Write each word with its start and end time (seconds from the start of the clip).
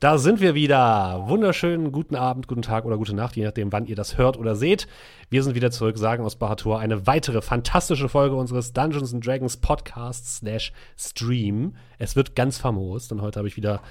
Da 0.00 0.16
sind 0.16 0.40
wir 0.40 0.54
wieder. 0.54 1.24
Wunderschönen 1.26 1.92
guten 1.92 2.16
Abend, 2.16 2.48
guten 2.48 2.62
Tag 2.62 2.86
oder 2.86 2.96
gute 2.96 3.14
Nacht, 3.14 3.36
je 3.36 3.44
nachdem, 3.44 3.70
wann 3.70 3.84
ihr 3.84 3.96
das 3.96 4.16
hört 4.16 4.38
oder 4.38 4.56
seht. 4.56 4.88
Wir 5.28 5.42
sind 5.42 5.54
wieder 5.54 5.70
zurück, 5.70 5.98
sagen 5.98 6.24
aus 6.24 6.36
Bahator. 6.36 6.80
Eine 6.80 7.06
weitere 7.06 7.42
fantastische 7.42 8.08
Folge 8.08 8.34
unseres 8.34 8.72
Dungeons 8.72 9.12
and 9.12 9.26
Dragons 9.26 9.58
Podcasts 9.58 10.38
slash 10.38 10.72
Stream. 10.96 11.76
Es 11.98 12.16
wird 12.16 12.34
ganz 12.34 12.56
famos, 12.56 13.08
denn 13.08 13.20
heute 13.20 13.40
habe 13.40 13.48
ich 13.48 13.58
wieder 13.58 13.82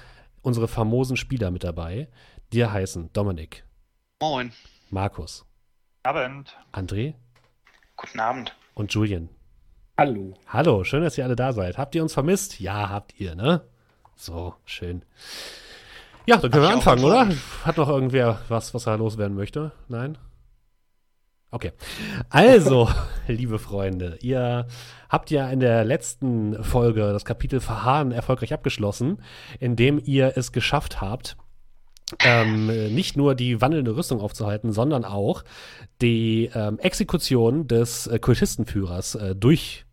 unsere 0.42 0.66
famosen 0.66 1.16
Spieler 1.16 1.52
mit 1.52 1.62
dabei. 1.62 2.08
Die 2.52 2.66
heißen 2.66 3.12
Dominik. 3.12 3.64
Moin. 4.20 4.50
Markus. 4.90 5.46
Abend. 6.02 6.56
André. 6.72 7.14
Guten 7.96 8.18
Abend. 8.18 8.56
Und 8.74 8.92
Julian. 8.92 9.28
Hallo. 9.96 10.34
Hallo, 10.48 10.82
schön, 10.82 11.04
dass 11.04 11.16
ihr 11.16 11.24
alle 11.24 11.36
da 11.36 11.52
seid. 11.52 11.78
Habt 11.78 11.94
ihr 11.94 12.02
uns 12.02 12.14
vermisst? 12.14 12.58
Ja, 12.58 12.88
habt 12.88 13.14
ihr, 13.20 13.36
ne? 13.36 13.64
So, 14.16 14.56
schön. 14.64 15.04
Ja, 16.26 16.36
dann 16.36 16.50
können 16.50 16.64
wir 16.64 16.70
anfangen, 16.70 17.04
oder? 17.04 17.28
Hat 17.64 17.76
noch 17.76 17.88
irgendwer 17.88 18.40
was, 18.48 18.74
was 18.74 18.86
er 18.86 18.98
loswerden 18.98 19.36
möchte? 19.36 19.72
Nein? 19.88 20.18
Okay. 21.50 21.72
Also, 22.28 22.88
liebe 23.26 23.58
Freunde, 23.58 24.18
ihr 24.20 24.66
habt 25.08 25.30
ja 25.30 25.50
in 25.50 25.60
der 25.60 25.84
letzten 25.84 26.62
Folge 26.62 27.12
das 27.12 27.24
Kapitel 27.24 27.60
Verharren 27.60 28.12
erfolgreich 28.12 28.52
abgeschlossen, 28.52 29.22
indem 29.58 30.00
ihr 30.04 30.34
es 30.36 30.52
geschafft 30.52 31.00
habt, 31.00 31.36
ähm, 32.24 32.66
nicht 32.94 33.16
nur 33.16 33.34
die 33.34 33.60
wandelnde 33.60 33.96
Rüstung 33.96 34.20
aufzuhalten, 34.20 34.72
sondern 34.72 35.04
auch 35.04 35.44
die 36.02 36.50
ähm, 36.54 36.78
Exekution 36.78 37.68
des 37.68 38.06
äh, 38.06 38.18
Kultistenführers 38.18 39.14
äh, 39.14 39.34
durch, 39.34 39.86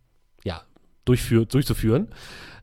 durchzuführen 1.08 2.08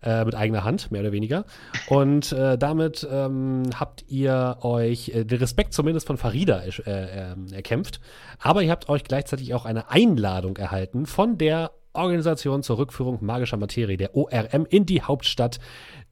äh, 0.06 0.24
mit 0.24 0.36
eigener 0.36 0.64
Hand, 0.64 0.92
mehr 0.92 1.02
oder 1.02 1.12
weniger. 1.12 1.46
Und 1.88 2.32
äh, 2.32 2.58
damit 2.58 3.08
ähm, 3.10 3.64
habt 3.78 4.06
ihr 4.08 4.58
euch 4.62 5.10
äh, 5.10 5.26
den 5.26 5.40
Respekt 5.40 5.74
zumindest 5.74 6.08
von 6.08 6.18
Farida 6.18 6.62
äh, 6.62 6.72
ähm, 6.86 7.48
erkämpft. 7.52 8.00
Aber 8.40 8.62
ihr 8.62 8.72
habt 8.72 8.88
euch 8.88 9.04
gleichzeitig 9.04 9.54
auch 9.54 9.66
eine 9.66 9.90
Einladung 9.90 10.58
erhalten 10.58 11.06
von 11.06 11.38
der 11.38 11.72
Organisation 11.94 12.62
zur 12.62 12.78
Rückführung 12.78 13.20
magischer 13.22 13.58
Materie, 13.58 13.98
der 13.98 14.16
ORM, 14.16 14.66
in 14.70 14.86
die 14.86 15.02
Hauptstadt 15.02 15.60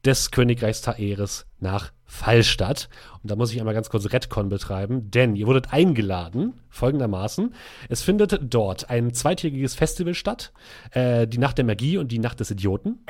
des 0.06 0.32
Königreichs 0.32 0.82
Taeris 0.82 1.46
nach 1.60 1.92
Fallstadt. 2.14 2.90
Und 3.24 3.32
da 3.32 3.36
muss 3.36 3.52
ich 3.52 3.60
einmal 3.60 3.74
ganz 3.74 3.90
kurz 3.90 4.14
Redcon 4.14 4.48
betreiben, 4.48 5.10
denn 5.10 5.36
ihr 5.36 5.48
wurdet 5.48 5.74
eingeladen, 5.74 6.54
folgendermaßen. 6.70 7.56
Es 7.90 8.04
findet 8.04 8.40
dort 8.54 8.90
ein 8.92 9.14
zweitägiges 9.14 9.74
Festival 9.74 10.14
statt, 10.14 10.54
äh, 10.92 11.28
die 11.28 11.40
Nacht 11.40 11.58
der 11.58 11.66
Magie 11.66 11.98
und 11.98 12.12
die 12.12 12.20
Nacht 12.20 12.40
des 12.40 12.52
Idioten. 12.52 13.04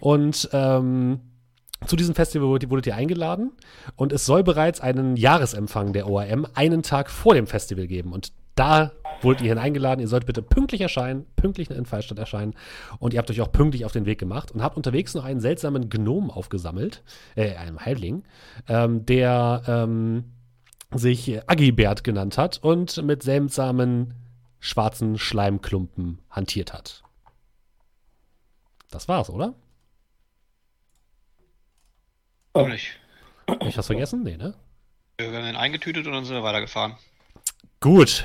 Und 0.00 0.48
ähm, 0.52 1.20
zu 1.86 1.94
diesem 1.94 2.16
Festival 2.16 2.48
wurdet 2.48 2.86
ihr 2.86 2.96
eingeladen 2.96 3.52
und 3.94 4.12
es 4.12 4.26
soll 4.26 4.42
bereits 4.42 4.80
einen 4.80 5.16
Jahresempfang 5.16 5.92
der 5.92 6.08
ORM 6.08 6.46
einen 6.54 6.82
Tag 6.82 7.10
vor 7.10 7.34
dem 7.34 7.46
Festival 7.46 7.86
geben. 7.86 8.12
Und 8.12 8.32
da 8.54 8.92
wurdet 9.22 9.42
ihr 9.42 9.50
hin 9.50 9.58
eingeladen. 9.58 10.00
Ihr 10.00 10.08
sollt 10.08 10.26
bitte 10.26 10.42
pünktlich 10.42 10.80
erscheinen, 10.80 11.26
pünktlich 11.36 11.70
in 11.70 11.86
Fallstadt 11.86 12.18
erscheinen. 12.18 12.54
Und 12.98 13.14
ihr 13.14 13.18
habt 13.18 13.30
euch 13.30 13.40
auch 13.40 13.52
pünktlich 13.52 13.84
auf 13.84 13.92
den 13.92 14.06
Weg 14.06 14.18
gemacht 14.18 14.50
und 14.50 14.62
habt 14.62 14.76
unterwegs 14.76 15.14
noch 15.14 15.24
einen 15.24 15.40
seltsamen 15.40 15.88
Gnom 15.88 16.30
aufgesammelt, 16.30 17.02
äh, 17.36 17.54
einem 17.56 17.80
Heilling, 17.80 18.24
ähm, 18.68 19.06
der 19.06 19.62
ähm, 19.66 20.24
sich 20.92 21.40
Agibert 21.48 22.04
genannt 22.04 22.36
hat 22.38 22.58
und 22.58 23.02
mit 23.02 23.22
seltsamen 23.22 24.14
schwarzen 24.60 25.18
Schleimklumpen 25.18 26.18
hantiert 26.30 26.72
hat. 26.72 27.02
Das 28.90 29.08
war's, 29.08 29.30
oder? 29.30 29.54
Oh. 32.54 32.68
Nicht. 32.68 32.98
Hab 33.48 33.66
ich 33.66 33.78
was 33.78 33.86
vergessen? 33.86 34.22
Nee, 34.22 34.36
ne? 34.36 34.54
Wir 35.18 35.32
werden 35.32 35.56
eingetütet 35.56 36.06
und 36.06 36.12
dann 36.12 36.24
sind 36.24 36.34
wir 36.34 36.42
weitergefahren. 36.42 36.96
Gut, 37.80 38.24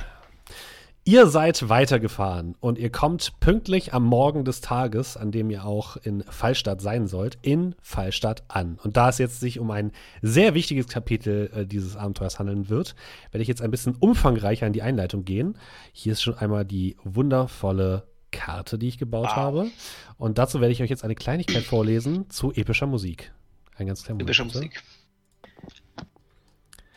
Ihr 1.08 1.28
seid 1.28 1.70
weitergefahren 1.70 2.56
und 2.60 2.78
ihr 2.78 2.92
kommt 2.92 3.40
pünktlich 3.40 3.94
am 3.94 4.04
Morgen 4.04 4.44
des 4.44 4.60
Tages, 4.60 5.16
an 5.16 5.32
dem 5.32 5.50
ihr 5.50 5.64
auch 5.64 5.96
in 5.96 6.22
Fallstadt 6.24 6.82
sein 6.82 7.08
sollt, 7.08 7.38
in 7.42 7.76
Fallstadt 7.82 8.44
an. 8.50 8.78
Und 8.84 8.98
da 8.98 9.08
es 9.08 9.18
jetzt 9.18 9.40
sich 9.40 9.58
um 9.60 9.72
ein 9.72 9.94
sehr 10.22 10.54
wichtiges 10.54 10.90
Kapitel 10.90 11.50
äh, 11.56 11.66
dieses 11.66 11.96
Abenteuers 11.96 12.40
handeln 12.40 12.68
wird, 12.68 12.94
werde 13.32 13.42
ich 13.42 13.48
jetzt 13.48 13.62
ein 13.62 13.72
bisschen 13.72 13.96
umfangreicher 13.96 14.68
in 14.68 14.74
die 14.74 14.82
Einleitung 14.82 15.24
gehen. 15.24 15.58
Hier 15.94 16.12
ist 16.12 16.22
schon 16.22 16.38
einmal 16.38 16.66
die 16.66 16.98
wundervolle 17.06 18.06
Karte, 18.32 18.78
die 18.78 18.90
ich 18.90 18.98
gebaut 18.98 19.28
wow. 19.28 19.36
habe. 19.38 19.72
Und 20.18 20.38
dazu 20.38 20.60
werde 20.60 20.74
ich 20.74 20.84
euch 20.84 20.90
jetzt 20.90 21.06
eine 21.06 21.16
Kleinigkeit 21.16 21.64
vorlesen 21.64 22.30
zu 22.30 22.52
epischer 22.52 22.86
Musik. 22.86 23.32
Ein 23.78 23.88
ganz 23.88 24.04
kleiner 24.04 24.20
Epischer 24.20 24.44
Musik. 24.44 24.84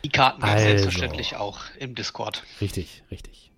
Die 0.03 0.09
Karten 0.09 0.43
also, 0.43 0.65
selbstverständlich 0.65 1.37
auch 1.37 1.61
im 1.79 1.95
Discord. 1.95 2.43
Richtig, 2.59 3.03
richtig. 3.09 3.50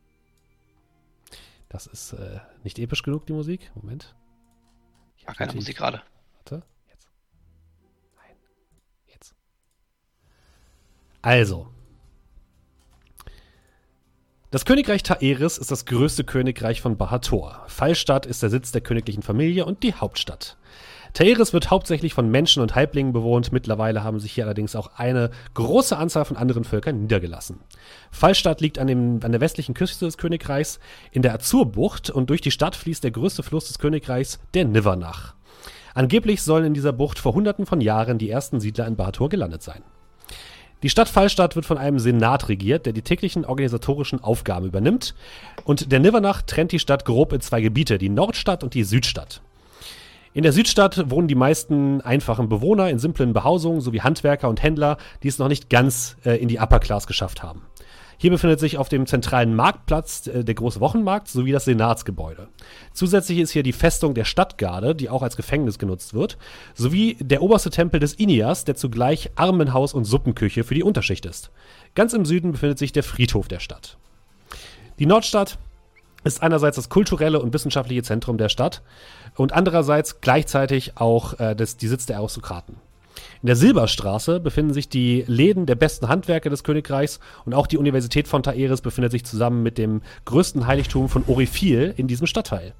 Das 1.73 1.87
ist 1.87 2.13
äh, 2.13 2.39
nicht 2.63 2.77
episch 2.77 3.01
genug, 3.01 3.25
die 3.25 3.33
Musik. 3.33 3.71
Moment. 3.73 4.15
Ich 5.17 5.25
habe 5.25 5.35
keine 5.35 5.53
Musik 5.53 5.75
gerade. 5.75 6.03
Warte, 6.35 6.61
jetzt. 6.87 7.09
Nein. 8.15 8.35
Jetzt. 9.07 9.33
Also. 11.23 11.67
Das 14.51 14.65
Königreich 14.65 15.01
Taeris 15.01 15.57
ist 15.57 15.71
das 15.71 15.87
größte 15.87 16.23
Königreich 16.23 16.79
von 16.79 16.95
Bahator. 16.95 17.65
Fallstadt 17.67 18.27
ist 18.27 18.43
der 18.43 18.51
Sitz 18.51 18.71
der 18.71 18.81
königlichen 18.81 19.23
Familie 19.23 19.65
und 19.65 19.81
die 19.81 19.95
Hauptstadt. 19.95 20.57
Taeris 21.13 21.53
wird 21.53 21.69
hauptsächlich 21.69 22.13
von 22.15 22.29
Menschen 22.29 22.63
und 22.63 22.73
Halblingen 22.73 23.13
bewohnt. 23.13 23.51
Mittlerweile 23.51 24.03
haben 24.03 24.19
sich 24.19 24.31
hier 24.31 24.45
allerdings 24.45 24.75
auch 24.75 24.91
eine 24.97 25.29
große 25.53 25.95
Anzahl 25.95 26.25
von 26.25 26.37
anderen 26.37 26.63
Völkern 26.63 27.01
niedergelassen. 27.01 27.59
Fallstadt 28.11 28.61
liegt 28.61 28.79
an, 28.79 28.87
dem, 28.87 29.19
an 29.23 29.31
der 29.31 29.41
westlichen 29.41 29.75
Küste 29.75 30.05
des 30.05 30.17
Königreichs 30.17 30.79
in 31.11 31.21
der 31.21 31.35
Azurbucht 31.35 32.09
und 32.09 32.29
durch 32.31 32.41
die 32.41 32.51
Stadt 32.51 32.75
fließt 32.75 33.03
der 33.03 33.11
größte 33.11 33.43
Fluss 33.43 33.67
des 33.67 33.77
Königreichs, 33.77 34.39
der 34.55 34.65
Nivernach. 34.65 35.35
Angeblich 35.93 36.41
sollen 36.41 36.65
in 36.65 36.73
dieser 36.73 36.93
Bucht 36.93 37.19
vor 37.19 37.35
hunderten 37.35 37.67
von 37.67 37.79
Jahren 37.79 38.17
die 38.17 38.31
ersten 38.31 38.59
Siedler 38.59 38.87
in 38.87 38.95
Bahator 38.95 39.29
gelandet 39.29 39.61
sein. 39.61 39.83
Die 40.81 40.89
Stadt 40.89 41.07
Fallstadt 41.07 41.55
wird 41.55 41.65
von 41.65 41.77
einem 41.77 41.99
Senat 41.99 42.49
regiert, 42.49 42.87
der 42.87 42.93
die 42.93 43.03
täglichen 43.03 43.45
organisatorischen 43.45 44.21
Aufgaben 44.21 44.65
übernimmt. 44.65 45.13
Und 45.63 45.91
der 45.91 45.99
Nivernach 45.99 46.41
trennt 46.41 46.71
die 46.73 46.79
Stadt 46.79 47.05
grob 47.05 47.31
in 47.31 47.39
zwei 47.39 47.61
Gebiete, 47.61 47.99
die 47.99 48.09
Nordstadt 48.09 48.63
und 48.63 48.73
die 48.73 48.83
Südstadt. 48.83 49.41
In 50.35 50.41
der 50.41 50.51
Südstadt 50.51 51.11
wohnen 51.11 51.27
die 51.27 51.35
meisten 51.35 52.01
einfachen 52.01 52.49
Bewohner 52.49 52.89
in 52.89 52.97
simplen 52.97 53.33
Behausungen 53.33 53.81
sowie 53.81 54.01
Handwerker 54.01 54.49
und 54.49 54.63
Händler, 54.63 54.97
die 55.21 55.27
es 55.27 55.37
noch 55.37 55.47
nicht 55.47 55.69
ganz 55.69 56.17
äh, 56.25 56.37
in 56.37 56.47
die 56.47 56.59
Upper 56.59 56.79
Class 56.79 57.05
geschafft 57.05 57.43
haben. 57.43 57.61
Hier 58.17 58.31
befindet 58.31 58.59
sich 58.59 58.79
auf 58.79 58.89
dem 58.89 59.05
zentralen 59.05 59.55
Marktplatz 59.55 60.25
äh, 60.25 60.43
der 60.43 60.55
große 60.55 60.79
Wochenmarkt 60.79 61.27
sowie 61.27 61.51
das 61.51 61.65
Senatsgebäude. 61.65 62.47
Zusätzlich 62.93 63.37
ist 63.37 63.51
hier 63.51 63.61
die 63.61 63.73
Festung 63.73 64.15
der 64.15 64.25
Stadtgarde, 64.25 64.95
die 64.95 65.09
auch 65.09 65.21
als 65.21 65.37
Gefängnis 65.37 65.77
genutzt 65.77 66.15
wird, 66.15 66.39
sowie 66.73 67.15
der 67.19 67.43
oberste 67.43 67.69
Tempel 67.69 67.99
des 67.99 68.15
Inias, 68.15 68.65
der 68.65 68.75
zugleich 68.75 69.29
Armenhaus 69.35 69.93
und 69.93 70.05
Suppenküche 70.05 70.63
für 70.63 70.73
die 70.73 70.83
Unterschicht 70.83 71.27
ist. 71.27 71.51
Ganz 71.93 72.13
im 72.13 72.25
Süden 72.25 72.53
befindet 72.53 72.79
sich 72.79 72.91
der 72.91 73.03
Friedhof 73.03 73.47
der 73.47 73.59
Stadt. 73.59 73.97
Die 74.97 75.05
Nordstadt 75.05 75.59
ist 76.23 76.41
einerseits 76.41 76.77
das 76.77 76.89
kulturelle 76.89 77.39
und 77.39 77.53
wissenschaftliche 77.53 78.03
Zentrum 78.03 78.37
der 78.37 78.49
Stadt 78.49 78.81
und 79.35 79.53
andererseits 79.53 80.21
gleichzeitig 80.21 80.93
auch 80.95 81.39
äh, 81.39 81.55
das, 81.55 81.77
die 81.77 81.87
Sitz 81.87 82.05
der 82.05 82.17
Aristokraten. 82.17 82.75
In 83.41 83.47
der 83.47 83.55
Silberstraße 83.55 84.39
befinden 84.39 84.73
sich 84.73 84.89
die 84.89 85.23
Läden 85.27 85.65
der 85.65 85.75
besten 85.75 86.07
Handwerker 86.07 86.49
des 86.49 86.63
Königreichs 86.63 87.19
und 87.45 87.53
auch 87.53 87.67
die 87.67 87.77
Universität 87.77 88.27
von 88.27 88.41
Taeris 88.41 88.81
befindet 88.81 89.11
sich 89.11 89.25
zusammen 89.25 89.63
mit 89.63 89.77
dem 89.77 90.01
größten 90.25 90.65
Heiligtum 90.65 91.09
von 91.09 91.25
Orifil 91.27 91.93
in 91.97 92.07
diesem 92.07 92.27
Stadtteil. 92.27 92.73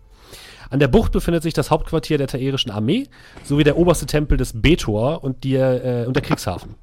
An 0.69 0.79
der 0.79 0.87
Bucht 0.87 1.11
befindet 1.11 1.43
sich 1.43 1.53
das 1.53 1.69
Hauptquartier 1.69 2.17
der 2.17 2.27
taerischen 2.27 2.71
Armee 2.71 3.07
sowie 3.43 3.63
der 3.63 3.77
oberste 3.77 4.05
Tempel 4.05 4.37
des 4.37 4.59
Betor 4.61 5.23
und, 5.23 5.43
die, 5.43 5.55
äh, 5.55 6.05
und 6.05 6.15
der 6.15 6.23
Kriegshafen. 6.23 6.75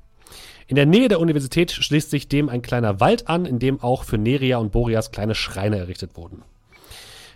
In 0.68 0.76
der 0.76 0.86
Nähe 0.86 1.08
der 1.08 1.18
Universität 1.18 1.72
schließt 1.72 2.10
sich 2.10 2.28
dem 2.28 2.48
ein 2.48 2.62
kleiner 2.62 3.00
Wald 3.00 3.26
an, 3.26 3.46
in 3.46 3.58
dem 3.58 3.80
auch 3.80 4.04
für 4.04 4.18
Neria 4.18 4.58
und 4.58 4.70
Boreas 4.70 5.10
kleine 5.10 5.34
Schreine 5.34 5.78
errichtet 5.78 6.16
wurden. 6.16 6.44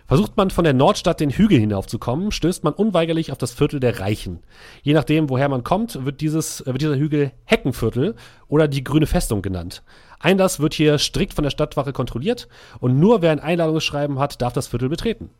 Versucht 0.07 0.37
man 0.37 0.51
von 0.51 0.63
der 0.63 0.73
Nordstadt 0.73 1.19
den 1.19 1.31
Hügel 1.31 1.59
hinaufzukommen, 1.59 2.31
stößt 2.31 2.63
man 2.63 2.73
unweigerlich 2.73 3.31
auf 3.31 3.39
das 3.39 3.53
Viertel 3.53 3.79
der 3.79 3.99
Reichen. 3.99 4.43
Je 4.83 4.93
nachdem, 4.93 5.31
woher 5.31 5.49
man 5.49 5.63
kommt, 5.63 6.05
wird, 6.05 6.21
dieses, 6.21 6.63
wird 6.63 6.79
dieser 6.79 6.95
Hügel 6.95 7.31
Heckenviertel 7.45 8.15
oder 8.47 8.67
die 8.67 8.83
Grüne 8.83 9.07
Festung 9.07 9.41
genannt. 9.41 9.81
Einlass 10.19 10.59
wird 10.59 10.75
hier 10.75 10.99
strikt 10.99 11.33
von 11.33 11.43
der 11.43 11.49
Stadtwache 11.49 11.91
kontrolliert 11.91 12.47
und 12.79 12.99
nur 12.99 13.23
wer 13.23 13.31
ein 13.31 13.39
Einladungsschreiben 13.39 14.19
hat, 14.19 14.43
darf 14.43 14.53
das 14.53 14.67
Viertel 14.67 14.89
betreten. 14.89 15.31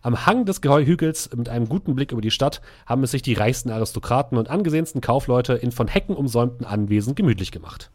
Am 0.00 0.24
Hang 0.24 0.46
des 0.46 0.62
Hügels 0.62 1.28
mit 1.36 1.50
einem 1.50 1.68
guten 1.68 1.94
Blick 1.94 2.12
über 2.12 2.22
die 2.22 2.30
Stadt 2.30 2.62
haben 2.86 3.02
es 3.02 3.10
sich 3.10 3.22
die 3.22 3.34
reichsten 3.34 3.70
Aristokraten 3.70 4.38
und 4.38 4.48
angesehensten 4.48 5.02
Kaufleute 5.02 5.54
in 5.54 5.72
von 5.72 5.88
Hecken 5.88 6.16
umsäumten 6.16 6.64
Anwesen 6.64 7.16
gemütlich 7.16 7.52
gemacht. 7.52 7.90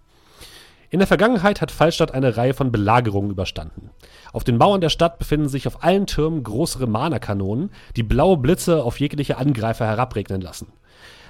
In 0.92 1.00
der 1.00 1.08
Vergangenheit 1.08 1.62
hat 1.62 1.72
Fallstadt 1.72 2.14
eine 2.14 2.36
Reihe 2.36 2.54
von 2.54 2.70
Belagerungen 2.70 3.32
überstanden. 3.32 3.92
Auf 4.34 4.44
den 4.44 4.58
Mauern 4.58 4.82
der 4.82 4.90
Stadt 4.90 5.20
befinden 5.20 5.48
sich 5.48 5.66
auf 5.66 5.86
allen 5.86 6.06
Türmen 6.06 6.44
größere 6.44 6.86
Mana-Kanonen, 6.86 7.72
die 7.96 8.04
blaue 8.04 8.36
Blitze 8.36 8.84
auf 8.84 9.00
jegliche 9.00 9.38
Angreifer 9.38 9.86
herabregnen 9.86 10.42
lassen. 10.42 10.74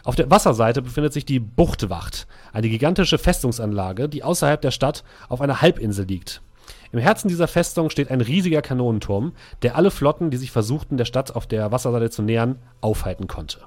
Auf 0.04 0.16
der 0.16 0.32
Wasserseite 0.32 0.82
befindet 0.82 1.14
sich 1.14 1.26
die 1.26 1.40
Buchtwacht, 1.40 2.26
eine 2.54 2.70
gigantische 2.70 3.20
Festungsanlage, 3.20 4.10
die 4.10 4.24
außerhalb 4.24 4.60
der 4.60 4.72
Stadt 4.72 5.04
auf 5.30 5.42
einer 5.42 5.62
Halbinsel 5.62 6.06
liegt. 6.06 6.42
Im 6.92 6.98
Herzen 6.98 7.28
dieser 7.28 7.48
Festung 7.48 7.92
steht 7.92 8.10
ein 8.10 8.22
riesiger 8.22 8.64
Kanonenturm, 8.64 9.34
der 9.62 9.76
alle 9.76 9.92
Flotten, 9.92 10.32
die 10.32 10.38
sich 10.38 10.50
versuchten, 10.50 10.98
der 10.98 11.06
Stadt 11.06 11.36
auf 11.36 11.46
der 11.46 11.72
Wasserseite 11.72 12.10
zu 12.10 12.24
nähern, 12.24 12.56
aufhalten 12.82 13.28
konnte. 13.28 13.60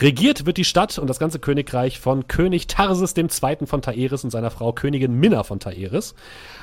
Regiert 0.00 0.44
wird 0.44 0.56
die 0.56 0.64
Stadt 0.64 0.98
und 0.98 1.08
das 1.08 1.20
ganze 1.20 1.38
Königreich 1.38 2.00
von 2.00 2.26
König 2.26 2.66
Tarsis 2.66 3.16
II. 3.16 3.66
von 3.66 3.80
Taeris 3.80 4.24
und 4.24 4.30
seiner 4.30 4.50
Frau 4.50 4.72
Königin 4.72 5.14
Minna 5.14 5.44
von 5.44 5.60
Taeris. 5.60 6.16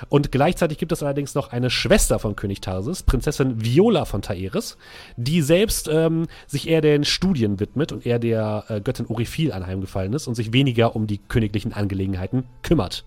Und 0.09 0.33
gleichzeitig 0.33 0.77
gibt 0.77 0.91
es 0.91 1.01
allerdings 1.01 1.33
noch 1.33 1.49
eine 1.53 1.69
Schwester 1.69 2.19
von 2.19 2.35
König 2.35 2.59
Tarsis, 2.59 3.03
Prinzessin 3.03 3.63
Viola 3.63 4.03
von 4.03 4.21
Taeris, 4.21 4.77
die 5.15 5.41
selbst 5.41 5.87
ähm, 5.87 6.27
sich 6.45 6.67
eher 6.67 6.81
den 6.81 7.05
Studien 7.05 7.61
widmet 7.61 7.93
und 7.93 8.05
eher 8.05 8.19
der 8.19 8.65
äh, 8.67 8.81
Göttin 8.81 9.05
Orifil 9.07 9.53
anheimgefallen 9.53 10.11
ist 10.11 10.27
und 10.27 10.35
sich 10.35 10.51
weniger 10.51 10.93
um 10.97 11.07
die 11.07 11.19
königlichen 11.19 11.71
Angelegenheiten 11.71 12.43
kümmert. 12.63 13.05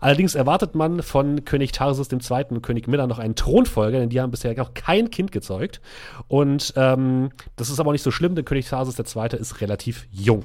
Allerdings 0.00 0.34
erwartet 0.34 0.74
man 0.74 1.02
von 1.02 1.44
König 1.44 1.72
Tarsis 1.72 2.10
II. 2.10 2.44
und 2.48 2.62
König 2.62 2.88
Minna 2.88 3.06
noch 3.06 3.18
einen 3.18 3.34
Thronfolger, 3.34 3.98
denn 3.98 4.08
die 4.08 4.22
haben 4.22 4.30
bisher 4.30 4.56
noch 4.56 4.72
kein 4.72 5.10
Kind 5.10 5.32
gezeugt. 5.32 5.82
Und 6.28 6.72
ähm, 6.76 7.28
das 7.56 7.68
ist 7.68 7.78
aber 7.78 7.90
auch 7.90 7.92
nicht 7.92 8.02
so 8.02 8.10
schlimm, 8.10 8.34
denn 8.34 8.46
König 8.46 8.66
Tarsis 8.70 8.98
II. 8.98 9.36
ist 9.38 9.60
relativ 9.60 9.65
jung. 10.10 10.44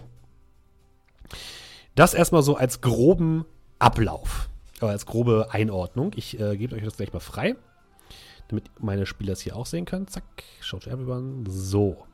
Das 1.95 2.13
erstmal 2.13 2.43
so 2.43 2.55
als 2.55 2.81
groben 2.81 3.45
Ablauf, 3.79 4.49
oder 4.81 4.91
als 4.91 5.05
grobe 5.05 5.47
Einordnung. 5.51 6.11
Ich 6.15 6.39
äh, 6.39 6.57
gebe 6.57 6.75
euch 6.75 6.83
das 6.83 6.97
gleich 6.97 7.13
mal 7.13 7.19
frei, 7.19 7.55
damit 8.47 8.65
meine 8.79 9.05
Spieler 9.05 9.33
es 9.33 9.41
hier 9.41 9.55
auch 9.55 9.65
sehen 9.65 9.85
können. 9.85 10.07
Zack, 10.07 10.23
schaut 10.59 10.87
everyone. 10.87 11.43
So. 11.47 12.05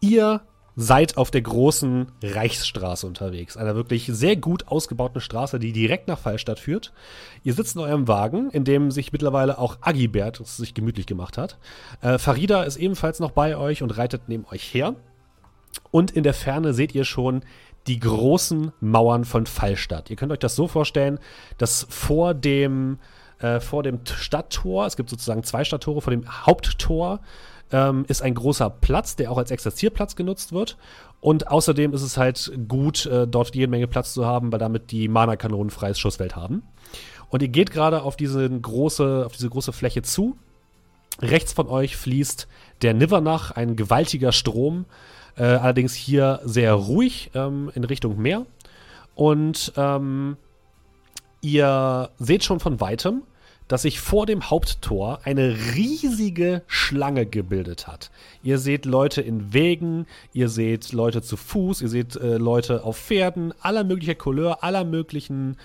Ihr 0.00 0.42
seid 0.80 1.16
auf 1.16 1.32
der 1.32 1.42
großen 1.42 2.06
Reichsstraße 2.22 3.04
unterwegs. 3.04 3.56
Einer 3.56 3.74
wirklich 3.74 4.06
sehr 4.06 4.36
gut 4.36 4.68
ausgebauten 4.68 5.20
Straße, 5.20 5.58
die 5.58 5.72
direkt 5.72 6.06
nach 6.06 6.20
Fallstadt 6.20 6.60
führt. 6.60 6.92
Ihr 7.42 7.52
sitzt 7.54 7.74
in 7.74 7.82
eurem 7.82 8.06
Wagen, 8.06 8.50
in 8.50 8.62
dem 8.62 8.92
sich 8.92 9.10
mittlerweile 9.10 9.58
auch 9.58 9.78
Agibert 9.80 10.36
sich 10.46 10.74
gemütlich 10.74 11.06
gemacht 11.06 11.36
hat. 11.36 11.58
Äh, 12.00 12.18
Farida 12.18 12.62
ist 12.62 12.76
ebenfalls 12.76 13.18
noch 13.18 13.32
bei 13.32 13.56
euch 13.56 13.82
und 13.82 13.96
reitet 13.98 14.28
neben 14.28 14.44
euch 14.46 14.72
her. 14.72 14.94
Und 15.90 16.10
in 16.10 16.22
der 16.22 16.34
Ferne 16.34 16.74
seht 16.74 16.94
ihr 16.94 17.04
schon 17.04 17.42
die 17.86 17.98
großen 17.98 18.72
Mauern 18.80 19.24
von 19.24 19.46
Fallstadt. 19.46 20.10
Ihr 20.10 20.16
könnt 20.16 20.32
euch 20.32 20.38
das 20.38 20.54
so 20.54 20.68
vorstellen, 20.68 21.18
dass 21.56 21.86
vor 21.88 22.34
dem, 22.34 22.98
äh, 23.38 23.60
vor 23.60 23.82
dem 23.82 24.00
Stadttor, 24.04 24.86
es 24.86 24.96
gibt 24.96 25.08
sozusagen 25.08 25.42
zwei 25.42 25.64
Stadttore, 25.64 26.02
vor 26.02 26.10
dem 26.10 26.46
Haupttor 26.46 27.20
ähm, 27.72 28.04
ist 28.08 28.22
ein 28.22 28.34
großer 28.34 28.70
Platz, 28.70 29.16
der 29.16 29.30
auch 29.30 29.38
als 29.38 29.50
Exerzierplatz 29.50 30.16
genutzt 30.16 30.52
wird. 30.52 30.76
Und 31.20 31.48
außerdem 31.48 31.92
ist 31.92 32.02
es 32.02 32.16
halt 32.16 32.52
gut, 32.68 33.06
äh, 33.06 33.26
dort 33.26 33.54
jede 33.54 33.68
Menge 33.68 33.88
Platz 33.88 34.12
zu 34.12 34.26
haben, 34.26 34.52
weil 34.52 34.58
damit 34.58 34.90
die 34.90 35.08
Mana-Kanonen 35.08 35.70
freies 35.70 35.98
Schussfeld 35.98 36.36
haben. 36.36 36.62
Und 37.30 37.42
ihr 37.42 37.48
geht 37.48 37.70
gerade 37.70 38.02
auf 38.02 38.14
auf 38.14 38.16
diese 39.32 39.50
große 39.50 39.72
Fläche 39.72 40.02
zu. 40.02 40.36
Rechts 41.20 41.52
von 41.52 41.68
euch 41.68 41.96
fließt 41.96 42.46
der 42.82 42.94
Nivernach, 42.94 43.50
ein 43.50 43.76
gewaltiger 43.76 44.32
Strom, 44.32 44.86
äh, 45.38 45.44
allerdings 45.44 45.94
hier 45.94 46.40
sehr 46.44 46.72
ruhig 46.74 47.30
ähm, 47.34 47.70
in 47.74 47.84
Richtung 47.84 48.20
Meer. 48.20 48.46
Und 49.14 49.72
ähm, 49.76 50.36
ihr 51.40 52.10
seht 52.18 52.44
schon 52.44 52.60
von 52.60 52.80
weitem, 52.80 53.22
dass 53.68 53.82
sich 53.82 54.00
vor 54.00 54.26
dem 54.26 54.50
Haupttor 54.50 55.20
eine 55.24 55.56
riesige 55.74 56.62
Schlange 56.66 57.26
gebildet 57.26 57.86
hat. 57.86 58.10
Ihr 58.42 58.58
seht 58.58 58.86
Leute 58.86 59.20
in 59.20 59.52
Wegen, 59.52 60.06
ihr 60.32 60.48
seht 60.48 60.92
Leute 60.92 61.20
zu 61.20 61.36
Fuß, 61.36 61.82
ihr 61.82 61.88
seht 61.88 62.16
äh, 62.16 62.38
Leute 62.38 62.82
auf 62.82 62.98
Pferden, 62.98 63.52
aller 63.60 63.84
möglicher 63.84 64.14
Couleur, 64.14 64.64
aller 64.64 64.84
möglichen 64.84 65.58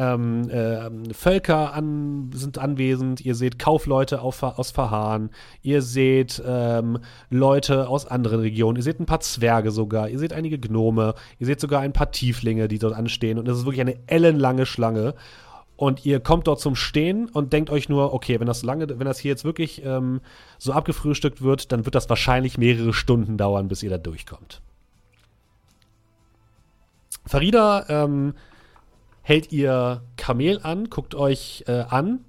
ähm, 0.00 0.48
äh, 0.48 1.12
Völker 1.12 1.74
an, 1.74 2.30
sind 2.32 2.56
anwesend, 2.56 3.20
ihr 3.20 3.34
seht 3.34 3.58
Kaufleute 3.58 4.22
auf, 4.22 4.42
aus 4.42 4.70
Verhahn, 4.70 5.28
ihr 5.60 5.82
seht 5.82 6.42
ähm, 6.44 7.00
Leute 7.28 7.86
aus 7.86 8.06
anderen 8.06 8.40
Regionen, 8.40 8.76
ihr 8.76 8.82
seht 8.82 8.98
ein 8.98 9.06
paar 9.06 9.20
Zwerge 9.20 9.70
sogar, 9.70 10.08
ihr 10.08 10.18
seht 10.18 10.32
einige 10.32 10.58
Gnome, 10.58 11.14
ihr 11.38 11.46
seht 11.46 11.60
sogar 11.60 11.82
ein 11.82 11.92
paar 11.92 12.10
Tieflinge, 12.10 12.66
die 12.66 12.78
dort 12.78 12.94
anstehen. 12.94 13.38
Und 13.38 13.46
es 13.46 13.58
ist 13.58 13.66
wirklich 13.66 13.82
eine 13.82 13.98
ellenlange 14.06 14.64
Schlange. 14.64 15.14
Und 15.76 16.04
ihr 16.04 16.20
kommt 16.20 16.46
dort 16.46 16.60
zum 16.60 16.76
Stehen 16.76 17.28
und 17.30 17.52
denkt 17.54 17.70
euch 17.70 17.88
nur, 17.88 18.12
okay, 18.12 18.38
wenn 18.38 18.46
das 18.46 18.62
lange, 18.62 18.86
wenn 18.88 19.06
das 19.06 19.18
hier 19.18 19.30
jetzt 19.30 19.44
wirklich 19.44 19.82
ähm, 19.84 20.20
so 20.58 20.72
abgefrühstückt 20.72 21.40
wird, 21.42 21.72
dann 21.72 21.86
wird 21.86 21.94
das 21.94 22.08
wahrscheinlich 22.08 22.58
mehrere 22.58 22.92
Stunden 22.92 23.38
dauern, 23.38 23.68
bis 23.68 23.82
ihr 23.82 23.88
da 23.88 23.96
durchkommt. 23.96 24.60
Farida 27.26 27.86
ähm, 27.88 28.34
hält 29.30 29.52
ihr 29.52 30.02
Kamel 30.16 30.58
an, 30.64 30.90
guckt 30.90 31.14
euch 31.14 31.62
äh, 31.68 31.84
an. 31.88 32.24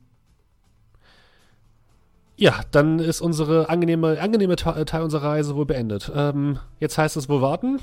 Ja, 2.36 2.62
dann 2.70 3.00
ist 3.00 3.22
unsere 3.22 3.70
angenehme, 3.70 4.22
angenehme 4.22 4.56
Teil 4.56 5.02
unserer 5.02 5.30
Reise 5.30 5.56
wohl 5.56 5.66
beendet. 5.66 6.12
Ähm, 6.16 6.60
jetzt 6.80 7.00
heißt 7.00 7.18
es 7.18 7.28
wohl 7.28 7.42
warten. 7.42 7.82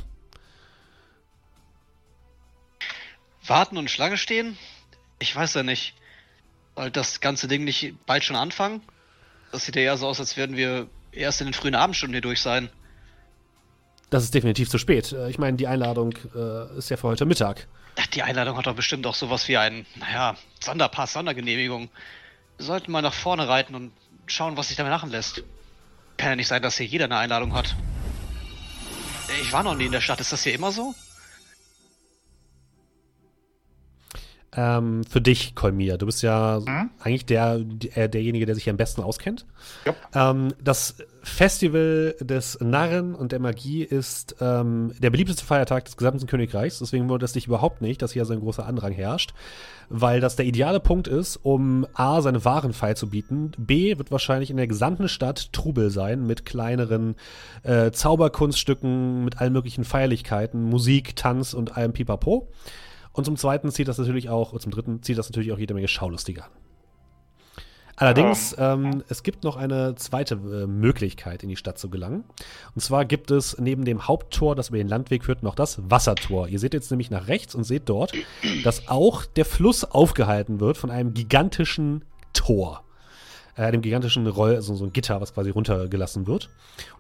Warten 3.45 3.77
und 3.77 3.91
Schlange 3.91 4.19
stehen? 4.19 4.57
Ich 5.19 5.35
weiß 5.35 5.55
ja 5.55 5.65
nicht. 5.65 5.95
Soll 6.77 6.93
das 6.93 7.21
ganze 7.21 7.49
Ding 7.49 7.65
nicht 7.65 7.95
bald 8.07 8.23
schon 8.23 8.37
anfangen? 8.37 8.83
Das 9.51 9.65
sieht 9.65 9.75
ja 9.75 9.83
eher 9.83 9.97
so 9.97 10.07
aus, 10.07 10.21
als 10.21 10.37
würden 10.37 10.57
wir 10.57 10.87
erst 11.11 11.41
in 11.41 11.49
den 11.49 11.55
frühen 11.55 11.75
Abendstunden 11.75 12.15
hier 12.15 12.23
durch 12.23 12.41
sein. 12.41 12.69
Das 14.11 14.23
ist 14.23 14.33
definitiv 14.33 14.71
zu 14.71 14.79
spät. 14.79 15.11
Äh, 15.11 15.29
ich 15.29 15.41
meine, 15.41 15.57
die 15.57 15.67
Einladung 15.67 16.15
äh, 16.37 16.79
ist 16.79 16.89
ja 16.89 16.97
für 16.97 17.09
heute 17.09 17.27
Mittag. 17.27 17.67
Die 18.15 18.23
Einladung 18.23 18.57
hat 18.57 18.67
doch 18.67 18.75
bestimmt 18.75 19.07
auch 19.07 19.15
sowas 19.15 19.49
wie 19.49 19.57
ein, 19.57 19.87
naja, 19.97 20.37
Sonderpass, 20.61 21.13
Sondergenehmigung. 21.13 21.91
Wir 22.57 22.67
sollten 22.67 22.93
mal 22.93 23.03
nach 23.03 23.13
vorne 23.13 23.49
reiten 23.49 23.75
und 23.75 23.93
schauen, 24.27 24.57
was 24.57 24.69
sich 24.69 24.77
damit 24.77 24.93
machen 24.93 25.11
lässt. 25.11 25.43
Kann 26.17 26.31
ja 26.31 26.37
nicht 26.37 26.49
sein, 26.49 26.63
dass 26.63 26.77
hier 26.77 26.87
jeder 26.87 27.05
eine 27.07 27.19
Einladung 27.19 27.55
hat. 27.55 27.75
Ich 29.43 29.53
war 29.53 29.63
noch 29.63 29.75
nie 29.75 29.87
in 29.87 29.93
der 29.93 30.01
Stadt. 30.01 30.21
Ist 30.21 30.33
das 30.33 30.43
hier 30.43 30.55
immer 30.55 30.73
so? 30.73 30.95
ähm, 34.59 35.05
für 35.05 35.21
dich, 35.21 35.55
Kolmir. 35.55 35.99
Du 35.99 36.07
bist 36.07 36.23
ja 36.23 36.61
mhm. 36.65 36.91
eigentlich 37.01 37.27
der, 37.27 37.61
der, 37.61 38.09
derjenige, 38.09 38.45
der 38.45 38.55
sich 38.55 38.65
hier 38.65 38.73
am 38.73 38.77
besten 38.77 39.03
auskennt. 39.03 39.47
Yep. 39.87 39.97
Ähm, 40.15 40.55
das 40.61 40.97
Festival 41.29 42.17
des 42.21 42.59
Narren 42.61 43.15
und 43.15 43.33
der 43.33 43.39
Magie 43.39 43.83
ist 43.83 44.37
ähm, 44.41 44.93
der 44.99 45.11
beliebteste 45.11 45.45
Feiertag 45.45 45.85
des 45.85 45.97
gesamten 45.97 46.27
Königreichs. 46.27 46.79
Deswegen 46.79 47.05
wundert 47.09 47.23
es 47.23 47.33
dich 47.33 47.47
überhaupt 47.47 47.81
nicht, 47.81 48.03
dass 48.03 48.13
hier 48.13 48.25
so 48.25 48.33
ein 48.33 48.41
großer 48.41 48.67
Andrang 48.67 48.93
herrscht. 48.93 49.35
Weil 49.89 50.21
das 50.21 50.37
der 50.37 50.47
ideale 50.47 50.81
Punkt 50.81 51.09
ist, 51.09 51.37
um 51.37 51.87
A, 51.95 52.21
seine 52.21 52.45
Waren 52.45 52.73
feilzubieten. 52.73 53.53
B, 53.57 53.97
wird 53.99 54.11
wahrscheinlich 54.11 54.51
in 54.51 54.57
der 54.57 54.67
gesamten 54.67 55.09
Stadt 55.09 55.53
Trubel 55.53 55.91
sein 55.91 56.27
mit 56.27 56.45
kleineren 56.45 57.15
äh, 57.63 57.91
Zauberkunststücken, 57.91 59.25
mit 59.25 59.41
allen 59.41 59.53
möglichen 59.53 59.85
Feierlichkeiten, 59.85 60.63
Musik, 60.65 61.17
Tanz 61.17 61.55
und 61.55 61.77
allem 61.77 61.93
Pipapo. 61.93 62.49
Und 63.13 63.25
zum 63.25 63.37
Zweiten 63.37 63.71
zieht 63.71 63.89
das 63.89 63.99
natürlich 63.99 64.29
auch, 64.29 64.59
zum 64.59 64.73
Dritten 64.73 65.03
zieht 65.03 65.19
das 65.19 65.29
natürlich 65.29 65.53
auch 65.53 65.59
jede 65.59 65.75
Menge 65.75 65.89
Schaulustige 65.89 66.45
an. 66.45 66.51
Allerdings, 67.99 68.55
oh. 68.57 68.63
ähm, 68.63 69.03
es 69.09 69.25
gibt 69.25 69.43
noch 69.43 69.57
eine 69.57 69.97
zweite 69.97 70.35
äh, 70.35 70.67
Möglichkeit, 70.67 71.43
in 71.43 71.49
die 71.49 71.57
Stadt 71.57 71.79
zu 71.79 71.91
gelangen. 71.91 72.23
Und 72.75 72.81
zwar 72.81 73.05
gibt 73.05 73.33
es 73.33 73.59
neben 73.59 73.85
dem 73.85 74.07
Haupttor, 74.07 74.55
das 74.55 74.69
über 74.69 74.79
den 74.79 74.87
Landweg 74.87 75.25
führt, 75.25 75.43
noch 75.43 75.57
das 75.57 75.81
Wassertor. 75.91 76.49
Ihr 76.49 76.61
seht 76.61 76.75
jetzt 76.75 76.91
nämlich 76.91 77.11
nach 77.11 77.27
rechts 77.27 77.57
und 77.57 77.65
seht 77.65 77.89
dort, 77.89 78.13
dass 78.63 78.87
auch 78.89 79.25
der 79.25 79.45
Fluss 79.45 79.85
aufgehalten 79.85 80.61
wird 80.61 80.79
von 80.79 80.91
einem 80.91 81.13
gigantischen 81.13 82.05
Tor. 82.33 82.85
Äh, 83.57 83.63
einem 83.63 83.83
gigantischen 83.83 84.29
Roll, 84.29 84.55
also 84.55 84.77
so 84.77 84.85
ein 84.85 84.93
Gitter, 84.93 85.21
was 85.21 85.35
quasi 85.35 85.51
runtergelassen 85.51 86.29
wird. 86.29 86.51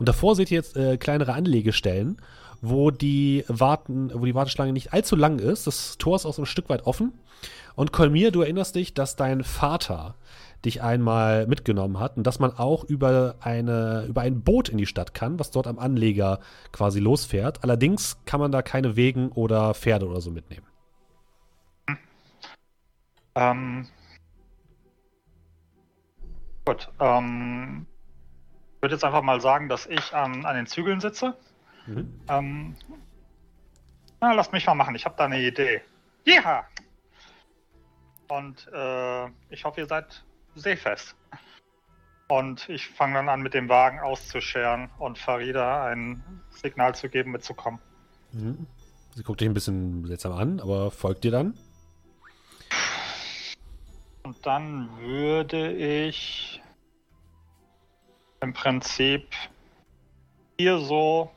Und 0.01 0.09
davor 0.09 0.35
seht 0.35 0.51
ihr 0.51 0.57
jetzt 0.57 0.77
äh, 0.77 0.97
kleinere 0.97 1.33
Anlegestellen 1.33 2.21
wo 2.61 2.91
die, 2.91 3.45
Warten, 3.49 4.11
wo 4.13 4.25
die 4.25 4.35
Warteschlange 4.35 4.73
nicht 4.73 4.93
allzu 4.93 5.17
lang 5.17 5.39
ist. 5.39 5.67
Das 5.67 5.97
Tor 5.99 6.17
ist 6.17 6.27
auch 6.27 6.35
so 6.35 6.43
ein 6.43 6.47
Stück 6.47 6.69
weit 6.69 6.87
offen. 6.87 7.13
Und 7.77 7.93
Kolmir, 7.93 8.33
du 8.33 8.43
erinnerst 8.43 8.75
dich, 8.75 8.95
dass 8.95 9.15
dein 9.15 9.45
Vater 9.45 10.17
dich 10.65 10.83
einmal 10.83 11.47
mitgenommen 11.47 12.01
hat 12.01 12.17
und 12.17 12.27
dass 12.27 12.39
man 12.41 12.53
auch 12.53 12.85
über, 12.85 13.37
eine, 13.41 14.07
über 14.09 14.23
ein 14.23 14.43
Boot 14.43 14.69
in 14.69 14.79
die 14.79 14.87
Stadt 14.87 15.15
kann, 15.15 15.39
was 15.39 15.51
dort 15.51 15.67
am 15.67 15.79
Anleger 15.79 16.41
quasi 16.73 16.99
losfährt. 16.99 17.63
Allerdings 17.63 18.19
kann 18.25 18.41
man 18.41 18.51
da 18.51 18.63
keine 18.63 18.97
Wegen 18.97 19.31
oder 19.31 19.75
Pferde 19.75 20.09
oder 20.09 20.21
so 20.21 20.31
mitnehmen. 20.31 20.67
Ähm, 23.37 23.87
gut, 26.65 26.89
ähm, 26.99 27.87
ich 28.75 28.83
würde 28.83 28.97
jetzt 28.97 29.05
einfach 29.05 29.23
mal 29.23 29.41
sagen, 29.41 29.69
dass 29.69 29.87
ich 29.87 30.13
an, 30.13 30.45
an 30.45 30.57
den 30.57 30.67
Zügeln 30.67 31.01
sitze. 31.01 31.37
Mhm. 31.87 32.21
Ähm, 32.29 32.77
na, 34.21 34.33
lasst 34.33 34.53
mich 34.53 34.67
mal 34.67 34.75
machen, 34.75 34.97
ich 34.97 35.05
habe 35.05 35.15
da 35.17 35.27
eine 35.27 35.41
Idee. 35.41 35.83
Ja! 36.25 36.65
Und 38.29 38.69
äh, 38.73 39.27
ich 39.51 39.65
hoffe, 39.65 39.81
ihr 39.81 39.87
seid 39.87 40.25
seefest. 40.59 41.15
Und 42.29 42.69
ich 42.69 42.89
fange 42.89 43.15
dann 43.15 43.29
an, 43.31 43.41
mit 43.41 43.55
dem 43.55 43.69
Wagen 43.69 44.01
auszuscheren 44.01 44.91
und 44.99 45.19
Farida 45.19 45.87
ein 45.87 46.43
Signal 46.51 46.95
zu 46.95 47.09
geben, 47.09 47.33
mitzukommen. 47.33 47.81
Mhm. 48.33 48.67
Sie 49.15 49.23
guckt 49.23 49.41
dich 49.41 49.49
ein 49.49 49.55
bisschen 49.55 50.05
seltsam 50.07 50.33
an, 50.33 50.61
aber 50.61 50.91
folgt 50.91 51.25
dir 51.25 51.31
dann. 51.31 51.59
Und 54.23 54.47
dann 54.47 54.91
würde 54.99 55.73
ich 55.73 56.63
im 58.41 58.53
Prinzip 58.53 59.35
hier 60.59 60.79
so 60.79 61.31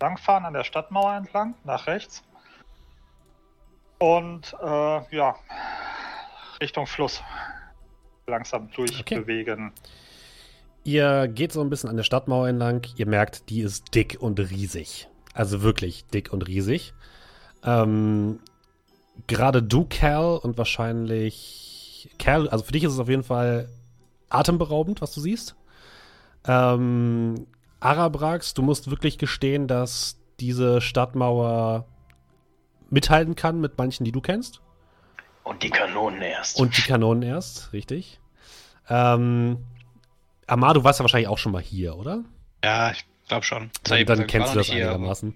langfahren 0.00 0.46
an 0.46 0.54
der 0.54 0.64
Stadtmauer 0.64 1.14
entlang, 1.14 1.54
nach 1.64 1.86
rechts. 1.86 2.24
Und 3.98 4.56
äh, 4.62 5.16
ja, 5.16 5.36
Richtung 6.62 6.86
Fluss 6.86 7.22
langsam 8.30 8.70
durchbewegen. 8.74 9.72
Okay. 9.72 9.90
Ihr 10.84 11.28
geht 11.28 11.52
so 11.52 11.60
ein 11.60 11.68
bisschen 11.68 11.90
an 11.90 11.96
der 11.96 12.04
Stadtmauer 12.04 12.48
entlang. 12.48 12.82
Ihr 12.96 13.06
merkt, 13.06 13.50
die 13.50 13.60
ist 13.60 13.94
dick 13.94 14.16
und 14.18 14.40
riesig. 14.40 15.08
Also 15.34 15.62
wirklich 15.62 16.06
dick 16.06 16.32
und 16.32 16.46
riesig. 16.46 16.94
Ähm, 17.64 18.40
Gerade 19.26 19.62
du, 19.62 19.84
Cal, 19.84 20.38
und 20.38 20.56
wahrscheinlich 20.56 22.10
Cal, 22.18 22.48
also 22.48 22.64
für 22.64 22.72
dich 22.72 22.84
ist 22.84 22.92
es 22.92 22.98
auf 22.98 23.08
jeden 23.08 23.22
Fall 23.22 23.68
atemberaubend, 24.30 25.02
was 25.02 25.12
du 25.12 25.20
siehst. 25.20 25.56
Ähm, 26.46 27.46
Arabrax, 27.80 28.54
du 28.54 28.62
musst 28.62 28.90
wirklich 28.90 29.18
gestehen, 29.18 29.66
dass 29.66 30.16
diese 30.38 30.80
Stadtmauer 30.80 31.86
mithalten 32.88 33.34
kann 33.34 33.60
mit 33.60 33.76
manchen, 33.78 34.04
die 34.04 34.12
du 34.12 34.20
kennst. 34.20 34.60
Und 35.44 35.62
die 35.62 35.70
Kanonen 35.70 36.22
erst. 36.22 36.58
Und 36.58 36.76
die 36.76 36.82
Kanonen 36.82 37.22
erst, 37.22 37.72
richtig. 37.72 38.19
Ähm, 38.90 39.58
Amar, 40.46 40.74
du 40.74 40.84
warst 40.84 40.98
ja 40.98 41.04
wahrscheinlich 41.04 41.28
auch 41.28 41.38
schon 41.38 41.52
mal 41.52 41.62
hier, 41.62 41.96
oder? 41.96 42.24
Ja, 42.62 42.90
ich 42.90 43.04
glaube 43.28 43.44
schon. 43.44 43.70
Dann, 43.84 44.04
dann 44.04 44.26
kennst 44.26 44.54
du 44.54 44.58
das 44.58 44.70
einigermaßen. 44.70 45.34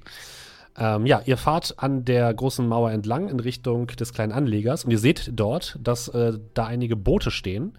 Ähm, 0.76 1.06
ja, 1.06 1.23
ihr 1.25 1.37
fahrt 1.37 1.75
an 1.78 2.04
der 2.04 2.34
großen 2.34 2.66
Mauer 2.66 2.90
entlang 2.90 3.28
in 3.28 3.38
Richtung 3.38 3.87
des 3.87 4.12
kleinen 4.12 4.32
Anlegers 4.32 4.84
und 4.84 4.90
ihr 4.90 4.99
seht 4.99 5.30
dort, 5.34 5.78
dass 5.80 6.08
äh, 6.08 6.38
da 6.54 6.66
einige 6.66 6.96
Boote 6.96 7.30
stehen. 7.30 7.78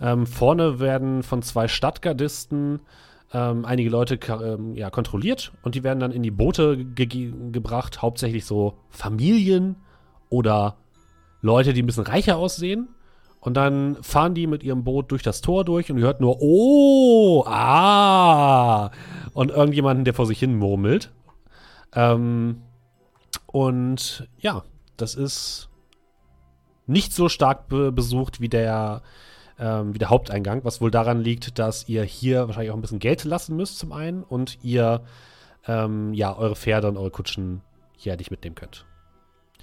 Ähm, 0.00 0.26
vorne 0.26 0.80
werden 0.80 1.22
von 1.22 1.42
zwei 1.42 1.68
Stadtgardisten 1.68 2.80
ähm, 3.34 3.64
einige 3.66 3.90
Leute 3.90 4.18
ähm, 4.28 4.74
ja, 4.74 4.88
kontrolliert 4.88 5.52
und 5.62 5.74
die 5.74 5.84
werden 5.84 6.00
dann 6.00 6.10
in 6.10 6.22
die 6.22 6.30
Boote 6.30 6.84
ge 6.84 7.32
gebracht, 7.52 8.00
hauptsächlich 8.00 8.46
so 8.46 8.78
Familien 8.88 9.76
oder 10.30 10.76
Leute, 11.42 11.74
die 11.74 11.82
ein 11.82 11.86
bisschen 11.86 12.06
reicher 12.06 12.36
aussehen. 12.36 12.88
Und 13.42 13.54
dann 13.54 14.00
fahren 14.04 14.34
die 14.34 14.46
mit 14.46 14.62
ihrem 14.62 14.84
Boot 14.84 15.10
durch 15.10 15.24
das 15.24 15.40
Tor 15.40 15.64
durch 15.64 15.90
und 15.90 15.98
ihr 15.98 16.04
hört 16.04 16.20
nur, 16.20 16.36
oh, 16.40 17.42
ah, 17.44 18.92
und 19.34 19.50
irgendjemanden, 19.50 20.04
der 20.04 20.14
vor 20.14 20.26
sich 20.26 20.38
hin 20.38 20.56
murmelt. 20.56 21.10
Ähm, 21.92 22.62
und 23.46 24.28
ja, 24.38 24.62
das 24.96 25.16
ist 25.16 25.70
nicht 26.86 27.12
so 27.12 27.28
stark 27.28 27.66
be 27.66 27.90
besucht 27.90 28.40
wie 28.40 28.48
der, 28.48 29.02
ähm, 29.58 29.92
wie 29.92 29.98
der 29.98 30.10
Haupteingang, 30.10 30.64
was 30.64 30.80
wohl 30.80 30.92
daran 30.92 31.20
liegt, 31.20 31.58
dass 31.58 31.88
ihr 31.88 32.04
hier 32.04 32.46
wahrscheinlich 32.46 32.70
auch 32.70 32.76
ein 32.76 32.80
bisschen 32.80 33.00
Geld 33.00 33.24
lassen 33.24 33.56
müsst 33.56 33.76
zum 33.76 33.90
einen 33.90 34.22
und 34.22 34.62
ihr 34.62 35.02
ähm, 35.66 36.14
ja 36.14 36.36
eure 36.36 36.54
Pferde 36.54 36.86
und 36.86 36.96
eure 36.96 37.10
Kutschen 37.10 37.60
hier 37.96 38.16
nicht 38.16 38.30
mitnehmen 38.30 38.54
könnt. 38.54 38.86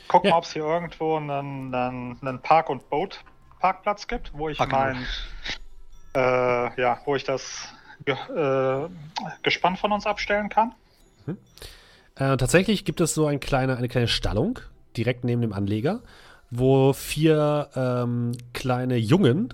Guck 0.09 0.25
ja. 0.25 0.31
mal, 0.31 0.37
ob 0.39 0.43
es 0.43 0.51
hier 0.51 0.65
irgendwo 0.65 1.15
einen, 1.15 1.73
einen, 1.73 2.17
einen 2.21 2.41
Park- 2.41 2.69
und 2.69 2.89
Boot 2.89 3.23
Parkplatz 3.59 4.07
gibt, 4.07 4.31
wo 4.33 4.49
ich 4.49 4.57
Park 4.57 4.71
mein, 4.71 5.05
äh, 6.15 6.81
ja, 6.81 6.99
wo 7.05 7.15
ich 7.15 7.23
das 7.23 7.73
Ge 8.05 8.15
äh, 8.15 8.89
Gespann 9.43 9.75
von 9.75 9.91
uns 9.91 10.05
abstellen 10.05 10.49
kann. 10.49 10.73
Mhm. 11.25 11.37
Äh, 12.15 12.37
tatsächlich 12.37 12.85
gibt 12.85 13.01
es 13.01 13.13
so 13.13 13.27
ein 13.27 13.39
kleine, 13.39 13.77
eine 13.77 13.87
kleine 13.87 14.07
Stallung 14.07 14.59
direkt 14.95 15.23
neben 15.23 15.41
dem 15.41 15.53
Anleger, 15.53 16.01
wo 16.49 16.93
vier 16.93 17.69
ähm, 17.75 18.31
kleine 18.53 18.97
Jungen 18.97 19.53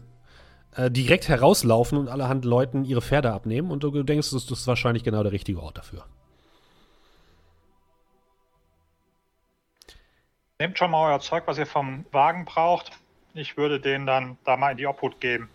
äh, 0.76 0.90
direkt 0.92 1.28
herauslaufen 1.28 1.98
und 1.98 2.08
allerhand 2.08 2.46
Leuten 2.46 2.86
ihre 2.86 3.02
Pferde 3.02 3.32
abnehmen 3.32 3.72
und 3.72 3.84
du 3.84 4.04
denkst, 4.04 4.32
das 4.32 4.50
ist 4.50 4.68
wahrscheinlich 4.68 5.04
genau 5.04 5.24
der 5.24 5.32
richtige 5.32 5.62
Ort 5.62 5.78
dafür. 5.78 6.06
Nehmt 10.60 10.78
schon 10.78 10.92
mal 10.92 11.12
euer 11.12 11.20
Zeug, 11.20 11.44
was 11.48 11.58
ihr 11.58 11.66
vom 11.66 12.06
Wagen 12.12 12.46
braucht. 12.46 12.92
Ich 13.38 13.58
würde 13.58 13.82
den 13.82 14.06
dann 14.06 14.38
da 14.46 14.56
mal 14.56 14.72
in 14.72 14.78
die 14.78 14.88
Obhut 14.88 15.20
geben. 15.20 15.50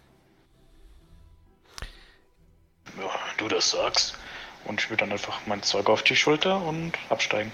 Ja, 3.01 3.09
du 3.39 3.49
das 3.49 3.71
sagst. 3.71 4.19
Und 4.67 4.81
ich 4.81 4.91
würde 4.91 5.05
dann 5.05 5.13
einfach 5.13 5.41
mein 5.47 5.63
Zeug 5.63 5.89
auf 5.89 6.03
die 6.03 6.15
Schulter 6.15 6.63
und 6.63 6.93
absteigen. 7.09 7.51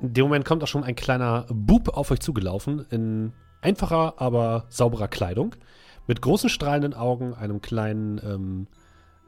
In 0.00 0.14
dem 0.14 0.26
Moment 0.26 0.44
kommt 0.44 0.62
auch 0.62 0.68
schon 0.68 0.84
ein 0.84 0.94
kleiner 0.94 1.44
Bub 1.50 1.88
auf 1.88 2.12
euch 2.12 2.20
zugelaufen, 2.20 2.86
in 2.90 3.32
einfacher, 3.62 4.14
aber 4.18 4.66
sauberer 4.68 5.08
Kleidung, 5.08 5.56
mit 6.06 6.22
großen 6.22 6.48
strahlenden 6.48 6.94
Augen, 6.94 7.34
einem 7.34 7.60
kleinen, 7.60 8.18
ähm, 8.18 8.66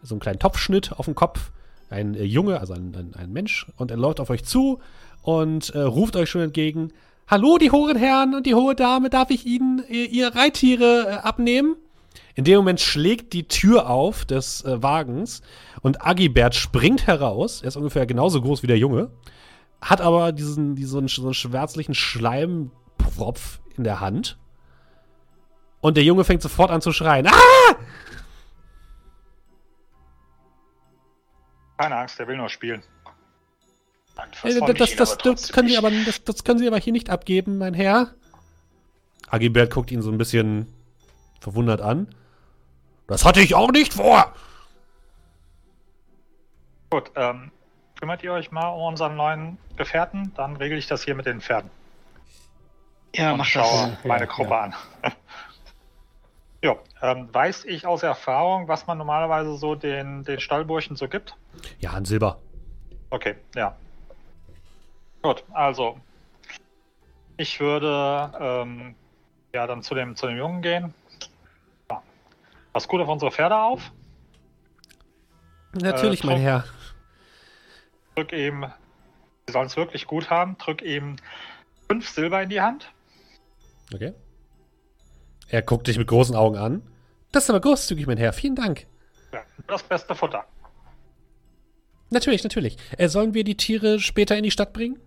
so 0.02 0.14
einem 0.14 0.20
kleinen 0.20 0.38
Topfschnitt 0.38 0.92
auf 0.92 1.06
dem 1.06 1.16
Kopf, 1.16 1.50
ein 1.90 2.14
äh, 2.14 2.22
Junge, 2.22 2.60
also 2.60 2.72
ein, 2.74 2.94
ein, 2.94 3.14
ein, 3.16 3.32
Mensch, 3.32 3.66
und 3.76 3.90
er 3.90 3.96
läuft 3.96 4.20
auf 4.20 4.30
euch 4.30 4.44
zu 4.44 4.80
und 5.22 5.70
äh, 5.70 5.80
ruft 5.80 6.14
euch 6.14 6.30
schon 6.30 6.42
entgegen: 6.42 6.92
Hallo, 7.28 7.58
die 7.58 7.72
hohen 7.72 7.96
Herren 7.96 8.36
und 8.36 8.46
die 8.46 8.54
hohe 8.54 8.76
Dame, 8.76 9.10
darf 9.10 9.30
ich 9.30 9.46
Ihnen 9.46 9.82
ihr, 9.88 10.08
ihr 10.08 10.36
Reittiere 10.36 11.08
äh, 11.08 11.26
abnehmen? 11.26 11.74
In 12.36 12.44
dem 12.44 12.58
Moment 12.58 12.80
schlägt 12.80 13.32
die 13.32 13.48
Tür 13.48 13.90
auf 13.90 14.24
des 14.24 14.64
äh, 14.64 14.80
Wagens 14.80 15.42
und 15.82 16.06
Agibert 16.06 16.54
springt 16.54 17.08
heraus. 17.08 17.62
Er 17.62 17.68
ist 17.68 17.76
ungefähr 17.76 18.06
genauso 18.06 18.40
groß 18.40 18.62
wie 18.62 18.68
der 18.68 18.78
Junge, 18.78 19.10
hat 19.80 20.00
aber 20.00 20.30
diesen, 20.30 20.76
diesen 20.76 21.08
so 21.08 21.24
einen 21.24 21.34
schwärzlichen 21.34 21.96
Schleimpropf 21.96 23.58
in 23.76 23.82
der 23.82 23.98
Hand. 23.98 24.38
Und 25.80 25.96
der 25.96 26.04
Junge 26.04 26.22
fängt 26.22 26.42
sofort 26.42 26.70
an 26.70 26.80
zu 26.80 26.92
schreien. 26.92 27.26
Ah! 27.26 27.76
Keine 31.76 31.96
Angst, 31.96 32.20
der 32.20 32.28
will 32.28 32.36
nur 32.36 32.48
spielen. 32.48 32.84
Äh, 34.42 34.74
das, 34.74 34.96
das, 34.96 35.18
das, 35.18 35.52
können 35.52 35.68
Sie 35.68 35.76
aber, 35.76 35.90
das, 35.90 36.24
das 36.24 36.44
können 36.44 36.58
Sie 36.58 36.66
aber 36.66 36.78
hier 36.78 36.92
nicht 36.92 37.10
abgeben, 37.10 37.58
mein 37.58 37.74
Herr. 37.74 38.14
Agibert 39.28 39.72
guckt 39.72 39.90
ihn 39.90 40.02
so 40.02 40.10
ein 40.10 40.18
bisschen 40.18 40.72
verwundert 41.40 41.80
an. 41.80 42.08
Das 43.06 43.24
hatte 43.24 43.40
ich 43.40 43.54
auch 43.54 43.70
nicht 43.70 43.94
vor. 43.94 44.32
Gut, 46.90 47.10
ähm, 47.16 47.50
kümmert 47.98 48.22
ihr 48.22 48.32
euch 48.32 48.50
mal 48.50 48.68
um 48.68 48.82
unseren 48.82 49.16
neuen 49.16 49.58
Gefährten, 49.76 50.32
dann 50.36 50.56
regel 50.56 50.78
ich 50.78 50.86
das 50.86 51.04
hier 51.04 51.14
mit 51.14 51.26
den 51.26 51.40
Pferden. 51.40 51.70
Ja, 53.14 53.32
Und 53.32 53.38
mach 53.38 53.44
schau 53.44 53.88
das. 53.88 54.04
meine 54.04 54.26
Gruppe 54.26 54.50
ja. 54.50 54.60
an. 54.62 54.74
ja, 56.62 56.76
ähm, 57.02 57.28
weiß 57.32 57.64
ich 57.64 57.86
aus 57.86 58.02
Erfahrung, 58.02 58.68
was 58.68 58.86
man 58.86 58.98
normalerweise 58.98 59.56
so 59.56 59.74
den, 59.74 60.24
den 60.24 60.40
Stallburschen 60.40 60.96
so 60.96 61.08
gibt? 61.08 61.36
Ja, 61.78 61.92
ein 61.92 62.04
Silber. 62.04 62.38
Okay, 63.10 63.36
ja. 63.54 63.76
Gut, 65.26 65.42
also 65.52 65.98
ich 67.36 67.58
würde 67.58 68.30
ähm, 68.38 68.94
ja 69.52 69.66
dann 69.66 69.82
zu 69.82 69.96
dem, 69.96 70.14
zu 70.14 70.28
dem 70.28 70.36
Jungen 70.36 70.62
gehen. 70.62 70.94
Ja. 71.90 72.00
Pass 72.72 72.86
gut 72.86 73.00
auf 73.00 73.08
unsere 73.08 73.32
Pferde 73.32 73.56
auf. 73.56 73.90
Natürlich, 75.72 76.22
äh, 76.22 76.26
mein 76.28 76.38
Herr. 76.38 76.64
Drück 78.14 78.32
ihm, 78.32 78.66
sie 79.48 79.52
sollen 79.52 79.66
es 79.66 79.76
wirklich 79.76 80.06
gut 80.06 80.30
haben, 80.30 80.56
drück 80.58 80.80
ihm 80.82 81.16
fünf 81.88 82.08
Silber 82.08 82.40
in 82.42 82.48
die 82.48 82.60
Hand. 82.60 82.92
Okay. 83.92 84.14
Er 85.48 85.62
guckt 85.62 85.88
dich 85.88 85.98
mit 85.98 86.06
großen 86.06 86.36
Augen 86.36 86.56
an. 86.56 86.82
Das 87.32 87.42
ist 87.42 87.50
aber 87.50 87.60
großzügig, 87.60 88.06
mein 88.06 88.16
Herr. 88.16 88.32
Vielen 88.32 88.54
Dank. 88.54 88.86
Ja, 89.32 89.40
das 89.66 89.82
beste 89.82 90.14
Futter. 90.14 90.44
Natürlich, 92.10 92.44
natürlich. 92.44 92.76
Äh, 92.96 93.08
sollen 93.08 93.34
wir 93.34 93.42
die 93.42 93.56
Tiere 93.56 93.98
später 93.98 94.36
in 94.36 94.44
die 94.44 94.52
Stadt 94.52 94.72
bringen? 94.72 95.00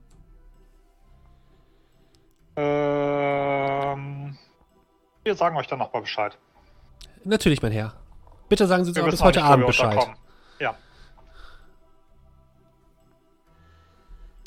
Ähm, 2.60 4.38
wir 5.24 5.36
sagen 5.36 5.56
euch 5.56 5.68
dann 5.68 5.80
nochmal 5.80 6.02
Bescheid. 6.02 6.38
Natürlich, 7.24 7.62
mein 7.62 7.72
Herr. 7.72 7.94
Bitte 8.50 8.68
sagen 8.68 8.84
Sie 8.84 8.90
uns 8.90 8.98
aber 8.98 9.12
bis 9.12 9.22
heute 9.22 9.44
Abend 9.44 9.68
Bescheid. 9.68 9.98
Ja. 10.60 10.76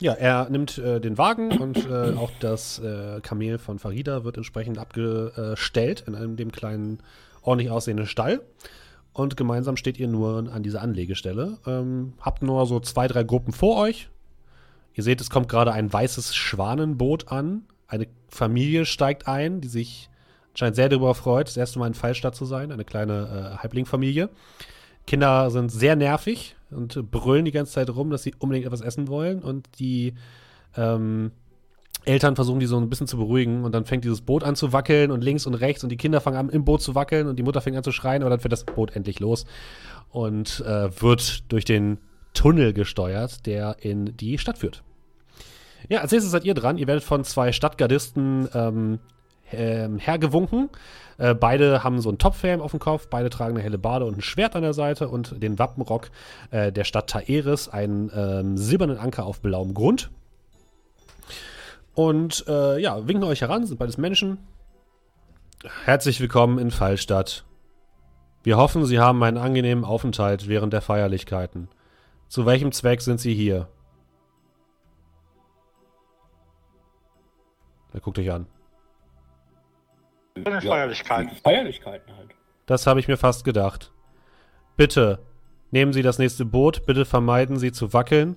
Ja, 0.00 0.12
er 0.14 0.50
nimmt 0.50 0.78
äh, 0.78 1.00
den 1.00 1.16
Wagen 1.16 1.56
und 1.58 1.86
äh, 1.86 2.14
auch 2.16 2.32
das 2.40 2.80
äh, 2.80 3.20
Kamel 3.20 3.58
von 3.58 3.78
Farida 3.78 4.24
wird 4.24 4.36
entsprechend 4.36 4.78
abgestellt 4.78 6.04
in 6.06 6.14
einem 6.14 6.36
dem 6.36 6.50
kleinen, 6.50 6.98
ordentlich 7.42 7.70
aussehenden 7.70 8.06
Stall. 8.06 8.42
Und 9.12 9.36
gemeinsam 9.36 9.76
steht 9.76 9.98
ihr 9.98 10.08
nur 10.08 10.50
an 10.52 10.62
dieser 10.62 10.82
Anlegestelle. 10.82 11.58
Ähm, 11.66 12.14
habt 12.20 12.42
nur 12.42 12.66
so 12.66 12.80
zwei, 12.80 13.06
drei 13.06 13.22
Gruppen 13.22 13.52
vor 13.52 13.76
euch. 13.78 14.08
Ihr 14.94 15.04
seht, 15.04 15.20
es 15.20 15.30
kommt 15.30 15.48
gerade 15.48 15.72
ein 15.72 15.92
weißes 15.92 16.34
Schwanenboot 16.34 17.28
an, 17.28 17.62
eine 17.92 18.06
Familie 18.28 18.86
steigt 18.86 19.28
ein, 19.28 19.60
die 19.60 19.68
sich 19.68 20.08
anscheinend 20.50 20.76
sehr 20.76 20.88
darüber 20.88 21.14
freut, 21.14 21.46
das 21.46 21.58
erste 21.58 21.78
Mal 21.78 21.88
in 21.88 21.94
Fallstadt 21.94 22.34
zu 22.34 22.46
sein. 22.46 22.72
Eine 22.72 22.84
kleine 22.84 23.52
äh, 23.54 23.58
Halblingfamilie. 23.58 24.30
Kinder 25.06 25.50
sind 25.50 25.70
sehr 25.70 25.94
nervig. 25.94 26.56
und 26.70 27.10
brüllen 27.10 27.44
die 27.44 27.52
ganze 27.52 27.72
Zeit 27.72 27.90
rum, 27.90 28.10
dass 28.10 28.22
sie 28.22 28.34
unbedingt 28.38 28.64
etwas 28.64 28.80
essen 28.80 29.08
wollen. 29.08 29.42
Und 29.42 29.68
die 29.78 30.14
ähm, 30.74 31.32
Eltern 32.06 32.34
versuchen 32.34 32.60
die 32.60 32.66
so 32.66 32.78
ein 32.78 32.88
bisschen 32.88 33.06
zu 33.06 33.18
beruhigen. 33.18 33.62
Und 33.62 33.72
dann 33.72 33.84
fängt 33.84 34.04
dieses 34.04 34.22
Boot 34.22 34.42
an 34.42 34.56
zu 34.56 34.72
wackeln 34.72 35.10
und 35.10 35.22
links 35.22 35.46
und 35.46 35.54
rechts. 35.54 35.84
Und 35.84 35.90
die 35.90 35.98
Kinder 35.98 36.22
fangen 36.22 36.38
an, 36.38 36.48
im 36.48 36.64
Boot 36.64 36.80
zu 36.80 36.94
wackeln. 36.94 37.26
Und 37.26 37.36
die 37.36 37.42
Mutter 37.42 37.60
fängt 37.60 37.76
an 37.76 37.84
zu 37.84 37.92
schreien. 37.92 38.22
Aber 38.22 38.30
dann 38.30 38.40
fährt 38.40 38.52
das 38.52 38.64
Boot 38.64 38.96
endlich 38.96 39.20
los 39.20 39.44
und 40.08 40.60
äh, 40.60 40.88
wird 41.02 41.52
durch 41.52 41.66
den 41.66 41.98
Tunnel 42.32 42.72
gesteuert, 42.72 43.44
der 43.44 43.76
in 43.80 44.16
die 44.16 44.38
Stadt 44.38 44.56
führt. 44.56 44.82
Ja, 45.88 46.00
als 46.00 46.12
nächstes 46.12 46.30
seid 46.30 46.44
ihr 46.44 46.54
dran. 46.54 46.78
Ihr 46.78 46.86
werdet 46.86 47.04
von 47.04 47.24
zwei 47.24 47.52
Stadtgardisten 47.52 48.48
ähm, 48.54 48.98
ähm, 49.52 49.98
hergewunken. 49.98 50.70
Äh, 51.18 51.34
beide 51.34 51.84
haben 51.84 52.00
so 52.00 52.08
einen 52.08 52.18
Topfhelm 52.18 52.60
auf 52.60 52.70
dem 52.70 52.80
Kopf, 52.80 53.08
beide 53.08 53.30
tragen 53.30 53.54
eine 53.54 53.62
helle 53.62 53.78
Bade 53.78 54.04
und 54.04 54.18
ein 54.18 54.22
Schwert 54.22 54.56
an 54.56 54.62
der 54.62 54.72
Seite 54.72 55.08
und 55.08 55.42
den 55.42 55.58
Wappenrock 55.58 56.10
äh, 56.50 56.72
der 56.72 56.84
Stadt 56.84 57.10
Taeris, 57.10 57.68
einen 57.68 58.10
ähm, 58.14 58.56
silbernen 58.56 58.98
Anker 58.98 59.26
auf 59.26 59.40
blauem 59.40 59.74
Grund. 59.74 60.10
Und 61.94 62.44
äh, 62.48 62.80
ja, 62.80 63.06
winken 63.06 63.24
euch 63.24 63.42
heran, 63.42 63.66
sind 63.66 63.78
beides 63.78 63.98
Menschen. 63.98 64.38
Herzlich 65.84 66.20
willkommen 66.20 66.58
in 66.58 66.70
Fallstadt. 66.70 67.44
Wir 68.42 68.56
hoffen, 68.56 68.84
Sie 68.86 68.98
haben 68.98 69.22
einen 69.22 69.36
angenehmen 69.36 69.84
Aufenthalt 69.84 70.48
während 70.48 70.72
der 70.72 70.80
Feierlichkeiten. 70.80 71.68
Zu 72.28 72.46
welchem 72.46 72.72
Zweck 72.72 73.02
sind 73.02 73.20
Sie 73.20 73.34
hier? 73.34 73.68
Er 77.92 78.00
guckt 78.00 78.18
euch 78.18 78.30
an. 78.30 78.46
Den 80.36 80.60
Feierlichkeiten. 80.60 81.30
Feierlichkeiten 81.42 82.16
halt. 82.16 82.30
Das 82.66 82.86
habe 82.86 83.00
ich 83.00 83.08
mir 83.08 83.16
fast 83.18 83.44
gedacht. 83.44 83.92
Bitte, 84.76 85.18
nehmen 85.70 85.92
Sie 85.92 86.02
das 86.02 86.18
nächste 86.18 86.44
Boot, 86.44 86.86
bitte 86.86 87.04
vermeiden 87.04 87.58
Sie 87.58 87.72
zu 87.72 87.92
wackeln. 87.92 88.36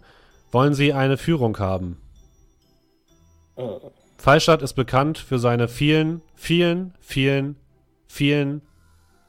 Wollen 0.51 0.73
Sie 0.73 0.93
eine 0.93 1.17
Führung 1.17 1.57
haben? 1.59 2.01
Äh, 3.55 3.63
Fallstadt 4.17 4.61
ist 4.61 4.73
bekannt 4.73 5.17
für 5.17 5.39
seine 5.39 5.67
vielen, 5.67 6.21
vielen, 6.35 6.93
vielen, 6.99 7.55
vielen 8.07 8.61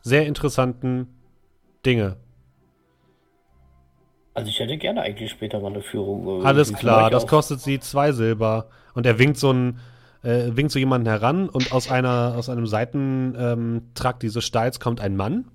sehr 0.02 0.26
interessanten 0.26 1.08
Dinge. 1.84 2.16
also 4.34 4.48
ich 4.48 4.58
hätte 4.58 4.76
gerne 4.76 5.02
eigentlich 5.02 5.30
später 5.30 5.60
mal 5.60 5.68
eine 5.72 5.82
Führung. 5.82 6.42
äh, 6.42 6.46
Alles 6.46 6.72
klar, 6.72 7.10
das 7.10 7.26
kostet 7.26 7.60
Sie 7.60 7.78
zwei 7.80 8.12
Silber. 8.12 8.68
Und 8.94 9.06
er 9.06 9.18
winkt 9.18 9.36
so 9.38 9.50
einen, 9.50 9.78
äh, 10.26 10.56
winkt 10.56 10.72
so 10.72 10.78
jemanden 10.78 11.06
heran 11.08 11.48
und 11.48 11.72
aus 11.72 11.90
einer, 11.90 12.34
aus 12.36 12.48
einem 12.48 12.66
Seitentrakt 12.66 14.16
ähm, 14.16 14.26
dieses 14.26 14.44
Steils 14.44 14.80
kommt 14.80 15.00
ein 15.00 15.16
Mann, 15.16 15.46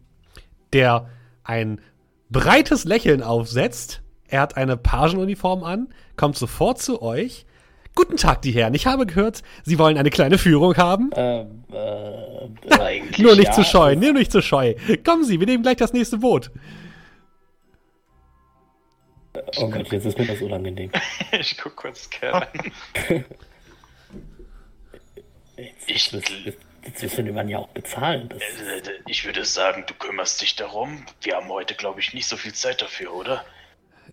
der 0.71 1.09
ein 1.43 1.81
breites 2.29 2.85
Lächeln 2.85 3.21
aufsetzt. 3.21 4.01
Er 4.27 4.39
hat 4.39 4.55
eine 4.55 4.77
Pagenuniform 4.77 5.63
an, 5.63 5.89
kommt 6.15 6.37
sofort 6.37 6.81
zu 6.81 7.01
euch. 7.01 7.45
Guten 7.93 8.15
Tag, 8.15 8.41
die 8.43 8.51
Herren. 8.51 8.73
Ich 8.73 8.87
habe 8.87 9.05
gehört, 9.05 9.43
Sie 9.63 9.77
wollen 9.77 9.97
eine 9.97 10.09
kleine 10.09 10.37
Führung 10.37 10.77
haben. 10.77 11.09
Ähm, 11.15 11.65
äh, 11.73 12.73
eigentlich 12.79 13.19
Nur 13.19 13.35
nicht 13.35 13.47
ja, 13.47 13.51
zu 13.51 13.65
scheu, 13.65 13.97
nur 13.97 14.13
nicht 14.13 14.31
zu 14.31 14.41
scheu. 14.41 14.75
Kommen 15.03 15.25
Sie, 15.25 15.41
wir 15.41 15.47
nehmen 15.47 15.63
gleich 15.63 15.75
das 15.75 15.91
nächste 15.91 16.19
Boot. 16.19 16.49
Oh 19.57 19.69
Gott, 19.69 19.91
jetzt 19.91 20.05
ist 20.05 20.17
mir 20.17 20.27
das 20.27 20.41
unangenehm. 20.41 20.91
Ich 21.37 21.57
guck 21.57 21.75
kurz 21.75 22.09
Kerl 22.09 22.35
an. 22.35 23.25
Jetzt, 25.87 26.13
Ich- 26.13 27.17
wir 27.17 27.23
den 27.23 27.35
Mann 27.35 27.47
ja 27.49 27.59
auch 27.59 27.67
bezahlen. 27.69 28.29
Das, 28.29 28.39
Äh, 28.41 28.81
Ich 29.07 29.23
würde 29.25 29.45
sagen, 29.45 29.83
du 29.87 29.93
kümmerst 29.93 30.41
dich 30.41 30.55
darum. 30.55 31.05
Wir 31.21 31.35
haben 31.35 31.47
heute, 31.49 31.75
glaube 31.75 31.99
ich, 31.99 32.13
nicht 32.13 32.27
so 32.27 32.37
viel 32.37 32.53
Zeit 32.53 32.81
dafür, 32.81 33.13
oder? 33.13 33.43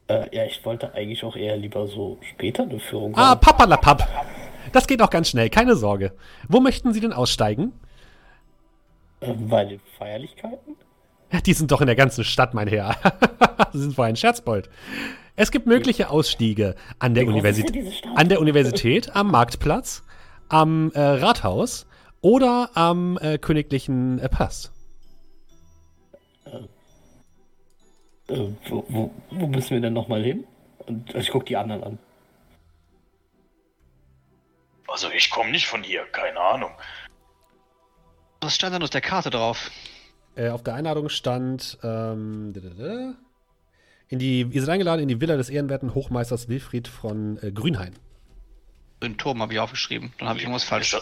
äh, 0.07 0.35
ja, 0.35 0.45
ich 0.45 0.64
wollte 0.64 0.95
eigentlich 0.95 1.23
auch 1.25 1.37
eher 1.37 1.57
lieber 1.57 1.87
so 1.87 2.19
später 2.31 2.62
eine 2.62 2.79
Führung 2.81 3.14
Ah, 3.16 3.31
haben. 3.31 3.40
papalapap. 3.40 4.09
Das 4.73 4.87
geht 4.87 5.03
auch 5.03 5.11
ganz 5.11 5.29
schnell, 5.31 5.51
keine 5.51 5.77
Sorge. 5.77 6.12
Wo 6.49 6.61
möchten 6.61 6.93
Sie 6.95 7.01
denn 7.01 7.12
aussteigen? 7.12 7.73
Äh, 9.21 9.33
bei 9.33 9.64
den 9.64 9.81
Feierlichkeiten? 9.99 10.77
Ja, 11.33 11.40
Die 11.40 11.53
sind 11.53 11.71
doch 11.73 11.81
in 11.83 11.87
der 11.88 11.97
ganzen 11.97 12.25
Stadt, 12.25 12.55
mein 12.55 12.69
Herr. 12.69 12.97
Sie 13.73 13.81
sind 13.81 13.99
wohl 13.99 14.07
ein 14.07 14.16
Scherzbold. 14.16 14.71
Es 15.37 15.51
gibt 15.51 15.66
mögliche 15.66 16.09
Ausstiege 16.11 16.75
an 16.99 17.14
der, 17.14 17.27
Universität, 17.27 18.03
an 18.14 18.29
der 18.29 18.40
Universität, 18.40 19.14
am 19.14 19.31
Marktplatz, 19.31 20.05
am 20.49 20.91
äh, 20.93 21.01
Rathaus 21.01 21.87
oder 22.21 22.71
am 22.75 23.19
äh, 23.21 23.39
Königlichen 23.39 24.19
äh, 24.19 24.29
Palast. 24.29 24.73
Äh, 28.29 28.49
wo, 28.69 28.85
wo, 28.89 29.11
wo 29.31 29.47
müssen 29.47 29.71
wir 29.71 29.81
denn 29.81 29.93
nochmal 29.93 30.23
hin? 30.23 30.45
Und 30.87 31.09
also 31.09 31.19
ich 31.19 31.31
guck 31.31 31.47
die 31.47 31.57
anderen 31.57 31.85
an. 31.85 31.99
Also 34.87 35.09
ich 35.11 35.31
komme 35.31 35.51
nicht 35.51 35.67
von 35.67 35.83
hier, 35.83 36.05
keine 36.13 36.41
Ahnung. 36.41 36.71
Was 38.41 38.55
stand 38.55 38.75
denn 38.75 38.83
auf 38.83 38.91
der 38.91 39.01
Karte 39.01 39.31
drauf? 39.31 39.71
Äh, 40.35 40.51
auf 40.51 40.63
der 40.63 40.75
Einladung 40.75 41.09
stand, 41.09 41.79
ähm, 41.83 42.53
in 44.09 44.19
die, 44.19 44.43
ihr 44.43 44.61
seid 44.63 44.71
eingeladen 44.71 45.03
in 45.03 45.09
die 45.09 45.21
Villa 45.21 45.37
des 45.37 45.51
ehrenwerten 45.51 45.95
Hochmeisters 45.95 46.49
Wilfried 46.49 46.89
von 46.89 47.39
äh, 47.43 47.53
Grünhain. 47.53 47.95
Den 49.03 49.17
Turm 49.17 49.43
habe 49.43 49.53
ich 49.53 49.61
aufgeschrieben. 49.61 50.13
Dann 50.19 50.29
habe 50.29 50.39
ich 50.39 50.45
irgendwas 50.45 50.65
falsch. 50.65 50.97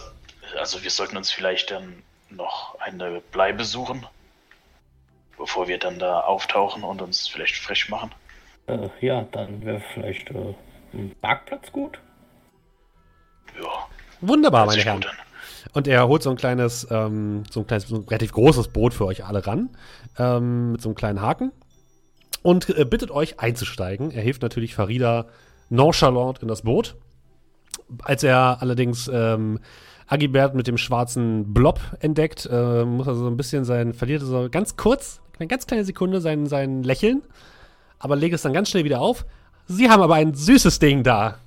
Also 0.59 0.83
wir 0.83 0.91
sollten 0.91 1.17
uns 1.17 1.31
vielleicht 1.31 1.71
dann 1.71 2.03
noch 2.29 2.79
eine 2.79 3.21
Bleibe 3.31 3.63
suchen, 3.63 4.05
bevor 5.37 5.67
wir 5.67 5.77
dann 5.77 5.99
da 5.99 6.21
auftauchen 6.21 6.83
und 6.83 7.01
uns 7.01 7.27
vielleicht 7.27 7.55
frisch 7.55 7.89
machen. 7.89 8.11
Äh, 8.67 8.89
ja, 9.01 9.23
dann 9.31 9.65
wäre 9.65 9.81
vielleicht 9.93 10.29
äh, 10.29 10.53
ein 10.93 11.15
Parkplatz 11.21 11.71
gut. 11.71 11.99
Ja, 13.61 13.87
Wunderbar, 14.21 14.65
meine 14.65 14.81
Herren. 14.81 15.05
Und 15.73 15.87
er 15.87 16.07
holt 16.07 16.23
so 16.23 16.29
ein 16.29 16.37
kleines, 16.37 16.87
ähm, 16.89 17.43
so 17.49 17.61
ein 17.61 17.67
kleines, 17.67 17.87
so 17.87 17.97
ein 17.97 18.03
relativ 18.03 18.31
großes 18.31 18.69
Boot 18.69 18.93
für 18.93 19.05
euch 19.05 19.25
alle 19.25 19.45
ran, 19.45 19.69
ähm, 20.17 20.73
mit 20.73 20.81
so 20.81 20.89
einem 20.89 20.95
kleinen 20.95 21.21
Haken 21.21 21.51
und 22.41 22.69
äh, 22.69 22.85
bittet 22.85 23.11
euch 23.11 23.39
einzusteigen. 23.39 24.11
Er 24.11 24.21
hilft 24.21 24.41
natürlich 24.41 24.75
Farida 24.75 25.27
nonchalant 25.69 26.39
in 26.39 26.47
das 26.47 26.63
Boot. 26.63 26.95
Als 28.03 28.23
er 28.23 28.61
allerdings 28.61 29.09
ähm, 29.13 29.59
Agibert 30.07 30.55
mit 30.55 30.67
dem 30.67 30.77
schwarzen 30.77 31.53
Blob 31.53 31.79
entdeckt, 31.99 32.47
äh, 32.51 32.85
muss 32.85 33.07
er 33.07 33.15
so 33.15 33.27
ein 33.27 33.37
bisschen 33.37 33.65
sein, 33.65 33.93
verliert 33.93 34.21
er 34.21 34.27
so 34.27 34.47
ganz 34.49 34.77
kurz, 34.77 35.21
eine 35.37 35.47
ganz 35.47 35.67
kleine 35.67 35.83
Sekunde 35.83 36.21
sein, 36.21 36.47
sein 36.47 36.83
Lächeln, 36.83 37.21
aber 37.99 38.15
legt 38.15 38.33
es 38.33 38.41
dann 38.41 38.53
ganz 38.53 38.69
schnell 38.69 38.83
wieder 38.85 39.01
auf. 39.01 39.25
Sie 39.67 39.89
haben 39.89 40.01
aber 40.01 40.15
ein 40.15 40.33
süßes 40.33 40.79
Ding 40.79 41.03
da. 41.03 41.39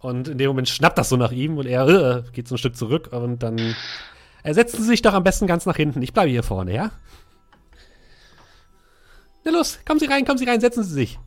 Und 0.00 0.28
in 0.28 0.38
dem 0.38 0.48
Moment 0.48 0.68
schnappt 0.68 0.98
das 0.98 1.08
so 1.08 1.16
nach 1.16 1.32
ihm 1.32 1.58
und 1.58 1.66
er 1.66 1.88
äh, 1.88 2.22
geht 2.32 2.48
so 2.48 2.54
ein 2.54 2.58
Stück 2.58 2.76
zurück 2.76 3.10
und 3.12 3.42
dann 3.42 3.58
äh, 4.42 4.54
setzen 4.54 4.82
Sie 4.82 4.88
sich 4.88 5.02
doch 5.02 5.14
am 5.14 5.24
besten 5.24 5.46
ganz 5.46 5.66
nach 5.66 5.76
hinten. 5.76 6.02
Ich 6.02 6.12
bleibe 6.12 6.30
hier 6.30 6.42
vorne, 6.42 6.74
ja? 6.74 6.90
Na 9.44 9.50
los, 9.50 9.78
kommen 9.84 10.00
Sie 10.00 10.06
rein, 10.06 10.24
kommen 10.24 10.38
Sie 10.38 10.44
rein, 10.44 10.60
setzen 10.60 10.84
Sie 10.84 10.94
sich. 10.94 11.18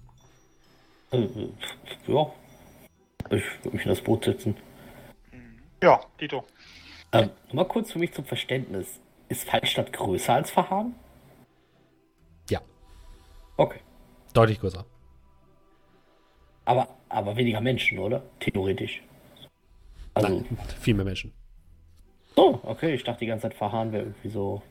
Ja. 2.07 2.31
Ich 3.29 3.43
würde 3.63 3.77
mich 3.77 3.83
in 3.85 3.89
das 3.89 4.01
Boot 4.01 4.25
setzen. 4.25 4.55
Ja, 5.83 5.99
Dito. 6.19 6.43
Ähm, 7.11 7.29
mal 7.51 7.65
kurz 7.65 7.91
für 7.91 7.99
mich 7.99 8.13
zum 8.13 8.25
Verständnis. 8.25 8.99
Ist 9.29 9.49
Fallstadt 9.49 9.93
größer 9.93 10.33
als 10.33 10.51
Verhagen? 10.51 10.95
Ja, 12.49 12.59
Okay. 13.57 13.79
deutlich 14.33 14.59
größer. 14.59 14.85
Aber, 16.65 16.87
aber 17.09 17.35
weniger 17.35 17.61
Menschen, 17.61 17.97
oder? 17.99 18.21
Theoretisch. 18.39 19.01
Also, 20.13 20.29
Nein, 20.29 20.57
viel 20.79 20.93
mehr 20.93 21.05
Menschen. 21.05 21.33
so, 22.35 22.59
okay, 22.63 22.93
ich 22.93 23.03
dachte 23.03 23.19
die 23.21 23.25
ganze 23.27 23.43
Zeit, 23.43 23.53
Verhagen 23.55 23.91
wäre 23.93 24.03
irgendwie 24.03 24.29
so. 24.29 24.61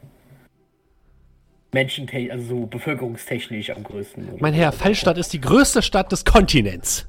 Menschentechnisch, 1.73 2.33
also 2.33 2.45
so 2.61 2.67
bevölkerungstechnisch 2.67 3.71
am 3.71 3.85
größten. 3.85 4.37
Mein. 4.41 4.55
Herr, 4.55 4.73
Fallstadt 4.73 5.19
ist 5.19 5.33
die 5.33 5.41
größte 5.41 5.83
Stadt 5.83 6.11
des 6.13 6.25
Kontinents. 6.25 7.09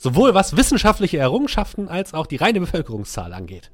Sowohl 0.00 0.32
was 0.32 0.56
wissenschaftliche 0.56 1.18
Errungenschaften 1.18 1.86
als 1.86 2.14
auch 2.14 2.26
die 2.26 2.36
reine 2.36 2.58
Bevölkerungszahl 2.58 3.34
angeht. 3.34 3.70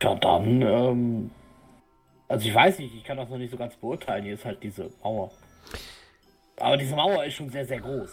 Ja, 0.00 0.14
dann, 0.14 0.62
ähm. 0.62 1.30
Also 2.28 2.48
ich 2.48 2.54
weiß 2.54 2.78
nicht, 2.78 2.94
ich 2.94 3.02
kann 3.02 3.16
das 3.16 3.28
noch 3.28 3.38
nicht 3.38 3.50
so 3.50 3.56
ganz 3.56 3.74
beurteilen. 3.74 4.22
Hier 4.24 4.34
ist 4.34 4.44
halt 4.44 4.62
diese 4.62 4.88
Mauer. 5.02 5.32
Aber 6.60 6.76
diese 6.76 6.94
Mauer 6.94 7.24
ist 7.24 7.34
schon 7.34 7.50
sehr, 7.50 7.66
sehr 7.66 7.80
groß. 7.80 8.08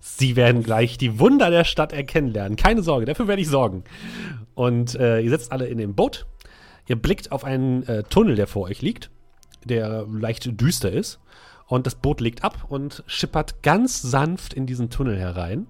Sie 0.00 0.36
werden 0.36 0.62
gleich 0.62 0.98
die 0.98 1.18
Wunder 1.18 1.48
der 1.48 1.64
Stadt 1.64 1.94
erkennen 1.94 2.28
lernen. 2.28 2.56
Keine 2.56 2.82
Sorge, 2.82 3.06
dafür 3.06 3.26
werde 3.26 3.40
ich 3.40 3.48
sorgen. 3.48 3.84
Und 4.54 4.96
äh, 4.96 5.20
ihr 5.20 5.30
sitzt 5.30 5.50
alle 5.50 5.66
in 5.66 5.78
dem 5.78 5.94
Boot. 5.94 6.26
Ihr 6.86 6.96
blickt 6.96 7.32
auf 7.32 7.42
einen 7.42 7.88
äh, 7.88 8.02
Tunnel, 8.02 8.36
der 8.36 8.48
vor 8.48 8.64
euch 8.64 8.82
liegt, 8.82 9.10
der 9.64 10.06
leicht 10.06 10.60
düster 10.60 10.92
ist. 10.92 11.20
Und 11.66 11.86
das 11.86 11.94
Boot 11.94 12.20
legt 12.20 12.44
ab 12.44 12.66
und 12.68 13.02
schippert 13.06 13.62
ganz 13.62 14.02
sanft 14.02 14.52
in 14.54 14.66
diesen 14.66 14.90
Tunnel 14.90 15.18
herein. 15.18 15.66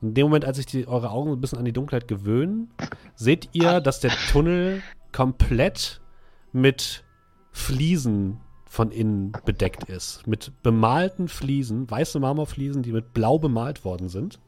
Und 0.00 0.08
in 0.08 0.14
dem 0.14 0.26
Moment, 0.26 0.44
als 0.44 0.56
sich 0.56 0.66
die, 0.66 0.86
eure 0.86 1.10
Augen 1.10 1.32
ein 1.32 1.40
bisschen 1.40 1.58
an 1.58 1.64
die 1.64 1.72
Dunkelheit 1.72 2.08
gewöhnen, 2.08 2.70
seht 3.14 3.48
ihr, 3.52 3.80
dass 3.80 4.00
der 4.00 4.10
Tunnel 4.30 4.82
komplett 5.12 6.00
mit 6.52 7.04
Fliesen 7.52 8.40
von 8.64 8.92
innen 8.92 9.32
bedeckt 9.44 9.84
ist. 9.84 10.26
Mit 10.26 10.52
bemalten 10.62 11.28
Fliesen, 11.28 11.90
weiße 11.90 12.20
Marmorfliesen, 12.20 12.82
die 12.82 12.92
mit 12.92 13.12
blau 13.12 13.38
bemalt 13.38 13.84
worden 13.84 14.08
sind. 14.08 14.38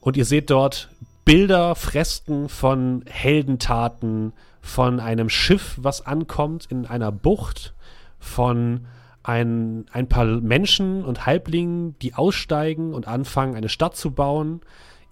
Und 0.00 0.16
ihr 0.16 0.24
seht 0.24 0.50
dort 0.50 0.90
Bilder, 1.24 1.74
Fresken 1.74 2.48
von 2.48 3.04
Heldentaten, 3.06 4.32
von 4.60 5.00
einem 5.00 5.28
Schiff, 5.28 5.78
was 5.80 6.04
ankommt 6.04 6.66
in 6.66 6.86
einer 6.86 7.12
Bucht, 7.12 7.74
von 8.18 8.86
ein, 9.22 9.86
ein 9.92 10.08
paar 10.08 10.24
Menschen 10.24 11.04
und 11.04 11.26
Halblingen, 11.26 11.98
die 12.00 12.14
aussteigen 12.14 12.94
und 12.94 13.06
anfangen, 13.06 13.54
eine 13.54 13.68
Stadt 13.68 13.96
zu 13.96 14.12
bauen. 14.12 14.60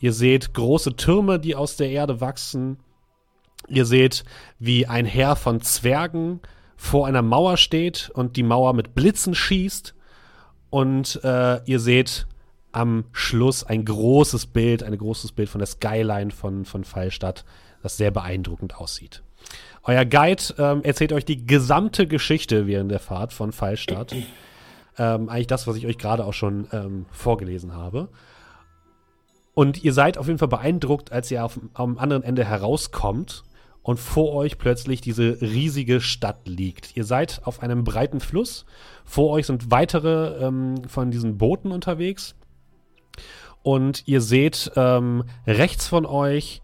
Ihr 0.01 0.13
seht 0.13 0.55
große 0.55 0.97
Türme, 0.97 1.39
die 1.39 1.55
aus 1.55 1.77
der 1.77 1.91
Erde 1.91 2.21
wachsen. 2.21 2.79
Ihr 3.69 3.85
seht, 3.85 4.25
wie 4.59 4.87
ein 4.87 5.05
Heer 5.05 5.37
von 5.37 5.61
Zwergen 5.61 6.41
vor 6.77 7.07
einer 7.07 7.23
Mauer 7.23 7.57
steht 7.57 8.11
und 8.15 8.37
die 8.37 8.43
Mauer 8.43 8.73
mit 8.73 8.95
Blitzen 8.95 9.35
schießt. 9.35 9.95
Und 10.71 11.21
äh, 11.25 11.61
ihr 11.65 11.81
seht 11.81 12.27
am 12.73 13.05
Schluss 13.13 13.65
ein 13.65 13.85
großes 13.85 14.47
Bild, 14.47 14.83
ein 14.83 14.97
großes 14.97 15.33
Bild 15.33 15.49
von 15.49 15.59
der 15.59 15.67
Skyline 15.67 16.31
von, 16.31 16.65
von 16.65 16.85
Fallstadt, 16.85 17.45
das 17.83 17.97
sehr 17.97 18.11
beeindruckend 18.11 18.77
aussieht. 18.77 19.23
Euer 19.89 20.05
Guide 20.05 20.43
ähm, 20.59 20.83
erzählt 20.85 21.15
euch 21.15 21.25
die 21.25 21.47
gesamte 21.47 22.07
Geschichte 22.07 22.67
während 22.67 22.91
der 22.91 23.01
Fahrt 23.01 23.33
von 23.33 23.53
Fallstadt. 23.53 24.15
Ähm, 25.01 25.29
eigentlich 25.29 25.47
das, 25.47 25.69
was 25.69 25.77
ich 25.77 25.87
euch 25.87 25.97
gerade 25.97 26.25
auch 26.25 26.33
schon 26.33 26.67
ähm, 26.73 27.07
vorgelesen 27.13 27.73
habe. 27.73 28.09
Und 29.55 29.85
ihr 29.85 29.93
seid 29.93 30.19
auf 30.19 30.27
jeden 30.27 30.41
Fall 30.41 30.49
beeindruckt, 30.49 31.13
als 31.13 31.31
ihr 31.31 31.45
auf, 31.45 31.61
am 31.75 31.99
anderen 31.99 32.25
Ende 32.25 32.45
herauskommt 32.45 33.45
und 33.85 34.01
vor 34.01 34.33
euch 34.33 34.59
plötzlich 34.59 35.01
diese 35.01 35.41
riesige 35.41 36.01
Stadt 36.01 36.49
liegt. 36.49 36.97
Ihr 36.97 37.05
seid 37.05 37.43
auf 37.45 37.63
einem 37.63 37.85
breiten 37.85 38.19
Fluss. 38.19 38.67
Vor 39.05 39.31
euch 39.31 39.47
sind 39.47 39.71
weitere 39.71 40.45
ähm, 40.45 40.83
von 40.89 41.13
diesen 41.13 41.39
Booten 41.39 41.71
unterwegs. 41.71 42.35
Und 43.63 44.03
ihr 44.09 44.21
seht 44.21 44.73
ähm, 44.75 45.23
rechts 45.47 45.87
von 45.87 46.07
euch 46.07 46.61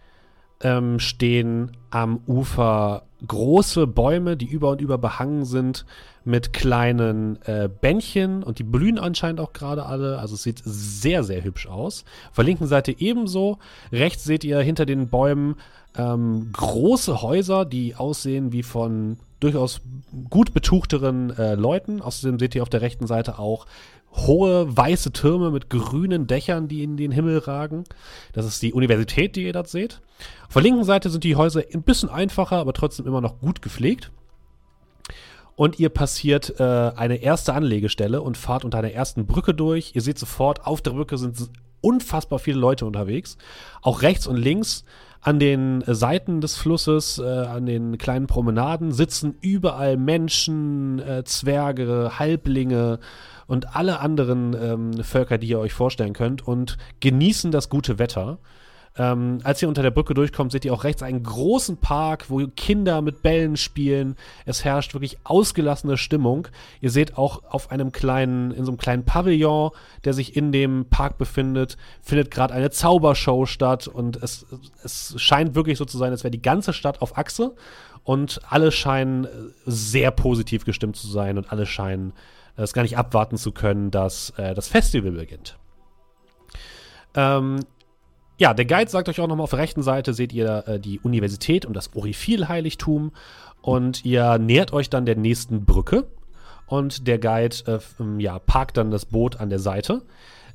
ähm, 0.65 0.99
stehen 0.99 1.77
am 1.91 2.21
Ufer 2.27 3.05
große 3.27 3.87
Bäume, 3.87 4.37
die 4.37 4.47
über 4.47 4.71
und 4.71 4.81
über 4.81 4.99
behangen 4.99 5.45
sind 5.45 5.87
mit 6.25 6.53
kleinen 6.53 7.39
äh, 7.43 7.69
Bändchen 7.69 8.43
und 8.43 8.59
die 8.59 8.65
blühen 8.65 8.99
anscheinend 8.99 9.41
auch 9.41 9.53
gerade 9.53 9.87
alle. 9.87 10.19
Also 10.19 10.35
es 10.35 10.43
sieht 10.43 10.63
sehr, 10.65 11.23
sehr 11.23 11.45
hübsch 11.45 11.67
aus. 11.67 12.05
Auf 12.31 12.37
der 12.37 12.45
linken 12.45 12.67
Seite 12.67 12.99
ebenso. 12.99 13.59
Rechts 13.93 14.25
seht 14.25 14.43
ihr 14.43 14.59
hinter 14.61 14.87
den 14.87 15.09
Bäumen 15.09 15.57
ähm, 15.97 16.51
große 16.53 17.23
Häuser, 17.23 17.65
die 17.65 17.95
aussehen 17.95 18.53
wie 18.53 18.63
von 18.63 19.19
durchaus 19.41 19.83
gut 20.31 20.55
betuchteren 20.55 21.31
äh, 21.37 21.55
Leuten. 21.55 22.01
Außerdem 22.01 22.39
seht 22.39 22.55
ihr 22.55 22.63
auf 22.63 22.71
der 22.71 22.81
rechten 22.81 23.07
Seite 23.07 23.39
auch 23.39 23.67
hohe 24.15 24.77
weiße 24.77 25.13
Türme 25.13 25.51
mit 25.51 25.71
grünen 25.71 26.27
Dächern, 26.27 26.69
die 26.69 26.83
in 26.83 26.97
den 26.97 27.11
Himmel 27.11 27.39
ragen. 27.39 27.85
Das 28.33 28.47
ist 28.47 28.63
die 28.63 28.73
Universität, 28.73 29.37
die 29.37 29.45
ihr 29.45 29.53
dort 29.53 29.69
seht. 29.69 30.01
Auf 30.47 30.55
der 30.55 30.63
linken 30.63 30.85
Seite 30.85 31.11
sind 31.11 31.25
die 31.25 31.37
Häuser 31.37 31.63
ein 31.73 31.83
bisschen 31.83 32.09
einfacher, 32.09 32.57
aber 32.57 32.73
trotzdem 32.73 33.07
immer 33.07 33.21
noch 33.21 33.41
gut 33.41 33.61
gepflegt. 33.61 34.11
Und 35.57 35.79
ihr 35.79 35.89
passiert 35.89 36.59
äh, 36.59 36.63
eine 36.63 37.17
erste 37.17 37.55
Anlegestelle 37.55 38.23
und 38.23 38.37
fahrt 38.37 38.65
unter 38.65 38.79
einer 38.79 38.93
ersten 38.93 39.27
Brücke 39.27 39.55
durch. 39.55 39.93
Ihr 39.95 40.03
seht 40.03 40.19
sofort, 40.19 40.67
auf 40.67 40.83
der 40.83 40.93
Brücke 40.93 41.17
sind 41.17 41.51
unfassbar 41.81 42.39
viele 42.39 42.59
Leute 42.59 42.87
unterwegs. 42.87 43.37
Auch 43.83 44.03
rechts 44.03 44.27
und 44.27 44.37
links 44.37 44.85
an 45.21 45.39
den 45.39 45.83
Seiten 45.87 46.41
des 46.41 46.57
Flusses, 46.57 47.19
äh, 47.19 47.25
an 47.25 47.67
den 47.67 47.99
kleinen 47.99 48.27
Promenaden 48.27 48.93
sitzen 48.93 49.37
überall 49.41 49.97
Menschen, 49.97 50.99
äh, 50.99 51.25
Zwerge, 51.25 52.13
Halblinge, 52.19 52.99
und 53.47 53.77
alle 53.77 54.01
anderen 54.01 54.55
ähm, 54.55 55.05
Völker, 55.05 55.39
die 55.39 55.49
ihr 55.49 55.59
euch 55.59 55.73
vorstellen 55.73 56.13
könnt 56.13 56.47
und 56.47 56.79
genießen 57.01 57.51
das 57.51 57.69
gute 57.69 57.99
Wetter. 57.99 58.39
Ähm, 58.97 59.41
als 59.43 59.61
ihr 59.61 59.69
unter 59.69 59.83
der 59.83 59.91
Brücke 59.91 60.15
durchkommt, 60.15 60.53
seht 60.53 60.65
ihr 60.65 60.73
auch 60.73 60.85
rechts 60.85 61.03
einen 61.03 61.25
großen 61.25 61.79
Park, 61.79 62.31
wo 62.31 62.47
Kinder 62.47 63.03
mit 63.03 63.23
Bällen 63.23 63.57
spielen. 63.57 64.15
Es 64.47 64.65
herrscht 64.65 64.95
wirklich 64.95 65.19
ausgelassene 65.25 65.97
Stimmung. 65.97 66.47
Ihr 66.81 66.91
seht 66.91 67.19
auch 67.19 67.43
auf 67.51 67.73
einem 67.73 67.91
kleinen, 67.91 68.53
in 68.53 68.65
so 68.65 68.71
einem 68.71 68.79
kleinen 68.79 69.05
Pavillon, 69.05 69.73
der 70.05 70.13
sich 70.13 70.37
in 70.37 70.53
dem 70.53 70.87
Park 70.91 71.19
befindet, 71.19 71.77
findet 72.03 72.31
gerade 72.31 72.55
eine 72.55 72.71
Zaubershow 72.71 73.47
statt 73.47 73.89
und 73.89 74.23
es, 74.23 74.47
es 74.85 75.21
scheint 75.21 75.57
wirklich 75.57 75.77
so 75.77 75.85
zu 75.85 75.99
sein, 75.99 76.13
als 76.13 76.23
wäre 76.23 76.31
die 76.31 76.43
ganze 76.43 76.73
Stadt 76.73 77.03
auf 77.03 77.19
Achse 77.19 77.57
und 78.05 78.43
alle 78.49 78.71
scheinen 78.71 79.27
sehr 79.67 80.13
positiv 80.13 80.65
gestimmt 80.65 80.95
zu 80.95 81.09
sein 81.09 81.37
und 81.37 81.51
alle 81.51 81.67
scheinen 81.67 82.13
es 82.57 82.73
gar 82.73 82.83
nicht 82.83 82.99
abwarten 82.99 83.37
zu 83.37 83.53
können, 83.53 83.91
dass 83.91 84.31
äh, 84.37 84.55
das 84.55 84.69
Festival 84.69 85.13
beginnt. 85.13 85.59
Ähm, 87.15 87.61
ja, 88.39 88.53
der 88.53 88.65
Guide 88.65 88.91
sagt 88.91 89.09
euch 89.09 89.21
auch 89.21 89.29
nochmal, 89.29 89.45
auf 89.45 89.51
der 89.51 89.61
rechten 89.61 89.83
Seite 89.83 90.13
seht 90.13 90.33
ihr 90.33 90.65
äh, 90.67 90.81
die 90.81 90.99
Universität 91.01 91.65
und 91.67 91.75
das 91.75 91.95
Orifil-Heiligtum 91.95 93.13
und 93.63 94.05
ihr 94.05 94.39
nähert 94.39 94.73
euch 94.73 94.91
dann 94.91 95.07
der 95.07 95.17
nächsten 95.17 95.65
Brücke 95.65 96.07
und 96.67 97.07
der 97.07 97.19
Guide 97.19 97.57
äh, 97.67 97.79
ähm, 98.01 98.19
ja, 98.19 98.39
parkt 98.39 98.77
dann 98.77 98.91
das 98.91 99.07
Boot 99.07 99.41
an 99.41 99.51
der 99.51 99.61
Seite. 99.61 100.03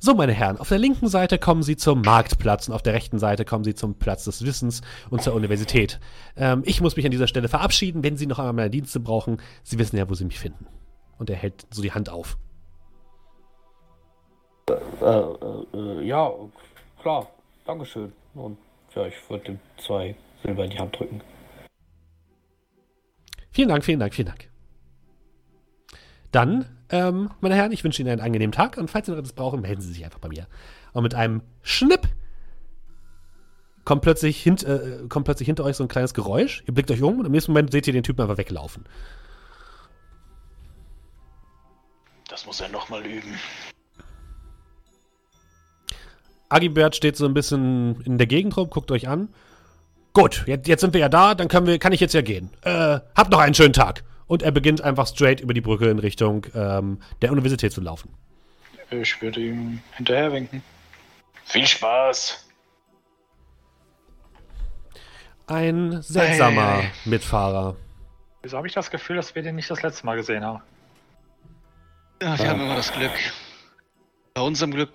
So, 0.02 0.14
meine 0.14 0.32
Herren, 0.32 0.56
auf 0.56 0.68
der 0.68 0.78
linken 0.78 1.08
Seite 1.08 1.38
kommen 1.38 1.62
Sie 1.62 1.76
zum 1.76 2.00
Marktplatz 2.00 2.68
und 2.68 2.74
auf 2.74 2.82
der 2.82 2.94
rechten 2.94 3.18
Seite 3.18 3.44
kommen 3.44 3.64
Sie 3.64 3.74
zum 3.74 3.94
Platz 3.94 4.24
des 4.24 4.44
Wissens 4.44 4.80
und 5.10 5.22
zur 5.22 5.34
Universität. 5.34 6.00
Ähm, 6.36 6.62
ich 6.64 6.80
muss 6.80 6.96
mich 6.96 7.04
an 7.04 7.10
dieser 7.10 7.26
Stelle 7.28 7.48
verabschieden. 7.48 8.02
Wenn 8.02 8.16
Sie 8.16 8.26
noch 8.26 8.38
einmal 8.38 8.54
meine 8.54 8.70
Dienste 8.70 9.00
brauchen, 9.00 9.38
Sie 9.62 9.78
wissen 9.78 9.96
ja, 9.96 10.08
wo 10.08 10.14
Sie 10.14 10.24
mich 10.24 10.38
finden 10.38 10.66
und 11.20 11.30
er 11.30 11.36
hält 11.36 11.66
so 11.70 11.82
die 11.82 11.92
Hand 11.92 12.08
auf. 12.08 12.36
Äh, 14.68 14.72
äh, 15.04 15.66
äh, 15.74 16.04
ja, 16.04 16.32
klar, 17.00 17.28
Dankeschön. 17.66 18.12
Und 18.34 18.58
ja, 18.94 19.06
ich 19.06 19.14
würde 19.28 19.44
dem 19.44 19.58
zwei 19.76 20.16
Silber 20.42 20.64
in 20.64 20.70
die 20.70 20.78
Hand 20.78 20.98
drücken. 20.98 21.20
Vielen 23.52 23.68
Dank, 23.68 23.84
vielen 23.84 24.00
Dank, 24.00 24.14
vielen 24.14 24.28
Dank. 24.28 24.48
Dann, 26.32 26.64
ähm, 26.88 27.30
meine 27.40 27.54
Herren, 27.54 27.72
ich 27.72 27.84
wünsche 27.84 28.00
Ihnen 28.00 28.12
einen 28.12 28.20
angenehmen 28.20 28.52
Tag 28.52 28.78
und 28.78 28.88
falls 28.88 29.06
Sie 29.06 29.12
noch 29.12 29.18
etwas 29.18 29.32
brauchen, 29.34 29.60
melden 29.60 29.82
Sie 29.82 29.92
sich 29.92 30.04
einfach 30.04 30.20
bei 30.20 30.28
mir. 30.28 30.46
Und 30.92 31.02
mit 31.02 31.14
einem 31.14 31.42
Schnipp 31.62 32.08
kommt 33.84 34.02
plötzlich, 34.02 34.40
hint, 34.42 34.62
äh, 34.62 35.04
kommt 35.08 35.24
plötzlich 35.24 35.46
hinter 35.46 35.64
euch 35.64 35.76
so 35.76 35.84
ein 35.84 35.88
kleines 35.88 36.14
Geräusch. 36.14 36.62
Ihr 36.66 36.72
blickt 36.72 36.90
euch 36.90 37.02
um 37.02 37.18
und 37.18 37.26
im 37.26 37.32
nächsten 37.32 37.52
Moment 37.52 37.72
seht 37.72 37.86
ihr 37.88 37.92
den 37.92 38.04
Typen 38.04 38.22
einfach 38.22 38.38
weglaufen. 38.38 38.84
Das 42.30 42.46
muss 42.46 42.60
er 42.60 42.68
nochmal 42.68 43.04
üben. 43.04 43.38
Agibert 46.48 46.96
steht 46.96 47.16
so 47.16 47.26
ein 47.26 47.34
bisschen 47.34 48.00
in 48.02 48.18
der 48.18 48.26
Gegend 48.26 48.56
rum, 48.56 48.70
guckt 48.70 48.90
euch 48.90 49.08
an. 49.08 49.28
Gut, 50.12 50.44
jetzt, 50.46 50.66
jetzt 50.66 50.80
sind 50.80 50.94
wir 50.94 51.00
ja 51.00 51.08
da, 51.08 51.34
dann 51.34 51.48
können 51.48 51.66
wir, 51.66 51.78
kann 51.78 51.92
ich 51.92 52.00
jetzt 52.00 52.14
ja 52.14 52.22
gehen. 52.22 52.50
Äh, 52.62 53.00
habt 53.14 53.30
noch 53.30 53.38
einen 53.38 53.54
schönen 53.54 53.72
Tag. 53.72 54.02
Und 54.26 54.42
er 54.42 54.52
beginnt 54.52 54.80
einfach 54.80 55.08
straight 55.08 55.40
über 55.40 55.54
die 55.54 55.60
Brücke 55.60 55.90
in 55.90 55.98
Richtung 55.98 56.46
ähm, 56.54 57.00
der 57.20 57.32
Universität 57.32 57.72
zu 57.72 57.80
laufen. 57.80 58.14
Ich 58.90 59.20
würde 59.22 59.40
ihm 59.40 59.80
hinterher 59.96 60.32
winken. 60.32 60.62
Viel 61.44 61.66
Spaß! 61.66 62.46
Ein 65.46 66.00
seltsamer 66.02 66.78
Hey. 66.78 66.90
Mitfahrer. 67.04 67.76
Wieso 68.42 68.56
habe 68.56 68.68
ich 68.68 68.72
das 68.72 68.90
Gefühl, 68.90 69.16
dass 69.16 69.34
wir 69.34 69.42
den 69.42 69.56
nicht 69.56 69.68
das 69.68 69.82
letzte 69.82 70.06
Mal 70.06 70.16
gesehen 70.16 70.44
haben? 70.44 70.62
Ja, 72.22 72.38
wir 72.38 72.48
haben 72.48 72.60
immer 72.60 72.76
das 72.76 72.92
Glück. 72.92 73.12
Bei 74.34 74.42
unserem 74.42 74.72
Glück 74.72 74.92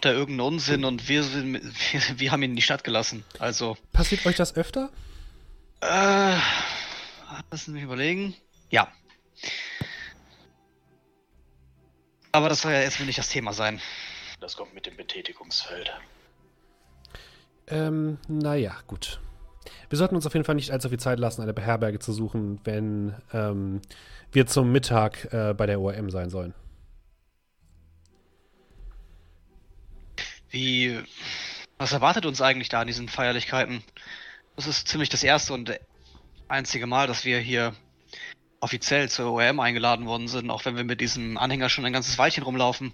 da 0.00 0.12
irgendein 0.12 0.46
Unsinn 0.46 0.84
und 0.84 1.08
wir, 1.08 1.22
sind, 1.22 1.54
wir, 1.92 2.20
wir 2.20 2.32
haben 2.32 2.42
ihn 2.42 2.50
in 2.50 2.56
die 2.56 2.62
Stadt 2.62 2.84
gelassen. 2.84 3.24
Also, 3.38 3.76
Passiert 3.92 4.24
euch 4.26 4.36
das 4.36 4.56
öfter? 4.56 4.90
äh, 5.80 6.36
lassen 7.50 7.66
Sie 7.66 7.72
mich 7.72 7.82
überlegen. 7.82 8.34
Ja. 8.70 8.88
Aber 12.32 12.48
das 12.48 12.62
soll 12.62 12.72
ja 12.72 12.80
jetzt 12.80 12.98
wohl 12.98 13.06
nicht 13.06 13.18
das 13.18 13.28
Thema 13.28 13.52
sein. 13.52 13.80
Das 14.40 14.56
kommt 14.56 14.74
mit 14.74 14.86
dem 14.86 14.96
Betätigungsfeld. 14.96 15.92
Ähm, 17.68 18.18
naja, 18.28 18.76
gut. 18.86 19.20
Wir 19.88 19.98
sollten 19.98 20.16
uns 20.16 20.26
auf 20.26 20.34
jeden 20.34 20.44
Fall 20.44 20.56
nicht 20.56 20.70
allzu 20.70 20.88
viel 20.88 20.98
Zeit 20.98 21.18
lassen, 21.18 21.42
eine 21.42 21.54
Beherberge 21.54 21.98
zu 21.98 22.12
suchen, 22.12 22.60
wenn 22.64 23.14
ähm, 23.32 23.80
wir 24.34 24.46
zum 24.46 24.72
Mittag 24.72 25.32
äh, 25.32 25.54
bei 25.54 25.66
der 25.66 25.80
ORM 25.80 26.10
sein 26.10 26.30
sollen. 26.30 26.54
Wie. 30.50 31.00
Was 31.76 31.92
erwartet 31.92 32.26
uns 32.26 32.40
eigentlich 32.40 32.68
da 32.68 32.80
an 32.80 32.86
diesen 32.86 33.08
Feierlichkeiten? 33.08 33.82
Das 34.54 34.68
ist 34.68 34.86
ziemlich 34.86 35.08
das 35.08 35.24
erste 35.24 35.52
und 35.52 35.78
einzige 36.46 36.86
Mal, 36.86 37.08
dass 37.08 37.24
wir 37.24 37.38
hier 37.38 37.74
offiziell 38.60 39.08
zur 39.08 39.32
ORM 39.32 39.58
eingeladen 39.58 40.06
worden 40.06 40.28
sind, 40.28 40.50
auch 40.50 40.64
wenn 40.64 40.76
wir 40.76 40.84
mit 40.84 41.00
diesem 41.00 41.36
Anhänger 41.36 41.68
schon 41.68 41.84
ein 41.84 41.92
ganzes 41.92 42.16
Weilchen 42.16 42.44
rumlaufen. 42.44 42.92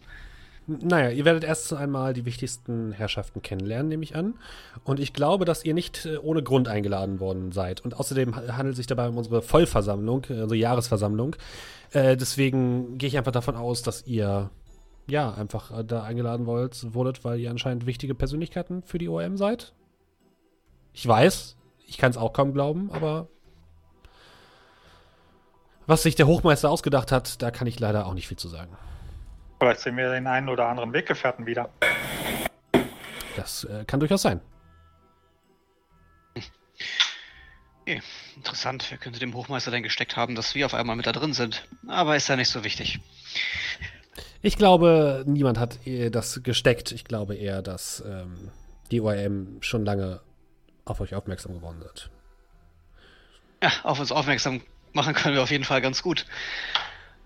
Naja, 0.82 1.10
ihr 1.10 1.24
werdet 1.24 1.42
erst 1.42 1.72
einmal 1.72 2.12
die 2.12 2.24
wichtigsten 2.24 2.92
Herrschaften 2.92 3.42
kennenlernen, 3.42 3.88
nehme 3.88 4.04
ich 4.04 4.14
an. 4.14 4.34
Und 4.84 5.00
ich 5.00 5.12
glaube, 5.12 5.44
dass 5.44 5.64
ihr 5.64 5.74
nicht 5.74 6.06
äh, 6.06 6.16
ohne 6.18 6.42
Grund 6.44 6.68
eingeladen 6.68 7.18
worden 7.18 7.50
seid. 7.50 7.80
Und 7.80 7.98
außerdem 7.98 8.36
ha- 8.36 8.56
handelt 8.56 8.74
es 8.74 8.76
sich 8.76 8.86
dabei 8.86 9.08
um 9.08 9.16
unsere 9.18 9.42
Vollversammlung, 9.42 10.24
äh, 10.30 10.34
unsere 10.42 10.56
Jahresversammlung. 10.56 11.34
Äh, 11.92 12.16
deswegen 12.16 12.98
gehe 12.98 13.08
ich 13.08 13.18
einfach 13.18 13.32
davon 13.32 13.56
aus, 13.56 13.82
dass 13.82 14.06
ihr 14.06 14.50
ja 15.08 15.32
einfach 15.34 15.76
äh, 15.76 15.84
da 15.84 16.04
eingeladen 16.04 16.46
wollt, 16.46 16.94
wurdet, 16.94 17.24
weil 17.24 17.40
ihr 17.40 17.50
anscheinend 17.50 17.86
wichtige 17.86 18.14
Persönlichkeiten 18.14 18.82
für 18.84 18.98
die 18.98 19.08
OM 19.08 19.36
seid. 19.36 19.72
Ich 20.92 21.06
weiß, 21.06 21.56
ich 21.86 21.98
kann 21.98 22.10
es 22.12 22.16
auch 22.16 22.32
kaum 22.32 22.52
glauben, 22.52 22.90
aber 22.92 23.26
was 25.86 26.04
sich 26.04 26.14
der 26.14 26.28
Hochmeister 26.28 26.70
ausgedacht 26.70 27.10
hat, 27.10 27.42
da 27.42 27.50
kann 27.50 27.66
ich 27.66 27.80
leider 27.80 28.06
auch 28.06 28.14
nicht 28.14 28.28
viel 28.28 28.36
zu 28.38 28.48
sagen. 28.48 28.76
Vielleicht 29.60 29.80
sehen 29.80 29.96
wir 29.96 30.10
den 30.10 30.26
einen 30.26 30.48
oder 30.48 30.66
anderen 30.68 30.92
Weggefährten 30.94 31.44
wieder. 31.44 31.68
Das 33.36 33.64
äh, 33.64 33.84
kann 33.86 34.00
durchaus 34.00 34.22
sein. 34.22 34.40
Okay, 37.82 38.00
interessant. 38.36 38.86
Wer 38.88 38.98
könnte 38.98 39.18
dem 39.18 39.34
Hochmeister 39.34 39.70
denn 39.70 39.82
gesteckt 39.82 40.16
haben, 40.16 40.34
dass 40.34 40.54
wir 40.54 40.64
auf 40.64 40.74
einmal 40.74 40.96
mit 40.96 41.06
da 41.06 41.12
drin 41.12 41.34
sind? 41.34 41.66
Aber 41.88 42.16
ist 42.16 42.28
ja 42.28 42.36
nicht 42.36 42.48
so 42.48 42.64
wichtig. 42.64 43.00
Ich 44.42 44.56
glaube, 44.56 45.24
niemand 45.26 45.58
hat 45.58 45.78
das 46.10 46.42
gesteckt. 46.42 46.92
Ich 46.92 47.04
glaube 47.04 47.34
eher, 47.34 47.60
dass 47.60 48.02
ähm, 48.06 48.50
die 48.90 49.00
ORM 49.00 49.58
schon 49.60 49.84
lange 49.84 50.20
auf 50.86 51.00
euch 51.00 51.14
aufmerksam 51.14 51.52
geworden 51.52 51.82
sind. 51.82 52.10
Ja, 53.62 53.70
auf 53.82 54.00
uns 54.00 54.10
aufmerksam 54.10 54.62
machen 54.92 55.14
können 55.14 55.34
wir 55.34 55.42
auf 55.42 55.50
jeden 55.50 55.64
Fall 55.64 55.82
ganz 55.82 56.02
gut. 56.02 56.24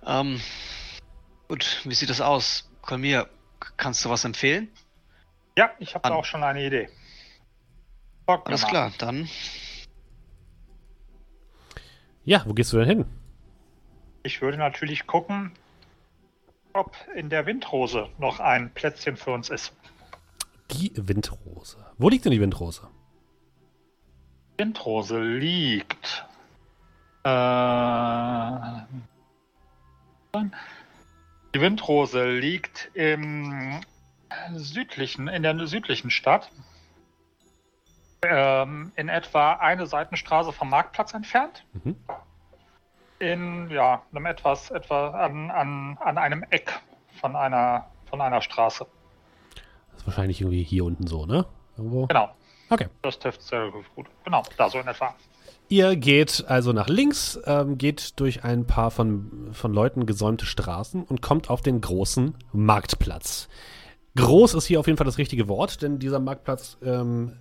Ähm, 0.04 0.40
gut, 1.48 1.80
wie 1.84 1.94
sieht 1.94 2.10
es 2.10 2.20
aus? 2.20 2.70
Kolmir, 2.82 3.28
kannst 3.76 4.04
du 4.04 4.10
was 4.10 4.24
empfehlen? 4.24 4.68
Ja, 5.56 5.70
ich 5.78 5.94
habe 5.94 6.08
da 6.08 6.14
auch 6.14 6.24
schon 6.24 6.42
eine 6.42 6.64
Idee. 6.66 6.88
Mir 8.26 8.46
Alles 8.46 8.62
mal. 8.62 8.68
klar, 8.68 8.92
dann 8.98 9.28
Ja, 12.24 12.42
wo 12.46 12.54
gehst 12.54 12.72
du 12.72 12.78
denn 12.78 12.88
hin? 12.88 13.04
Ich 14.22 14.40
würde 14.40 14.56
natürlich 14.56 15.06
gucken, 15.06 15.52
ob 16.72 16.96
in 17.14 17.28
der 17.28 17.46
Windrose 17.46 18.08
noch 18.18 18.40
ein 18.40 18.72
Plätzchen 18.72 19.16
für 19.16 19.30
uns 19.32 19.50
ist. 19.50 19.72
Die 20.70 20.90
Windrose. 20.96 21.76
Wo 21.98 22.08
liegt 22.08 22.24
denn 22.24 22.32
die 22.32 22.40
Windrose? 22.40 22.88
Windrose 24.56 25.20
liegt. 25.20 26.24
Äh, 27.22 27.28
die 31.54 31.60
Windrose 31.60 32.30
liegt 32.32 32.90
im 32.94 33.80
südlichen, 34.54 35.28
in 35.28 35.42
der 35.42 35.66
südlichen 35.66 36.10
Stadt. 36.10 36.50
Ähm, 38.22 38.92
in 38.96 39.08
etwa 39.08 39.52
eine 39.54 39.86
Seitenstraße 39.86 40.52
vom 40.52 40.70
Marktplatz 40.70 41.14
entfernt. 41.14 41.64
Mhm. 41.72 41.96
In 43.20 43.70
ja, 43.70 44.02
einem 44.12 44.26
etwas, 44.26 44.70
etwa 44.70 45.10
an, 45.10 45.50
an, 45.50 45.98
an 46.00 46.18
einem 46.18 46.44
Eck 46.50 46.80
von 47.20 47.36
einer, 47.36 47.86
von 48.06 48.20
einer 48.20 48.42
Straße. 48.42 48.86
Das 49.92 50.00
ist 50.00 50.06
wahrscheinlich 50.06 50.40
irgendwie 50.40 50.64
hier 50.64 50.84
unten 50.84 51.06
so, 51.06 51.26
ne? 51.26 51.46
Irgendwo. 51.76 52.06
Genau. 52.06 52.30
Okay. 52.70 52.88
Das 53.02 53.18
trifft 53.18 53.42
sehr 53.42 53.70
gut. 53.94 54.06
Genau, 54.24 54.42
da 54.56 54.68
so 54.68 54.80
in 54.80 54.88
etwa. 54.88 55.14
Ihr 55.68 55.96
geht 55.96 56.44
also 56.46 56.72
nach 56.72 56.88
links, 56.88 57.38
ähm, 57.46 57.78
geht 57.78 58.20
durch 58.20 58.44
ein 58.44 58.66
paar 58.66 58.90
von, 58.90 59.48
von 59.52 59.72
Leuten 59.72 60.06
gesäumte 60.06 60.46
Straßen 60.46 61.02
und 61.02 61.22
kommt 61.22 61.48
auf 61.48 61.62
den 61.62 61.80
großen 61.80 62.34
Marktplatz. 62.52 63.48
Groß 64.16 64.54
ist 64.54 64.66
hier 64.66 64.78
auf 64.78 64.86
jeden 64.86 64.98
Fall 64.98 65.06
das 65.06 65.18
richtige 65.18 65.48
Wort, 65.48 65.82
denn 65.82 65.98
dieser 65.98 66.20
Marktplatz 66.20 66.76
ähm, 66.82 67.32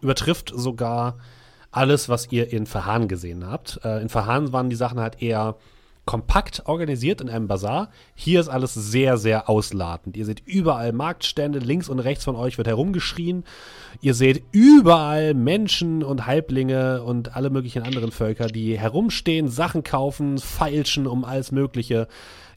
übertrifft 0.00 0.52
sogar 0.54 1.18
alles, 1.70 2.08
was 2.08 2.30
ihr 2.32 2.52
in 2.52 2.66
Verhahn 2.66 3.08
gesehen 3.08 3.46
habt. 3.46 3.80
Äh, 3.84 4.00
in 4.00 4.08
Verhahn 4.08 4.52
waren 4.52 4.70
die 4.70 4.76
Sachen 4.76 5.00
halt 5.00 5.20
eher 5.20 5.56
kompakt 6.06 6.62
organisiert 6.66 7.20
in 7.20 7.28
einem 7.28 7.48
Bazar. 7.48 7.90
Hier 8.14 8.40
ist 8.40 8.48
alles 8.48 8.72
sehr, 8.72 9.18
sehr 9.18 9.50
ausladend. 9.50 10.16
Ihr 10.16 10.24
seht 10.24 10.40
überall 10.46 10.92
Marktstände, 10.92 11.58
links 11.58 11.88
und 11.88 11.98
rechts 11.98 12.24
von 12.24 12.36
euch 12.36 12.56
wird 12.56 12.68
herumgeschrien. 12.68 13.44
Ihr 14.00 14.14
seht 14.14 14.44
überall 14.52 15.34
Menschen 15.34 16.04
und 16.04 16.26
Halblinge 16.26 17.02
und 17.02 17.36
alle 17.36 17.50
möglichen 17.50 17.82
anderen 17.82 18.12
Völker, 18.12 18.46
die 18.46 18.78
herumstehen, 18.78 19.48
Sachen 19.48 19.82
kaufen, 19.82 20.38
feilschen 20.38 21.08
um 21.08 21.24
alles 21.24 21.50
Mögliche. 21.50 22.06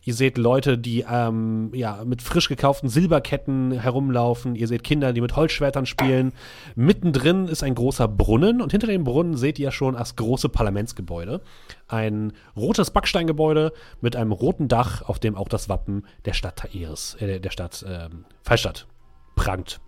Ihr 0.10 0.16
seht 0.16 0.40
Leute, 0.40 0.80
die 0.80 1.06
ähm, 1.08 1.70
ja, 1.72 2.04
mit 2.04 2.24
frisch 2.24 2.50
gekauften 2.50 2.90
Silberketten 2.90 3.72
herumlaufen. 3.72 4.56
Ihr 4.56 4.68
seht 4.68 4.84
Kinder, 4.84 5.14
die 5.14 5.22
mit 5.22 5.36
Holzschwertern 5.36 5.86
spielen. 5.86 6.34
Mittendrin 6.76 7.48
ist 7.48 7.62
ein 7.62 7.76
großer 7.76 8.08
Brunnen 8.08 8.60
und 8.60 8.72
hinter 8.72 8.88
dem 8.88 9.04
Brunnen 9.04 9.38
seht 9.38 9.60
ihr 9.60 9.70
schon 9.70 9.94
das 9.94 10.16
große 10.16 10.50
Parlamentsgebäude. 10.50 11.42
Ein 11.88 12.34
rotes 12.56 12.90
Backsteingebäude 12.90 13.72
mit 14.02 14.16
einem 14.16 14.32
roten 14.32 14.68
Dach, 14.68 15.04
auf 15.04 15.20
dem 15.20 15.36
auch 15.36 15.48
das 15.48 15.70
Wappen 15.70 16.08
der 16.26 16.34
Stadt 16.34 16.56
Taeris, 16.56 17.16
äh, 17.20 17.40
der 17.40 17.52
Stadt 17.52 17.86
ähm, 17.88 18.26
Fallstadt 18.42 18.88
prangt. 19.36 19.80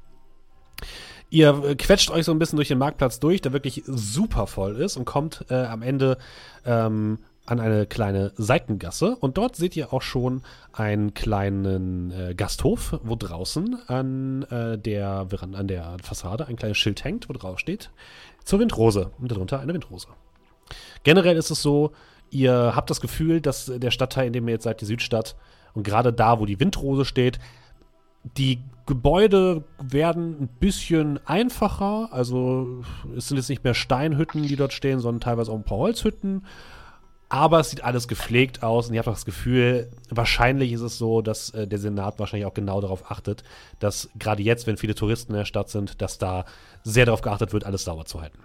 Ihr 1.32 1.64
äh, 1.64 1.76
quetscht 1.76 2.12
euch 2.12 2.26
so 2.26 2.32
ein 2.32 2.38
bisschen 2.38 2.58
durch 2.58 2.68
den 2.68 2.78
Marktplatz 2.78 3.20
durch, 3.20 3.42
der 3.42 3.54
wirklich 3.54 3.82
super 3.88 4.46
voll 4.46 4.76
ist 4.76 4.98
und 4.98 5.06
kommt 5.06 5.46
äh, 5.50 5.56
am 5.56 5.82
Ende 5.82 6.20
ähm, 6.64 7.18
an 7.52 7.60
eine 7.60 7.86
kleine 7.86 8.32
Seitengasse. 8.36 9.16
Und 9.18 9.38
dort 9.38 9.56
seht 9.56 9.76
ihr 9.76 9.94
auch 9.94 10.02
schon 10.02 10.42
einen 10.74 11.14
kleinen 11.14 12.12
äh, 12.12 12.34
Gasthof, 12.34 13.00
wo 13.04 13.16
draußen 13.16 13.78
an, 13.88 14.44
äh, 14.44 14.78
der, 14.78 15.28
Veran- 15.30 15.56
an 15.56 15.68
der 15.68 15.98
Fassade 16.02 16.48
ein 16.48 16.56
kleines 16.56 16.78
Schild 16.78 17.04
hängt, 17.04 17.30
wo 17.30 17.34
drauf 17.34 17.60
steht, 17.60 17.92
zur 18.44 18.60
Windrose. 18.60 19.12
Und 19.20 19.32
darunter 19.32 19.60
eine 19.60 19.74
Windrose. 19.74 20.08
Generell 21.04 21.38
ist 21.38 21.52
es 21.52 21.62
so, 21.62 21.92
ihr 22.30 22.74
habt 22.76 22.90
das 22.90 23.02
Gefühl, 23.02 23.42
dass 23.42 23.66
der 23.66 23.92
Stadtteil, 23.92 24.28
in 24.28 24.34
dem 24.34 24.48
ihr 24.48 24.54
jetzt 24.54 24.64
seid, 24.64 24.82
die 24.82 24.86
Südstadt, 24.86 25.36
und 25.74 25.84
gerade 25.84 26.12
da, 26.12 26.40
wo 26.40 26.46
die 26.46 26.60
Windrose 26.60 27.06
steht, 27.06 27.40
die 28.38 28.60
Gebäude 28.86 29.64
werden 29.82 30.38
ein 30.42 30.48
bisschen 30.60 31.20
einfacher. 31.26 32.10
Also 32.12 32.84
es 33.16 33.28
sind 33.28 33.38
jetzt 33.38 33.50
nicht 33.50 33.64
mehr 33.64 33.74
Steinhütten, 33.74 34.44
die 34.44 34.56
dort 34.56 34.74
stehen, 34.74 35.00
sondern 35.00 35.22
teilweise 35.22 35.52
auch 35.52 35.56
ein 35.56 35.64
paar 35.64 35.78
Holzhütten. 35.78 36.46
Aber 37.32 37.62
es 37.62 37.70
sieht 37.70 37.82
alles 37.82 38.10
gepflegt 38.10 38.62
aus 38.62 38.90
und 38.90 38.94
ihr 38.94 39.00
habt 39.00 39.08
das 39.08 39.24
Gefühl, 39.24 39.90
wahrscheinlich 40.10 40.74
ist 40.74 40.82
es 40.82 40.98
so, 40.98 41.22
dass 41.22 41.52
äh, 41.52 41.66
der 41.66 41.80
Senat 41.80 42.20
wahrscheinlich 42.20 42.46
auch 42.46 42.54
genau 42.54 42.82
darauf 42.82 43.10
achtet, 43.10 43.46
dass 43.80 44.10
gerade 44.20 44.44
jetzt, 44.44 44.68
wenn 44.68 44.76
viele 44.76 44.96
Touristen 44.96 45.32
in 45.32 45.38
der 45.38 45.46
Stadt 45.46 45.70
sind, 45.70 46.02
dass 46.02 46.18
da 46.18 46.44
sehr 46.84 47.06
darauf 47.06 47.22
geachtet 47.22 47.54
wird, 47.54 47.66
alles 47.66 47.86
sauber 47.86 48.04
zu 48.04 48.20
halten. 48.20 48.40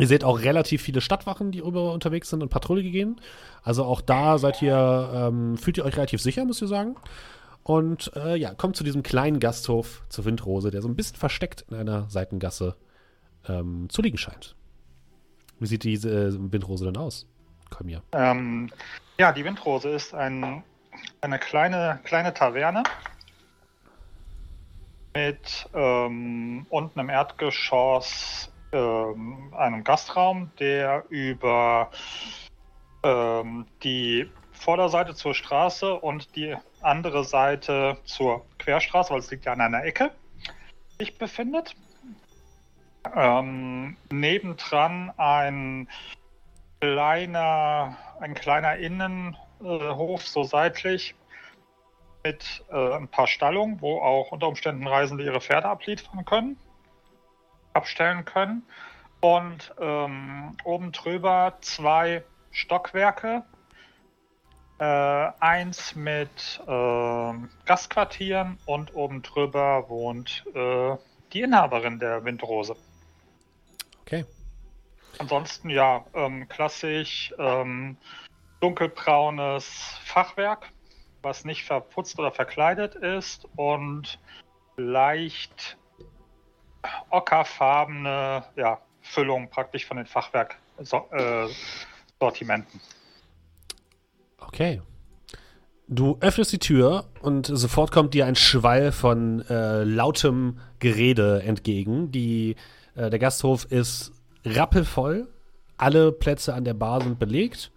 Ihr 0.00 0.08
seht 0.08 0.24
auch 0.24 0.40
relativ 0.40 0.82
viele 0.82 1.00
Stadtwachen, 1.00 1.52
die 1.52 1.60
über 1.60 1.92
unterwegs 1.92 2.28
sind 2.28 2.42
und 2.42 2.48
Patrouille 2.48 2.90
gehen. 2.90 3.20
Also 3.62 3.84
auch 3.84 4.00
da 4.00 4.36
seid 4.38 4.60
ihr, 4.62 5.10
ähm, 5.14 5.56
fühlt 5.56 5.78
ihr 5.78 5.84
euch 5.84 5.96
relativ 5.96 6.20
sicher, 6.20 6.44
müsst 6.44 6.60
ihr 6.60 6.66
sagen. 6.66 6.96
Und 7.62 8.10
äh, 8.16 8.34
ja, 8.34 8.52
kommt 8.52 8.74
zu 8.74 8.82
diesem 8.82 9.04
kleinen 9.04 9.38
Gasthof 9.38 10.02
zur 10.08 10.24
Windrose, 10.24 10.72
der 10.72 10.82
so 10.82 10.88
ein 10.88 10.96
bisschen 10.96 11.18
versteckt 11.18 11.66
in 11.70 11.76
einer 11.76 12.10
Seitengasse 12.10 12.74
ähm, 13.46 13.88
zu 13.90 14.02
liegen 14.02 14.18
scheint. 14.18 14.56
Wie 15.60 15.66
sieht 15.66 15.84
diese 15.84 16.10
äh, 16.10 16.52
Windrose 16.52 16.86
denn 16.86 16.96
aus? 16.96 17.28
Komm 17.76 17.88
hier. 17.88 18.02
Ähm, 18.12 18.70
ja, 19.18 19.32
die 19.32 19.44
Windrose 19.44 19.90
ist 19.90 20.14
ein, 20.14 20.62
eine 21.20 21.38
kleine, 21.38 22.00
kleine 22.04 22.34
Taverne 22.34 22.82
mit 25.14 25.68
ähm, 25.74 26.66
unten 26.70 26.98
im 26.98 27.08
Erdgeschoss 27.10 28.50
ähm, 28.72 29.52
einem 29.54 29.84
Gastraum, 29.84 30.50
der 30.58 31.04
über 31.10 31.90
ähm, 33.02 33.66
die 33.82 34.30
Vorderseite 34.52 35.14
zur 35.14 35.34
Straße 35.34 35.94
und 35.94 36.34
die 36.36 36.56
andere 36.80 37.24
Seite 37.24 37.98
zur 38.04 38.46
Querstraße, 38.58 39.10
weil 39.10 39.18
es 39.18 39.30
liegt 39.30 39.44
ja 39.44 39.52
an 39.52 39.60
einer 39.60 39.84
Ecke, 39.84 40.12
sich 40.98 41.18
befindet. 41.18 41.74
Ähm, 43.14 43.96
nebendran 44.10 45.12
ein 45.16 45.88
kleiner, 46.82 47.96
ein 48.18 48.34
kleiner 48.34 48.76
Innenhof, 48.76 50.26
so 50.26 50.42
seitlich, 50.42 51.14
mit 52.24 52.64
äh, 52.72 52.94
ein 52.96 53.06
paar 53.06 53.28
Stallungen, 53.28 53.80
wo 53.80 54.00
auch 54.00 54.32
unter 54.32 54.48
Umständen 54.48 54.88
Reisende 54.88 55.22
ihre 55.22 55.40
Pferde 55.40 55.68
abliefern 55.68 56.24
können, 56.24 56.56
abstellen 57.72 58.24
können. 58.24 58.64
Und 59.20 59.72
ähm, 59.80 60.56
oben 60.64 60.90
drüber 60.90 61.56
zwei 61.60 62.24
Stockwerke. 62.50 63.44
Äh, 64.80 64.84
eins 65.38 65.94
mit 65.94 66.60
äh, 66.66 67.32
Gastquartieren 67.64 68.58
und 68.66 68.92
oben 68.96 69.22
drüber 69.22 69.88
wohnt 69.88 70.44
äh, 70.52 70.96
die 71.32 71.42
Inhaberin 71.42 72.00
der 72.00 72.24
Windrose. 72.24 72.74
Okay. 74.00 74.24
Ansonsten 75.18 75.70
ja, 75.70 76.04
ähm, 76.14 76.48
klassisch 76.48 77.32
ähm, 77.38 77.96
dunkelbraunes 78.60 79.66
Fachwerk 80.04 80.72
was 81.22 81.44
nicht 81.44 81.64
verputzt 81.64 82.18
oder 82.18 82.32
verkleidet 82.32 82.94
ist 82.96 83.46
und 83.56 84.18
leicht 84.76 85.78
ockerfarbene 87.10 88.44
ja, 88.56 88.80
Füllung 89.00 89.48
praktisch 89.50 89.86
von 89.86 89.98
den 89.98 90.06
Fachwerk-Sortimenten. 90.06 92.80
Okay. 94.38 94.80
Du 95.88 96.16
öffnest 96.20 96.52
die 96.52 96.58
Tür 96.58 97.04
und 97.20 97.46
sofort 97.46 97.92
kommt 97.92 98.14
dir 98.14 98.24
ein 98.26 98.36
Schwall 98.36 98.92
von 98.92 99.44
äh, 99.48 99.84
lautem 99.84 100.58
Gerede 100.78 101.42
entgegen. 101.42 102.10
Die, 102.10 102.56
äh, 102.94 103.10
der 103.10 103.18
Gasthof 103.18 103.66
ist 103.66 104.12
rappelvoll. 104.44 105.28
Alle 105.76 106.12
Plätze 106.12 106.54
an 106.54 106.64
der 106.64 106.74
Bar 106.74 107.02
sind 107.02 107.18
belegt. 107.18 107.70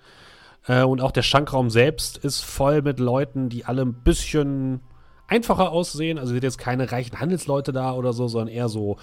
Äh, 0.67 0.83
und 0.83 1.01
auch 1.01 1.11
der 1.11 1.21
Schankraum 1.21 1.69
selbst 1.69 2.17
ist 2.17 2.41
voll 2.41 2.81
mit 2.81 2.99
Leuten, 2.99 3.49
die 3.49 3.65
alle 3.65 3.83
ein 3.83 3.93
bisschen 3.93 4.81
einfacher 5.27 5.71
aussehen. 5.71 6.17
Also 6.17 6.33
sind 6.33 6.43
jetzt 6.43 6.57
keine 6.57 6.91
reichen 6.91 7.19
Handelsleute 7.19 7.71
da 7.71 7.93
oder 7.93 8.13
so, 8.13 8.27
sondern 8.27 8.53
eher 8.53 8.69
so 8.69 8.97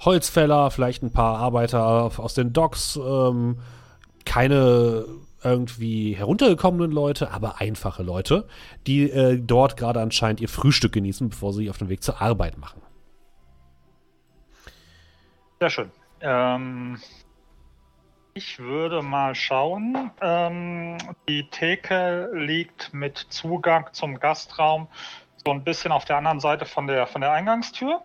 Holzfäller, 0.00 0.70
vielleicht 0.70 1.02
ein 1.02 1.12
paar 1.12 1.38
Arbeiter 1.38 2.12
aus 2.18 2.34
den 2.34 2.52
Docks, 2.52 2.96
ähm, 2.96 3.58
keine 4.24 5.06
irgendwie 5.42 6.14
heruntergekommenen 6.14 6.90
Leute, 6.90 7.30
aber 7.30 7.60
einfache 7.60 8.02
Leute, 8.02 8.46
die 8.86 9.10
äh, 9.10 9.40
dort 9.40 9.76
gerade 9.76 10.00
anscheinend 10.00 10.40
ihr 10.40 10.48
Frühstück 10.48 10.92
genießen, 10.92 11.28
bevor 11.28 11.52
sie 11.52 11.70
auf 11.70 11.78
den 11.78 11.88
Weg 11.88 12.02
zur 12.02 12.20
Arbeit 12.20 12.58
machen. 12.58 12.82
Sehr 15.60 15.70
schön. 15.70 15.90
Ähm, 16.20 17.00
ich 18.34 18.58
würde 18.58 19.02
mal 19.02 19.34
schauen. 19.34 20.10
Ähm, 20.20 20.98
die 21.28 21.48
Theke 21.50 22.30
liegt 22.32 22.94
mit 22.94 23.18
Zugang 23.18 23.88
zum 23.92 24.20
Gastraum 24.20 24.88
so 25.44 25.50
ein 25.50 25.64
bisschen 25.64 25.92
auf 25.92 26.04
der 26.04 26.18
anderen 26.18 26.40
Seite 26.40 26.64
von 26.64 26.86
der, 26.86 27.06
von 27.06 27.20
der 27.20 27.32
Eingangstür. 27.32 28.02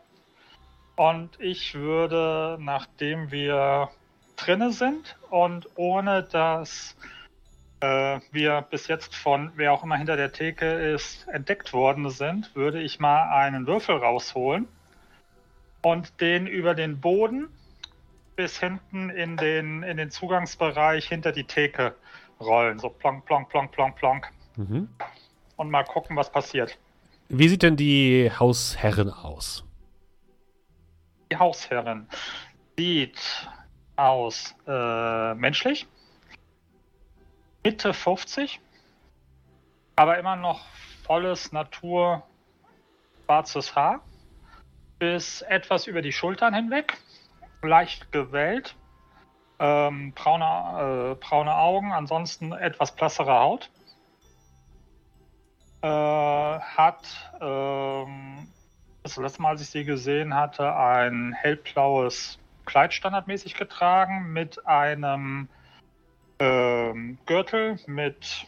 Und 0.96 1.40
ich 1.40 1.76
würde, 1.76 2.58
nachdem 2.60 3.32
wir 3.32 3.90
drinne 4.36 4.72
sind 4.72 5.18
und 5.30 5.68
ohne 5.76 6.24
dass 6.24 6.96
äh, 7.80 8.20
wir 8.32 8.62
bis 8.62 8.88
jetzt 8.88 9.16
von 9.16 9.52
wer 9.56 9.74
auch 9.74 9.84
immer 9.84 9.98
hinter 9.98 10.18
der 10.18 10.32
Theke 10.32 10.66
ist 10.66 11.28
entdeckt 11.28 11.74
worden 11.74 12.10
sind, 12.10 12.56
würde 12.56 12.82
ich 12.82 13.00
mal 13.00 13.30
einen 13.30 13.68
Würfel 13.68 13.98
rausholen 13.98 14.68
und 15.82 16.22
den 16.22 16.48
über 16.48 16.76
den 16.76 17.00
Boden 17.00 17.50
bis 18.36 18.60
hinten 18.60 19.10
in 19.10 19.38
den, 19.38 19.84
in 19.84 19.98
den 19.98 20.10
Zugangsbereich 20.10 21.08
hinter 21.08 21.32
die 21.32 21.44
Theke 21.44 21.96
rollen. 22.40 22.80
So 22.80 22.90
plonk, 22.90 23.26
plonk, 23.26 23.50
plonk, 23.50 23.72
plonk, 23.72 23.96
plonk. 23.96 24.32
Mhm. 24.56 24.90
Und 25.56 25.70
mal 25.70 25.84
gucken, 25.84 26.16
was 26.16 26.32
passiert. 26.32 26.78
Wie 27.30 27.48
sieht 27.48 27.64
denn 27.64 27.78
die 27.78 28.32
Hausherrin 28.38 29.10
aus? 29.10 29.64
Die 31.32 31.38
Hausherrin 31.38 32.08
sieht 32.78 33.48
aus 33.96 34.56
äh, 34.68 35.34
menschlich, 35.36 35.88
Mitte 37.64 37.94
50, 37.94 38.60
aber 39.96 40.18
immer 40.18 40.36
noch 40.36 40.66
volles 41.06 41.52
Natur 41.52 42.24
schwarzes 43.26 43.76
Haar, 43.76 44.04
bis 45.00 45.42
etwas 45.44 45.88
über 45.88 46.02
die 46.02 46.12
Schultern 46.12 46.54
hinweg, 46.54 46.98
leicht 47.64 48.12
gewellt, 48.12 48.76
ähm, 49.60 50.14
braune, 50.14 51.14
äh, 51.14 51.16
braune 51.16 51.56
Augen, 51.56 51.92
ansonsten 51.92 52.52
etwas 52.52 52.96
blassere 52.96 53.40
Haut. 53.40 53.70
Äh, 55.82 55.88
hat 55.88 57.32
ähm, 57.42 58.48
das 59.04 59.18
letzte 59.18 59.42
Mal, 59.42 59.50
als 59.50 59.62
ich 59.62 59.70
sie 59.70 59.84
gesehen 59.84 60.34
hatte, 60.34 60.76
ein 60.76 61.34
hellblaues 61.34 62.40
Kleid 62.66 62.94
standardmäßig 62.94 63.56
getragen 63.56 64.32
mit 64.32 64.66
einem 64.66 65.50
ähm, 66.40 67.18
Gürtel 67.26 67.80
mit 67.88 68.48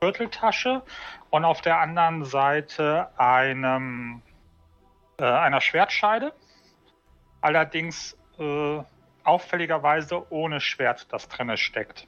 Gürteltasche 0.00 0.82
und 1.30 1.44
auf 1.44 1.60
der 1.60 1.78
anderen 1.78 2.24
Seite 2.24 3.08
einem, 3.18 4.20
äh, 5.18 5.24
einer 5.24 5.60
Schwertscheide. 5.60 6.32
Allerdings 7.40 8.18
äh, 8.42 8.84
auffälligerweise 9.24 10.30
ohne 10.30 10.60
Schwert, 10.60 11.06
das 11.10 11.28
drinne 11.28 11.56
steckt. 11.56 12.06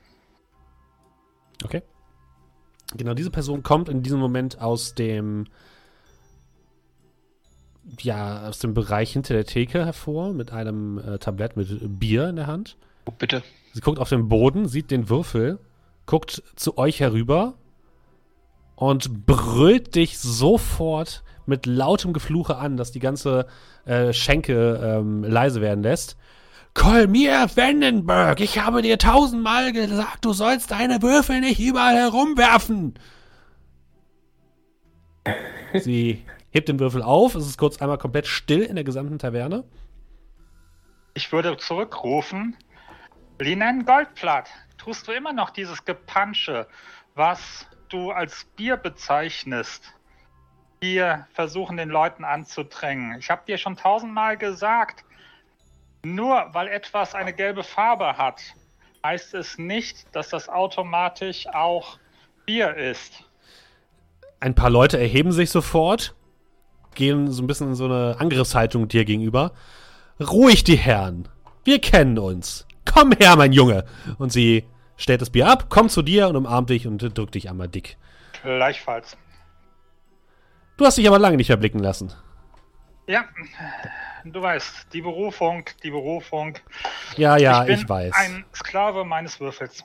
Okay. 1.64 1.82
Genau, 2.96 3.14
diese 3.14 3.30
Person 3.30 3.62
kommt 3.62 3.88
in 3.88 4.02
diesem 4.02 4.20
Moment 4.20 4.60
aus 4.60 4.94
dem 4.94 5.46
ja, 8.00 8.48
aus 8.48 8.58
dem 8.58 8.74
Bereich 8.74 9.12
hinter 9.12 9.34
der 9.34 9.44
Theke 9.44 9.84
hervor 9.84 10.32
mit 10.32 10.52
einem 10.52 10.98
äh, 10.98 11.18
Tablett 11.18 11.56
mit 11.56 11.68
Bier 11.98 12.28
in 12.28 12.36
der 12.36 12.46
Hand. 12.46 12.76
Oh, 13.04 13.12
bitte. 13.12 13.42
Sie 13.72 13.80
guckt 13.80 13.98
auf 13.98 14.08
den 14.08 14.28
Boden, 14.28 14.68
sieht 14.68 14.90
den 14.90 15.08
Würfel, 15.10 15.58
guckt 16.06 16.42
zu 16.56 16.78
euch 16.78 17.00
herüber 17.00 17.54
und 18.76 19.26
brüllt 19.26 19.94
dich 19.94 20.18
sofort 20.18 21.23
mit 21.46 21.66
lautem 21.66 22.12
Gefluche 22.12 22.56
an, 22.56 22.76
dass 22.76 22.92
die 22.92 23.00
ganze 23.00 23.46
äh, 23.84 24.12
Schenke 24.12 24.80
ähm, 24.82 25.24
leise 25.24 25.60
werden 25.60 25.82
lässt. 25.82 26.16
Kolmir 26.74 27.48
Vandenberg, 27.54 28.40
ich 28.40 28.58
habe 28.58 28.82
dir 28.82 28.98
tausendmal 28.98 29.72
gesagt, 29.72 30.24
du 30.24 30.32
sollst 30.32 30.72
deine 30.72 31.02
Würfel 31.02 31.40
nicht 31.40 31.60
überall 31.60 31.94
herumwerfen. 31.94 32.94
Sie 35.72 36.24
hebt 36.50 36.68
den 36.68 36.80
Würfel 36.80 37.02
auf, 37.02 37.36
es 37.36 37.46
ist 37.46 37.58
kurz 37.58 37.80
einmal 37.80 37.98
komplett 37.98 38.26
still 38.26 38.62
in 38.62 38.74
der 38.74 38.84
gesamten 38.84 39.18
Taverne. 39.18 39.64
Ich 41.14 41.30
würde 41.30 41.56
zurückrufen, 41.56 42.56
Linen 43.38 43.84
Goldblatt, 43.84 44.48
tust 44.78 45.06
du 45.06 45.12
immer 45.12 45.32
noch 45.32 45.50
dieses 45.50 45.84
Gepansche, 45.84 46.66
was 47.14 47.66
du 47.88 48.10
als 48.10 48.44
Bier 48.56 48.76
bezeichnest? 48.76 49.93
Wir 50.80 51.26
versuchen 51.32 51.76
den 51.76 51.88
Leuten 51.88 52.24
anzudrängen. 52.24 53.18
Ich 53.18 53.30
habe 53.30 53.42
dir 53.46 53.58
schon 53.58 53.76
tausendmal 53.76 54.36
gesagt, 54.36 55.04
nur 56.04 56.48
weil 56.52 56.68
etwas 56.68 57.14
eine 57.14 57.32
gelbe 57.32 57.62
Farbe 57.62 58.18
hat, 58.18 58.42
heißt 59.04 59.34
es 59.34 59.58
nicht, 59.58 60.14
dass 60.14 60.28
das 60.28 60.48
automatisch 60.48 61.46
auch 61.48 61.98
Bier 62.46 62.74
ist. 62.74 63.24
Ein 64.40 64.54
paar 64.54 64.70
Leute 64.70 64.98
erheben 64.98 65.32
sich 65.32 65.50
sofort, 65.50 66.14
gehen 66.94 67.30
so 67.30 67.42
ein 67.42 67.46
bisschen 67.46 67.68
in 67.68 67.74
so 67.74 67.86
eine 67.86 68.16
Angriffshaltung 68.18 68.88
dir 68.88 69.04
gegenüber. 69.04 69.52
Ruhig, 70.20 70.64
die 70.64 70.76
Herren. 70.76 71.28
Wir 71.64 71.80
kennen 71.80 72.18
uns. 72.18 72.66
Komm 72.84 73.12
her, 73.12 73.36
mein 73.36 73.52
Junge. 73.52 73.84
Und 74.18 74.30
sie 74.30 74.64
stellt 74.96 75.22
das 75.22 75.30
Bier 75.30 75.48
ab, 75.48 75.70
kommt 75.70 75.90
zu 75.90 76.02
dir 76.02 76.28
und 76.28 76.36
umarmt 76.36 76.70
dich 76.70 76.86
und 76.86 76.98
drückt 77.16 77.34
dich 77.34 77.48
einmal 77.48 77.68
dick. 77.68 77.96
Gleichfalls. 78.42 79.16
Du 80.76 80.84
hast 80.84 80.98
dich 80.98 81.06
aber 81.06 81.18
lange 81.18 81.36
nicht 81.36 81.48
mehr 81.48 81.56
blicken 81.56 81.78
lassen. 81.78 82.12
Ja, 83.06 83.24
du 84.24 84.40
weißt, 84.40 84.88
die 84.92 85.02
Berufung, 85.02 85.64
die 85.82 85.90
Berufung. 85.90 86.54
Ja, 87.16 87.36
ja, 87.36 87.60
ich, 87.62 87.66
bin 87.66 87.78
ich 87.80 87.88
weiß. 87.88 88.12
Ein 88.14 88.44
Sklave 88.54 89.04
meines 89.04 89.38
Würfels. 89.40 89.84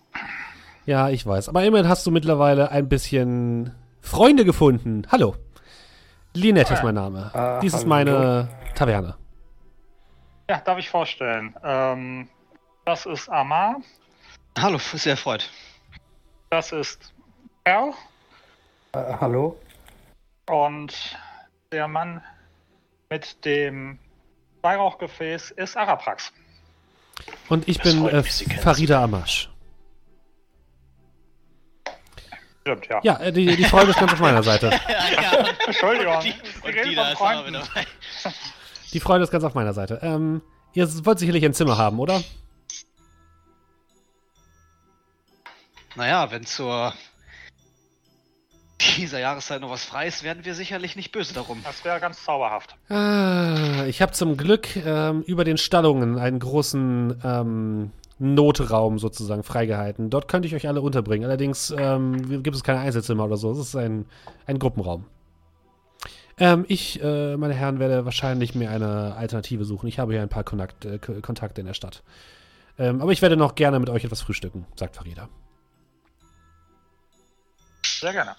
Ja, 0.85 1.09
ich 1.09 1.25
weiß. 1.25 1.49
Aber 1.49 1.63
immerhin 1.63 1.87
hast 1.87 2.07
du 2.07 2.11
mittlerweile 2.11 2.71
ein 2.71 2.89
bisschen 2.89 3.75
Freunde 4.01 4.45
gefunden. 4.45 5.05
Hallo. 5.11 5.35
Linette 6.33 6.73
ist 6.73 6.83
mein 6.83 6.95
Name. 6.95 7.31
Äh, 7.33 7.59
Dies 7.61 7.73
hallo. 7.73 7.81
ist 7.81 7.87
meine 7.87 8.47
Taverne. 8.75 9.15
Ja, 10.49 10.59
darf 10.61 10.79
ich 10.79 10.89
vorstellen. 10.89 11.55
Ähm, 11.63 12.29
das 12.85 13.05
ist 13.05 13.29
Amar. 13.29 13.81
Hallo, 14.57 14.79
sehr 14.79 15.17
freut. 15.17 15.49
Das 16.49 16.71
ist 16.71 17.13
Erl. 17.63 17.93
Äh, 18.93 19.13
hallo. 19.19 19.59
Und 20.49 21.15
der 21.71 21.87
Mann 21.87 22.23
mit 23.09 23.45
dem 23.45 23.99
Weihrauchgefäß 24.61 25.51
ist 25.51 25.77
Araprax. 25.77 26.33
Und 27.49 27.67
ich 27.67 27.77
das 27.77 27.93
bin 27.93 28.07
äh, 28.07 28.23
Farida 28.23 29.03
Amash. 29.03 29.49
Stimmt, 32.61 32.87
ja. 32.87 32.99
Ja, 33.03 33.19
äh, 33.19 33.31
die, 33.31 33.55
die 33.55 33.63
Freude 33.63 33.91
ist 33.91 33.99
ganz 33.99 34.13
auf 34.13 34.19
meiner 34.19 34.41
Seite. 34.41 34.71
ja, 34.89 35.45
Entschuldigung. 35.67 36.19
Die, 36.21 36.33
die, 36.33 36.95
die, 36.95 36.95
die 38.93 38.99
Freude 38.99 39.23
ist 39.23 39.31
ganz 39.31 39.43
auf 39.43 39.53
meiner 39.53 39.73
Seite. 39.73 39.99
Ähm, 40.01 40.41
ihr 40.73 40.87
wollt 41.05 41.19
sicherlich 41.19 41.45
ein 41.45 41.53
Zimmer 41.53 41.77
haben, 41.77 41.99
oder? 41.99 42.23
Naja, 45.95 46.31
wenn 46.31 46.45
zur 46.45 46.93
dieser 48.97 49.19
Jahreszeit 49.19 49.61
noch 49.61 49.69
was 49.69 49.83
frei 49.83 50.07
ist, 50.07 50.23
werden 50.23 50.45
wir 50.45 50.55
sicherlich 50.55 50.95
nicht 50.95 51.11
böse 51.11 51.33
darum. 51.33 51.61
Das 51.63 51.83
wäre 51.83 51.99
ganz 51.99 52.23
zauberhaft. 52.23 52.75
Ah, 52.89 53.85
ich 53.87 54.01
habe 54.01 54.11
zum 54.13 54.37
Glück 54.37 54.75
ähm, 54.75 55.21
über 55.23 55.43
den 55.43 55.57
Stallungen 55.57 56.17
einen 56.17 56.39
großen 56.39 57.19
ähm, 57.23 57.91
Notraum 58.19 58.99
sozusagen 58.99 59.43
freigehalten. 59.43 60.09
Dort 60.09 60.27
könnte 60.27 60.47
ich 60.47 60.55
euch 60.55 60.67
alle 60.67 60.81
unterbringen. 60.81 61.25
Allerdings 61.25 61.73
ähm, 61.77 62.43
gibt 62.43 62.55
es 62.55 62.63
keine 62.63 62.79
Einzelzimmer 62.79 63.25
oder 63.25 63.37
so. 63.37 63.51
Es 63.51 63.59
ist 63.59 63.75
ein, 63.75 64.05
ein 64.45 64.59
Gruppenraum. 64.59 65.05
Ähm, 66.37 66.65
ich, 66.67 67.01
äh, 67.03 67.35
meine 67.35 67.53
Herren, 67.53 67.79
werde 67.79 68.05
wahrscheinlich 68.05 68.55
mir 68.55 68.69
eine 68.69 69.15
Alternative 69.15 69.65
suchen. 69.65 69.87
Ich 69.87 69.99
habe 69.99 70.13
hier 70.13 70.21
ein 70.21 70.29
paar 70.29 70.43
Kontakt, 70.43 70.85
äh, 70.85 70.97
Kontakte 70.99 71.61
in 71.61 71.67
der 71.67 71.73
Stadt. 71.73 72.03
Ähm, 72.77 73.01
aber 73.01 73.11
ich 73.11 73.21
werde 73.21 73.35
noch 73.35 73.55
gerne 73.55 73.79
mit 73.79 73.89
euch 73.89 74.05
etwas 74.05 74.21
frühstücken, 74.21 74.65
sagt 74.75 74.95
Farida. 74.95 75.27
Sehr 77.83 78.13
gerne. 78.13 78.35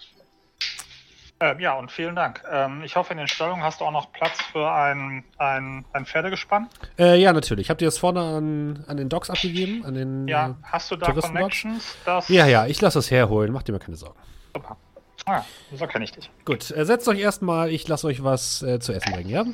Ähm, 1.43 1.59
ja, 1.59 1.73
und 1.73 1.91
vielen 1.91 2.15
Dank. 2.15 2.45
Ähm, 2.51 2.83
ich 2.83 2.97
hoffe, 2.97 3.13
in 3.13 3.19
den 3.19 3.27
Stallungen 3.27 3.63
hast 3.63 3.81
du 3.81 3.87
auch 3.87 3.91
noch 3.93 4.13
Platz 4.13 4.43
für 4.53 4.71
ein, 4.71 5.25
ein, 5.39 5.87
ein 5.95 6.05
Pferdegespann. 6.05 6.69
Äh, 6.99 7.19
ja, 7.19 7.33
natürlich. 7.33 7.71
Habt 7.71 7.81
ihr 7.81 7.89
das 7.89 7.97
vorne 7.97 8.21
an, 8.21 8.85
an 8.87 8.99
den 8.99 9.09
Docks 9.09 9.31
abgegeben? 9.31 9.83
An 9.87 9.95
den, 9.95 10.29
Ja, 10.29 10.51
äh, 10.51 10.55
hast 10.65 10.91
du 10.91 10.97
da 10.97 11.07
Touristenbox? 11.07 11.63
Connections? 11.63 11.97
Das 12.05 12.29
ja, 12.29 12.47
ja, 12.47 12.67
ich 12.67 12.79
lasse 12.83 12.99
es 12.99 13.11
herholen. 13.11 13.53
Macht 13.53 13.69
dir 13.69 13.73
mal 13.73 13.79
keine 13.79 13.97
Sorgen. 13.97 14.19
Super. 14.55 14.77
Ah, 15.25 15.43
so 15.73 15.87
kenne 15.87 16.05
ich 16.05 16.13
dich. 16.13 16.31
Gut, 16.45 16.71
äh, 16.73 16.85
setzt 16.85 17.09
euch 17.09 17.21
erstmal. 17.21 17.71
Ich 17.71 17.89
lasse 17.89 18.07
euch 18.07 18.23
was 18.23 18.63
äh, 18.63 18.79
zu 18.79 18.93
essen 18.93 19.13
bringen, 19.13 19.31
ja? 19.31 19.45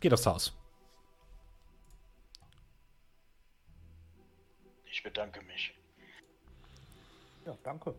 Geht 0.00 0.12
aufs 0.12 0.26
Haus. 0.26 0.56
Ich 4.90 5.02
bedanke 5.02 5.42
mich. 5.42 5.74
Ja, 7.44 7.56
danke. 7.64 7.94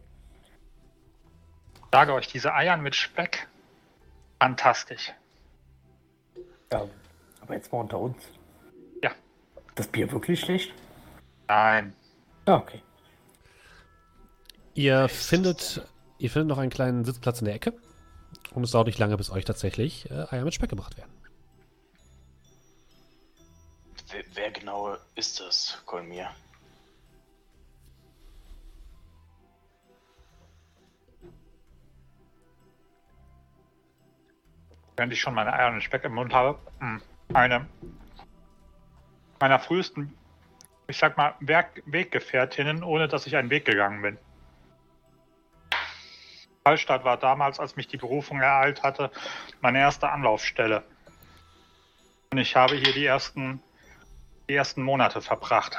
Sage 1.91 2.13
euch, 2.13 2.27
diese 2.27 2.53
Eiern 2.53 2.81
mit 2.81 2.95
Speck, 2.95 3.47
fantastisch. 4.39 5.13
Ja, 6.71 6.87
aber 7.41 7.53
jetzt 7.53 7.71
mal 7.71 7.79
unter 7.79 7.99
uns. 7.99 8.17
Ja. 9.01 9.11
Das 9.75 9.87
Bier 9.87 10.11
wirklich 10.11 10.39
schlecht? 10.39 10.73
Nein. 11.47 11.95
Ja, 12.45 12.57
okay. 12.57 12.81
Ihr 14.73 15.09
findet, 15.09 15.81
ihr 16.19 16.29
findet 16.29 16.49
noch 16.49 16.57
einen 16.57 16.69
kleinen 16.69 17.05
Sitzplatz 17.05 17.39
in 17.39 17.45
der 17.45 17.55
Ecke. 17.55 17.73
Und 18.53 18.63
es 18.63 18.71
dauert 18.71 18.87
nicht 18.87 18.99
lange, 18.99 19.17
bis 19.17 19.29
euch 19.29 19.45
tatsächlich 19.45 20.09
äh, 20.11 20.25
Eier 20.29 20.43
mit 20.43 20.53
Speck 20.53 20.69
gebracht 20.69 20.97
werden. 20.97 21.11
Wer, 24.09 24.23
wer 24.33 24.51
genau 24.51 24.97
ist 25.15 25.39
das, 25.39 25.81
Kolmir? 25.85 26.29
Während 34.97 35.13
ich 35.13 35.21
schon 35.21 35.35
meine 35.35 35.53
Eier 35.53 35.71
mit 35.71 35.83
Speck 35.83 36.03
im 36.03 36.15
Mund 36.15 36.33
habe, 36.33 36.59
mh, 36.79 36.99
eine 37.33 37.67
meiner 39.39 39.59
frühesten, 39.59 40.17
ich 40.87 40.97
sag 40.97 41.15
mal, 41.17 41.35
Werk 41.39 41.83
Weggefährtinnen, 41.85 42.83
ohne 42.83 43.07
dass 43.07 43.27
ich 43.27 43.35
einen 43.35 43.51
Weg 43.51 43.65
gegangen 43.65 44.01
bin. 44.01 44.17
Hallstatt 46.65 47.03
war 47.03 47.17
damals, 47.17 47.59
als 47.59 47.75
mich 47.75 47.87
die 47.87 47.97
Berufung 47.97 48.41
ereilt 48.41 48.81
hatte, 48.81 49.11
meine 49.61 49.79
erste 49.79 50.09
Anlaufstelle. 50.09 50.83
Und 52.33 52.39
ich 52.39 52.55
habe 52.55 52.75
hier 52.75 52.91
die 52.91 53.05
ersten, 53.05 53.61
die 54.49 54.55
ersten 54.55 54.81
Monate 54.81 55.21
verbracht. 55.21 55.77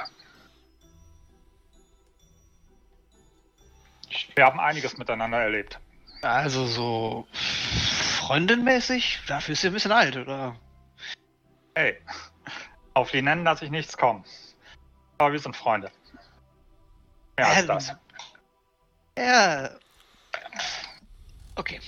Wir 4.35 4.47
haben 4.47 4.61
einiges 4.61 4.97
miteinander 4.97 5.43
erlebt. 5.43 5.81
Also 6.23 6.65
so 6.67 7.29
freundinmäßig, 8.29 9.21
dafür 9.27 9.55
ist 9.55 9.63
sie 9.63 9.69
ein 9.69 9.73
bisschen 9.73 9.93
alt, 9.93 10.17
oder? 10.19 10.55
Hey, 11.75 11.97
auf 12.93 13.11
die 13.11 13.23
nennen 13.23 13.45
lasse 13.45 13.65
ich 13.65 13.71
nichts 13.71 13.97
kommen. 13.97 14.23
Aber 15.17 15.33
wir 15.33 15.39
sind 15.39 15.57
Freunde. 15.57 15.91
Mehr 17.39 17.49
als 17.49 17.61
Ähm, 17.61 17.67
das. 17.67 17.97
Ja. 19.17 19.71
Okay. 21.55 21.81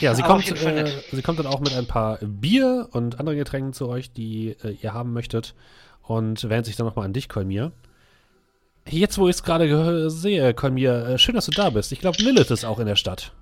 Ja, 0.00 0.14
sie 0.14 0.22
kommt, 0.22 0.50
äh, 0.50 1.02
sie 1.12 1.22
kommt 1.22 1.38
dann 1.38 1.46
auch 1.46 1.60
mit 1.60 1.72
ein 1.72 1.86
paar 1.86 2.18
Bier 2.18 2.88
und 2.90 3.20
anderen 3.20 3.38
Getränken 3.38 3.72
zu 3.72 3.88
euch, 3.88 4.12
die 4.12 4.56
äh, 4.64 4.76
ihr 4.82 4.92
haben 4.92 5.12
möchtet. 5.12 5.54
Und 6.02 6.42
wendet 6.42 6.66
sich 6.66 6.74
dann 6.74 6.86
nochmal 6.86 7.04
an 7.04 7.12
dich, 7.12 7.28
Kolmir. 7.28 7.70
Jetzt, 8.90 9.18
wo 9.18 9.28
ich 9.28 9.36
es 9.36 9.42
gerade 9.44 10.10
sehe, 10.10 10.52
Kolmir, 10.52 11.06
äh, 11.06 11.18
schön, 11.18 11.36
dass 11.36 11.46
du 11.46 11.52
da 11.52 11.70
bist. 11.70 11.92
Ich 11.92 12.00
glaube, 12.00 12.20
Lilith 12.20 12.50
ist 12.50 12.64
auch 12.64 12.80
in 12.80 12.86
der 12.86 12.96
Stadt. 12.96 13.32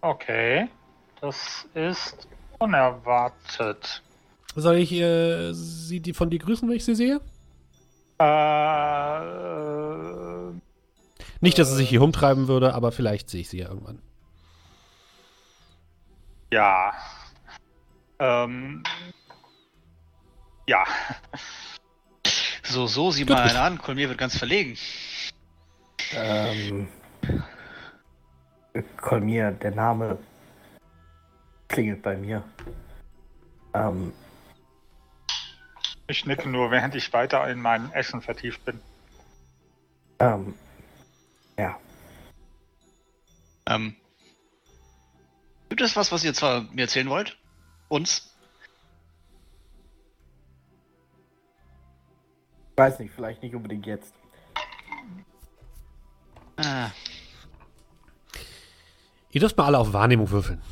Okay, 0.00 0.68
das 1.20 1.66
ist 1.74 2.28
unerwartet. 2.58 4.02
Soll 4.54 4.76
ich 4.76 4.92
äh, 4.92 5.52
sie 5.52 5.98
die 6.00 6.12
von 6.12 6.30
dir 6.30 6.38
grüßen, 6.38 6.68
wenn 6.68 6.76
ich 6.76 6.84
sie 6.84 6.94
sehe? 6.94 7.20
Äh, 8.20 9.20
Nicht, 11.40 11.58
dass 11.58 11.70
sie 11.70 11.76
sich 11.76 11.88
hier 11.88 12.00
rumtreiben 12.00 12.46
würde, 12.48 12.74
aber 12.74 12.92
vielleicht 12.92 13.28
sehe 13.28 13.40
ich 13.40 13.48
sie 13.48 13.58
ja 13.58 13.68
irgendwann. 13.68 14.00
ja. 16.52 16.92
Ähm, 18.20 18.82
ja. 20.66 20.84
So, 22.68 22.86
so, 22.86 23.10
sieh 23.10 23.24
mal 23.24 23.42
gut. 23.42 23.50
einer 23.50 23.62
an. 23.62 23.78
Kolmir 23.78 24.08
wird 24.08 24.18
ganz 24.18 24.36
verlegen. 24.36 24.76
Ähm. 26.12 26.88
Kolmir, 29.00 29.52
der 29.52 29.70
Name 29.72 30.18
klingelt 31.68 32.02
bei 32.02 32.16
mir. 32.16 32.44
Ähm, 33.74 34.12
Ich 36.06 36.24
nicke 36.24 36.48
nur, 36.48 36.70
während 36.70 36.94
ich 36.94 37.12
weiter 37.12 37.48
in 37.50 37.60
mein 37.60 37.92
Essen 37.92 38.20
vertieft 38.22 38.64
bin. 38.64 38.80
ähm, 40.20 40.54
ja. 41.58 41.78
Ähm. 43.66 43.96
Gibt 45.68 45.82
es 45.82 45.96
was, 45.96 46.12
was 46.12 46.24
ihr 46.24 46.32
zwar 46.34 46.62
mir 46.72 46.82
erzählen 46.82 47.10
wollt? 47.10 47.36
Uns? 47.88 48.34
Weiß 52.78 53.00
nicht, 53.00 53.12
vielleicht 53.12 53.42
nicht 53.42 53.56
unbedingt 53.56 53.86
jetzt. 53.86 54.14
Ah, 56.56 56.90
Ihr 59.32 59.40
dürft 59.40 59.56
mal 59.56 59.66
alle 59.66 59.78
auf 59.78 59.92
Wahrnehmung 59.92 60.30
würfeln. 60.30 60.62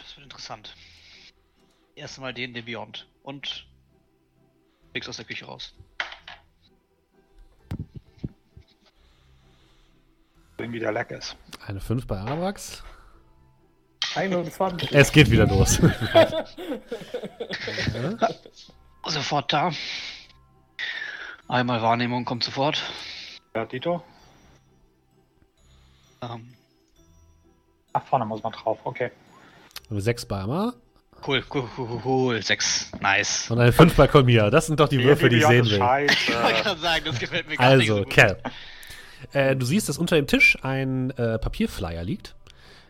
das 0.00 0.16
wird 0.16 0.24
interessant. 0.24 0.74
Erstmal 1.94 2.34
den, 2.34 2.52
den 2.52 2.64
Beyond. 2.64 3.06
Und 3.22 3.68
nix 4.92 5.08
aus 5.08 5.18
der 5.18 5.24
Küche 5.24 5.44
raus. 5.44 5.72
Irgendwie 10.58 10.80
der 10.80 10.90
leck 10.90 11.12
ist. 11.12 11.36
Eine 11.64 11.80
5 11.80 12.08
bei 12.08 12.18
Arabrax. 12.18 12.82
21. 14.16 14.92
Es 14.92 15.12
geht 15.12 15.30
wieder 15.30 15.46
los. 15.46 15.80
Sofort 19.10 19.52
da. 19.52 19.72
Einmal 21.48 21.82
Wahrnehmung 21.82 22.24
kommt 22.24 22.44
sofort. 22.44 22.82
Ja, 23.54 23.64
Dito? 23.64 24.02
Ähm, 26.22 26.54
Ach, 27.92 28.06
vorne 28.06 28.24
muss 28.24 28.42
man 28.42 28.52
drauf. 28.52 28.78
Okay. 28.84 29.10
6 29.90 30.26
bei 30.26 30.40
Amar 30.40 30.74
cool, 31.26 31.42
cool, 31.52 31.68
cool, 31.76 31.88
cool, 31.88 32.00
cool. 32.04 32.42
Sechs. 32.42 32.90
Nice. 33.00 33.50
und 33.50 33.58
eine 33.58 33.72
5 33.72 33.94
bei 33.94 34.06
Kolmir. 34.06 34.50
Das 34.50 34.66
sind 34.66 34.80
doch 34.80 34.88
die 34.88 35.02
Würfe, 35.02 35.28
die 35.28 35.36
ich 35.38 35.46
sehen 35.46 35.64
ist 35.64 35.72
will. 35.72 35.78
Ich 35.80 35.88
wollte 35.88 36.14
Scheiße. 36.34 36.62
gerade 36.62 36.80
sagen, 36.80 37.04
das 37.04 37.18
gefällt 37.18 37.48
mir 37.48 37.56
gar 37.56 37.76
nicht 37.76 37.88
so 37.88 37.96
Also. 37.96 38.08
Kerl. 38.08 38.38
Äh, 39.32 39.56
du 39.56 39.66
siehst, 39.66 39.88
dass 39.88 39.98
unter 39.98 40.16
dem 40.16 40.26
Tisch 40.26 40.56
ein 40.62 41.10
äh, 41.10 41.38
Papierflyer 41.38 42.02
liegt, 42.02 42.34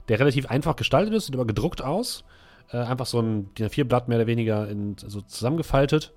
der 0.08 0.20
relativ 0.20 0.46
einfach 0.46 0.76
gestaltet 0.76 1.12
ist, 1.14 1.26
sieht 1.26 1.34
aber 1.34 1.46
gedruckt 1.46 1.82
aus. 1.82 2.24
Äh, 2.72 2.78
einfach 2.78 3.06
so 3.06 3.20
ein 3.20 3.52
DIN 3.54 3.68
A4-Blatt 3.68 4.08
mehr 4.08 4.18
oder 4.18 4.26
weniger 4.26 4.68
in, 4.68 4.96
so 4.98 5.20
zusammengefaltet. 5.20 6.12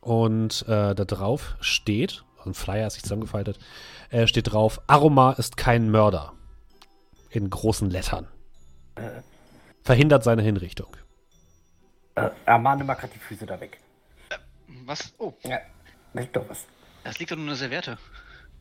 Und 0.00 0.62
äh, 0.68 0.94
da 0.94 1.04
drauf 1.04 1.56
steht, 1.60 2.24
also 2.38 2.50
ein 2.50 2.54
Flyer 2.54 2.86
ist 2.86 2.94
nicht 2.94 3.04
zusammengefaltet, 3.04 3.58
äh, 4.10 4.26
steht 4.26 4.52
drauf, 4.52 4.80
Aroma 4.86 5.32
ist 5.32 5.56
kein 5.56 5.90
Mörder. 5.90 6.32
In 7.30 7.50
großen 7.50 7.90
Lettern. 7.90 8.28
Verhindert 9.82 10.22
seine 10.22 10.42
Hinrichtung. 10.42 10.96
Äh, 12.14 12.30
Armane 12.46 12.84
mal 12.84 12.94
gerade 12.94 13.12
die 13.12 13.18
Füße 13.18 13.44
da 13.44 13.58
weg. 13.60 13.78
Was? 14.86 15.12
Oh, 15.18 15.32
Ja, 15.42 15.58
da 16.12 16.20
liegt 16.20 16.36
doch 16.36 16.48
was. 16.48 16.64
das 17.02 17.18
liegt 17.18 17.32
doch 17.32 17.36
nur 17.36 17.46
eine 17.46 17.56
Serviette. 17.56 17.98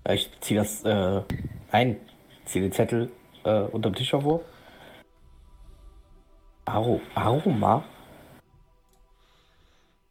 Ich 0.10 0.30
zieh 0.42 0.56
das 0.56 0.84
äh, 0.84 1.22
ein, 1.72 1.98
zieh 2.46 2.62
den 2.62 2.72
Zettel 2.72 3.12
äh, 3.44 3.62
unterm 3.62 3.94
Tisch 3.94 4.12
hervor. 4.12 4.42
Aru 6.66 7.02
Aroma? 7.14 7.84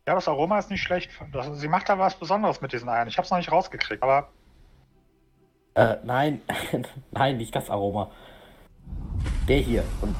Ja, 0.06 0.14
das 0.14 0.28
Aroma 0.28 0.58
ist 0.58 0.70
nicht 0.70 0.82
schlecht. 0.82 1.10
Das, 1.32 1.46
sie 1.58 1.68
macht 1.68 1.88
da 1.88 1.98
was 1.98 2.16
Besonderes 2.16 2.60
mit 2.60 2.72
diesen 2.72 2.88
Eiern. 2.88 3.08
Ich 3.08 3.16
habe 3.16 3.24
es 3.24 3.30
noch 3.30 3.38
nicht 3.38 3.52
rausgekriegt, 3.52 4.02
aber. 4.02 4.28
Äh, 5.74 5.96
nein. 6.02 6.42
nein, 7.12 7.36
nicht 7.36 7.54
das 7.54 7.70
Aroma. 7.70 8.10
Der 9.48 9.58
hier. 9.58 9.84
Und 10.02 10.14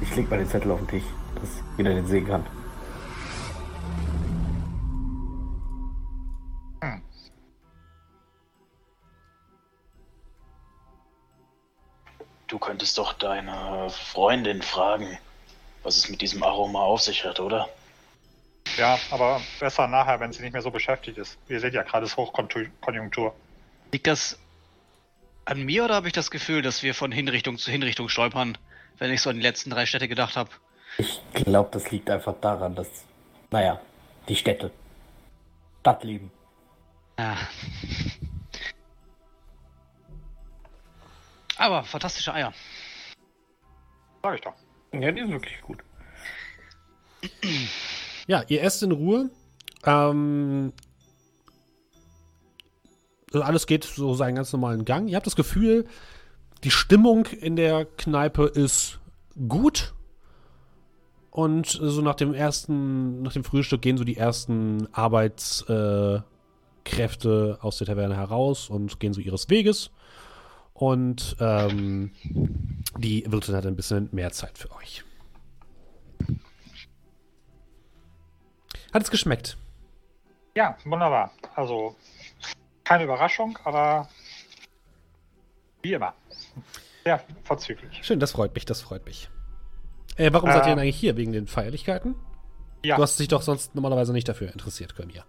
ich 0.00 0.14
leg 0.16 0.28
mal 0.30 0.38
den 0.38 0.48
Zettel 0.48 0.72
auf 0.72 0.78
den 0.80 0.88
Tisch, 0.88 1.04
dass 1.40 1.62
jeder 1.76 1.94
den 1.94 2.06
sehen 2.06 2.26
kann. 2.26 2.44
Hm. 6.82 7.02
Du 12.48 12.58
könntest 12.58 12.98
doch 12.98 13.12
deine 13.12 13.88
Freundin 13.90 14.62
fragen 14.62 15.18
was 15.86 15.96
es 15.96 16.08
mit 16.08 16.20
diesem 16.20 16.42
Aroma 16.42 16.80
auf 16.80 17.00
sich 17.00 17.24
hat, 17.24 17.38
oder? 17.38 17.68
Ja, 18.76 18.98
aber 19.12 19.40
besser 19.60 19.86
nachher, 19.86 20.18
wenn 20.18 20.32
sie 20.32 20.42
nicht 20.42 20.52
mehr 20.52 20.60
so 20.60 20.72
beschäftigt 20.72 21.16
ist. 21.16 21.38
Ihr 21.48 21.60
seht 21.60 21.74
ja 21.74 21.84
gerade, 21.84 22.04
es 22.04 22.10
ist 22.10 22.16
Hochkonjunktur. 22.16 23.34
Liegt 23.92 24.08
das 24.08 24.36
an 25.44 25.62
mir 25.62 25.84
oder 25.84 25.94
habe 25.94 26.08
ich 26.08 26.12
das 26.12 26.32
Gefühl, 26.32 26.60
dass 26.60 26.82
wir 26.82 26.92
von 26.92 27.12
Hinrichtung 27.12 27.56
zu 27.56 27.70
Hinrichtung 27.70 28.08
stolpern, 28.08 28.58
wenn 28.98 29.12
ich 29.12 29.22
so 29.22 29.30
an 29.30 29.36
die 29.36 29.42
letzten 29.42 29.70
drei 29.70 29.86
Städte 29.86 30.08
gedacht 30.08 30.36
habe? 30.36 30.50
Ich 30.98 31.20
glaube, 31.32 31.70
das 31.72 31.88
liegt 31.92 32.10
einfach 32.10 32.34
daran, 32.40 32.74
dass, 32.74 32.88
naja, 33.50 33.80
die 34.28 34.34
Städte, 34.34 34.72
Stadtleben. 35.80 36.32
Ja. 37.16 37.36
Aber 41.58 41.84
fantastische 41.84 42.34
Eier. 42.34 42.52
Sag 44.22 44.34
ich 44.34 44.40
doch. 44.40 44.54
Ja, 44.92 45.12
die 45.12 45.20
sind 45.20 45.32
wirklich 45.32 45.60
gut. 45.62 45.78
Ja, 48.26 48.42
ihr 48.48 48.62
esst 48.62 48.82
in 48.82 48.92
Ruhe. 48.92 49.30
Ähm, 49.84 50.72
alles 53.32 53.66
geht 53.66 53.84
so 53.84 54.14
seinen 54.14 54.36
ganz 54.36 54.52
normalen 54.52 54.84
Gang. 54.84 55.08
Ihr 55.08 55.16
habt 55.16 55.26
das 55.26 55.36
Gefühl, 55.36 55.86
die 56.64 56.70
Stimmung 56.70 57.26
in 57.26 57.56
der 57.56 57.84
Kneipe 57.84 58.44
ist 58.44 59.00
gut. 59.48 59.94
Und 61.30 61.66
so 61.66 62.00
nach 62.00 62.14
dem 62.14 62.32
ersten, 62.32 63.22
nach 63.22 63.34
dem 63.34 63.44
Frühstück 63.44 63.82
gehen 63.82 63.98
so 63.98 64.04
die 64.04 64.16
ersten 64.16 64.88
Arbeitskräfte 64.92 66.24
aus 67.60 67.76
der 67.76 67.86
Taverne 67.86 68.16
heraus 68.16 68.70
und 68.70 68.98
gehen 69.00 69.12
so 69.12 69.20
ihres 69.20 69.50
Weges. 69.50 69.90
Und 70.78 71.36
ähm, 71.40 72.10
die 72.98 73.24
Wirtin 73.30 73.54
hat 73.54 73.64
ein 73.66 73.76
bisschen 73.76 74.10
mehr 74.12 74.30
Zeit 74.32 74.58
für 74.58 74.70
euch. 74.72 75.04
Hat 78.92 79.02
es 79.02 79.10
geschmeckt? 79.10 79.56
Ja, 80.54 80.76
wunderbar. 80.84 81.32
Also 81.54 81.96
keine 82.84 83.04
Überraschung, 83.04 83.58
aber 83.64 84.08
wie 85.82 85.94
immer. 85.94 86.14
Sehr 87.04 87.22
vorzüglich. 87.44 88.04
Schön, 88.04 88.20
das 88.20 88.32
freut 88.32 88.54
mich, 88.54 88.64
das 88.64 88.82
freut 88.82 89.04
mich. 89.06 89.30
Äh, 90.16 90.32
warum 90.32 90.50
seid 90.50 90.64
ihr 90.64 90.70
denn 90.70 90.78
eigentlich 90.78 90.96
hier? 90.96 91.16
Wegen 91.16 91.32
den 91.32 91.46
Feierlichkeiten? 91.46 92.14
Ja, 92.84 92.96
Du 92.96 93.02
hast 93.02 93.18
dich 93.18 93.28
doch 93.28 93.42
sonst 93.42 93.74
normalerweise 93.74 94.12
nicht 94.12 94.28
dafür 94.28 94.52
interessiert, 94.52 94.94
Kömir. 94.94 95.24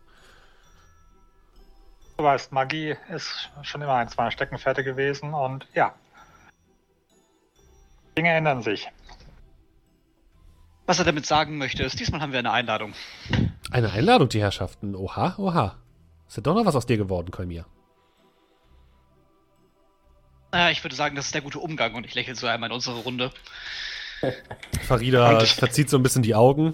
Du 2.18 2.24
weißt, 2.24 2.52
Magie 2.52 2.96
ist 3.10 3.50
schon 3.62 3.82
immer 3.82 3.94
eins 3.94 4.18
meiner 4.18 4.32
Steckenpferde 4.32 4.84
gewesen 4.84 5.34
und 5.34 5.68
ja. 5.74 5.94
Dinge 8.18 8.34
ändern 8.34 8.64
sich. 8.64 8.88
Was 10.88 11.00
er 11.00 11.06
damit 11.06 11.26
sagen 11.26 11.58
möchte, 11.58 11.84
ist, 11.84 12.00
diesmal 12.00 12.22
haben 12.22 12.32
wir 12.32 12.40
eine 12.40 12.52
Einladung. 12.52 12.94
Eine 13.72 13.92
Einladung, 13.92 14.30
die 14.30 14.42
Herrschaften. 14.42 14.96
Oha, 14.96 15.36
oha. 15.38 15.76
Ist 16.28 16.38
ja 16.38 16.44
doch 16.44 16.56
noch 16.56 16.66
was 16.66 16.76
aus 16.76 16.86
dir 16.86 16.98
geworden, 16.98 17.32
Kömir. 17.32 17.66
Naja, 20.52 20.72
ich 20.72 20.84
würde 20.84 20.96
sagen, 20.96 21.16
das 21.16 21.26
ist 21.26 21.36
der 21.36 21.42
gute 21.42 21.60
Umgang 21.60 21.94
und 21.94 22.06
ich 22.06 22.16
lächle 22.16 22.36
so 22.36 22.48
einmal 22.48 22.70
in 22.70 22.74
unsere 22.74 22.98
Runde. 23.00 23.32
Farida 24.88 25.42
verzieht 25.42 25.90
so 25.90 25.98
ein 25.98 26.04
bisschen 26.04 26.24
die 26.24 26.34
Augen. 26.34 26.74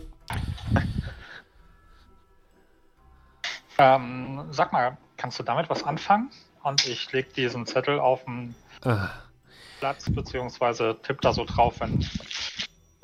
Ähm, 3.80 4.46
sag 4.52 4.72
mal, 4.72 4.98
kannst 5.24 5.40
du 5.40 5.44
damit 5.44 5.70
was 5.70 5.84
anfangen? 5.84 6.30
Und 6.64 6.86
ich 6.86 7.10
leg 7.14 7.34
diesen 7.34 7.66
Zettel 7.66 7.98
auf 7.98 8.26
den 8.26 8.56
Ah, 8.84 9.10
Platz, 9.80 10.10
beziehungsweise 10.10 10.98
tipp 11.02 11.22
da 11.22 11.32
so 11.32 11.46
drauf, 11.46 11.80
wenn 11.80 12.00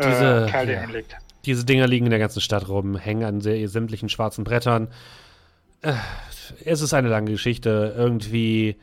Diese- 0.02 0.46
äh, 0.46 0.52
Kerl 0.52 0.66
den 0.66 0.76
ja. 0.76 0.82
hinlegt. 0.82 1.16
diese 1.46 1.64
Dinger 1.64 1.88
liegen 1.88 2.06
in 2.06 2.10
der 2.10 2.20
ganzen 2.20 2.42
Stadt 2.42 2.68
rum, 2.68 2.98
hängen 2.98 3.24
an 3.24 3.40
sehr, 3.40 3.66
sämtlichen 3.70 4.10
schwarzen 4.10 4.44
Brettern. 4.44 4.90
Äh, 5.82 5.94
es 6.66 6.82
ist 6.82 6.94
eine 6.94 7.08
lange 7.08 7.32
Geschichte. 7.32 7.94
Irgendwie 7.98 8.76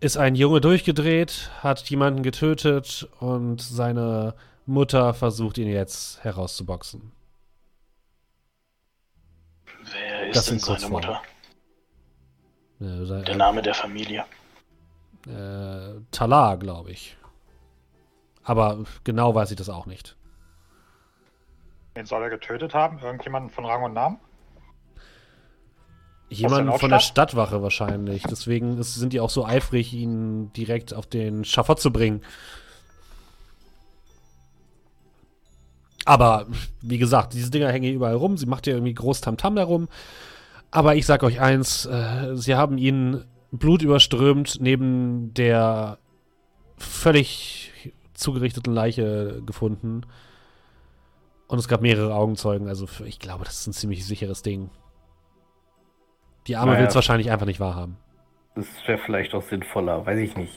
ist 0.00 0.16
ein 0.16 0.34
Junge 0.34 0.62
durchgedreht, 0.62 1.50
hat 1.62 1.80
jemanden 1.90 2.22
getötet 2.22 3.06
und 3.20 3.60
seine 3.60 4.34
Mutter 4.64 5.12
versucht 5.12 5.58
ihn 5.58 5.68
jetzt 5.68 6.24
herauszuboxen. 6.24 7.12
Wer 9.82 10.28
Das 10.32 10.38
ist 10.38 10.46
denn 10.48 10.56
in 10.56 10.62
Kurzform. 10.62 10.80
seine 10.80 10.92
Mutter? 10.92 11.22
Äh, 12.84 13.24
Der 13.24 13.36
Name 13.36 13.62
der 13.62 13.74
Familie. 13.74 14.24
Äh, 15.26 16.00
Talar, 16.10 16.58
glaube 16.58 16.90
ich. 16.90 17.16
Aber 18.42 18.84
genau 19.04 19.34
weiß 19.34 19.50
ich 19.50 19.56
das 19.56 19.70
auch 19.70 19.86
nicht. 19.86 20.16
Wen 21.94 22.04
soll 22.06 22.22
er 22.22 22.30
getötet 22.30 22.74
haben? 22.74 22.98
Irgendjemanden 22.98 23.50
von 23.50 23.64
Rang 23.64 23.84
und 23.84 23.94
Namen? 23.94 24.18
Jemand 26.28 26.68
der 26.68 26.78
von 26.78 26.90
der? 26.90 27.00
Stadtwache 27.00 27.62
wahrscheinlich. 27.62 28.24
Deswegen 28.24 28.78
ist, 28.78 28.94
sind 28.94 29.12
die 29.12 29.20
auch 29.20 29.30
so 29.30 29.46
eifrig, 29.46 29.92
ihn 29.92 30.52
direkt 30.52 30.92
auf 30.92 31.06
den 31.06 31.44
Schafott 31.44 31.80
zu 31.80 31.92
bringen. 31.92 32.22
Aber 36.04 36.46
wie 36.82 36.98
gesagt, 36.98 37.32
diese 37.32 37.50
Dinger 37.50 37.70
hängen 37.70 37.84
hier 37.84 37.94
überall 37.94 38.16
rum. 38.16 38.36
Sie 38.36 38.46
macht 38.46 38.66
ja 38.66 38.74
irgendwie 38.74 38.94
groß 38.94 39.20
Tamtam 39.22 39.56
darum. 39.56 39.88
Aber 40.74 40.96
ich 40.96 41.06
sag 41.06 41.22
euch 41.22 41.40
eins: 41.40 41.86
äh, 41.86 42.34
Sie 42.34 42.56
haben 42.56 42.78
ihn 42.78 43.24
blutüberströmt 43.52 44.58
neben 44.60 45.32
der 45.34 45.98
völlig 46.76 47.70
zugerichteten 48.12 48.74
Leiche 48.74 49.40
gefunden. 49.46 50.02
Und 51.46 51.58
es 51.58 51.68
gab 51.68 51.80
mehrere 51.80 52.12
Augenzeugen. 52.16 52.66
Also 52.66 52.88
für- 52.88 53.06
ich 53.06 53.20
glaube, 53.20 53.44
das 53.44 53.60
ist 53.60 53.66
ein 53.68 53.72
ziemlich 53.72 54.04
sicheres 54.04 54.42
Ding. 54.42 54.70
Die 56.48 56.56
Arme 56.56 56.72
Naja. 56.72 56.80
will 56.82 56.88
es 56.88 56.94
wahrscheinlich 56.96 57.30
einfach 57.30 57.46
nicht 57.46 57.60
wahrhaben. 57.60 57.96
Das 58.56 58.66
wäre 58.86 58.98
vielleicht 58.98 59.32
auch 59.34 59.42
sinnvoller, 59.42 60.04
weiß 60.04 60.18
ich 60.18 60.36
nicht, 60.36 60.52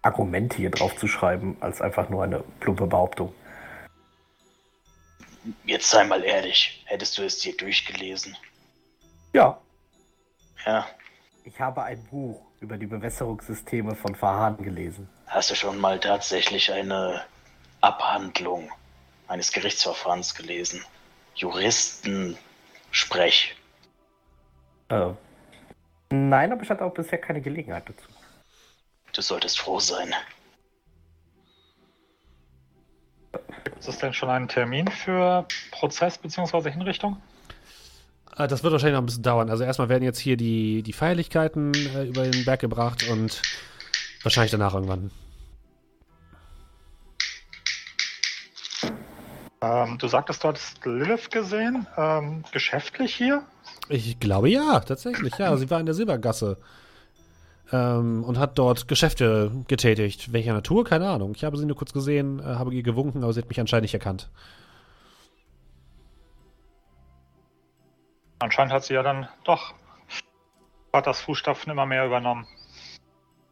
Argumente 0.00 0.56
hier 0.56 0.70
drauf 0.70 0.96
zu 0.96 1.08
schreiben, 1.08 1.56
als 1.60 1.82
einfach 1.82 2.08
nur 2.08 2.24
eine 2.24 2.42
plumpe 2.60 2.86
Behauptung. 2.86 3.34
Jetzt 5.64 5.90
sei 5.90 6.04
mal 6.04 6.22
ehrlich, 6.24 6.82
hättest 6.86 7.18
du 7.18 7.22
es 7.22 7.38
dir 7.38 7.56
durchgelesen? 7.56 8.34
Ja, 9.38 9.58
Ja, 10.66 10.84
ich 11.44 11.60
habe 11.60 11.84
ein 11.84 12.02
Buch 12.06 12.44
über 12.58 12.76
die 12.76 12.86
Bewässerungssysteme 12.86 13.94
von 13.94 14.16
Fahan 14.16 14.56
gelesen. 14.56 15.08
hast 15.28 15.52
du 15.52 15.54
schon 15.54 15.78
mal 15.78 16.00
tatsächlich 16.00 16.72
eine 16.72 17.22
Abhandlung 17.80 18.72
eines 19.28 19.52
Gerichtsverfahrens 19.52 20.34
gelesen? 20.34 20.84
Juristensprech. 21.36 23.54
Äh, 24.88 25.10
nein, 26.10 26.52
aber 26.52 26.62
ich 26.64 26.70
hatte 26.70 26.84
auch 26.84 26.94
bisher 26.94 27.18
keine 27.18 27.40
Gelegenheit 27.40 27.88
dazu. 27.88 28.08
Du 29.12 29.22
solltest 29.22 29.60
froh 29.60 29.78
sein. 29.78 30.12
Ist 33.78 33.86
es 33.86 33.98
denn 33.98 34.12
schon 34.12 34.30
ein 34.30 34.48
Termin 34.48 34.88
für 34.88 35.46
Prozess 35.70 36.18
bzw. 36.18 36.72
Hinrichtung? 36.72 37.22
Äh, 38.38 38.48
Das 38.48 38.62
wird 38.62 38.72
wahrscheinlich 38.72 38.94
noch 38.94 39.02
ein 39.02 39.06
bisschen 39.06 39.22
dauern. 39.22 39.50
Also 39.50 39.64
erstmal 39.64 39.88
werden 39.88 40.04
jetzt 40.04 40.18
hier 40.18 40.36
die, 40.36 40.82
die 40.82 40.92
Feierlichkeiten 40.92 41.72
äh, 41.74 42.04
über 42.04 42.22
den 42.22 42.44
Berg 42.44 42.60
gebracht 42.60 43.08
und 43.10 43.42
wahrscheinlich 44.22 44.52
danach 44.52 44.74
irgendwann. 44.74 45.10
Ähm, 49.60 49.98
du 49.98 50.06
sagtest, 50.06 50.44
du 50.44 50.48
hattest 50.48 50.84
Lilith 50.86 51.30
gesehen. 51.30 51.86
Ähm, 51.96 52.44
geschäftlich 52.52 53.14
hier? 53.14 53.42
Ich 53.88 54.20
glaube 54.20 54.48
ja, 54.48 54.80
tatsächlich, 54.80 55.36
ja. 55.36 55.56
Sie 55.56 55.68
war 55.68 55.80
in 55.80 55.86
der 55.86 55.96
Silbergasse 55.96 56.58
ähm, 57.72 58.22
und 58.22 58.38
hat 58.38 58.56
dort 58.56 58.86
Geschäfte 58.86 59.50
getätigt. 59.66 60.32
Welcher 60.32 60.52
Natur? 60.52 60.84
Keine 60.84 61.08
Ahnung. 61.08 61.32
Ich 61.34 61.42
habe 61.42 61.56
sie 61.56 61.66
nur 61.66 61.76
kurz 61.76 61.92
gesehen, 61.92 62.38
äh, 62.38 62.44
habe 62.44 62.72
ihr 62.72 62.84
gewunken, 62.84 63.24
aber 63.24 63.32
sie 63.32 63.40
hat 63.40 63.48
mich 63.48 63.58
anscheinend 63.58 63.82
nicht 63.82 63.94
erkannt. 63.94 64.30
Anscheinend 68.40 68.72
hat 68.72 68.84
sie 68.84 68.94
ja 68.94 69.02
dann 69.02 69.28
doch 69.44 69.74
Vaters 70.92 71.20
Fußstapfen 71.20 71.70
immer 71.70 71.86
mehr 71.86 72.06
übernommen. 72.06 72.46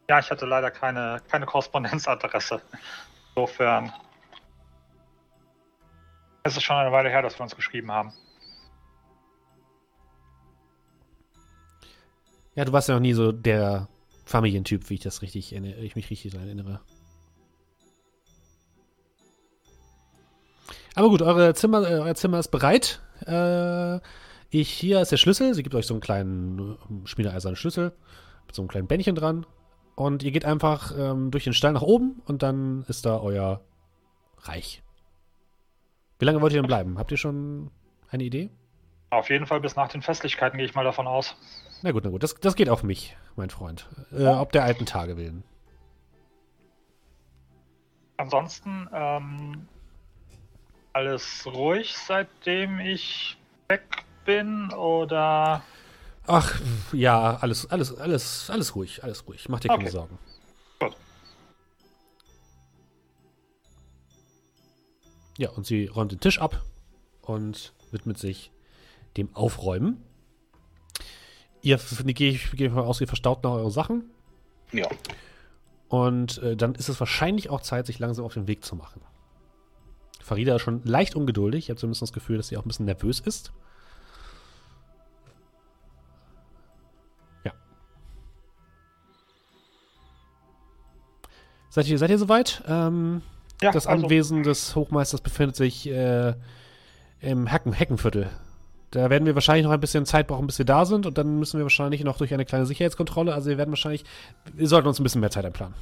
Ja, 0.09 0.19
ich 0.19 0.31
hatte 0.31 0.45
leider 0.45 0.71
keine, 0.71 1.21
keine 1.29 1.45
Korrespondenzadresse. 1.45 2.61
Insofern 3.35 3.91
es 6.43 6.55
ist 6.55 6.63
schon 6.63 6.77
eine 6.77 6.91
Weile 6.91 7.09
her, 7.09 7.21
dass 7.21 7.37
wir 7.37 7.43
uns 7.43 7.55
geschrieben 7.55 7.91
haben. 7.91 8.13
Ja, 12.55 12.65
du 12.65 12.71
warst 12.71 12.87
ja 12.87 12.95
noch 12.95 13.01
nie 13.01 13.13
so 13.13 13.31
der 13.31 13.87
Familientyp, 14.25 14.89
wie 14.89 14.95
ich 14.95 14.99
das 15.01 15.21
richtig, 15.21 15.53
erinner- 15.53 15.77
ich 15.77 15.95
mich 15.95 16.09
richtig 16.09 16.33
erinnere. 16.33 16.79
Aber 20.95 21.09
gut, 21.09 21.21
eure 21.21 21.53
Zimmer, 21.53 21.87
äh, 21.87 21.99
euer 21.99 22.15
Zimmer 22.15 22.39
ist 22.39 22.47
bereit. 22.47 23.01
Äh, 23.25 23.99
ich, 24.49 24.69
hier 24.69 25.01
ist 25.01 25.11
der 25.11 25.17
Schlüssel. 25.17 25.53
Sie 25.53 25.63
gibt 25.63 25.75
euch 25.75 25.87
so 25.87 25.93
einen 25.93 26.01
kleinen 26.01 26.77
äh, 27.03 27.07
schmiedeeisernen 27.07 27.55
Schlüssel 27.55 27.93
mit 28.45 28.55
so 28.55 28.61
einem 28.61 28.69
kleinen 28.69 28.87
Bändchen 28.87 29.15
dran. 29.15 29.45
Und 29.95 30.23
ihr 30.23 30.31
geht 30.31 30.45
einfach 30.45 30.93
ähm, 30.97 31.31
durch 31.31 31.43
den 31.43 31.53
Stall 31.53 31.73
nach 31.73 31.81
oben 31.81 32.21
und 32.25 32.43
dann 32.43 32.85
ist 32.87 33.05
da 33.05 33.19
euer 33.19 33.61
reich. 34.41 34.83
Wie 36.19 36.25
lange 36.25 36.41
wollt 36.41 36.53
ihr 36.53 36.61
denn 36.61 36.67
bleiben? 36.67 36.97
Habt 36.99 37.11
ihr 37.11 37.17
schon 37.17 37.71
eine 38.09 38.23
Idee? 38.23 38.49
Auf 39.09 39.29
jeden 39.29 39.45
Fall 39.45 39.59
bis 39.59 39.75
nach 39.75 39.89
den 39.89 40.01
Festlichkeiten 40.01 40.57
gehe 40.57 40.67
ich 40.67 40.75
mal 40.75 40.83
davon 40.83 41.07
aus. 41.07 41.35
Na 41.81 41.91
gut, 41.91 42.03
na 42.03 42.09
gut. 42.09 42.23
Das, 42.23 42.35
das 42.35 42.55
geht 42.55 42.69
auf 42.69 42.83
mich, 42.83 43.15
mein 43.35 43.49
Freund. 43.49 43.87
Äh, 44.11 44.27
ob 44.27 44.51
der 44.51 44.63
alten 44.63 44.85
Tage 44.85 45.17
willen. 45.17 45.43
Ansonsten 48.17 48.89
ähm, 48.93 49.67
alles 50.93 51.45
ruhig, 51.45 51.95
seitdem 51.95 52.79
ich 52.79 53.37
weg 53.67 54.05
bin 54.27 54.71
oder 54.73 55.63
Ach, 56.27 56.59
ja, 56.91 57.37
alles, 57.37 57.71
alles, 57.71 57.95
alles, 57.95 58.49
alles 58.49 58.75
ruhig, 58.75 59.01
alles 59.01 59.25
ruhig. 59.27 59.47
Mach 59.47 59.61
dir 59.61 59.69
keine 59.69 59.83
Okay. 59.83 59.89
Sorgen. 59.89 60.19
Gut. 60.79 60.95
Ja, 65.37 65.51
und 65.51 65.65
sie 65.65 65.87
räumt 65.87 66.11
den 66.11 66.19
Tisch 66.19 66.39
ab 66.39 66.61
und 67.21 67.73
widmet 67.91 68.17
sich 68.17 68.51
dem 69.15 69.33
Aufräumen. 69.33 70.03
Ihr, 71.61 71.79
gehe 72.07 72.31
ich 72.31 72.51
gehe 72.51 72.69
mal 72.69 72.83
aus, 72.83 72.99
ihr 72.99 73.07
verstaut 73.07 73.43
noch 73.43 73.53
eure 73.53 73.71
Sachen. 73.71 74.11
Ja. 74.73 74.89
Und 75.87 76.39
äh, 76.39 76.57
dann 76.57 76.75
ist 76.75 76.89
es 76.89 76.99
wahrscheinlich 76.99 77.49
auch 77.49 77.61
Zeit, 77.61 77.85
sich 77.85 77.99
langsam 77.99 78.25
auf 78.25 78.33
den 78.33 78.47
Weg 78.47 78.65
zu 78.65 78.75
machen. 78.75 79.01
Farida 80.21 80.57
ist 80.57 80.61
schon 80.61 80.83
leicht 80.83 81.15
ungeduldig. 81.15 81.65
Ich 81.65 81.69
habe 81.69 81.79
zumindest 81.79 82.01
das 82.01 82.11
Gefühl, 82.11 82.35
dass 82.35 82.49
sie 82.49 82.57
auch 82.57 82.65
ein 82.65 82.67
bisschen 82.67 82.85
nervös 82.85 83.21
ist. 83.21 83.53
Seid 91.77 91.89
ihr, 91.89 91.99
seid 91.99 92.09
ihr 92.09 92.17
soweit? 92.17 92.63
Ähm, 92.67 93.21
ja, 93.61 93.71
das 93.71 93.85
also, 93.85 94.05
Anwesen 94.05 94.41
des 94.41 94.75
Hochmeisters 94.75 95.21
befindet 95.21 95.55
sich 95.55 95.87
äh, 95.87 96.33
im 97.21 97.45
Hecken 97.45 97.71
Heckenviertel. 97.71 98.31
Da 98.89 99.11
werden 99.11 99.27
wir 99.27 99.35
wahrscheinlich 99.35 99.63
noch 99.63 99.71
ein 99.71 99.79
bisschen 99.79 100.07
Zeit 100.07 100.25
brauchen, 100.25 100.47
bis 100.47 100.57
wir 100.57 100.65
da 100.65 100.85
sind. 100.85 101.05
Und 101.05 101.19
dann 101.19 101.37
müssen 101.37 101.59
wir 101.59 101.65
wahrscheinlich 101.65 102.03
noch 102.03 102.17
durch 102.17 102.33
eine 102.33 102.45
kleine 102.45 102.65
Sicherheitskontrolle. 102.65 103.31
Also 103.31 103.51
wir 103.51 103.59
werden 103.59 103.69
wahrscheinlich, 103.69 104.05
wir 104.53 104.67
sollten 104.67 104.87
uns 104.87 104.99
ein 104.99 105.03
bisschen 105.03 105.21
mehr 105.21 105.29
Zeit 105.29 105.45
einplanen. 105.45 105.75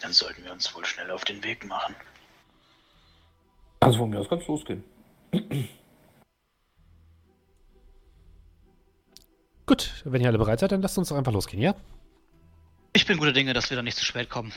Dann 0.00 0.12
sollten 0.12 0.44
wir 0.44 0.52
uns 0.52 0.72
wohl 0.76 0.84
schnell 0.84 1.10
auf 1.10 1.24
den 1.24 1.42
Weg 1.42 1.66
machen. 1.66 1.96
Also 3.80 3.98
von 3.98 4.10
mir 4.10 4.20
aus 4.20 4.28
kann 4.28 4.38
es 4.38 4.46
losgehen. 4.46 4.84
Gut, 9.72 10.02
wenn 10.04 10.20
ihr 10.20 10.28
alle 10.28 10.36
bereit 10.36 10.60
seid, 10.60 10.70
dann 10.70 10.82
lasst 10.82 10.98
uns 10.98 11.08
doch 11.08 11.16
einfach 11.16 11.32
losgehen, 11.32 11.62
ja? 11.62 11.74
Ich 12.92 13.06
bin 13.06 13.16
guter 13.16 13.32
Dinge, 13.32 13.54
dass 13.54 13.70
wir 13.70 13.76
da 13.78 13.82
nicht 13.82 13.96
zu 13.96 14.04
spät 14.04 14.28
kommen. 14.28 14.52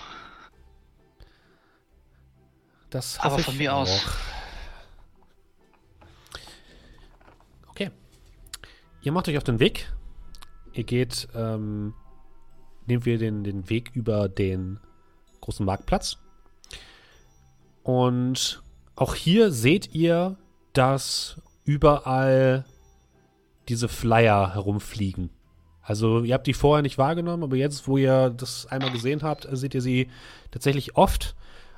Das 2.89 3.17
Aber 3.21 3.39
von 3.39 3.57
mir 3.57 3.73
aus. 3.73 4.03
auch. 4.03 4.09
Okay. 7.69 7.91
Ihr 9.03 9.13
macht 9.13 9.29
euch 9.29 9.37
auf 9.37 9.45
den 9.45 9.61
Weg. 9.61 9.89
Ihr 10.73 10.83
geht, 10.83 11.29
ähm, 11.33 11.93
nehmen 12.85 13.05
wir 13.05 13.17
den, 13.17 13.45
den 13.45 13.69
Weg 13.69 13.91
über 13.93 14.27
den 14.27 14.81
großen 15.39 15.65
Marktplatz. 15.65 16.17
Und 17.83 18.61
auch 18.97 19.15
hier 19.15 19.53
seht 19.53 19.95
ihr, 19.95 20.35
dass 20.73 21.41
überall 21.63 22.65
diese 23.69 23.87
Flyer 23.87 24.53
herumfliegen. 24.53 25.29
Also 25.81 26.23
ihr 26.23 26.33
habt 26.33 26.47
die 26.47 26.53
vorher 26.53 26.81
nicht 26.81 26.97
wahrgenommen, 26.97 27.43
aber 27.43 27.55
jetzt, 27.55 27.87
wo 27.87 27.97
ihr 27.97 28.31
das 28.31 28.65
einmal 28.65 28.91
gesehen 28.91 29.21
habt, 29.21 29.47
seht 29.51 29.75
ihr 29.75 29.81
sie 29.81 30.07
tatsächlich 30.51 30.97
oft 30.97 31.35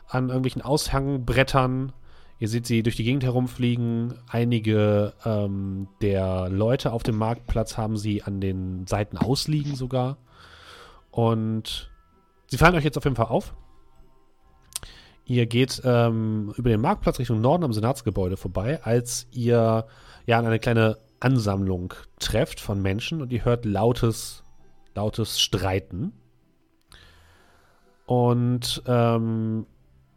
an 0.08 0.30
irgendwelchen 0.30 0.62
Aushängbrettern. 0.62 1.92
Ihr 2.40 2.48
seht 2.48 2.68
sie 2.68 2.84
durch 2.84 2.96
die 2.96 3.04
Gegend 3.04 3.24
herumfliegen. 3.24 4.14
Einige 4.30 5.14
ähm, 5.26 5.90
der 6.02 6.50
Leute 6.50 6.94
auf 6.94 7.04
dem 7.04 7.18
Marktplatz 7.18 7.78
haben 7.78 7.98
sie 7.98 8.24
an 8.24 8.40
den 8.40 8.88
Seiten 8.88 9.18
ausliegen 9.18 9.76
sogar. 9.76 10.18
Und 11.12 11.92
sie 12.46 12.58
fallen 12.58 12.76
euch 12.76 12.86
jetzt 12.86 12.98
auf 12.98 13.04
jeden 13.04 13.16
Fall 13.16 13.26
auf. 13.26 13.56
Ihr 15.26 15.46
geht 15.46 15.82
ähm, 15.84 16.54
über 16.56 16.70
den 16.70 16.80
Marktplatz 16.80 17.20
Richtung 17.20 17.42
Norden 17.42 17.66
am 17.66 17.74
Senatsgebäude 17.74 18.38
vorbei, 18.38 18.82
als 18.84 19.28
ihr 19.32 19.86
ja 20.26 20.40
an 20.40 20.46
eine 20.46 20.60
kleine 20.60 20.98
Ansammlung 21.20 21.94
trefft 22.20 22.60
von 22.60 22.82
Menschen 22.82 23.22
und 23.22 23.32
ihr 23.32 23.46
hört 23.46 23.66
lautes, 23.66 24.44
lautes 24.96 25.40
Streiten. 25.40 26.14
Und 28.06 28.82
ähm, 28.88 29.66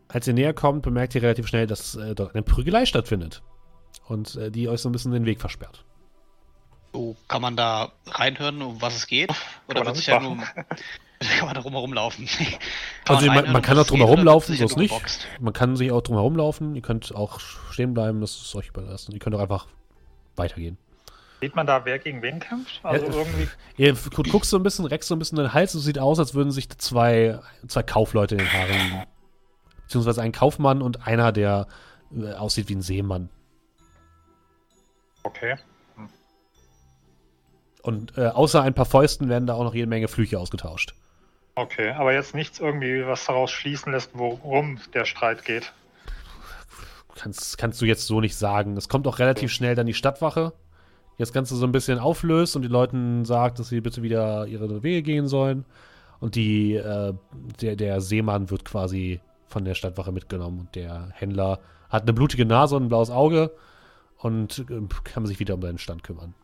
als 0.09 0.27
ihr 0.27 0.35
näher 0.35 0.55
kommt, 0.55 0.83
bemerkt 0.83 1.15
ihr 1.15 1.23
relativ 1.23 1.49
schnell, 1.49 1.67
dass 1.67 1.95
äh, 1.97 2.15
dort 2.15 2.35
eine 2.35 2.43
Prügelei 2.43 2.87
stattfindet. 2.87 3.43
Und 4.07 4.37
äh, 4.37 4.51
die 4.51 4.69
euch 4.69 4.81
so 4.81 4.89
ein 4.89 4.93
bisschen 4.93 5.13
den 5.13 5.27
Weg 5.27 5.41
versperrt. 5.41 5.85
So, 6.93 7.17
kann 7.29 7.43
man 7.43 7.57
da 7.57 7.93
reinhören, 8.07 8.63
um 8.63 8.83
was 8.83 8.97
es 8.97 9.07
geht? 9.07 9.31
Oder 9.69 9.81
man 9.81 9.87
wird 9.87 9.97
sich 9.97 10.07
ja 10.07 10.21
nur. 10.21 10.37
kann 11.21 11.47
man 11.47 11.55
da 11.55 11.61
rumherum 11.61 11.93
laufen? 11.93 12.29
Also 13.09 13.27
man, 13.27 13.51
man 13.51 13.63
kann 13.63 13.77
auch 13.77 13.87
drum 13.87 13.99
herum 13.99 14.23
laufen, 14.23 14.55
so 14.55 14.65
ist 14.65 14.77
nicht. 14.77 14.91
Boxt. 14.93 15.27
Man 15.41 15.53
kann 15.53 15.75
sich 15.75 15.91
auch 15.91 16.01
drum 16.01 16.15
herum 16.15 16.37
laufen. 16.37 16.77
Ihr 16.77 16.83
könnt 16.83 17.13
auch 17.13 17.41
stehen 17.41 17.93
bleiben, 17.93 18.21
das 18.21 18.37
ist 18.37 18.55
euch 18.55 18.69
überlassen. 18.69 19.13
Ihr 19.13 19.19
könnt 19.19 19.35
auch 19.35 19.41
einfach 19.41 19.67
weitergehen. 20.37 20.79
Sieht 21.41 21.57
man 21.57 21.67
da, 21.67 21.85
wer 21.85 21.99
gegen 21.99 22.23
wen 22.23 22.39
kämpft? 22.41 22.81
Also 22.83 23.07
Ja, 23.07 23.13
irgendwie. 23.87 24.11
Gu- 24.11 24.23
guckst 24.31 24.51
so 24.51 24.57
ein 24.59 24.63
bisschen, 24.63 24.85
reckst 24.87 25.09
so 25.09 25.15
ein 25.15 25.19
bisschen 25.19 25.37
den 25.39 25.53
Hals. 25.55 25.75
Es 25.75 25.85
sieht 25.85 25.99
aus, 25.99 26.19
als 26.19 26.35
würden 26.35 26.51
sich 26.51 26.69
zwei, 26.79 27.39
zwei 27.67 27.83
Kaufleute 27.83 28.35
in 28.35 28.41
den 28.41 28.53
Haaren 28.53 28.73
liegen. 28.73 29.03
Beziehungsweise 29.85 30.23
ein 30.23 30.33
Kaufmann 30.33 30.83
und 30.83 31.07
einer, 31.07 31.33
der 31.33 31.67
äh, 32.17 32.33
aussieht 32.35 32.69
wie 32.69 32.75
ein 32.77 32.83
Seemann. 32.83 33.29
Okay. 35.23 35.57
Und 37.83 38.17
äh, 38.19 38.27
außer 38.27 38.63
ein 38.63 38.75
paar 38.75 38.85
Fäusten 38.85 39.29
werden 39.29 39.47
da 39.47 39.55
auch 39.55 39.65
noch 39.65 39.75
jede 39.75 39.87
Menge 39.87 40.09
Flüche 40.09 40.39
ausgetauscht. 40.39 40.95
Okay, 41.55 41.91
aber 41.91 42.13
jetzt 42.13 42.35
nichts 42.35 42.61
irgendwie, 42.61 43.07
was 43.07 43.25
daraus 43.25 43.51
schließen 43.51 43.93
lässt, 43.93 44.11
worum 44.15 44.79
der 44.95 45.05
Streit 45.05 45.45
geht. 45.45 45.73
Kannst, 47.17 47.59
kannst 47.59 47.81
du 47.81 47.87
jetzt 47.87 48.07
so 48.07 48.21
nicht 48.21 48.37
sagen. 48.37 48.77
Es 48.77 48.89
kommt 48.89 49.07
auch 49.07 49.19
relativ 49.19 49.51
schnell 49.53 49.75
dann 49.75 49.87
die 49.87 49.95
Stadtwache, 49.95 50.53
das 51.21 51.33
Ganze 51.33 51.55
so 51.55 51.67
ein 51.67 51.73
bisschen 51.73 51.99
auflöst 51.99 52.57
und 52.57 52.63
die 52.63 52.69
Leuten 52.69 53.25
sagt, 53.25 53.59
dass 53.59 53.69
sie 53.69 53.81
bitte 53.81 54.03
wieder 54.03 54.47
ihre 54.47 54.83
Wege 54.83 55.03
gehen 55.03 55.29
sollen. 55.29 55.65
Und 56.19 56.35
die, 56.35 56.75
äh, 56.75 57.15
der, 57.61 57.77
der 57.77 58.01
Seemann 58.01 58.51
wird 58.51 58.65
quasi 58.65 59.21
von 59.47 59.65
der 59.65 59.75
Stadtwache 59.75 60.13
mitgenommen 60.13 60.61
und 60.61 60.75
der 60.75 61.11
Händler 61.13 61.61
hat 61.89 62.03
eine 62.03 62.13
blutige 62.13 62.47
Nase 62.47 62.77
und 62.77 62.85
ein 62.85 62.89
blaues 62.89 63.11
Auge 63.11 63.53
und 64.19 64.61
äh, 64.71 64.81
kann 65.05 65.27
sich 65.27 65.41
wieder 65.41 65.55
um 65.55 65.63
seinen 65.63 65.79
Stand 65.79 66.03
kümmern. 66.05 66.35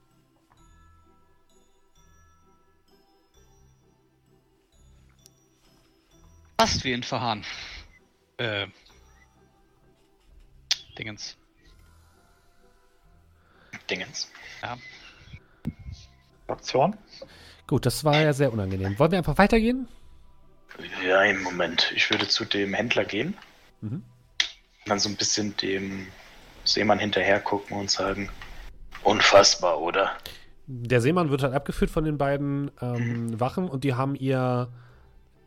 Fast 6.59 6.85
wie 6.85 6.93
in 6.93 7.03
Verhahn. 7.03 7.45
Äh. 8.39 8.67
Dingens. 10.99 11.37
Dingens. 13.91 14.31
Ja. 14.63 14.77
Aktion? 16.49 16.97
Gut, 17.67 17.87
das 17.87 18.05
war 18.05 18.21
ja 18.21 18.33
sehr 18.33 18.53
unangenehm. 18.53 18.99
Wollen 18.99 19.11
wir 19.11 19.19
einfach 19.19 19.39
weitergehen? 19.39 19.89
Ja, 21.05 21.23
im 21.23 21.43
Moment. 21.43 21.93
Ich 21.97 22.11
würde 22.11 22.29
zu 22.29 22.45
dem 22.45 22.75
Händler 22.75 23.05
gehen. 23.05 23.35
Mhm. 23.81 23.91
Und 23.93 24.05
dann 24.87 24.99
so 24.99 25.09
ein 25.09 25.17
bisschen 25.17 25.57
dem 25.57 26.07
Seemann 26.65 26.99
hinterher 26.99 27.41
gucken 27.41 27.77
und 27.77 27.91
sagen, 27.91 28.31
unfassbar, 29.03 29.81
oder? 29.81 30.13
Der 30.67 31.01
Seemann 31.01 31.31
wird 31.31 31.43
halt 31.43 31.55
abgeführt 31.55 31.91
von 31.91 32.05
den 32.05 32.19
beiden 32.19 32.71
ähm, 32.81 33.39
Wachen 33.39 33.69
und 33.69 33.85
die 33.85 33.95
haben 33.95 34.15
ihr 34.15 34.69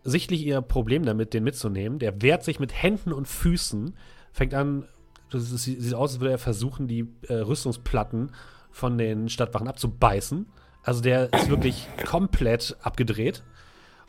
sichtlich 0.04 0.46
ihr 0.46 0.62
Problem 0.62 1.04
damit, 1.04 1.34
den 1.34 1.44
mitzunehmen. 1.44 2.00
Der 2.00 2.22
wehrt 2.22 2.44
sich 2.44 2.60
mit 2.60 2.74
Händen 2.74 3.12
und 3.12 3.28
Füßen, 3.28 3.98
fängt 4.32 4.54
an, 4.54 4.88
das 5.30 5.52
ist, 5.52 5.64
sieht 5.64 5.94
aus, 5.94 6.14
als 6.14 6.20
würde 6.20 6.32
er 6.32 6.40
versuchen, 6.40 6.88
die 6.88 7.08
äh, 7.28 7.34
Rüstungsplatten 7.34 8.32
von 8.72 8.98
den 8.98 9.30
Stadtwachen 9.30 9.68
abzubeißen. 9.68 10.48
Also 10.84 11.02
der 11.02 11.32
ist 11.34 11.50
wirklich 11.50 11.88
komplett 12.06 12.78
abgedreht. 12.82 13.44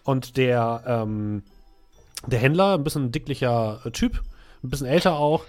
Und 0.05 0.37
der, 0.37 0.83
ähm, 0.87 1.43
der 2.27 2.39
Händler, 2.39 2.75
ein 2.75 2.85
bisschen 2.85 3.13
dicklicher 3.13 3.81
äh, 3.85 3.91
Typ, 3.91 4.23
ein 4.63 4.71
bisschen 4.71 4.87
älter 4.87 5.15
auch, 5.15 5.45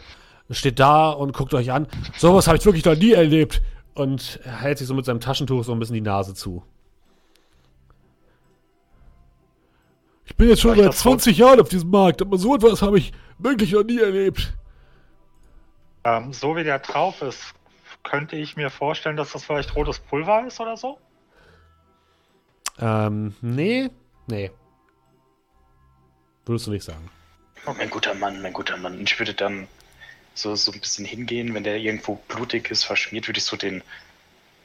steht 0.50 0.80
da 0.80 1.10
und 1.10 1.34
guckt 1.34 1.54
euch 1.54 1.72
an. 1.72 1.88
Sowas 2.18 2.48
habe 2.48 2.58
ich 2.58 2.66
wirklich 2.66 2.86
noch 2.86 2.96
nie 2.96 3.14
erlebt. 3.14 3.62
Und 3.94 4.40
er 4.44 4.62
hält 4.62 4.78
sich 4.78 4.88
so 4.88 4.94
mit 4.94 5.06
seinem 5.06 5.20
Taschentuch 5.20 5.64
so 5.64 5.74
ein 5.74 5.80
bisschen 5.80 5.96
die 5.96 6.02
Nase 6.02 6.34
zu. 6.34 6.64
Ich 10.26 10.36
bin 10.36 10.48
jetzt 10.48 10.62
schon 10.62 10.76
seit 10.76 10.88
das 10.88 11.00
20 11.00 11.38
Jahren 11.38 11.60
auf 11.60 11.68
diesem 11.68 11.90
Markt, 11.90 12.22
aber 12.22 12.38
so 12.38 12.56
etwas 12.56 12.82
habe 12.82 12.98
ich 12.98 13.12
wirklich 13.38 13.74
noch 13.74 13.84
nie 13.84 14.00
erlebt. 14.00 14.54
Ähm, 16.04 16.34
so 16.34 16.56
wie 16.56 16.64
der 16.64 16.80
drauf 16.80 17.22
ist, 17.22 17.54
könnte 18.04 18.36
ich 18.36 18.56
mir 18.56 18.70
vorstellen, 18.70 19.18
dass 19.18 19.32
das 19.32 19.46
vielleicht 19.46 19.76
rotes 19.76 20.00
Pulver 20.00 20.46
ist 20.48 20.60
oder 20.60 20.78
so? 20.78 21.00
Ähm, 22.80 23.36
nee, 23.42 23.90
Nee. 24.32 24.50
Würdest 26.46 26.68
du 26.68 26.72
nicht 26.72 26.84
sagen. 26.84 27.10
Mein 27.66 27.90
guter 27.90 28.14
Mann, 28.14 28.42
mein 28.42 28.54
guter 28.54 28.78
Mann. 28.78 29.02
Ich 29.02 29.20
würde 29.20 29.34
dann 29.34 29.68
so, 30.34 30.56
so 30.56 30.72
ein 30.72 30.80
bisschen 30.80 31.06
hingehen, 31.06 31.54
wenn 31.54 31.64
der 31.64 31.78
irgendwo 31.78 32.16
blutig 32.28 32.72
ist, 32.72 32.86
verschmiert, 32.86 33.28
würde 33.28 33.40
ich 33.40 33.44
so 33.44 33.58
den 33.58 33.84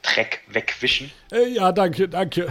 Dreck 0.01 0.41
wegwischen. 0.47 1.11
Äh, 1.31 1.49
ja, 1.49 1.71
danke, 1.71 2.07
danke. 2.07 2.45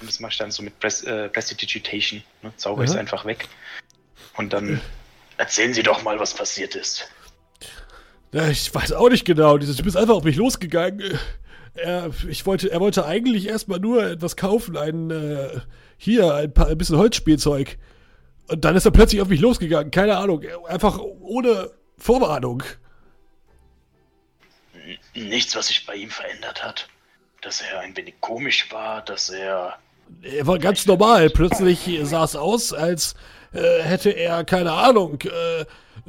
Und 0.00 0.08
das 0.08 0.18
mache 0.18 0.32
ich 0.32 0.38
dann 0.38 0.50
so 0.50 0.62
mit 0.62 0.78
Pres 0.80 1.04
äh, 1.04 1.28
Prestidigitation. 1.28 2.22
Ne? 2.42 2.52
Zauber 2.56 2.84
ich 2.84 2.90
es 2.90 2.96
einfach 2.96 3.24
weg. 3.24 3.48
Und 4.36 4.52
dann 4.52 4.80
erzählen 5.36 5.74
Sie 5.74 5.82
doch 5.82 6.02
mal, 6.02 6.18
was 6.18 6.34
passiert 6.34 6.74
ist. 6.74 7.08
Ich 8.32 8.74
weiß 8.74 8.92
auch 8.92 9.08
nicht 9.08 9.24
genau. 9.24 9.58
Dieser 9.58 9.74
Typ 9.74 9.86
ist 9.86 9.96
einfach 9.96 10.14
auf 10.14 10.24
mich 10.24 10.36
losgegangen. 10.36 11.18
Er, 11.74 12.10
ich 12.28 12.44
wollte, 12.46 12.70
er 12.70 12.80
wollte 12.80 13.06
eigentlich 13.06 13.46
erstmal 13.46 13.78
nur 13.78 14.04
etwas 14.04 14.36
kaufen, 14.36 14.76
ein, 14.76 15.10
äh, 15.10 15.60
hier, 15.98 16.34
ein, 16.34 16.52
paar, 16.52 16.68
ein 16.68 16.78
bisschen 16.78 16.96
Holzspielzeug. 16.96 17.78
Und 18.48 18.64
dann 18.64 18.76
ist 18.76 18.84
er 18.84 18.92
plötzlich 18.92 19.20
auf 19.20 19.28
mich 19.28 19.40
losgegangen. 19.40 19.90
Keine 19.90 20.16
Ahnung. 20.16 20.42
Einfach 20.68 20.98
ohne 20.98 21.70
Vorwarnung. 21.98 22.62
Nichts, 25.14 25.56
was 25.56 25.68
sich 25.68 25.84
bei 25.84 25.96
ihm 25.96 26.10
verändert 26.10 26.64
hat. 26.64 26.88
Dass 27.42 27.60
er 27.60 27.80
ein 27.80 27.96
wenig 27.96 28.14
komisch 28.20 28.70
war, 28.70 29.04
dass 29.04 29.30
er. 29.30 29.78
Er 30.22 30.46
war 30.46 30.58
ganz 30.58 30.86
normal. 30.86 31.30
Plötzlich 31.30 31.88
sah 32.02 32.24
es 32.24 32.36
aus, 32.36 32.72
als 32.72 33.14
äh, 33.52 33.82
hätte 33.82 34.10
er, 34.10 34.44
keine 34.44 34.72
Ahnung, 34.72 35.18
äh, 35.22 35.60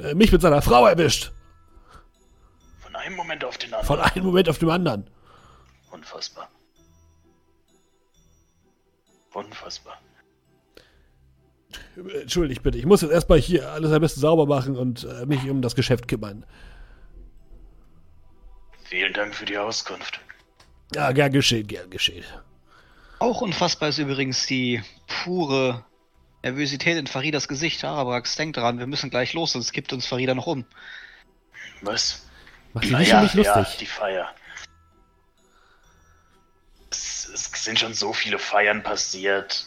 äh, 0.02 0.14
mich 0.14 0.30
mit 0.30 0.40
seiner 0.40 0.62
Frau 0.62 0.86
erwischt. 0.86 1.32
Von 3.08 3.14
einem 3.14 3.16
Moment 3.16 3.44
auf 3.44 3.56
den 3.56 3.72
anderen. 3.72 3.86
Von 3.86 4.00
einem 4.00 4.24
Moment 4.24 4.48
auf 4.48 4.58
den 4.58 4.70
anderen. 4.70 5.10
Unfassbar. 5.90 6.50
Unfassbar. 9.32 9.98
Entschuldigt 11.96 12.62
bitte, 12.62 12.78
ich 12.78 12.86
muss 12.86 13.02
jetzt 13.02 13.10
erstmal 13.10 13.40
hier 13.40 13.70
alles 13.70 13.92
am 13.92 14.00
besten 14.00 14.20
sauber 14.20 14.46
machen 14.46 14.76
und 14.76 15.04
äh, 15.04 15.26
mich 15.26 15.48
um 15.48 15.62
das 15.62 15.74
Geschäft 15.74 16.06
kümmern. 16.06 16.44
Vielen 18.84 19.12
Dank 19.14 19.34
für 19.34 19.46
die 19.46 19.56
Auskunft. 19.56 20.20
Ja, 20.94 21.12
gern 21.12 21.32
geschehen, 21.32 21.66
gern 21.66 21.90
geschehen. 21.90 22.24
Auch 23.20 23.40
unfassbar 23.40 23.88
ist 23.88 23.98
übrigens 23.98 24.46
die 24.46 24.82
pure 25.06 25.84
Nervosität 26.42 26.96
in 26.98 27.06
Faridas 27.06 27.48
Gesicht. 27.48 27.84
Arabrax, 27.84 28.36
denk 28.36 28.54
dran, 28.54 28.78
wir 28.78 28.86
müssen 28.86 29.10
gleich 29.10 29.32
los, 29.32 29.52
sonst 29.52 29.72
kippt 29.72 29.92
uns 29.92 30.06
Farida 30.06 30.34
noch 30.34 30.46
um. 30.46 30.64
Was? 31.82 32.27
Macht 32.74 32.86
sie 32.86 32.94
nicht 32.94 33.12
um 33.12 33.22
mich 33.22 33.34
ja, 33.34 33.58
lustig. 33.58 33.78
die 33.78 33.86
Feier. 33.86 34.34
Es, 36.90 37.28
es 37.28 37.64
sind 37.64 37.78
schon 37.78 37.94
so 37.94 38.12
viele 38.12 38.38
Feiern 38.38 38.82
passiert. 38.82 39.66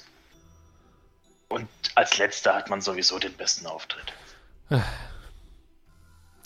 Und 1.49 1.67
als 1.95 2.17
letzter 2.17 2.55
hat 2.55 2.69
man 2.69 2.81
sowieso 2.81 3.19
den 3.19 3.33
besten 3.33 3.65
Auftritt. 3.65 4.13
Ihr 4.69 4.81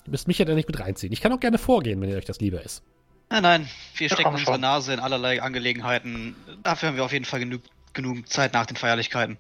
müsst 0.08 0.28
mich 0.28 0.40
ja 0.40 0.46
da 0.46 0.54
nicht 0.54 0.68
mit 0.68 0.80
reinziehen. 0.80 1.14
Ich 1.14 1.22
kann 1.22 1.32
auch 1.32 1.40
gerne 1.40 1.58
vorgehen, 1.58 2.02
wenn 2.02 2.10
ihr 2.10 2.18
euch 2.18 2.26
das 2.26 2.40
lieber 2.40 2.62
ist. 2.62 2.84
Nein, 3.30 3.44
nein, 3.44 3.70
wir 3.96 4.10
stecken 4.10 4.30
unsere 4.30 4.54
schon. 4.54 4.62
Nase 4.62 4.94
in 4.94 5.00
allerlei 5.00 5.42
Angelegenheiten. 5.42 6.36
Dafür 6.64 6.90
haben 6.90 6.96
wir 6.96 7.06
auf 7.06 7.12
jeden 7.12 7.26
Fall 7.26 7.40
genug, 7.40 7.62
genug 7.94 8.28
Zeit 8.30 8.54
nach 8.54 8.66
den 8.66 8.78
Feierlichkeiten. 8.78 9.38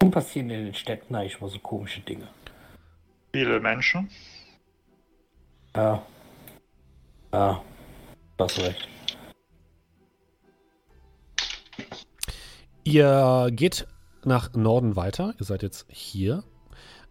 Warum 0.00 0.12
passieren 0.12 0.50
in 0.50 0.66
den 0.66 0.74
Städten 0.74 1.14
eigentlich 1.14 1.40
mal 1.40 1.50
so 1.50 1.58
komische 1.58 2.00
Dinge? 2.00 2.28
Viele 3.32 3.60
Menschen. 3.60 4.10
Ja. 5.76 6.02
Ja. 7.32 7.62
Du 8.36 8.44
hast 8.44 8.58
recht. 8.58 8.88
Ihr 12.82 13.48
geht 13.52 13.86
nach 14.24 14.52
Norden 14.54 14.96
weiter. 14.96 15.34
Ihr 15.38 15.44
seid 15.44 15.62
jetzt 15.62 15.86
hier. 15.88 16.42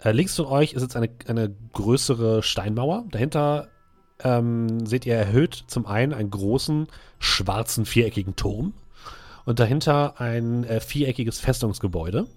Äh, 0.03 0.12
links 0.12 0.36
von 0.36 0.45
euch 0.45 0.74
ist 0.74 0.82
jetzt 0.82 0.95
eine, 0.95 1.10
eine 1.28 1.55
größere 1.74 2.43
Steinmauer. 2.43 3.05
Dahinter 3.12 3.70
ähm, 4.24 4.86
seht 4.86 5.05
ihr 5.05 5.16
erhöht 5.16 5.64
zum 5.68 5.86
einen 5.86 6.14
einen 6.14 6.30
großen, 6.30 6.88
schwarzen, 7.20 7.86
viereckigen 7.86 8.36
Turm. 8.36 8.74
Und 9.45 9.60
dahinter 9.60 10.20
ein 10.20 10.64
äh, 10.64 10.80
viereckiges 10.80 11.39
Festungsgebäude. 11.39 12.28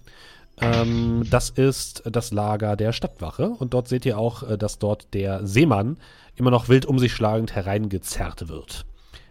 Ähm, 0.60 1.24
das 1.30 1.50
ist 1.50 2.02
das 2.04 2.32
Lager 2.32 2.76
der 2.76 2.92
Stadtwache. 2.92 3.48
Und 3.48 3.74
dort 3.74 3.88
seht 3.88 4.06
ihr 4.06 4.18
auch, 4.18 4.42
äh, 4.42 4.58
dass 4.58 4.78
dort 4.78 5.14
der 5.14 5.46
Seemann 5.46 5.98
immer 6.36 6.50
noch 6.50 6.68
wild 6.68 6.86
um 6.86 6.98
sich 6.98 7.12
schlagend 7.12 7.54
hereingezerrt 7.54 8.48
wird. 8.48 8.84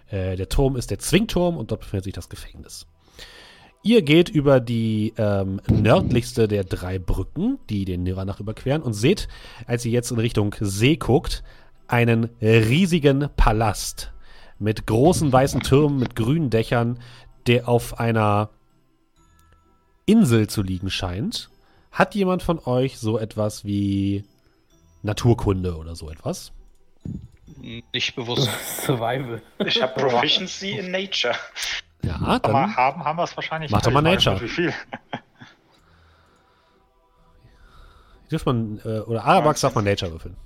Äh, 0.09 0.35
der 0.35 0.49
Turm 0.49 0.75
ist 0.75 0.91
der 0.91 0.99
Zwingturm 0.99 1.57
und 1.57 1.71
dort 1.71 1.81
befindet 1.81 2.05
sich 2.05 2.13
das 2.13 2.29
Gefängnis. 2.29 2.87
Ihr 3.83 4.03
geht 4.03 4.29
über 4.29 4.59
die 4.59 5.13
ähm, 5.17 5.59
nördlichste 5.67 6.47
der 6.47 6.63
drei 6.63 6.99
Brücken, 6.99 7.57
die 7.69 7.83
den 7.83 8.03
Niranach 8.03 8.39
überqueren, 8.39 8.83
und 8.83 8.93
seht, 8.93 9.27
als 9.65 9.85
ihr 9.85 9.91
jetzt 9.91 10.11
in 10.11 10.19
Richtung 10.19 10.53
See 10.59 10.97
guckt, 10.97 11.43
einen 11.87 12.29
riesigen 12.41 13.29
Palast 13.35 14.13
mit 14.59 14.85
großen 14.85 15.33
weißen 15.33 15.61
Türmen, 15.61 15.97
mit 15.97 16.15
grünen 16.15 16.51
Dächern, 16.51 16.99
der 17.47 17.67
auf 17.67 17.99
einer 17.99 18.51
Insel 20.11 20.47
zu 20.47 20.61
liegen 20.61 20.89
scheint. 20.89 21.49
Hat 21.91 22.15
jemand 22.15 22.43
von 22.43 22.59
euch 22.59 22.99
so 22.99 23.17
etwas 23.17 23.65
wie 23.65 24.25
Naturkunde 25.03 25.77
oder 25.77 25.95
so 25.95 26.09
etwas? 26.09 26.51
Nicht 27.93 28.15
bewusst. 28.15 28.49
Survival. 28.85 29.41
Ich 29.65 29.81
habe 29.81 29.93
Proficiency 29.99 30.71
in 30.71 30.91
Nature. 30.91 31.35
Ja, 32.03 32.15
Aber 32.15 32.39
dann 32.39 32.75
haben, 32.75 33.03
haben 33.03 33.17
wir 33.17 33.23
es 33.23 33.35
wahrscheinlich. 33.35 33.71
Mach 33.71 33.81
doch 33.81 33.91
mal 33.91 34.01
Nature. 34.01 34.41
Wie 34.41 34.47
viel? 34.47 34.73
dürft 38.31 38.45
man, 38.45 38.79
äh, 38.85 38.99
oder 39.01 39.23
Arabax 39.25 39.61
darf 39.61 39.75
man 39.75 39.83
Nature 39.83 40.11
würfeln. 40.11 40.37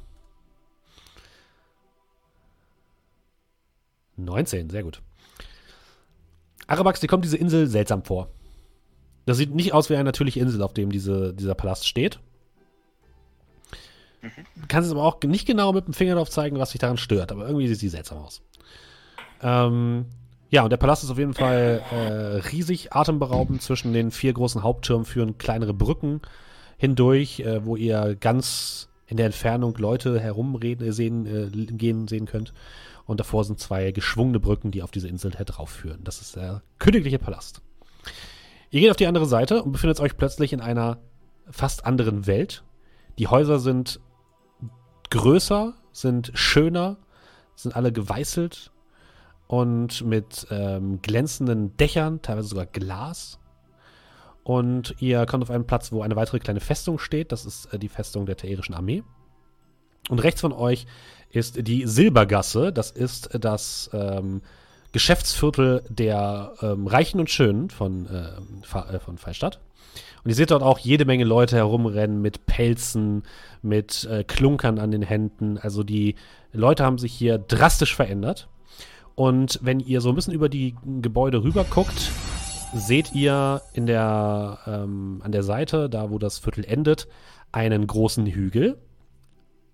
19, 4.18 4.70
sehr 4.70 4.84
gut. 4.84 5.02
Arabax, 6.68 7.00
dir 7.00 7.08
kommt 7.08 7.26
diese 7.26 7.38
Insel 7.38 7.68
seltsam 7.68 8.04
vor. 8.04 8.30
Das 9.26 9.38
sieht 9.38 9.56
nicht 9.56 9.74
aus 9.74 9.90
wie 9.90 9.96
eine 9.96 10.04
natürliche 10.04 10.40
Insel, 10.40 10.62
auf 10.62 10.74
dem 10.74 10.92
diese, 10.92 11.34
dieser 11.34 11.56
Palast 11.56 11.88
steht. 11.88 12.20
Du 14.22 14.68
kannst 14.68 14.88
es 14.88 14.94
aber 14.94 15.04
auch 15.04 15.22
nicht 15.22 15.46
genau 15.46 15.72
mit 15.74 15.86
dem 15.86 15.94
Finger 15.94 16.16
drauf 16.16 16.30
zeigen, 16.30 16.58
was 16.58 16.72
dich 16.72 16.80
daran 16.80 16.98
stört, 16.98 17.32
aber 17.32 17.46
irgendwie 17.48 17.68
sieht 17.68 17.80
sie 17.80 17.90
seltsam 17.90 18.20
aus. 18.20 18.42
Ähm, 19.42 20.06
ja, 20.50 20.64
und 20.64 20.70
der 20.70 20.78
Palast 20.78 21.04
ist 21.04 21.10
auf 21.10 21.18
jeden 21.18 21.34
Fall 21.34 21.82
äh, 21.92 22.48
riesig, 22.50 22.94
atemberaubend. 22.94 23.62
Zwischen 23.62 23.94
den 23.94 24.12
vier 24.12 24.34
großen 24.34 24.64
Haupttürmen 24.64 25.06
führen 25.06 25.38
kleinere 25.38 25.74
Brücken 25.74 26.22
hindurch, 26.78 27.40
äh, 27.42 27.66
wo 27.66 27.76
ihr 27.76 28.16
ganz 28.16 28.90
in 29.08 29.18
der 29.18 29.28
Entfernung 29.28 29.76
Leute 29.78 30.20
herumreden, 30.20 30.92
sehen, 30.92 31.26
äh, 31.26 31.50
gehen 31.50 32.08
sehen 32.08 32.26
könnt. 32.26 32.54
Und 33.06 33.20
davor 33.20 33.44
sind 33.44 33.60
zwei 33.60 33.92
geschwungene 33.92 34.40
Brücken, 34.40 34.72
die 34.72 34.82
auf 34.82 34.92
diese 34.92 35.08
Insel 35.08 35.32
drauf 35.32 35.70
führen. 35.70 36.04
Das 36.04 36.22
ist 36.22 36.36
der 36.36 36.64
königliche 36.80 37.20
Palast. 37.20 37.62
Ihr 38.76 38.82
geht 38.82 38.92
auf 38.92 38.98
die 38.98 39.08
andere 39.08 39.26
Seite 39.26 39.64
und 39.64 39.72
befindet 39.72 40.02
euch 40.02 40.18
plötzlich 40.18 40.52
in 40.52 40.60
einer 40.60 40.98
fast 41.50 41.86
anderen 41.86 42.28
Welt. 42.28 42.66
Die 43.18 43.30
Häuser 43.30 43.58
sind 43.58 44.02
größer, 45.12 45.76
sind 45.94 46.34
schöner, 46.34 46.98
sind 47.56 47.74
alle 47.74 47.94
geweißelt 47.94 48.74
und 49.48 50.04
mit 50.06 50.48
ähm, 50.52 51.02
glänzenden 51.02 51.78
Dächern, 51.78 52.22
teilweise 52.22 52.50
sogar 52.50 52.66
Glas. 52.66 53.40
Und 54.44 54.94
ihr 55.00 55.26
kommt 55.26 55.44
auf 55.44 55.52
einen 55.52 55.66
Platz, 55.66 55.94
wo 55.94 56.02
eine 56.02 56.18
weitere 56.18 56.40
kleine 56.40 56.60
Festung 56.60 57.00
steht. 57.00 57.32
Das 57.32 57.46
ist 57.46 57.68
äh, 57.68 57.80
die 57.80 57.88
Festung 57.88 58.26
der 58.26 58.36
Teerischen 58.36 58.76
Armee. 58.76 59.04
Und 60.10 60.20
rechts 60.20 60.42
von 60.42 60.52
euch 60.52 60.86
ist 61.30 61.66
die 61.66 61.88
Silbergasse. 61.88 62.74
Das 62.74 62.92
ist 62.92 63.30
das 63.40 63.90
ähm, 63.94 64.42
Geschäftsviertel 64.96 65.84
der 65.90 66.54
ähm, 66.62 66.88
Reichen 66.88 67.20
und 67.20 67.30
Schönen 67.30 67.70
von, 67.70 68.08
ähm, 68.10 68.64
äh, 68.64 68.98
von 68.98 69.18
Freistadt. 69.18 69.60
Und 70.24 70.30
ihr 70.30 70.36
seht 70.36 70.52
dort 70.52 70.64
auch 70.64 70.80
jede 70.80 71.04
Menge 71.04 71.26
Leute 71.26 71.58
herumrennen 71.58 72.22
mit 72.22 72.46
Pelzen, 72.46 73.24
mit 73.62 74.06
äh, 74.10 74.24
Klunkern 74.24 74.80
an 74.80 74.92
den 74.92 75.02
Händen. 75.02 75.58
Also 75.58 75.84
die 75.84 76.16
Leute 76.54 76.86
haben 76.86 76.98
sich 76.98 77.12
hier 77.12 77.38
drastisch 77.38 77.94
verändert. 77.94 78.48
Und 79.16 79.60
wenn 79.62 79.82
ihr 79.82 80.00
so 80.00 80.08
ein 80.08 80.16
bisschen 80.16 80.34
über 80.34 80.48
die 80.48 80.76
Gebäude 81.02 81.44
rüber 81.44 81.66
guckt, 81.66 82.10
seht 82.74 83.14
ihr 83.14 83.64
in 83.74 83.88
der, 83.88 84.60
ähm, 84.66 85.20
an 85.26 85.34
der 85.34 85.44
Seite, 85.44 85.90
da 85.90 86.10
wo 86.10 86.20
das 86.20 86.40
Viertel 86.40 86.64
endet, 86.64 87.10
einen 87.52 87.86
großen 87.86 88.26
Hügel, 88.28 88.78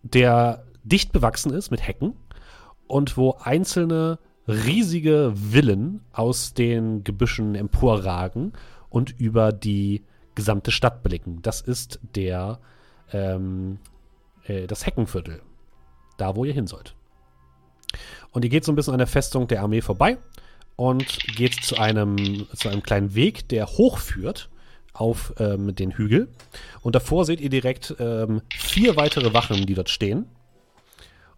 der 0.02 0.64
dicht 0.84 1.12
bewachsen 1.12 1.54
ist 1.54 1.70
mit 1.70 1.86
Hecken 1.88 2.16
und 2.88 3.18
wo 3.18 3.38
einzelne 3.40 4.18
riesige 4.52 5.34
Villen 5.36 6.02
aus 6.14 6.54
den 6.54 7.04
Gebüschen 7.04 7.56
emporragen 7.56 8.54
und 8.90 9.20
über 9.20 9.52
die 9.52 10.04
gesamte 10.36 10.72
Stadt 10.72 11.04
blicken. 11.04 11.42
Das 11.42 11.62
ist 11.62 12.00
der 12.16 12.60
ähm, 13.12 13.80
äh, 14.46 14.68
das 14.68 14.86
Heckenviertel, 14.86 15.42
da 16.18 16.36
wo 16.36 16.46
ihr 16.46 16.54
hin 16.54 16.68
sollt. 16.68 16.96
Und 18.32 18.44
ihr 18.44 18.50
geht 18.50 18.64
so 18.64 18.72
ein 18.72 18.76
bisschen 18.76 18.94
an 18.94 19.00
der 19.00 19.08
Festung 19.08 19.48
der 19.48 19.62
Armee 19.62 19.82
vorbei 19.82 20.18
und 20.76 21.20
geht 21.36 21.56
zu 21.56 21.78
einem, 21.78 22.48
zu 22.56 22.70
einem 22.70 22.84
kleinen 22.84 23.14
Weg, 23.14 23.50
der 23.50 23.68
hochführt 23.68 24.50
auf 24.94 25.34
ähm, 25.40 25.76
den 25.76 25.92
Hügel. 25.92 26.30
Und 26.82 26.96
davor 26.96 27.26
seht 27.26 27.42
ihr 27.42 27.50
direkt 27.50 27.96
ähm, 28.00 28.42
vier 28.56 28.96
weitere 28.96 29.34
Wachen, 29.34 29.66
die 29.66 29.74
dort 29.74 29.90
stehen. 29.90 30.26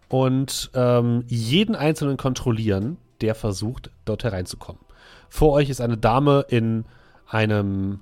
Und 0.08 0.70
ähm, 0.74 1.24
jeden 1.26 1.74
einzelnen 1.74 2.16
kontrollieren, 2.16 2.98
der 3.20 3.34
versucht, 3.34 3.90
dort 4.04 4.24
hereinzukommen. 4.24 4.80
Vor 5.28 5.52
euch 5.52 5.70
ist 5.70 5.80
eine 5.80 5.96
Dame 5.96 6.46
in 6.48 6.84
einem 7.26 8.00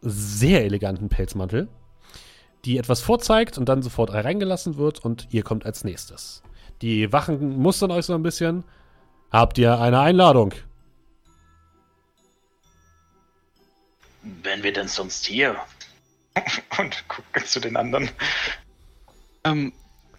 sehr 0.00 0.64
eleganten 0.64 1.08
Pelzmantel, 1.08 1.68
die 2.64 2.78
etwas 2.78 3.00
vorzeigt 3.00 3.58
und 3.58 3.68
dann 3.68 3.82
sofort 3.82 4.12
hereingelassen 4.12 4.76
wird 4.76 5.04
und 5.04 5.28
ihr 5.30 5.42
kommt 5.42 5.66
als 5.66 5.84
nächstes. 5.84 6.42
Die 6.82 7.12
Wachen 7.12 7.58
mustern 7.58 7.90
euch 7.90 8.06
so 8.06 8.14
ein 8.14 8.22
bisschen. 8.22 8.64
Habt 9.30 9.58
ihr 9.58 9.78
eine 9.80 10.00
Einladung? 10.00 10.54
Wären 14.22 14.62
wir 14.62 14.72
denn 14.72 14.88
sonst 14.88 15.26
hier? 15.26 15.56
Und 16.78 17.08
gucke 17.08 17.44
zu 17.44 17.60
den 17.60 17.76
anderen. 17.76 18.10
Ähm, 19.44 19.72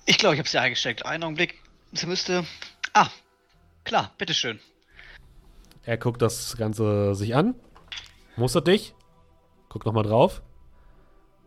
ich 0.06 0.18
glaube, 0.18 0.36
ich 0.36 0.40
habe 0.40 0.50
sie 0.50 0.60
eingesteckt. 0.60 1.06
Einen 1.06 1.24
Augenblick. 1.24 1.60
Sie 1.94 2.06
müsste. 2.06 2.46
Ah, 2.94 3.10
klar, 3.86 4.12
bitteschön. 4.18 4.60
Er 5.84 5.98
guckt 5.98 6.22
das 6.22 6.58
Ganze 6.58 7.16
sich 7.16 7.36
an. 7.36 7.56
Mustert 8.36 8.68
dich. 8.68 8.94
Guckt 9.70 9.86
nochmal 9.86 10.04
drauf. 10.04 10.42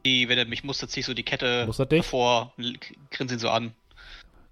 Die, 0.07 0.28
wenn 0.28 0.39
er 0.39 0.47
mich 0.47 0.64
mustert, 0.64 0.91
ziehe 0.91 1.01
ich 1.01 1.07
so 1.07 1.12
die 1.12 1.24
Kette 1.24 1.66
Mustert 1.66 1.93
dich. 1.93 2.07
vor, 2.07 2.53
grinse 3.11 3.34
ihn 3.34 3.41
so 3.41 3.51
an. 3.51 3.74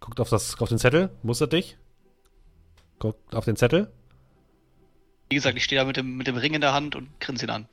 Guckt 0.01 0.21
auf, 0.21 0.29
das, 0.29 0.61
auf 0.61 0.69
den 0.69 0.79
Zettel. 0.79 1.11
Mustert 1.23 1.53
dich. 1.53 1.79
Guckt 2.99 3.35
auf 3.35 3.45
den 3.45 3.57
Zettel. 3.57 3.91
Wie 5.31 5.37
gesagt, 5.37 5.57
ich 5.57 5.65
stehe 5.65 5.81
da 5.81 5.87
mit 5.87 5.97
dem, 5.97 6.17
mit 6.17 6.27
dem 6.27 6.37
Ring 6.37 6.55
in 6.55 6.61
der 6.61 6.73
Hand 6.73 6.97
und 6.97 7.09
grinse 7.21 7.47
ihn 7.47 7.51
an. 7.51 7.69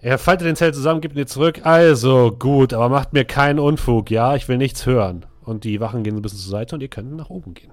Er 0.00 0.18
faltet 0.18 0.46
den 0.46 0.56
Zettel 0.56 0.74
zusammen, 0.74 1.00
gibt 1.00 1.14
ihn 1.14 1.18
dir 1.18 1.26
zurück. 1.26 1.64
Also, 1.64 2.32
gut, 2.32 2.72
aber 2.72 2.88
macht 2.88 3.12
mir 3.12 3.24
keinen 3.24 3.58
Unfug, 3.58 4.10
ja? 4.10 4.34
Ich 4.34 4.48
will 4.48 4.56
nichts 4.56 4.86
hören. 4.86 5.26
Und 5.42 5.64
die 5.64 5.80
Wachen 5.80 6.02
gehen 6.02 6.14
so 6.14 6.18
ein 6.20 6.22
bisschen 6.22 6.38
zur 6.38 6.50
Seite 6.50 6.74
und 6.74 6.80
ihr 6.80 6.88
könnt 6.88 7.14
nach 7.16 7.30
oben 7.30 7.54
gehen. 7.54 7.72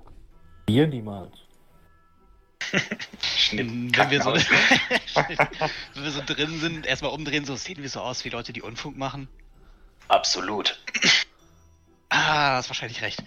Wir 0.70 0.86
niemals. 0.86 1.34
Wenn 3.52 3.92
wir, 4.12 4.22
so, 4.22 4.34
wenn 5.96 6.04
wir 6.04 6.12
so 6.12 6.22
drin 6.24 6.60
sind, 6.60 6.86
erstmal 6.86 7.12
umdrehen, 7.12 7.44
so 7.44 7.56
sehen 7.56 7.82
wir 7.82 7.90
so 7.90 8.02
aus 8.02 8.24
wie 8.24 8.30
Leute, 8.30 8.54
die 8.54 8.62
Unfug 8.62 8.96
machen. 8.96 9.28
Absolut. 10.08 10.80
Ah, 12.12 12.56
hast 12.56 12.70
wahrscheinlich 12.70 13.04
recht. 13.04 13.24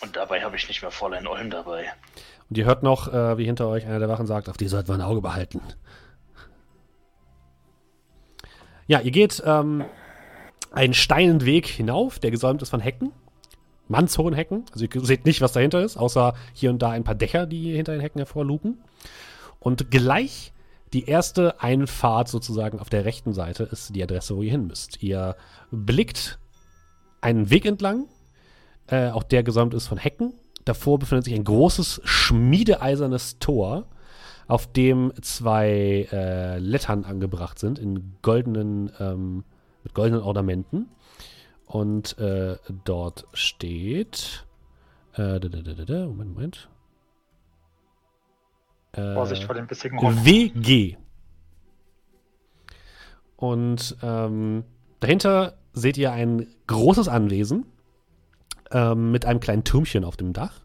Und 0.00 0.16
dabei 0.16 0.42
habe 0.42 0.56
ich 0.56 0.66
nicht 0.68 0.80
mehr 0.80 0.90
Fräulein 0.90 1.26
Olm 1.26 1.50
dabei. 1.50 1.92
Und 2.48 2.56
ihr 2.56 2.64
hört 2.64 2.82
noch, 2.82 3.12
äh, 3.12 3.36
wie 3.36 3.44
hinter 3.44 3.68
euch 3.68 3.84
einer 3.84 3.98
der 3.98 4.08
Wachen 4.08 4.26
sagt, 4.26 4.48
auf 4.48 4.56
die 4.56 4.68
sollten 4.68 4.88
wir 4.88 4.94
ein 4.94 5.02
Auge 5.02 5.20
behalten. 5.20 5.60
Ja, 8.86 9.00
ihr 9.00 9.10
geht 9.10 9.42
ähm, 9.44 9.84
einen 10.72 10.94
steinen 10.94 11.44
Weg 11.44 11.66
hinauf, 11.66 12.18
der 12.18 12.30
gesäumt 12.30 12.62
ist 12.62 12.70
von 12.70 12.80
Hecken. 12.80 13.12
Mannshohen 13.88 14.34
Hecken. 14.34 14.64
Also 14.72 14.84
ihr 14.84 15.04
seht 15.04 15.24
nicht, 15.24 15.40
was 15.40 15.52
dahinter 15.52 15.82
ist, 15.82 15.96
außer 15.96 16.34
hier 16.52 16.70
und 16.70 16.80
da 16.80 16.90
ein 16.90 17.04
paar 17.04 17.14
Dächer, 17.14 17.46
die 17.46 17.74
hinter 17.74 17.92
den 17.92 18.00
Hecken 18.00 18.18
hervorlugen. 18.18 18.78
Und 19.60 19.90
gleich 19.90 20.52
die 20.92 21.06
erste 21.06 21.60
Einfahrt 21.60 22.28
sozusagen 22.28 22.78
auf 22.78 22.88
der 22.88 23.04
rechten 23.04 23.32
Seite 23.32 23.64
ist 23.64 23.94
die 23.94 24.02
Adresse, 24.02 24.36
wo 24.36 24.42
ihr 24.42 24.52
hin 24.52 24.66
müsst. 24.66 25.02
Ihr 25.02 25.36
blickt 25.70 26.38
einen 27.20 27.50
Weg 27.50 27.66
entlang, 27.66 28.06
äh, 28.86 29.10
auch 29.10 29.24
der 29.24 29.42
gesäumt 29.42 29.74
ist 29.74 29.88
von 29.88 29.98
Hecken. 29.98 30.34
Davor 30.64 30.98
befindet 30.98 31.24
sich 31.24 31.34
ein 31.34 31.44
großes 31.44 32.00
schmiedeeisernes 32.04 33.38
Tor, 33.38 33.86
auf 34.48 34.72
dem 34.72 35.12
zwei 35.22 36.08
äh, 36.12 36.58
Lettern 36.58 37.04
angebracht 37.04 37.58
sind 37.58 37.78
in 37.78 38.14
goldenen, 38.22 38.92
ähm, 39.00 39.44
mit 39.82 39.94
goldenen 39.94 40.22
Ornamenten. 40.22 40.88
Und 41.66 42.16
äh, 42.18 42.56
dort 42.84 43.26
steht. 43.32 44.46
Äh, 45.14 45.40
da, 45.40 45.48
da, 45.48 45.62
da, 45.62 45.72
da, 45.74 45.84
da, 45.84 46.06
Moment, 46.06 46.34
Moment. 46.34 46.68
Äh, 48.92 49.14
Vorsicht 49.14 49.44
vor 49.44 49.54
dem 49.54 49.66
bissigen 49.66 50.00
Hund. 50.00 50.24
WG. 50.24 50.96
Und 53.36 53.96
ähm, 54.02 54.64
dahinter 55.00 55.58
seht 55.72 55.98
ihr 55.98 56.12
ein 56.12 56.46
großes 56.66 57.08
Anwesen 57.08 57.66
ähm, 58.70 59.10
mit 59.10 59.26
einem 59.26 59.40
kleinen 59.40 59.64
Türmchen 59.64 60.04
auf 60.04 60.16
dem 60.16 60.32
Dach. 60.32 60.62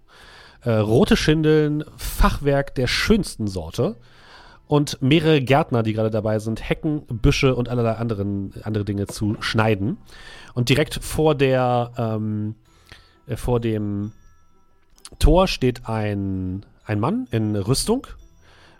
Äh, 0.62 0.72
rote 0.72 1.18
Schindeln, 1.18 1.84
Fachwerk 1.98 2.76
der 2.76 2.88
schönsten 2.88 3.48
Sorte 3.48 3.98
und 4.72 5.02
mehrere 5.02 5.42
Gärtner, 5.42 5.84
die 5.84 5.92
gerade 5.92 6.10
dabei 6.10 6.40
sind, 6.40 6.70
Hecken, 6.70 7.06
Büsche 7.08 7.56
und 7.56 7.68
allerlei 7.68 7.96
anderen, 7.96 8.54
andere 8.64 8.86
Dinge 8.86 9.06
zu 9.06 9.36
schneiden. 9.42 9.98
Und 10.54 10.70
direkt 10.70 10.94
vor 11.04 11.36
der, 11.36 11.92
ähm, 11.98 12.56
äh, 13.28 13.36
vor 13.36 13.60
dem 13.60 14.14
Tor 15.20 15.50
steht 15.50 15.90
ein, 15.90 16.66
ein 16.86 17.02
Mann 17.02 17.28
in 17.32 17.58
Rüstung 17.58 18.08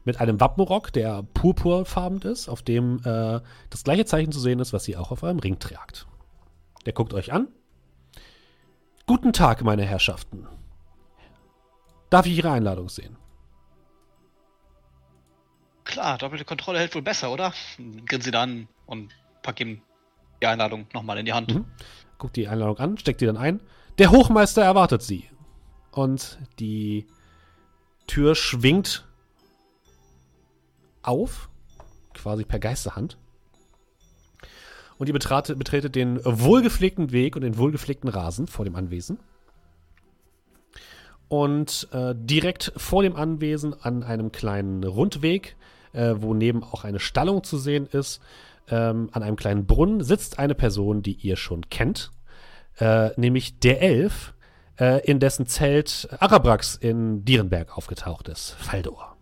mit 0.06 0.22
einem 0.22 0.40
Wappenrock, 0.40 0.94
der 0.94 1.24
purpurfarben 1.34 2.22
ist, 2.22 2.48
auf 2.48 2.62
dem 2.62 3.02
äh, 3.04 3.42
das 3.70 3.84
gleiche 3.84 4.06
Zeichen 4.06 4.32
zu 4.32 4.40
sehen 4.40 4.60
ist, 4.60 4.72
was 4.72 4.88
ihr 4.88 4.98
auch 5.02 5.12
auf 5.12 5.24
eurem 5.24 5.40
Ring 5.40 5.60
tragt. 5.60 6.08
Der 6.86 6.94
guckt 6.94 7.14
euch 7.14 7.34
an. 7.34 7.50
Guten 9.08 9.34
Tag, 9.34 9.62
meine 9.66 9.84
Herrschaften. 9.84 10.48
Darf 12.10 12.28
ich 12.28 12.38
Ihre 12.38 12.52
Einladung 12.52 12.88
sehen? 12.88 13.18
Klar, 15.92 16.18
doppelte 16.18 16.46
Kontrolle 16.46 16.80
hält 16.80 16.96
wohl 16.96 17.02
besser, 17.02 17.32
oder? 17.32 17.54
Grinse 18.06 18.30
ihn 18.30 18.36
an 18.36 18.68
und 18.86 19.12
pack 19.44 19.60
ihm 19.60 19.82
die 20.42 20.48
Einladung 20.48 20.88
nochmal 20.94 21.18
in 21.18 21.26
die 21.26 21.34
Hand. 21.34 21.54
Mhm. 21.54 21.66
Guckt 22.18 22.38
die 22.38 22.48
Einladung 22.48 22.78
an, 22.78 22.98
steckt 22.98 23.20
die 23.20 23.26
dann 23.26 23.36
ein. 23.36 23.60
Der 23.98 24.10
Hochmeister 24.10 24.64
erwartet 24.64 25.02
Sie. 25.02 25.30
Und 25.92 26.40
die 26.60 27.08
Tür 28.08 28.36
schwingt 28.36 29.06
auf, 31.02 31.50
quasi 32.14 32.46
per 32.46 32.60
Geisterhand. 32.60 33.18
Und 34.98 35.08
ihr 35.08 35.14
betrate, 35.14 35.58
betretet 35.58 35.96
den 35.96 36.22
wohlgepflegten 36.24 37.12
Weg 37.12 37.36
und 37.36 37.42
den 37.42 37.58
wohlgepflegten 37.58 38.10
Rasen 38.10 38.48
vor 38.48 38.64
dem 38.64 38.78
Anwesen. 38.78 39.20
Und 41.28 41.90
äh, 41.92 42.14
direkt 42.16 42.72
vor 42.78 43.04
dem 43.04 43.18
Anwesen 43.18 43.74
an 43.82 44.04
einem 44.04 44.32
kleinen 44.32 44.84
Rundweg, 44.86 45.58
äh, 45.94 46.14
wo 46.18 46.34
neben 46.34 46.64
auch 46.64 46.84
eine 46.84 47.00
Stallung 47.00 47.44
zu 47.44 47.58
sehen 47.58 47.88
ist, 47.88 48.22
ähm, 48.70 49.10
an 49.12 49.24
einem 49.24 49.36
kleinen 49.36 49.66
Brunnen 49.66 50.04
sitzt 50.04 50.40
eine 50.40 50.56
Person, 50.56 51.02
die 51.02 51.14
ihr 51.14 51.36
schon 51.36 51.70
kennt, 51.70 52.12
äh, 52.80 53.10
nämlich 53.20 53.60
der 53.60 53.82
Elf, 53.82 54.34
äh, 54.80 55.06
in 55.06 55.20
dessen 55.20 55.46
Zelt 55.46 56.10
Arabrax 56.20 56.76
in 56.76 57.26
Dierenberg 57.26 57.78
aufgetaucht 57.78 58.28
ist, 58.28 58.52
Faldor. 58.60 59.16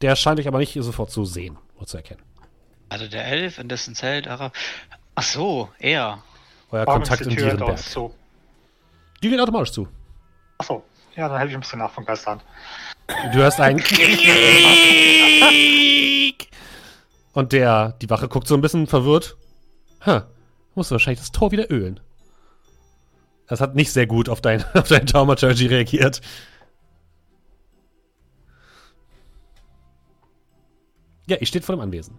Der 0.00 0.16
scheint 0.16 0.40
euch 0.40 0.48
aber 0.48 0.58
nicht 0.58 0.74
sofort 0.80 1.10
zu 1.10 1.24
sehen 1.24 1.58
oder 1.76 1.86
zu 1.86 1.96
erkennen. 1.96 2.22
Also 2.88 3.06
der 3.08 3.26
Elf, 3.26 3.58
in 3.58 3.68
dessen 3.68 3.94
Zelt. 3.94 4.28
Ara 4.28 4.52
Ach 5.14 5.22
so, 5.22 5.70
er. 5.78 6.22
Euer 6.70 6.86
Warum 6.86 7.00
Kontakt 7.00 7.20
ist 7.20 7.26
in 7.26 7.30
die 7.30 7.36
Tür 7.36 7.50
hinter 7.50 7.64
Dierenberg. 7.66 8.14
Die 9.22 9.30
geht 9.30 9.40
automatisch 9.40 9.72
zu. 9.72 9.88
Achso, 10.58 10.82
ja, 11.14 11.28
dann 11.28 11.38
hätte 11.38 11.50
ich 11.50 11.54
ein 11.54 11.60
bisschen 11.60 11.78
nach 11.78 11.90
von 11.90 12.04
Geistern. 12.04 12.40
Du 13.06 13.38
hörst 13.38 13.60
ein 13.60 13.78
Krieg. 13.78 14.28
Und 17.32 17.52
der, 17.52 17.92
die 18.02 18.10
Wache 18.10 18.28
guckt 18.28 18.46
so 18.46 18.54
ein 18.54 18.60
bisschen 18.60 18.86
verwirrt. 18.86 19.36
Ha, 20.04 20.28
musst 20.74 20.90
du 20.90 20.94
wahrscheinlich 20.94 21.20
das 21.20 21.32
Tor 21.32 21.52
wieder 21.52 21.70
ölen. 21.70 22.00
Das 23.46 23.60
hat 23.60 23.74
nicht 23.74 23.92
sehr 23.92 24.06
gut 24.06 24.28
auf 24.28 24.40
dein, 24.40 24.64
auf 24.74 24.88
dein 24.88 25.06
Taumaturgy 25.06 25.66
reagiert. 25.66 26.20
Ja, 31.26 31.36
ihr 31.36 31.46
steht 31.46 31.64
vor 31.64 31.76
dem 31.76 31.80
Anwesen. 31.80 32.18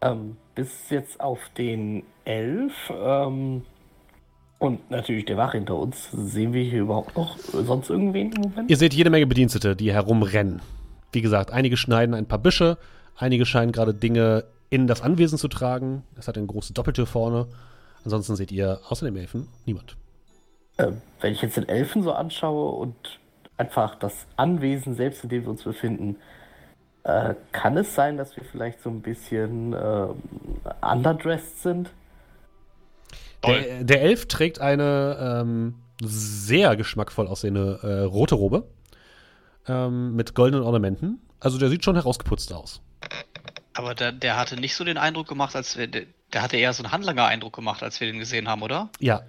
Ähm, 0.00 0.36
bis 0.54 0.90
jetzt 0.90 1.20
auf 1.20 1.40
den 1.56 2.04
Elf 2.24 2.72
ähm, 2.90 3.64
und 4.58 4.90
natürlich 4.90 5.24
der 5.24 5.36
Wach 5.36 5.52
hinter 5.52 5.76
uns. 5.76 6.10
Sehen 6.12 6.52
wir 6.52 6.62
hier 6.62 6.80
überhaupt 6.80 7.16
noch 7.16 7.38
sonst 7.38 7.90
irgendwen 7.90 8.32
im 8.32 8.42
Moment? 8.42 8.70
Ihr 8.70 8.76
seht 8.76 8.94
jede 8.94 9.10
Menge 9.10 9.26
Bedienstete, 9.26 9.76
die 9.76 9.92
herumrennen. 9.92 10.60
Wie 11.12 11.22
gesagt, 11.22 11.52
einige 11.52 11.76
schneiden 11.76 12.14
ein 12.14 12.26
paar 12.26 12.38
Büsche, 12.38 12.76
einige 13.16 13.46
scheinen 13.46 13.72
gerade 13.72 13.94
Dinge 13.94 14.44
in 14.70 14.86
das 14.86 15.00
Anwesen 15.00 15.38
zu 15.38 15.48
tragen. 15.48 16.02
Es 16.18 16.28
hat 16.28 16.36
eine 16.36 16.46
große 16.46 16.72
Doppeltür 16.72 17.06
vorne. 17.06 17.46
Ansonsten 18.04 18.36
seht 18.36 18.52
ihr 18.52 18.80
außer 18.88 19.06
dem 19.06 19.16
Elfen 19.16 19.48
niemand. 19.64 19.96
Ähm, 20.78 21.00
wenn 21.20 21.32
ich 21.32 21.42
jetzt 21.42 21.56
den 21.56 21.68
Elfen 21.68 22.02
so 22.02 22.12
anschaue 22.12 22.72
und 22.72 23.18
einfach 23.56 23.94
das 23.96 24.26
Anwesen 24.36 24.94
selbst, 24.94 25.24
in 25.24 25.30
dem 25.30 25.42
wir 25.42 25.50
uns 25.50 25.64
befinden, 25.64 26.16
äh, 27.04 27.34
kann 27.52 27.76
es 27.76 27.94
sein, 27.94 28.16
dass 28.16 28.36
wir 28.36 28.44
vielleicht 28.44 28.82
so 28.82 28.90
ein 28.90 29.00
bisschen 29.00 29.72
äh, 29.72 30.06
underdressed 30.82 31.62
sind? 31.62 31.90
Der, 33.46 33.84
der 33.84 34.02
Elf 34.02 34.26
trägt 34.26 34.60
eine, 34.60 35.42
ähm, 35.42 35.74
sehr 36.02 36.76
geschmackvoll 36.76 37.26
aussehende 37.26 37.80
äh, 37.82 38.04
rote 38.04 38.34
Robe 38.34 38.68
ähm, 39.66 40.14
mit 40.14 40.34
goldenen 40.34 40.64
Ornamenten. 40.64 41.20
Also 41.40 41.58
der 41.58 41.68
sieht 41.68 41.84
schon 41.84 41.96
herausgeputzt 41.96 42.52
aus. 42.52 42.80
Aber 43.74 43.94
der, 43.94 44.12
der 44.12 44.36
hatte 44.36 44.56
nicht 44.56 44.74
so 44.74 44.84
den 44.84 44.98
Eindruck 44.98 45.28
gemacht, 45.28 45.54
als 45.54 45.76
wir. 45.76 45.86
Der, 45.86 46.06
der 46.32 46.42
hatte 46.42 46.56
eher 46.56 46.72
so 46.72 46.82
einen 46.82 46.92
Handlanger-Eindruck 46.92 47.54
gemacht, 47.54 47.82
als 47.82 48.00
wir 48.00 48.06
den 48.06 48.18
gesehen 48.18 48.48
haben, 48.48 48.62
oder? 48.62 48.90
Ja. 48.98 49.22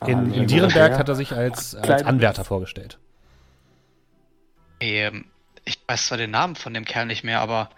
Ah, 0.00 0.08
In, 0.08 0.32
in 0.34 0.46
Dierenberg 0.46 0.98
hat 0.98 1.08
er 1.08 1.14
sich 1.14 1.32
als, 1.32 1.74
als 1.74 2.02
Anwärter 2.02 2.44
vorgestellt. 2.44 2.98
Ähm, 4.80 5.26
ich 5.64 5.78
weiß 5.86 6.08
zwar 6.08 6.18
den 6.18 6.32
Namen 6.32 6.56
von 6.56 6.74
dem 6.74 6.84
Kerl 6.84 7.06
nicht 7.06 7.24
mehr, 7.24 7.40
aber 7.40 7.70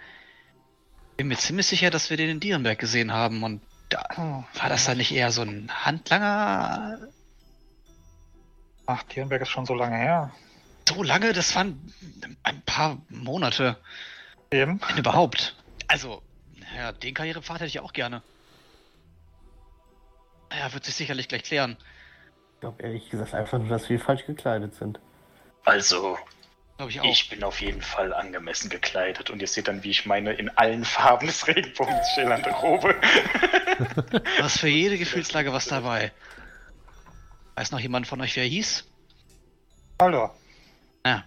bin 1.17 1.29
mir 1.29 1.37
ziemlich 1.37 1.67
sicher, 1.67 1.91
dass 1.91 2.11
wir 2.11 2.17
den 2.17 2.31
in 2.31 2.41
Dierenberg 2.41 2.79
gesehen 2.79 3.13
haben. 3.13 3.43
Und 3.43 3.61
da, 3.93 4.45
war 4.55 4.69
das 4.69 4.87
dann 4.87 4.99
nicht 4.99 5.13
eher 5.13 5.31
so 5.31 5.43
ein 5.43 5.71
Handlanger? 5.85 6.99
Ach, 8.87 9.03
Dierenberg 9.05 9.43
ist 9.43 9.51
schon 9.51 9.67
so 9.67 9.75
lange 9.75 9.97
her. 9.97 10.33
So 10.89 11.03
lange? 11.03 11.33
Das 11.33 11.55
waren 11.55 11.93
ein 12.43 12.63
paar 12.63 12.99
Monate. 13.09 13.77
Eben. 14.51 14.81
Wenn 14.89 14.99
überhaupt. 14.99 15.57
Also, 15.89 16.23
ja, 16.77 16.93
den 16.93 17.15
Karrierepfad 17.15 17.57
hätte 17.57 17.67
ich 17.67 17.81
auch 17.81 17.93
gerne. 17.93 18.23
Ja, 20.51 20.73
wird 20.73 20.85
sich 20.85 20.95
sicherlich 20.95 21.29
gleich 21.29 21.45
klären. 21.45 21.77
Ich 22.55 22.61
glaube 22.61 22.83
ehrlich 22.83 23.09
gesagt 23.11 23.35
einfach 23.35 23.59
nur, 23.59 23.69
dass 23.69 23.89
wir 23.89 23.99
falsch 23.99 24.27
gekleidet 24.27 24.75
sind. 24.75 25.01
Also, 25.65 26.19
Glaube 26.83 26.91
ich 26.91 27.01
auch. 27.01 27.05
ich 27.05 27.29
bin 27.29 27.45
auf 27.45 27.61
jeden 27.61 27.81
Fall 27.81 28.13
angemessen 28.13 28.69
gekleidet 28.69 29.31
und 29.31 29.41
ihr 29.41 29.47
seht 29.47 29.69
dann, 29.69 29.85
wie 29.85 29.91
ich 29.91 30.05
meine 30.05 30.33
in 30.33 30.49
allen 30.49 30.85
Farben 30.85 31.29
des 31.29 31.47
Regenbogens 31.47 32.09
schillernde 32.13 32.51
Robe. 32.51 32.97
Was 34.41 34.59
für 34.59 34.67
jede 34.67 34.99
Gefühlslage 34.99 35.53
was 35.53 35.67
dabei. 35.67 36.11
Weiß 37.55 37.71
noch 37.71 37.79
jemand 37.79 38.09
von 38.09 38.21
euch, 38.21 38.35
wer 38.35 38.43
hieß? 38.47 38.85
Hallo. 40.01 40.31
Ja. 41.07 41.23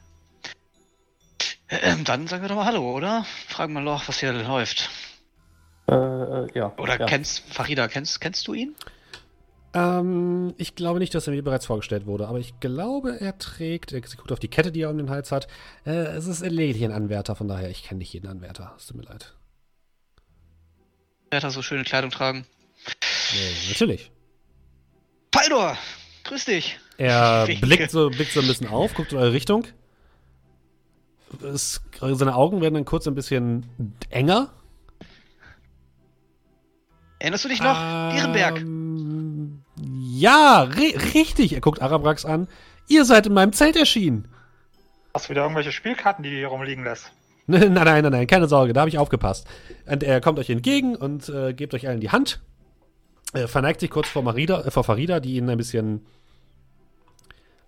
Ähm, 1.69 2.03
dann 2.03 2.27
sagen 2.27 2.41
wir 2.41 2.49
doch 2.49 2.57
mal 2.57 2.65
Hallo, 2.65 2.91
oder? 2.91 3.25
Fragen 3.47 3.71
wir 3.71 3.81
doch, 3.85 4.09
was 4.09 4.19
hier 4.19 4.33
läuft. 4.33 4.89
Äh, 5.89 5.93
äh, 5.93 6.47
ja. 6.53 6.73
Oder 6.75 6.99
ja. 6.99 7.05
kennst, 7.05 7.39
Farida, 7.53 7.87
kennst, 7.87 8.19
kennst 8.19 8.45
du 8.47 8.55
ihn? 8.55 8.75
Ähm, 9.75 10.53
ich 10.57 10.75
glaube 10.75 10.99
nicht, 10.99 11.13
dass 11.13 11.27
er 11.27 11.33
mir 11.33 11.43
bereits 11.43 11.65
vorgestellt 11.65 12.05
wurde, 12.05 12.29
aber 12.29 12.39
ich 12.39 12.61
glaube, 12.61 13.19
er 13.19 13.37
trägt, 13.37 13.91
er 13.91 13.99
guckt 13.99 14.31
auf 14.31 14.39
die 14.39 14.47
Kette, 14.47 14.71
die 14.71 14.81
er 14.81 14.89
um 14.89 14.97
den 14.97 15.09
Hals 15.09 15.33
hat. 15.33 15.47
Äh, 15.85 15.91
es 15.91 16.27
ist 16.27 16.39
lediglich 16.39 16.85
ein 16.85 16.93
Anwärter, 16.93 17.35
von 17.35 17.49
daher, 17.49 17.69
ich 17.69 17.83
kenne 17.83 17.97
nicht 17.97 18.13
jeden 18.13 18.27
Anwärter. 18.27 18.73
Es 18.77 18.87
tut 18.87 18.95
mir 18.95 19.03
leid. 19.03 19.35
Da 21.29 21.49
so 21.51 21.61
schöne 21.61 21.83
Kleidung 21.83 22.09
tragen? 22.09 22.45
Nee, 23.33 23.51
natürlich. 23.67 24.11
Paldor! 25.31 25.77
Grüß 26.23 26.45
dich! 26.45 26.79
Er 26.97 27.45
blickt 27.61 27.91
so, 27.91 28.09
blickt 28.09 28.31
so 28.31 28.39
ein 28.39 28.47
bisschen 28.47 28.69
auf, 28.69 28.93
guckt 28.93 29.11
in 29.11 29.17
eure 29.17 29.33
Richtung. 29.33 29.65
Es, 31.43 31.81
seine 31.99 32.35
Augen 32.35 32.61
werden 32.61 32.75
dann 32.75 32.85
kurz 32.85 33.07
ein 33.07 33.15
bisschen 33.15 33.65
enger. 34.09 34.53
Erinnerst 37.19 37.43
du 37.43 37.49
dich 37.49 37.61
noch? 37.61 37.77
Ähm, 37.77 38.84
ja, 40.19 40.61
ri 40.61 40.95
richtig. 41.13 41.53
Er 41.53 41.61
guckt 41.61 41.81
Arabrax 41.81 42.25
an. 42.25 42.47
Ihr 42.87 43.05
seid 43.05 43.27
in 43.27 43.33
meinem 43.33 43.53
Zelt 43.53 43.75
erschienen. 43.75 44.27
Hast 45.13 45.25
du 45.25 45.29
wieder 45.31 45.43
irgendwelche 45.43 45.71
Spielkarten, 45.71 46.23
die 46.23 46.29
du 46.29 46.35
hier 46.35 46.47
rumliegen 46.47 46.83
lässt? 46.83 47.11
Nein, 47.47 47.73
nein, 47.73 48.01
nein, 48.01 48.11
nein, 48.11 48.25
keine 48.25 48.47
Sorge, 48.47 48.73
da 48.73 48.81
habe 48.81 48.89
ich 48.89 48.97
aufgepasst. 48.97 49.45
Und 49.85 50.01
er 50.01 50.19
kommt 50.19 50.39
euch 50.39 50.49
entgegen 50.49 50.95
und 50.95 51.29
äh, 51.29 51.53
gebt 51.53 51.75
euch 51.75 51.87
allen 51.87 51.99
die 51.99 52.09
Hand. 52.09 52.41
Er 53.33 53.47
verneigt 53.47 53.81
sich 53.81 53.91
kurz 53.91 54.07
vor, 54.07 54.23
Marida, 54.23 54.61
äh, 54.61 54.71
vor 54.71 54.83
Farida, 54.83 55.19
die 55.19 55.35
ihn 55.35 55.47
ein 55.47 55.57
bisschen 55.57 56.07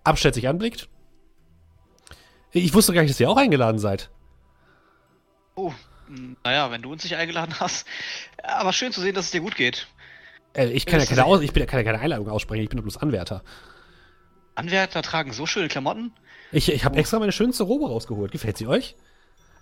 abschätzig 0.02 0.48
anblickt. 0.48 0.88
Ich 2.50 2.74
wusste 2.74 2.92
gar 2.92 3.02
nicht, 3.02 3.12
dass 3.12 3.20
ihr 3.20 3.30
auch 3.30 3.36
eingeladen 3.36 3.78
seid. 3.78 4.10
Oh, 5.54 5.72
m, 6.08 6.36
naja, 6.42 6.72
wenn 6.72 6.82
du 6.82 6.90
uns 6.90 7.04
nicht 7.04 7.14
eingeladen 7.14 7.54
hast. 7.60 7.86
Aber 8.42 8.72
schön 8.72 8.90
zu 8.90 9.00
sehen, 9.00 9.14
dass 9.14 9.26
es 9.26 9.30
dir 9.30 9.42
gut 9.42 9.54
geht. 9.54 9.86
Äh, 10.54 10.66
ich 10.68 10.86
kann 10.86 11.00
ja 11.00 11.06
keine, 11.06 11.24
Aus 11.24 11.40
ich 11.40 11.52
bin 11.52 11.60
ja 11.62 11.66
keine, 11.66 11.84
keine 11.84 12.00
Einladung 12.00 12.28
aussprechen, 12.28 12.62
ich 12.62 12.68
bin 12.68 12.76
doch 12.78 12.84
bloß 12.84 12.98
Anwärter. 12.98 13.42
Anwärter 14.54 15.02
tragen 15.02 15.32
so 15.32 15.46
schöne 15.46 15.68
Klamotten. 15.68 16.12
Ich, 16.50 16.70
ich 16.72 16.84
habe 16.84 16.96
extra 16.96 17.18
meine 17.18 17.32
schönste 17.32 17.64
Robe 17.64 17.86
rausgeholt. 17.88 18.32
Gefällt 18.32 18.56
sie 18.56 18.66
euch? 18.66 18.96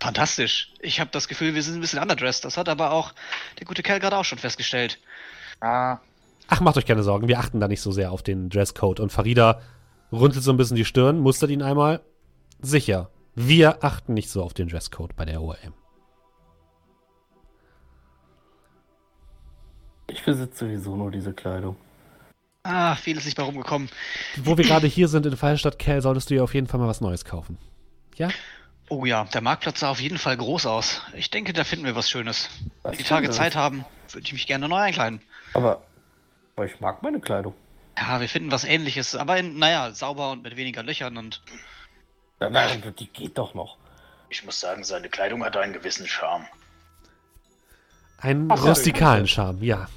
Fantastisch. 0.00 0.72
Ich 0.80 1.00
habe 1.00 1.10
das 1.10 1.28
Gefühl, 1.28 1.54
wir 1.54 1.62
sind 1.62 1.74
ein 1.74 1.80
bisschen 1.80 2.00
underdressed. 2.00 2.44
Das 2.44 2.56
hat 2.56 2.68
aber 2.68 2.92
auch 2.92 3.12
der 3.58 3.66
gute 3.66 3.82
Kerl 3.82 4.00
gerade 4.00 4.16
auch 4.16 4.24
schon 4.24 4.38
festgestellt. 4.38 4.98
Ah, 5.60 5.98
Ach, 6.48 6.60
macht 6.60 6.76
euch 6.76 6.86
keine 6.86 7.02
Sorgen, 7.02 7.28
wir 7.28 7.38
achten 7.40 7.60
da 7.60 7.66
nicht 7.66 7.80
so 7.80 7.90
sehr 7.90 8.12
auf 8.12 8.22
den 8.22 8.48
Dresscode. 8.48 9.00
Und 9.00 9.10
Farida 9.10 9.60
runzelt 10.12 10.44
so 10.44 10.52
ein 10.52 10.56
bisschen 10.56 10.76
die 10.76 10.84
Stirn, 10.84 11.18
mustert 11.18 11.50
ihn 11.50 11.62
einmal. 11.62 12.02
Sicher, 12.60 13.10
wir 13.34 13.82
achten 13.84 14.14
nicht 14.14 14.30
so 14.30 14.42
auf 14.42 14.54
den 14.54 14.68
Dresscode 14.68 15.16
bei 15.16 15.24
der 15.24 15.42
ORM. 15.42 15.74
Besitze 20.26 20.66
sowieso 20.66 20.96
nur 20.96 21.10
diese 21.10 21.32
Kleidung. 21.32 21.76
Ah, 22.64 22.96
viel 22.96 23.16
ist 23.16 23.24
nicht 23.24 23.36
bei 23.36 23.44
rumgekommen. 23.44 23.88
Wo 24.42 24.58
wir 24.58 24.64
gerade 24.64 24.88
hier 24.88 25.06
sind 25.06 25.24
in 25.24 25.36
Fallstadt 25.36 25.78
Kell, 25.78 26.02
solltest 26.02 26.28
du 26.28 26.34
dir 26.34 26.44
auf 26.44 26.52
jeden 26.52 26.66
Fall 26.66 26.80
mal 26.80 26.88
was 26.88 27.00
Neues 27.00 27.24
kaufen. 27.24 27.56
Ja? 28.16 28.28
Oh 28.88 29.04
ja, 29.04 29.24
der 29.24 29.40
Marktplatz 29.40 29.80
sah 29.80 29.90
auf 29.90 30.00
jeden 30.00 30.18
Fall 30.18 30.36
groß 30.36 30.66
aus. 30.66 31.00
Ich 31.14 31.30
denke, 31.30 31.52
da 31.52 31.62
finden 31.64 31.84
wir 31.86 31.94
was 31.94 32.10
Schönes. 32.10 32.50
Wenn 32.82 32.98
die 32.98 33.04
Tage? 33.04 33.30
Zeit 33.30 33.54
haben, 33.54 33.84
würde 34.10 34.26
ich 34.26 34.32
mich 34.32 34.46
gerne 34.46 34.68
neu 34.68 34.78
einkleiden. 34.78 35.20
Aber, 35.54 35.82
aber 36.56 36.66
ich 36.66 36.80
mag 36.80 37.02
meine 37.02 37.20
Kleidung. 37.20 37.54
Ja, 37.96 38.20
wir 38.20 38.28
finden 38.28 38.50
was 38.50 38.64
ähnliches, 38.64 39.14
aber 39.14 39.38
in, 39.38 39.58
naja, 39.58 39.92
sauber 39.92 40.32
und 40.32 40.42
mit 40.42 40.56
weniger 40.56 40.82
Löchern 40.82 41.16
und. 41.16 41.42
Nein, 42.40 42.52
nein, 42.52 42.94
die 42.98 43.06
geht 43.06 43.38
doch 43.38 43.54
noch. 43.54 43.76
Ich 44.28 44.44
muss 44.44 44.60
sagen, 44.60 44.84
seine 44.84 45.08
Kleidung 45.08 45.44
hat 45.44 45.56
einen 45.56 45.72
gewissen 45.72 46.06
Charme. 46.06 46.46
Einen 48.18 48.50
Ach 48.50 48.62
rustikalen 48.62 49.28
Charme, 49.28 49.62
ja. 49.62 49.88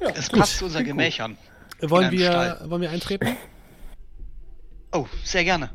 Ja, 0.00 0.10
Es 0.14 0.30
passt 0.30 0.58
zu 0.58 0.64
unseren 0.66 0.84
klingt 0.84 0.98
Gemächern. 0.98 1.36
Wollen 1.80 2.10
wir, 2.10 2.26
Stall. 2.26 2.70
wollen 2.70 2.82
wir 2.82 2.90
eintreten? 2.90 3.36
Oh, 4.92 5.06
sehr 5.24 5.44
gerne. 5.44 5.70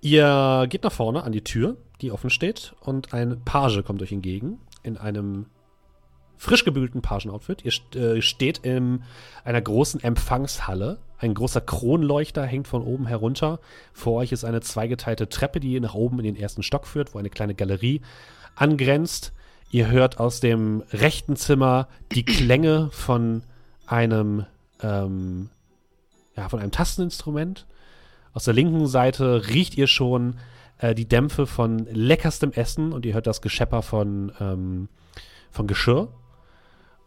Ihr 0.00 0.66
geht 0.68 0.84
nach 0.84 0.92
vorne 0.92 1.22
an 1.24 1.32
die 1.32 1.42
Tür, 1.42 1.76
die 2.00 2.12
offen 2.12 2.30
steht, 2.30 2.74
und 2.80 3.12
ein 3.12 3.44
Page 3.44 3.82
kommt 3.84 4.00
euch 4.02 4.12
entgegen 4.12 4.60
in 4.82 4.96
einem 4.96 5.46
frisch 6.36 6.64
gebügelten 6.64 7.02
Pagenoutfit. 7.02 7.64
Ihr 7.64 7.72
äh, 8.00 8.22
steht 8.22 8.58
in 8.58 9.02
einer 9.44 9.60
großen 9.60 10.00
Empfangshalle. 10.00 11.00
Ein 11.18 11.34
großer 11.34 11.60
Kronleuchter 11.60 12.46
hängt 12.46 12.68
von 12.68 12.82
oben 12.82 13.06
herunter. 13.06 13.58
Vor 13.92 14.14
euch 14.14 14.30
ist 14.30 14.44
eine 14.44 14.60
zweigeteilte 14.60 15.28
Treppe, 15.28 15.58
die 15.58 15.80
nach 15.80 15.94
oben 15.94 16.20
in 16.20 16.24
den 16.24 16.36
ersten 16.36 16.62
Stock 16.62 16.86
führt, 16.86 17.12
wo 17.12 17.18
eine 17.18 17.30
kleine 17.30 17.56
Galerie 17.56 18.02
angrenzt. 18.54 19.32
Ihr 19.70 19.90
hört 19.90 20.18
aus 20.18 20.40
dem 20.40 20.82
rechten 20.92 21.36
Zimmer 21.36 21.88
die 22.12 22.24
Klänge 22.24 22.88
von 22.90 23.42
einem, 23.86 24.46
ähm, 24.82 25.50
ja, 26.36 26.48
von 26.48 26.60
einem 26.60 26.70
Tasteninstrument. 26.70 27.66
Aus 28.32 28.44
der 28.44 28.54
linken 28.54 28.86
Seite 28.86 29.48
riecht 29.48 29.76
ihr 29.76 29.86
schon 29.86 30.38
äh, 30.78 30.94
die 30.94 31.06
Dämpfe 31.06 31.46
von 31.46 31.86
leckerstem 31.92 32.52
Essen 32.52 32.92
und 32.92 33.04
ihr 33.04 33.12
hört 33.12 33.26
das 33.26 33.42
Geschepper 33.42 33.82
von, 33.82 34.32
ähm, 34.40 34.88
von 35.50 35.66
Geschirr. 35.66 36.08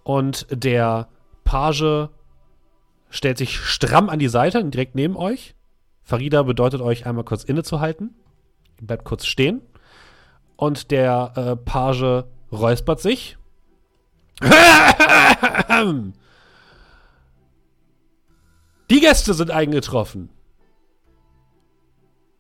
Und 0.04 0.46
der 0.52 1.08
Page 1.44 2.10
stellt 3.10 3.40
sich 3.40 3.58
stramm 3.58 4.10
an 4.10 4.20
die 4.20 4.28
Seite, 4.28 4.64
direkt 4.66 4.94
neben 4.94 5.16
euch. 5.16 5.56
Farida 6.04 6.44
bedeutet 6.44 6.82
euch 6.82 7.08
einmal 7.08 7.24
kurz 7.24 7.44
innezuhalten. 7.44 8.14
Bleibt 8.80 9.06
kurz 9.06 9.26
stehen. 9.26 9.62
Und 10.58 10.92
der 10.92 11.34
äh, 11.36 11.56
Page 11.56 12.26
räuspert 12.52 13.00
sich. 13.00 13.38
Die 18.90 19.00
Gäste 19.00 19.34
sind 19.34 19.52
eingetroffen. 19.52 20.30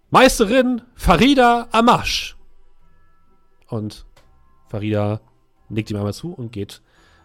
Meisterin 0.09 0.81
Farida 0.95 1.67
Amash. 1.71 2.35
Und 3.67 4.05
Farida 4.67 5.21
nickt 5.69 5.89
ihm 5.89 5.97
einmal 5.97 6.13
zu 6.13 6.33
und 6.33 6.51
geht 6.51 6.81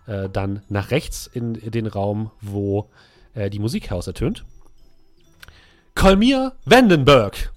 äh, 0.07 0.29
dann 0.29 0.63
nach 0.69 0.91
rechts 0.93 1.27
in 1.27 1.55
den 1.55 1.87
Raum, 1.87 2.31
wo 2.41 2.89
äh, 3.35 3.51
die 3.51 3.59
Musik 3.59 3.91
ertönt. 3.91 4.45
Kolmir 5.97 6.53
Vandenberg. 6.65 7.51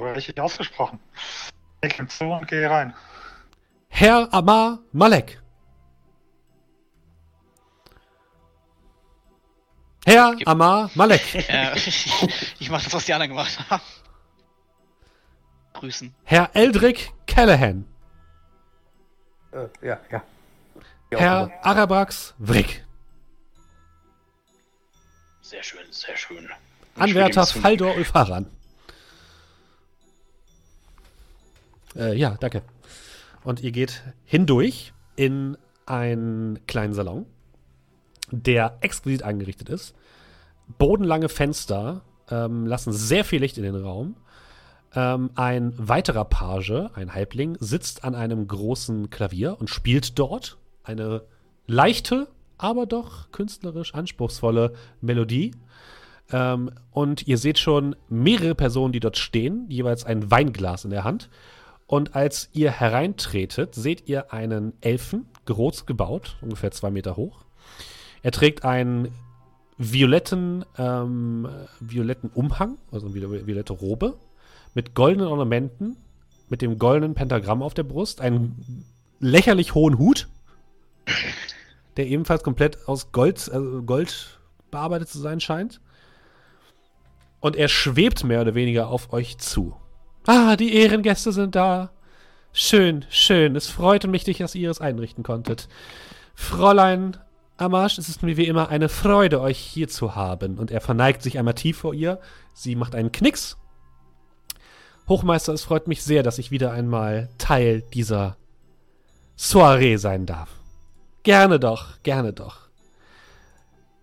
richtig 0.00 0.38
ausgesprochen. 0.40 0.98
Ich 1.80 1.96
nehme 1.96 2.08
zu 2.08 2.24
und 2.24 2.48
gehe 2.48 2.68
rein. 2.68 2.94
Herr 3.88 4.28
Amar 4.32 4.80
Malek. 4.92 5.40
Herr 10.06 10.34
Gib- 10.36 10.48
Amar 10.48 10.90
Malek. 10.94 11.22
Äh, 11.48 11.76
ich 12.58 12.70
mache 12.70 12.84
das, 12.84 12.92
was 12.94 13.04
die 13.04 13.12
anderen 13.12 13.30
gemacht 13.30 13.58
haben. 13.70 13.82
Grüßen. 15.74 16.14
Herr 16.24 16.50
Eldrick 16.54 17.12
Callahan. 17.26 17.86
Äh, 19.52 19.68
ja, 19.86 20.00
ja. 20.10 20.22
Herr 21.10 21.50
Arabrax 21.62 22.34
Vrick. 22.38 22.84
Sehr 25.40 25.62
schön, 25.62 25.80
sehr 25.90 26.16
schön. 26.16 26.44
Ich 26.96 27.02
Anwärter 27.02 27.46
Faldor 27.46 27.94
Ulfaran. 27.96 28.50
Äh, 31.96 32.14
ja, 32.14 32.36
danke. 32.38 32.62
Und 33.44 33.62
ihr 33.62 33.72
geht 33.72 34.02
hindurch 34.24 34.92
in 35.16 35.56
einen 35.86 36.66
kleinen 36.66 36.92
Salon, 36.92 37.26
der 38.30 38.78
exquisit 38.80 39.22
eingerichtet 39.22 39.68
ist. 39.68 39.94
Bodenlange 40.78 41.28
Fenster 41.28 42.02
ähm, 42.30 42.66
lassen 42.66 42.92
sehr 42.92 43.24
viel 43.24 43.40
Licht 43.40 43.56
in 43.56 43.64
den 43.64 43.74
Raum. 43.74 44.16
Ähm, 44.94 45.30
ein 45.34 45.72
weiterer 45.76 46.24
Page, 46.24 46.90
ein 46.94 47.14
Halbling, 47.14 47.56
sitzt 47.60 48.04
an 48.04 48.14
einem 48.14 48.46
großen 48.46 49.10
Klavier 49.10 49.56
und 49.58 49.70
spielt 49.70 50.18
dort 50.18 50.58
eine 50.84 51.22
leichte, 51.66 52.28
aber 52.56 52.86
doch 52.86 53.30
künstlerisch 53.30 53.94
anspruchsvolle 53.94 54.74
Melodie. 55.00 55.52
Ähm, 56.30 56.70
und 56.90 57.26
ihr 57.26 57.38
seht 57.38 57.58
schon 57.58 57.96
mehrere 58.08 58.54
Personen, 58.54 58.92
die 58.92 59.00
dort 59.00 59.16
stehen, 59.16 59.66
jeweils 59.68 60.04
ein 60.04 60.30
Weinglas 60.30 60.84
in 60.84 60.90
der 60.90 61.04
Hand. 61.04 61.30
Und 61.88 62.14
als 62.14 62.50
ihr 62.52 62.70
hereintretet, 62.70 63.74
seht 63.74 64.08
ihr 64.08 64.30
einen 64.32 64.74
Elfen, 64.82 65.26
groß 65.46 65.86
gebaut, 65.86 66.36
ungefähr 66.42 66.70
zwei 66.70 66.90
Meter 66.90 67.16
hoch. 67.16 67.46
Er 68.22 68.30
trägt 68.30 68.62
einen 68.62 69.08
violetten, 69.78 70.66
ähm, 70.76 71.48
violetten 71.80 72.28
Umhang, 72.28 72.76
also 72.92 73.06
eine 73.06 73.14
viole- 73.14 73.46
violette 73.46 73.72
Robe, 73.72 74.18
mit 74.74 74.94
goldenen 74.94 75.28
Ornamenten, 75.28 75.96
mit 76.50 76.60
dem 76.60 76.78
goldenen 76.78 77.14
Pentagramm 77.14 77.62
auf 77.62 77.72
der 77.72 77.84
Brust, 77.84 78.20
einen 78.20 78.84
lächerlich 79.18 79.74
hohen 79.74 79.96
Hut, 79.98 80.28
der 81.96 82.06
ebenfalls 82.06 82.42
komplett 82.42 82.86
aus 82.86 83.12
Gold, 83.12 83.50
also 83.50 83.82
Gold 83.82 84.38
bearbeitet 84.70 85.08
zu 85.08 85.20
sein 85.20 85.40
scheint. 85.40 85.80
Und 87.40 87.56
er 87.56 87.68
schwebt 87.68 88.24
mehr 88.24 88.42
oder 88.42 88.54
weniger 88.54 88.88
auf 88.88 89.12
euch 89.14 89.38
zu. 89.38 89.74
Ah, 90.30 90.56
die 90.56 90.74
Ehrengäste 90.74 91.32
sind 91.32 91.54
da. 91.54 91.90
Schön, 92.52 93.06
schön. 93.08 93.56
Es 93.56 93.68
freute 93.68 94.08
mich, 94.08 94.24
dass 94.24 94.54
ihr 94.54 94.70
es 94.70 94.78
einrichten 94.78 95.24
konntet. 95.24 95.70
Fräulein 96.34 97.16
Amash, 97.56 97.96
es 97.96 98.10
ist 98.10 98.22
mir 98.22 98.36
wie 98.36 98.46
immer 98.46 98.68
eine 98.68 98.90
Freude, 98.90 99.40
euch 99.40 99.56
hier 99.56 99.88
zu 99.88 100.16
haben. 100.16 100.58
Und 100.58 100.70
er 100.70 100.82
verneigt 100.82 101.22
sich 101.22 101.38
einmal 101.38 101.54
tief 101.54 101.78
vor 101.78 101.94
ihr. 101.94 102.20
Sie 102.52 102.76
macht 102.76 102.94
einen 102.94 103.10
Knicks. 103.10 103.56
Hochmeister, 105.08 105.54
es 105.54 105.64
freut 105.64 105.88
mich 105.88 106.02
sehr, 106.02 106.22
dass 106.22 106.36
ich 106.36 106.50
wieder 106.50 106.72
einmal 106.72 107.30
Teil 107.38 107.82
dieser 107.94 108.36
Soiree 109.34 109.96
sein 109.96 110.26
darf. 110.26 110.50
Gerne 111.22 111.58
doch, 111.58 112.02
gerne 112.02 112.34
doch. 112.34 112.68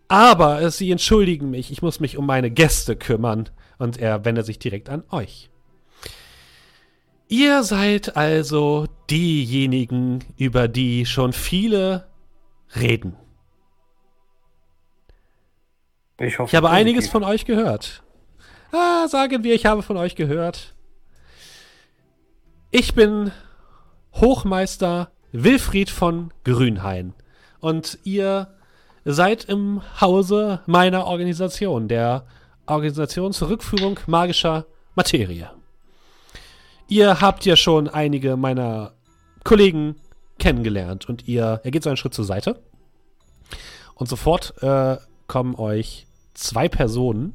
Aber 0.07 0.59
äh, 0.59 0.71
Sie 0.71 0.89
entschuldigen 0.89 1.51
mich, 1.51 1.71
ich 1.71 1.84
muss 1.84 1.99
mich 1.99 2.17
um 2.17 2.26
meine 2.26 2.49
Gäste 2.49 2.95
kümmern. 2.95 3.47
Und 3.78 3.99
er 3.99 4.26
wendet 4.26 4.47
sich 4.47 4.57
direkt 4.57 4.89
an 4.89 5.03
euch. 5.11 5.51
Ihr 7.28 7.63
seid 7.63 8.15
also 8.15 8.86
diejenigen, 9.09 10.23
über 10.38 10.67
die 10.67 11.05
schon 11.05 11.34
viele 11.34 12.07
reden. 12.76 13.15
Ich 16.19 16.39
hoffe. 16.39 16.51
Ich 16.51 16.55
habe 16.55 16.69
einiges 16.69 17.07
von 17.09 17.23
euch 17.23 17.45
gehört. 17.45 18.03
Ah, 18.71 19.07
sagen 19.07 19.43
wir, 19.43 19.55
ich 19.55 19.65
habe 19.65 19.82
von 19.82 19.97
euch 19.97 20.15
gehört. 20.15 20.76
Ich 22.71 22.93
bin 22.93 23.32
Hochmeister 24.13 25.11
Wilfried 25.32 25.89
von 25.89 26.32
Grünhain. 26.43 27.13
Und 27.59 27.99
ihr 28.03 28.53
seid 29.03 29.45
im 29.45 29.82
Hause 29.99 30.61
meiner 30.65 31.05
Organisation, 31.05 31.88
der 31.88 32.26
Organisation 32.65 33.34
zur 33.34 33.49
Rückführung 33.49 33.99
magischer 34.07 34.65
Materie. 34.95 35.51
Ihr 36.88 37.20
habt 37.22 37.46
ja 37.46 37.56
schon 37.56 37.88
einige 37.88 38.38
meiner 38.38 38.94
Kollegen 39.44 39.96
kennengelernt 40.38 41.10
und 41.10 41.28
ihr, 41.28 41.62
er 41.64 41.72
geht 41.72 41.84
so 41.84 41.90
einen 41.90 41.98
Schritt 41.98 42.14
zur 42.14 42.26
Seite. 42.26 42.62
Und 43.96 44.08
sofort 44.08 44.62
äh, 44.62 44.98
kommen 45.28 45.56
euch 45.56 46.06
zwei 46.34 46.68
Personen 46.68 47.34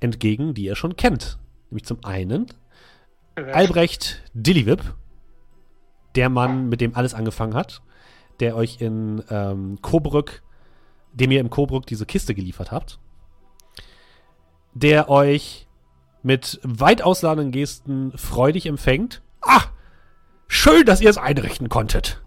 entgegen, 0.00 0.54
die 0.54 0.64
ihr 0.64 0.76
schon 0.76 0.96
kennt. 0.96 1.38
Nämlich 1.70 1.84
zum 1.84 2.04
einen 2.04 2.46
Albrecht 3.34 4.22
Dillywip, 4.34 4.94
der 6.14 6.28
Mann, 6.28 6.68
mit 6.68 6.80
dem 6.80 6.94
alles 6.94 7.14
angefangen 7.14 7.54
hat, 7.54 7.82
der 8.40 8.54
euch 8.56 8.80
in 8.80 9.24
ähm, 9.30 9.78
Coburg, 9.82 10.42
dem 11.12 11.30
ihr 11.32 11.40
im 11.40 11.50
Coburg 11.50 11.86
diese 11.86 12.06
Kiste 12.06 12.34
geliefert 12.34 12.70
habt, 12.70 13.00
der 14.74 15.08
euch 15.08 15.63
mit 16.24 16.58
weit 16.62 17.02
ausladenden 17.02 17.52
Gesten 17.52 18.16
freudig 18.16 18.66
empfängt. 18.66 19.20
Ah, 19.42 19.62
schön, 20.48 20.86
dass 20.86 21.00
ihr 21.00 21.10
es 21.10 21.18
einrichten 21.18 21.68
konntet. 21.68 22.22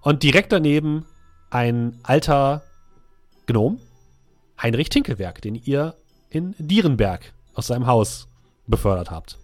Und 0.00 0.22
direkt 0.22 0.50
daneben 0.50 1.04
ein 1.50 2.00
alter 2.02 2.62
Gnom, 3.46 3.80
Heinrich 4.60 4.88
Tinkelberg, 4.88 5.42
den 5.42 5.54
ihr 5.54 5.94
in 6.30 6.54
Dierenberg 6.58 7.32
aus 7.54 7.66
seinem 7.66 7.86
Haus 7.86 8.28
befördert 8.66 9.10
habt. 9.10 9.38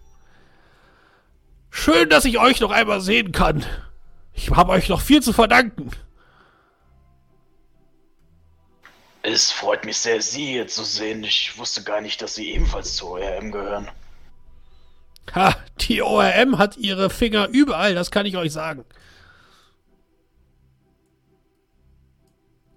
Schön, 1.70 2.08
dass 2.08 2.24
ich 2.24 2.38
euch 2.38 2.60
noch 2.60 2.70
einmal 2.70 3.00
sehen 3.00 3.32
kann. 3.32 3.64
Ich 4.32 4.50
habe 4.50 4.72
euch 4.72 4.88
noch 4.88 5.00
viel 5.00 5.22
zu 5.22 5.32
verdanken. 5.32 5.90
Es 9.26 9.50
freut 9.50 9.86
mich 9.86 9.96
sehr, 9.96 10.20
Sie 10.20 10.44
hier 10.44 10.66
zu 10.66 10.84
sehen. 10.84 11.24
Ich 11.24 11.56
wusste 11.56 11.82
gar 11.82 12.02
nicht, 12.02 12.20
dass 12.20 12.34
Sie 12.34 12.52
ebenfalls 12.52 12.94
zur 12.94 13.12
ORM 13.12 13.52
gehören. 13.52 13.90
Ha, 15.34 15.56
die 15.80 16.02
ORM 16.02 16.58
hat 16.58 16.76
ihre 16.76 17.08
Finger 17.08 17.48
überall, 17.48 17.94
das 17.94 18.10
kann 18.10 18.26
ich 18.26 18.36
euch 18.36 18.52
sagen. 18.52 18.84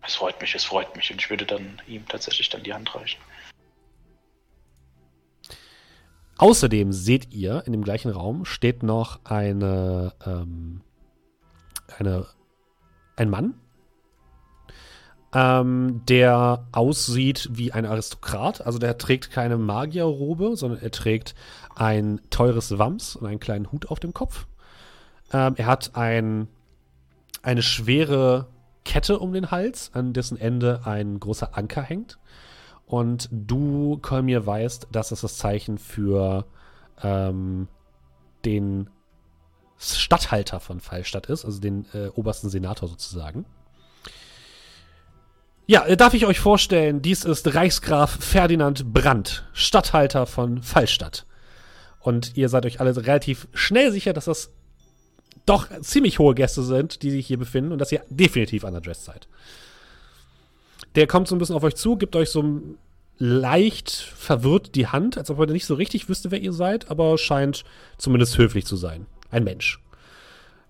Es 0.02 0.16
freut 0.16 0.40
mich, 0.40 0.56
es 0.56 0.64
freut 0.64 0.96
mich. 0.96 1.12
Und 1.12 1.20
ich 1.20 1.30
würde 1.30 1.46
dann 1.46 1.82
ihm 1.86 2.08
tatsächlich 2.08 2.48
dann 2.48 2.64
die 2.64 2.74
Hand 2.74 2.96
reichen. 2.96 3.20
Außerdem 6.38 6.94
seht 6.94 7.34
ihr, 7.34 7.64
in 7.66 7.74
dem 7.74 7.84
gleichen 7.84 8.10
Raum 8.10 8.46
steht 8.46 8.84
noch 8.84 9.20
eine, 9.26 10.14
ähm, 10.26 10.82
eine, 11.98 12.26
ein 13.18 13.30
Mann, 13.30 13.60
ähm, 15.34 16.02
der 16.08 16.68
aussieht 16.72 17.50
wie 17.52 17.72
ein 17.72 17.86
Aristokrat. 17.86 18.66
Also 18.66 18.80
der 18.80 18.98
trägt 18.98 19.32
keine 19.32 19.58
Magierrobe, 19.58 20.56
sondern 20.56 20.82
er 20.82 20.92
trägt 20.92 21.36
ein 21.76 22.22
teures 22.30 22.78
Wams 22.78 23.16
und 23.16 23.28
einen 23.28 23.40
kleinen 23.40 23.72
Hut 23.72 23.88
auf 23.88 24.00
dem 24.00 24.14
Kopf. 24.14 24.48
Ähm, 25.34 25.56
er 25.58 25.66
hat 25.66 25.92
ein, 25.96 26.48
eine 27.42 27.62
schwere 27.62 28.48
Kette 28.86 29.20
um 29.20 29.34
den 29.34 29.52
Hals, 29.52 29.92
an 29.94 30.14
dessen 30.14 30.40
Ende 30.40 30.82
ein 30.86 31.20
großer 31.20 31.58
Anker 31.58 31.82
hängt. 31.82 32.18
Und 32.86 33.28
du, 33.32 34.00
Kolmir, 34.02 34.46
weißt, 34.46 34.88
dass 34.92 35.10
das 35.10 35.22
das 35.22 35.38
Zeichen 35.38 35.78
für 35.78 36.46
ähm, 37.04 37.68
den 38.46 38.90
Statthalter 39.78 40.62
von 40.62 40.80
Fallstadt 40.80 41.28
ist, 41.28 41.44
also 41.44 41.60
den 41.60 41.86
äh, 41.94 42.08
obersten 42.16 42.50
Senator 42.50 42.88
sozusagen. 42.88 43.46
Ja, 45.70 45.86
äh, 45.86 45.98
darf 45.98 46.14
ich 46.14 46.26
euch 46.26 46.40
vorstellen, 46.40 47.02
dies 47.02 47.26
ist 47.26 47.54
Reichsgraf 47.54 48.24
Ferdinand 48.24 48.94
Brandt, 48.94 49.44
Statthalter 49.52 50.26
von 50.26 50.64
Fallstadt. 50.64 51.26
Und 52.00 52.38
ihr 52.38 52.48
seid 52.48 52.66
euch 52.66 52.80
alle 52.80 52.96
relativ 52.96 53.50
schnell 53.54 53.92
sicher, 53.92 54.14
dass 54.14 54.26
das 54.26 54.54
doch 55.46 55.68
ziemlich 55.82 56.20
hohe 56.20 56.36
Gäste 56.36 56.64
sind, 56.64 57.04
die 57.04 57.12
sich 57.12 57.28
hier 57.28 57.38
befinden 57.38 57.74
und 57.74 57.80
dass 57.80 57.92
ihr 57.92 58.02
definitiv 58.10 58.64
underdressed 58.64 59.04
seid. 59.04 59.28
Der 60.96 61.06
kommt 61.06 61.28
so 61.28 61.36
ein 61.36 61.40
bisschen 61.40 61.56
auf 61.56 61.64
euch 61.64 61.76
zu, 61.76 61.98
gibt 61.98 62.16
euch 62.16 62.30
so 62.30 62.62
leicht 63.18 63.92
verwirrt 63.92 64.74
die 64.76 64.88
Hand, 64.88 65.18
als 65.18 65.30
ob 65.30 65.40
er 65.40 65.48
nicht 65.48 65.66
so 65.66 65.74
richtig 65.74 66.08
wüsste, 66.08 66.32
wer 66.32 66.40
ihr 66.40 66.54
seid, 66.54 66.90
aber 66.90 67.18
scheint 67.18 67.66
zumindest 67.98 68.38
höflich 68.38 68.66
zu 68.66 68.78
sein. 68.78 69.06
Ein 69.32 69.44
Mensch. 69.44 69.80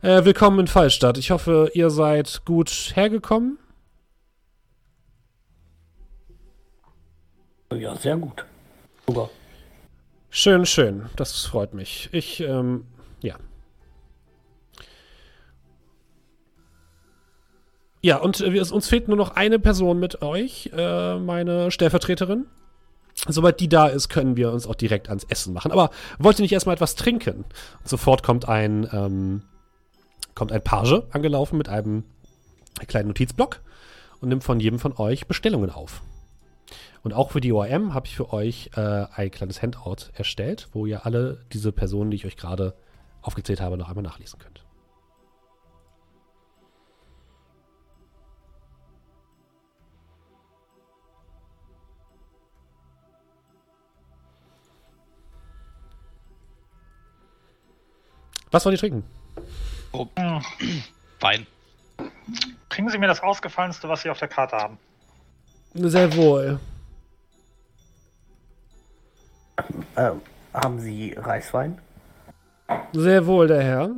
Äh, 0.01 0.25
willkommen 0.25 0.61
in 0.61 0.67
Fallstadt. 0.67 1.19
Ich 1.19 1.29
hoffe, 1.29 1.69
ihr 1.75 1.91
seid 1.91 2.41
gut 2.45 2.93
hergekommen. 2.95 3.59
Ja, 7.73 7.95
sehr 7.95 8.17
gut. 8.17 8.45
Sogar. 9.07 9.29
Schön, 10.29 10.65
schön. 10.65 11.09
Das 11.15 11.45
freut 11.45 11.73
mich. 11.73 12.09
Ich, 12.11 12.39
ähm, 12.41 12.85
ja. 13.21 13.35
Ja, 18.01 18.17
und 18.17 18.41
äh, 18.41 18.53
wir, 18.53 18.71
uns 18.71 18.87
fehlt 18.87 19.07
nur 19.07 19.17
noch 19.17 19.31
eine 19.31 19.59
Person 19.59 19.99
mit 19.99 20.21
euch, 20.21 20.71
äh, 20.73 21.17
meine 21.19 21.71
Stellvertreterin. 21.71 22.45
Sobald 23.27 23.59
die 23.59 23.67
da 23.67 23.87
ist, 23.87 24.09
können 24.09 24.37
wir 24.37 24.51
uns 24.51 24.67
auch 24.67 24.75
direkt 24.75 25.09
ans 25.09 25.23
Essen 25.23 25.53
machen. 25.53 25.71
Aber 25.71 25.89
wollt 26.19 26.39
ihr 26.39 26.43
nicht 26.43 26.51
erstmal 26.51 26.75
etwas 26.75 26.95
trinken? 26.95 27.45
Und 27.79 27.89
sofort 27.89 28.21
kommt 28.21 28.47
ein, 28.47 28.87
ähm, 28.93 29.41
kommt 30.35 30.51
ein 30.51 30.63
Page 30.63 31.01
angelaufen 31.11 31.57
mit 31.57 31.67
einem 31.67 32.03
einen 32.77 32.87
kleinen 32.87 33.07
Notizblock 33.07 33.61
und 34.21 34.29
nimmt 34.29 34.43
von 34.43 34.59
jedem 34.59 34.79
von 34.79 34.95
euch 34.97 35.27
Bestellungen 35.27 35.71
auf. 35.71 36.01
Und 37.03 37.13
auch 37.13 37.31
für 37.31 37.41
die 37.41 37.51
ORM 37.51 37.93
habe 37.93 38.07
ich 38.07 38.15
für 38.15 38.33
euch 38.33 38.71
äh, 38.75 39.05
ein 39.13 39.31
kleines 39.31 39.61
Handout 39.61 40.11
erstellt, 40.13 40.67
wo 40.73 40.85
ihr 40.85 41.05
alle 41.05 41.45
diese 41.53 41.71
Personen, 41.71 42.11
die 42.11 42.17
ich 42.17 42.25
euch 42.25 42.37
gerade 42.37 42.75
aufgezählt 43.21 43.61
habe, 43.61 43.77
noch 43.77 43.89
einmal 43.89 44.03
nachlesen 44.03 44.39
könnt. 44.39 44.63
Was 58.51 58.65
wollt 58.65 58.75
ihr 58.75 58.79
trinken? 58.79 59.03
Oh. 59.91 60.07
Wein. 61.19 61.45
Bringen 62.69 62.89
Sie 62.89 62.97
mir 62.97 63.07
das 63.07 63.21
Ausgefallenste, 63.21 63.89
was 63.89 64.01
Sie 64.01 64.09
auf 64.09 64.19
der 64.19 64.27
Karte 64.27 64.55
haben. 64.55 64.77
Sehr 65.73 66.15
wohl. 66.15 66.59
Ähm, 69.95 70.21
haben 70.53 70.79
Sie 70.79 71.13
Reiswein? 71.17 71.79
Sehr 72.93 73.25
wohl, 73.25 73.47
der 73.47 73.63
Herr. 73.63 73.89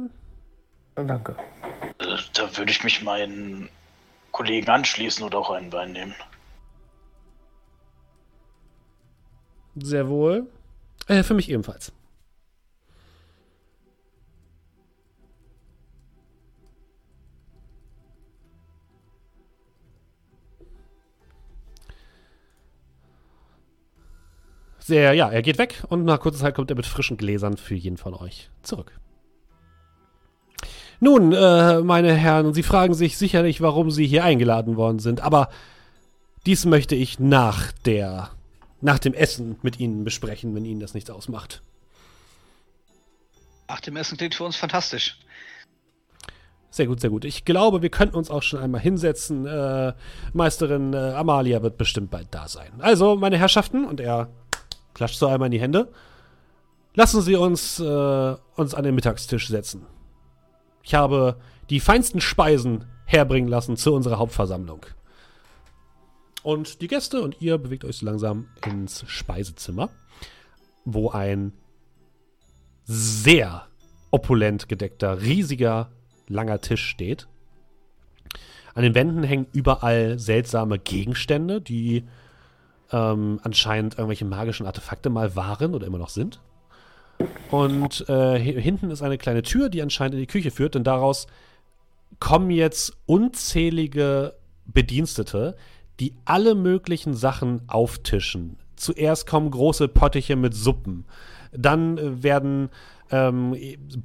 Äh, 0.96 1.06
Danke. 1.06 1.36
Äh, 2.00 2.18
Da 2.34 2.58
würde 2.58 2.72
ich 2.72 2.84
mich 2.84 3.02
meinen 3.04 3.70
Kollegen 4.32 4.70
anschließen 4.70 5.24
oder 5.26 5.40
auch 5.40 5.50
einen 5.52 5.72
Wein 5.74 5.92
nehmen. 5.92 6.16
Sehr 9.76 10.08
wohl. 10.08 10.48
Äh, 11.08 11.24
für 11.24 11.34
mich 11.34 11.50
ebenfalls. 11.50 11.92
Sehr, 24.90 25.14
ja, 25.14 25.30
er 25.30 25.44
geht 25.44 25.60
weg 25.60 25.84
und 25.90 26.04
nach 26.04 26.20
kurzer 26.20 26.40
Zeit 26.40 26.56
kommt 26.56 26.72
er 26.72 26.76
mit 26.76 26.88
frischen 26.88 27.16
Gläsern 27.16 27.58
für 27.58 27.76
jeden 27.76 27.98
von 27.98 28.16
euch 28.16 28.50
zurück. 28.64 29.00
Nun, 31.00 31.32
äh, 31.32 31.82
meine 31.82 32.12
Herren, 32.16 32.56
Sie 32.56 32.64
fragen 32.64 32.96
sich 32.96 33.16
sicherlich, 33.16 33.62
warum 33.62 33.92
Sie 33.92 34.08
hier 34.08 34.24
eingeladen 34.24 34.78
worden 34.78 34.98
sind, 34.98 35.22
aber 35.22 35.50
dies 36.48 36.66
möchte 36.66 36.96
ich 36.96 37.20
nach 37.20 37.72
der 37.86 38.32
nach 38.82 38.98
dem 38.98 39.14
Essen 39.14 39.58
mit 39.62 39.80
Ihnen 39.80 40.06
besprechen, 40.06 40.56
wenn 40.56 40.66
Ihnen 40.66 40.80
das 40.80 40.96
nichts 40.96 41.12
ausmacht. 41.12 41.62
Nach 43.68 43.82
dem 43.82 43.96
Essen 43.96 44.18
klingt 44.18 44.34
für 44.34 44.44
uns 44.46 44.56
fantastisch. 44.56 45.20
Sehr 46.72 46.88
gut, 46.88 47.00
sehr 47.00 47.12
gut. 47.12 47.26
Ich 47.26 47.46
glaube, 47.46 47.84
wir 47.84 47.90
könnten 47.90 48.16
uns 48.16 48.32
auch 48.32 48.42
schon 48.42 48.60
einmal 48.60 48.82
hinsetzen. 48.82 49.46
Äh, 49.46 49.94
Meisterin 50.34 50.94
äh, 50.96 51.12
Amalia 51.14 51.62
wird 51.62 51.78
bestimmt 51.78 52.10
bald 52.10 52.30
da 52.32 52.48
sein. 52.48 52.72
Also, 52.80 53.16
meine 53.16 53.38
Herrschaften, 53.38 53.86
und 53.86 54.00
er 54.00 54.30
klatscht 55.00 55.18
so 55.18 55.28
einmal 55.28 55.48
in 55.48 55.54
die 55.54 55.62
Hände, 55.62 55.88
lassen 56.94 57.22
Sie 57.22 57.38
uns, 57.38 57.80
äh, 57.80 58.36
uns 58.56 58.74
an 58.74 58.84
den 58.84 58.96
Mittagstisch 58.96 59.48
setzen. 59.48 59.86
Ich 60.84 60.94
habe 60.94 61.38
die 61.70 61.80
feinsten 61.80 62.20
Speisen 62.20 62.84
herbringen 63.06 63.48
lassen 63.48 63.78
zu 63.78 63.94
unserer 63.94 64.18
Hauptversammlung. 64.18 64.86
Und 66.44 66.82
die 66.82 66.90
Gäste 66.90 67.22
und 67.22 67.42
ihr 67.42 67.58
bewegt 67.58 67.86
euch 67.86 68.00
so 68.00 68.06
langsam 68.06 68.50
ins 68.66 69.06
Speisezimmer, 69.08 69.90
wo 70.84 71.10
ein 71.12 71.54
sehr 72.84 73.68
opulent 74.12 74.68
gedeckter, 74.68 75.22
riesiger, 75.22 75.92
langer 76.28 76.60
Tisch 76.60 76.84
steht. 76.84 77.30
An 78.74 78.84
den 78.84 78.96
Wänden 78.96 79.24
hängen 79.24 79.48
überall 79.54 80.20
seltsame 80.20 80.78
Gegenstände, 80.78 81.62
die 81.62 82.04
ähm, 82.92 83.40
anscheinend 83.44 83.98
irgendwelche 83.98 84.26
magischen 84.26 84.66
Artefakte 84.66 85.10
mal 85.10 85.36
waren 85.36 85.74
oder 85.74 85.88
immer 85.88 85.98
noch 85.98 86.10
sind. 86.10 86.40
Und 87.52 88.08
äh, 88.10 88.40
hi- 88.40 88.62
hinten 88.62 88.92
ist 88.92 89.02
eine 89.02 89.18
kleine 89.18 89.44
Tür, 89.44 89.70
die 89.70 89.82
anscheinend 89.82 90.16
in 90.16 90.22
die 90.22 90.28
Küche 90.28 90.52
führt, 90.52 90.76
denn 90.76 90.84
daraus 90.84 91.28
kommen 92.20 92.50
jetzt 92.50 92.98
unzählige 93.06 94.36
Bedienstete, 94.66 95.56
die 96.00 96.14
alle 96.26 96.56
möglichen 96.56 97.14
Sachen 97.14 97.62
auftischen. 97.68 98.58
Zuerst 98.76 99.28
kommen 99.28 99.52
große 99.52 99.90
Pottiche 99.90 100.38
mit 100.38 100.54
Suppen. 100.54 101.06
Dann 101.52 101.98
äh, 101.98 102.24
werden, 102.24 102.70
ähm, 103.12 103.56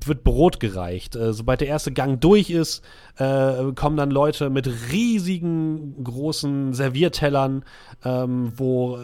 wird 0.04 0.24
Brot 0.24 0.60
gereicht. 0.60 1.16
Äh, 1.16 1.32
sobald 1.32 1.60
der 1.60 1.68
erste 1.68 1.92
Gang 1.92 2.20
durch 2.20 2.50
ist, 2.50 2.82
äh, 3.16 3.72
kommen 3.74 3.96
dann 3.96 4.10
Leute 4.10 4.50
mit 4.50 4.68
riesigen, 4.90 6.02
großen 6.02 6.72
Serviertellern, 6.72 7.64
ähm, 8.04 8.52
wo 8.56 8.98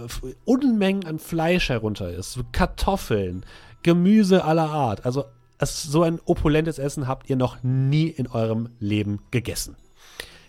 Unmengen 0.45 1.05
an 1.07 1.19
Fleisch 1.19 1.69
herunter 1.69 2.11
ist. 2.11 2.41
Kartoffeln, 2.53 3.45
Gemüse 3.83 4.45
aller 4.45 4.71
Art. 4.71 5.05
Also 5.05 5.25
es, 5.59 5.83
so 5.83 6.03
ein 6.03 6.21
opulentes 6.25 6.79
Essen 6.79 7.07
habt 7.07 7.29
ihr 7.29 7.37
noch 7.37 7.63
nie 7.63 8.09
in 8.09 8.27
eurem 8.27 8.71
Leben 8.79 9.21
gegessen. 9.31 9.77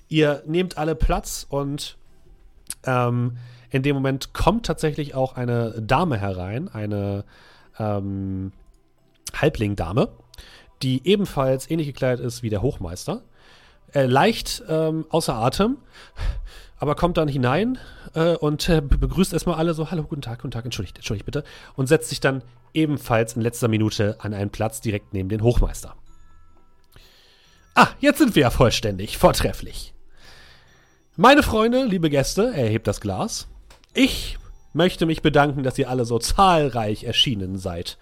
Ihr 0.08 0.44
nehmt 0.46 0.78
alle 0.78 0.96
Platz 0.96 1.46
und 1.50 1.98
ähm, 2.86 3.38
in 3.70 3.84
dem 3.84 3.96
Moment 3.96 4.34
kommt 4.34 4.66
tatsächlich 4.66 5.16
auch 5.16 5.36
eine 5.36 5.82
Dame 5.82 6.18
herein, 6.18 6.68
eine 6.68 7.24
ähm, 7.80 8.52
Halblingdame, 9.36 10.10
die 10.82 11.08
ebenfalls 11.08 11.70
ähnlich 11.70 11.88
gekleidet 11.88 12.26
ist 12.26 12.44
wie 12.44 12.50
der 12.50 12.62
Hochmeister. 12.62 13.24
Äh, 13.94 14.06
leicht 14.06 14.64
ähm, 14.70 15.06
außer 15.10 15.36
Atem, 15.36 15.78
aber 16.78 16.96
kommt 16.96 17.18
dann 17.18 17.28
hinein 17.28 17.78
äh, 18.14 18.36
und 18.36 18.70
äh, 18.70 18.82
be- 18.82 18.98
begrüßt 18.98 19.34
erstmal 19.34 19.58
alle 19.58 19.74
so: 19.74 19.92
Hallo, 19.92 20.04
guten 20.04 20.22
Tag, 20.22 20.40
guten 20.42 20.52
Tag, 20.52 20.64
entschuldigt, 20.66 20.98
entschuldigt 20.98 21.26
bitte. 21.26 21.44
Und 21.76 21.88
setzt 21.88 22.10
sich 22.10 22.22
dann 22.22 22.42
ebenfalls 22.74 23.36
in 23.36 23.42
letzter 23.42 23.68
Minute 23.68 24.16
an 24.20 24.34
einen 24.34 24.50
Platz 24.50 24.80
direkt 24.80 25.14
neben 25.14 25.28
den 25.28 25.44
Hochmeister. 25.44 25.96
Ah, 27.76 27.90
jetzt 28.00 28.20
sind 28.20 28.36
wir 28.36 28.44
ja 28.44 28.50
vollständig, 28.50 29.18
vortrefflich. 29.18 29.94
Meine 31.18 31.44
Freunde, 31.44 31.84
liebe 31.84 32.10
Gäste, 32.10 32.54
er 32.56 32.70
hebt 32.70 32.88
das 32.88 33.02
Glas. 33.02 33.48
Ich 33.94 34.38
möchte 34.72 35.06
mich 35.06 35.22
bedanken, 35.22 35.64
dass 35.64 35.78
ihr 35.78 35.90
alle 35.90 36.06
so 36.06 36.18
zahlreich 36.18 37.04
erschienen 37.04 37.58
seid. 37.58 37.98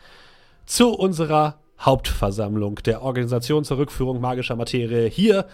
Zu 0.70 0.92
unserer 0.92 1.60
Hauptversammlung 1.80 2.76
der 2.76 3.02
Organisation 3.02 3.64
zur 3.64 3.80
Rückführung 3.80 4.22
magischer 4.22 4.56
Materie 4.56 5.10
hier 5.10 5.48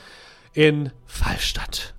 in 0.52 0.92
Fallstadt. 1.06 1.96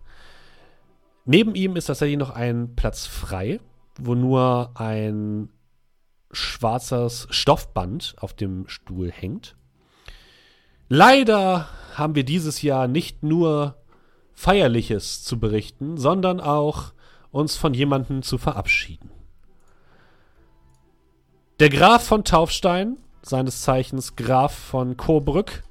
Neben 1.24 1.54
ihm 1.54 1.76
ist 1.76 1.86
tatsächlich 1.86 2.18
noch 2.18 2.28
ein 2.28 2.76
Platz 2.76 3.06
frei, 3.06 3.58
wo 3.98 4.14
nur 4.14 4.72
ein 4.74 5.48
schwarzes 6.30 7.26
Stoffband 7.30 8.16
auf 8.18 8.34
dem 8.34 8.68
Stuhl 8.68 9.10
hängt. 9.10 9.56
Leider 10.90 11.70
haben 11.94 12.16
wir 12.16 12.24
dieses 12.24 12.60
Jahr 12.60 12.86
nicht 12.86 13.22
nur 13.22 13.82
Feierliches 14.34 15.24
zu 15.24 15.40
berichten, 15.40 15.96
sondern 15.96 16.38
auch 16.38 16.92
uns 17.30 17.56
von 17.56 17.72
jemandem 17.72 18.20
zu 18.20 18.36
verabschieden. 18.36 19.10
Der 21.60 21.70
Graf 21.70 22.04
von 22.04 22.22
Taufstein, 22.22 22.98
seines 23.28 23.62
Zeichens 23.62 24.16
Graf 24.16 24.54
von 24.54 24.96
Coburg, 24.96 25.62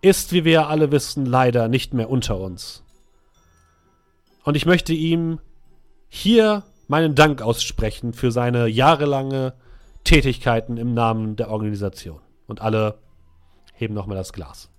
ist, 0.00 0.32
wie 0.32 0.44
wir 0.44 0.68
alle 0.68 0.92
wissen, 0.92 1.26
leider 1.26 1.68
nicht 1.68 1.94
mehr 1.94 2.10
unter 2.10 2.38
uns. 2.38 2.82
Und 4.44 4.56
ich 4.56 4.66
möchte 4.66 4.92
ihm 4.92 5.40
hier 6.08 6.62
meinen 6.88 7.14
Dank 7.14 7.42
aussprechen 7.42 8.12
für 8.12 8.30
seine 8.30 8.68
jahrelange 8.68 9.54
Tätigkeiten 10.04 10.76
im 10.76 10.94
Namen 10.94 11.36
der 11.36 11.50
Organisation. 11.50 12.20
Und 12.46 12.60
alle 12.60 12.98
heben 13.74 13.94
nochmal 13.94 14.16
das 14.16 14.32
Glas. 14.32 14.70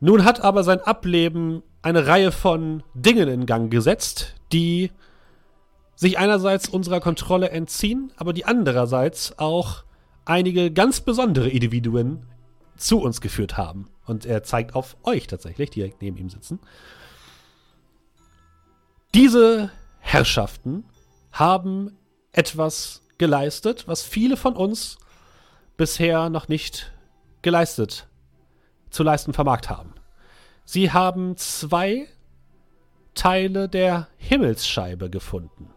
Nun 0.00 0.24
hat 0.24 0.40
aber 0.40 0.64
sein 0.64 0.80
Ableben 0.80 1.62
eine 1.82 2.06
Reihe 2.06 2.32
von 2.32 2.82
Dingen 2.94 3.28
in 3.28 3.46
Gang 3.46 3.70
gesetzt, 3.70 4.34
die 4.52 4.90
sich 5.96 6.18
einerseits 6.18 6.68
unserer 6.68 7.00
Kontrolle 7.00 7.50
entziehen, 7.50 8.12
aber 8.16 8.32
die 8.32 8.44
andererseits 8.44 9.38
auch 9.38 9.84
einige 10.24 10.70
ganz 10.70 11.00
besondere 11.00 11.48
Individuen 11.48 12.26
zu 12.76 13.00
uns 13.00 13.20
geführt 13.20 13.56
haben. 13.56 13.88
Und 14.06 14.26
er 14.26 14.42
zeigt 14.42 14.74
auf 14.74 14.96
euch 15.04 15.26
tatsächlich, 15.26 15.70
direkt 15.70 16.02
neben 16.02 16.16
ihm 16.16 16.28
sitzen. 16.28 16.58
Diese 19.14 19.70
Herrschaften 20.00 20.84
haben 21.32 21.96
etwas 22.32 23.02
geleistet, 23.18 23.86
was 23.86 24.02
viele 24.02 24.36
von 24.36 24.56
uns 24.56 24.98
bisher 25.76 26.30
noch 26.30 26.48
nicht 26.48 26.92
geleistet, 27.42 28.08
zu 28.90 29.02
leisten 29.02 29.32
vermagt 29.32 29.70
haben. 29.70 29.94
Sie 30.64 30.92
haben 30.92 31.36
zwei 31.36 32.08
Teile 33.14 33.68
der 33.68 34.08
Himmelsscheibe 34.16 35.10
gefunden. 35.10 35.73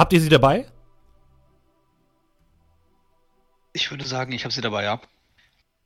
Habt 0.00 0.14
ihr 0.14 0.20
sie 0.22 0.30
dabei? 0.30 0.64
Ich 3.74 3.90
würde 3.90 4.06
sagen, 4.06 4.32
ich 4.32 4.44
habe 4.44 4.54
sie 4.54 4.62
dabei, 4.62 4.84
ja. 4.84 4.98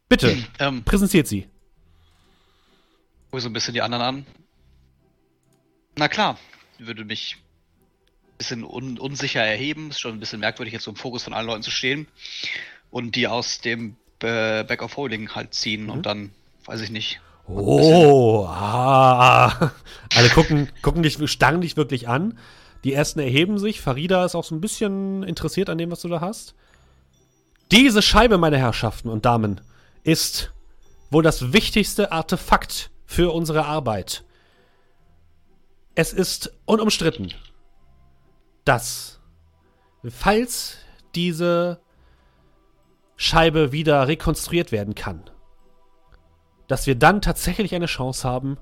Bitte, 0.08 0.36
Ähm, 0.60 0.84
präsentiert 0.84 1.26
sie. 1.26 1.48
Gucke 3.32 3.40
so 3.42 3.48
ein 3.48 3.52
bisschen 3.52 3.74
die 3.74 3.82
anderen 3.82 4.04
an. 4.04 4.26
Na 5.96 6.06
klar, 6.06 6.38
würde 6.78 7.04
mich 7.04 7.38
ein 7.38 8.38
bisschen 8.38 8.62
un 8.64 9.00
unsicher 9.00 9.42
erheben. 9.42 9.90
Ist 9.90 9.98
schon 9.98 10.12
ein 10.12 10.20
bisschen 10.20 10.38
merkwürdig, 10.38 10.72
jetzt 10.72 10.84
so 10.84 10.92
im 10.92 10.96
Fokus 10.96 11.24
von 11.24 11.32
allen 11.34 11.48
Leuten 11.48 11.64
zu 11.64 11.72
stehen. 11.72 12.06
Und 12.92 13.16
die 13.16 13.26
aus 13.26 13.60
dem 13.62 13.96
äh, 14.22 14.62
Back 14.62 14.82
of 14.82 14.96
Holding 14.96 15.30
halt 15.34 15.54
ziehen 15.54 15.84
Mhm. 15.86 15.90
und 15.90 16.06
dann, 16.06 16.30
weiß 16.66 16.80
ich 16.82 16.90
nicht. 16.90 17.20
Oh, 17.48 18.46
ah. 18.48 19.72
Alle 20.14 20.30
gucken, 20.30 20.70
gucken 20.82 21.02
dich, 21.02 21.18
starren 21.28 21.62
dich 21.62 21.76
wirklich 21.76 22.06
an. 22.06 22.38
Die 22.85 22.93
ersten 22.93 23.19
erheben 23.19 23.59
sich. 23.59 23.81
Farida 23.81 24.24
ist 24.24 24.35
auch 24.35 24.44
so 24.44 24.55
ein 24.55 24.61
bisschen 24.61 25.23
interessiert 25.23 25.70
an 25.70 25.78
dem, 25.78 25.90
was 25.90 26.02
du 26.02 26.09
da 26.09 26.20
hast. 26.20 26.55
Diese 27.70 28.02
Scheibe, 28.02 28.36
meine 28.36 28.59
Herrschaften 28.59 29.09
und 29.09 29.24
Damen, 29.24 29.62
ist 30.02 30.52
wohl 31.11 31.23
das 31.23 31.52
wichtigste 31.52 32.12
Artefakt 32.12 32.90
für 33.06 33.32
unsere 33.32 33.65
Arbeit. 33.65 34.24
Es 35.94 36.12
ist 36.12 36.52
unumstritten, 36.66 37.32
dass, 38.65 39.20
falls 40.06 40.77
diese 41.15 41.81
Scheibe 43.16 43.73
wieder 43.73 44.09
rekonstruiert 44.09 44.73
werden 44.73 44.94
kann, 44.94 45.31
dass 46.66 46.86
wir 46.86 46.97
dann 46.97 47.23
tatsächlich 47.23 47.74
eine 47.74 47.86
Chance 47.86 48.28
haben, 48.28 48.59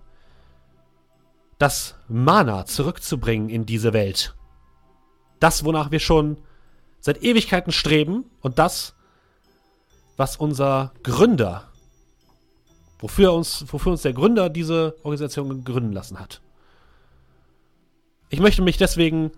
das 1.62 1.94
Mana 2.08 2.66
zurückzubringen 2.66 3.48
in 3.48 3.64
diese 3.66 3.92
Welt. 3.92 4.34
Das, 5.38 5.64
wonach 5.64 5.92
wir 5.92 6.00
schon 6.00 6.38
seit 6.98 7.22
Ewigkeiten 7.22 7.70
streben 7.70 8.24
und 8.40 8.58
das, 8.58 8.96
was 10.16 10.36
unser 10.36 10.92
Gründer, 11.04 11.70
wofür 12.98 13.32
uns, 13.32 13.64
wofür 13.68 13.92
uns 13.92 14.02
der 14.02 14.12
Gründer 14.12 14.50
diese 14.50 14.96
Organisation 15.04 15.62
gründen 15.62 15.92
lassen 15.92 16.18
hat. 16.18 16.40
Ich 18.28 18.40
möchte 18.40 18.62
mich 18.62 18.76
deswegen 18.76 19.30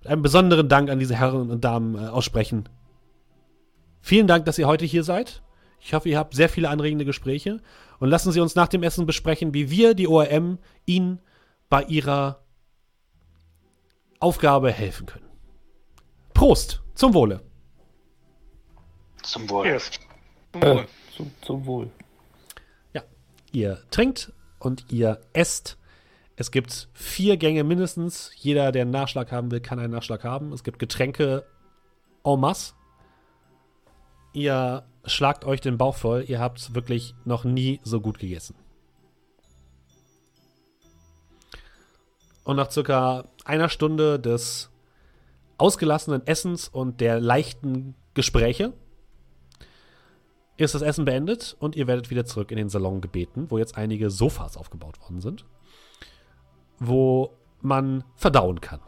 mit 0.00 0.08
einem 0.08 0.22
besonderen 0.22 0.68
Dank 0.68 0.90
an 0.90 0.98
diese 0.98 1.14
Herren 1.14 1.48
und 1.48 1.62
Damen 1.62 1.94
äh, 1.94 2.08
aussprechen. 2.08 2.68
Vielen 4.00 4.26
Dank, 4.26 4.46
dass 4.46 4.58
ihr 4.58 4.66
heute 4.66 4.84
hier 4.84 5.04
seid. 5.04 5.42
Ich 5.78 5.94
hoffe, 5.94 6.08
ihr 6.08 6.18
habt 6.18 6.34
sehr 6.34 6.48
viele 6.48 6.70
anregende 6.70 7.04
Gespräche. 7.04 7.60
Und 8.00 8.08
lassen 8.08 8.32
Sie 8.32 8.40
uns 8.40 8.56
nach 8.56 8.66
dem 8.66 8.82
Essen 8.82 9.06
besprechen, 9.06 9.54
wie 9.54 9.70
wir, 9.70 9.94
die 9.94 10.08
ORM, 10.08 10.58
Ihnen 10.86 11.20
bei 11.72 11.84
Ihrer 11.84 12.44
Aufgabe 14.20 14.70
helfen 14.70 15.06
können. 15.06 15.30
Prost, 16.34 16.82
zum 16.94 17.14
Wohle. 17.14 17.40
Zum 19.22 19.48
Wohl. 19.48 19.68
Yes. 19.68 19.90
Zum 20.52 20.62
Wohl. 20.62 20.86
Zum, 21.16 21.30
zum 21.40 21.64
Wohl. 21.64 21.90
Ihr 23.52 23.82
trinkt 23.90 24.32
und 24.58 24.92
ihr 24.92 25.20
esst. 25.32 25.78
Es 26.36 26.50
gibt 26.50 26.90
vier 26.92 27.38
Gänge 27.38 27.64
mindestens. 27.64 28.32
Jeder, 28.36 28.70
der 28.70 28.82
einen 28.82 28.90
Nachschlag 28.90 29.32
haben 29.32 29.50
will, 29.50 29.60
kann 29.60 29.78
einen 29.78 29.92
Nachschlag 29.92 30.24
haben. 30.24 30.52
Es 30.52 30.64
gibt 30.64 30.78
Getränke 30.78 31.46
en 32.22 32.38
masse. 32.38 32.74
Ihr 34.34 34.84
schlagt 35.06 35.46
euch 35.46 35.62
den 35.62 35.78
Bauch 35.78 35.96
voll. 35.96 36.24
Ihr 36.28 36.38
habt 36.38 36.74
wirklich 36.74 37.14
noch 37.24 37.44
nie 37.44 37.80
so 37.82 38.02
gut 38.02 38.18
gegessen. 38.18 38.56
Und 42.44 42.56
nach 42.56 42.70
circa 42.70 43.28
einer 43.44 43.68
Stunde 43.68 44.18
des 44.18 44.70
ausgelassenen 45.58 46.26
Essens 46.26 46.68
und 46.68 47.00
der 47.00 47.20
leichten 47.20 47.94
Gespräche 48.14 48.72
ist 50.56 50.74
das 50.74 50.82
Essen 50.82 51.04
beendet 51.04 51.56
und 51.60 51.76
ihr 51.76 51.86
werdet 51.86 52.10
wieder 52.10 52.24
zurück 52.24 52.50
in 52.50 52.56
den 52.56 52.68
Salon 52.68 53.00
gebeten, 53.00 53.50
wo 53.50 53.58
jetzt 53.58 53.76
einige 53.76 54.10
Sofas 54.10 54.56
aufgebaut 54.56 55.00
worden 55.00 55.20
sind, 55.20 55.44
wo 56.78 57.36
man 57.60 58.04
verdauen 58.16 58.60
kann. 58.60 58.80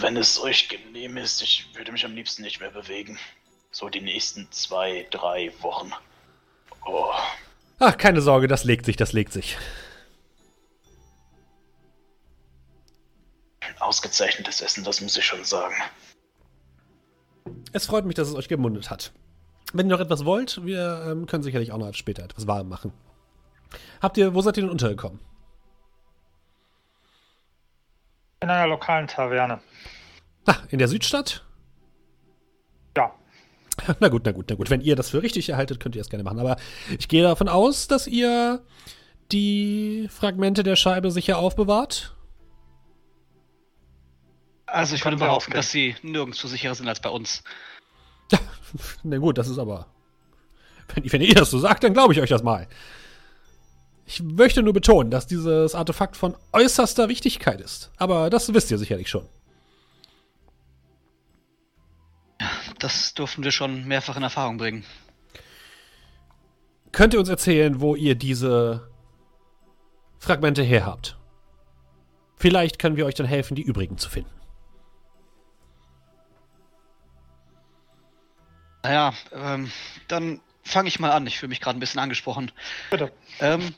Wenn 0.00 0.16
es 0.16 0.40
euch 0.40 0.68
genehm 0.68 1.16
ist, 1.16 1.42
ich 1.42 1.68
würde 1.74 1.92
mich 1.92 2.04
am 2.04 2.14
liebsten 2.14 2.42
nicht 2.42 2.60
mehr 2.60 2.70
bewegen. 2.70 3.18
So 3.70 3.88
die 3.88 4.00
nächsten 4.00 4.50
zwei, 4.50 5.06
drei 5.10 5.52
Wochen. 5.60 5.92
Oh, 6.86 7.12
Ach, 7.78 7.96
keine 7.96 8.20
Sorge, 8.20 8.48
das 8.48 8.64
legt 8.64 8.86
sich, 8.86 8.96
das 8.96 9.12
legt 9.12 9.32
sich. 9.32 9.56
ausgezeichnetes 13.84 14.60
Essen, 14.60 14.82
das 14.84 15.00
muss 15.00 15.16
ich 15.16 15.24
schon 15.24 15.44
sagen. 15.44 15.74
Es 17.72 17.86
freut 17.86 18.04
mich, 18.06 18.14
dass 18.14 18.28
es 18.28 18.34
euch 18.34 18.48
gemundet 18.48 18.90
hat. 18.90 19.12
Wenn 19.72 19.86
ihr 19.86 19.96
noch 19.96 20.00
etwas 20.00 20.24
wollt, 20.24 20.64
wir 20.64 21.04
ähm, 21.06 21.26
können 21.26 21.42
sicherlich 21.42 21.72
auch 21.72 21.78
noch 21.78 21.92
später 21.94 22.24
etwas 22.24 22.46
warm 22.46 22.68
machen. 22.68 22.92
Habt 24.00 24.16
ihr, 24.16 24.34
wo 24.34 24.40
seid 24.40 24.56
ihr 24.56 24.62
denn 24.62 24.70
untergekommen? 24.70 25.20
In 28.40 28.50
einer 28.50 28.66
lokalen 28.66 29.06
Taverne. 29.06 29.60
Ah, 30.46 30.56
in 30.70 30.78
der 30.78 30.88
Südstadt? 30.88 31.44
Na 34.00 34.08
gut, 34.08 34.24
na 34.24 34.32
gut, 34.32 34.46
na 34.48 34.56
gut. 34.56 34.70
Wenn 34.70 34.80
ihr 34.80 34.96
das 34.96 35.10
für 35.10 35.22
richtig 35.22 35.48
erhaltet, 35.48 35.80
könnt 35.80 35.96
ihr 35.96 36.00
es 36.00 36.08
gerne 36.08 36.24
machen. 36.24 36.38
Aber 36.38 36.56
ich 36.98 37.08
gehe 37.08 37.22
davon 37.22 37.48
aus, 37.48 37.86
dass 37.88 38.06
ihr 38.06 38.62
die 39.32 40.08
Fragmente 40.10 40.62
der 40.62 40.76
Scheibe 40.76 41.10
sicher 41.10 41.38
aufbewahrt. 41.38 42.14
Also 44.66 44.94
ich 44.94 45.04
würde 45.04 45.16
behaupten, 45.16 45.36
aufgehen. 45.36 45.56
dass 45.56 45.70
sie 45.70 45.94
nirgendwo 46.02 46.48
sicherer 46.48 46.74
sind 46.74 46.88
als 46.88 47.00
bei 47.00 47.10
uns. 47.10 47.44
Ja, 48.32 48.38
na 49.02 49.18
gut, 49.18 49.38
das 49.38 49.48
ist 49.48 49.58
aber. 49.58 49.86
Wenn, 50.94 51.10
wenn 51.12 51.20
ihr 51.20 51.34
das 51.34 51.50
so 51.50 51.58
sagt, 51.58 51.84
dann 51.84 51.94
glaube 51.94 52.12
ich 52.12 52.20
euch 52.20 52.30
das 52.30 52.42
mal. 52.42 52.66
Ich 54.06 54.22
möchte 54.22 54.62
nur 54.62 54.72
betonen, 54.74 55.10
dass 55.10 55.26
dieses 55.26 55.74
Artefakt 55.74 56.16
von 56.16 56.36
äußerster 56.52 57.08
Wichtigkeit 57.08 57.60
ist. 57.60 57.90
Aber 57.96 58.28
das 58.28 58.52
wisst 58.52 58.70
ihr 58.70 58.78
sicherlich 58.78 59.08
schon. 59.08 59.26
Das 62.84 63.14
durften 63.14 63.42
wir 63.42 63.50
schon 63.50 63.86
mehrfach 63.86 64.18
in 64.18 64.22
Erfahrung 64.22 64.58
bringen. 64.58 64.84
Könnt 66.92 67.14
ihr 67.14 67.18
uns 67.18 67.30
erzählen, 67.30 67.80
wo 67.80 67.94
ihr 67.94 68.14
diese 68.14 68.90
Fragmente 70.18 70.62
her 70.62 70.84
habt? 70.84 71.16
Vielleicht 72.36 72.78
können 72.78 72.98
wir 72.98 73.06
euch 73.06 73.14
dann 73.14 73.24
helfen, 73.24 73.54
die 73.54 73.62
übrigen 73.62 73.96
zu 73.96 74.10
finden. 74.10 74.38
Naja, 78.82 79.14
ähm, 79.32 79.72
dann 80.06 80.42
fange 80.62 80.88
ich 80.88 81.00
mal 81.00 81.10
an. 81.10 81.26
Ich 81.26 81.38
fühle 81.38 81.48
mich 81.48 81.62
gerade 81.62 81.78
ein 81.78 81.80
bisschen 81.80 82.00
angesprochen. 82.00 82.52
Bitte. 82.90 83.10
Ähm, 83.40 83.74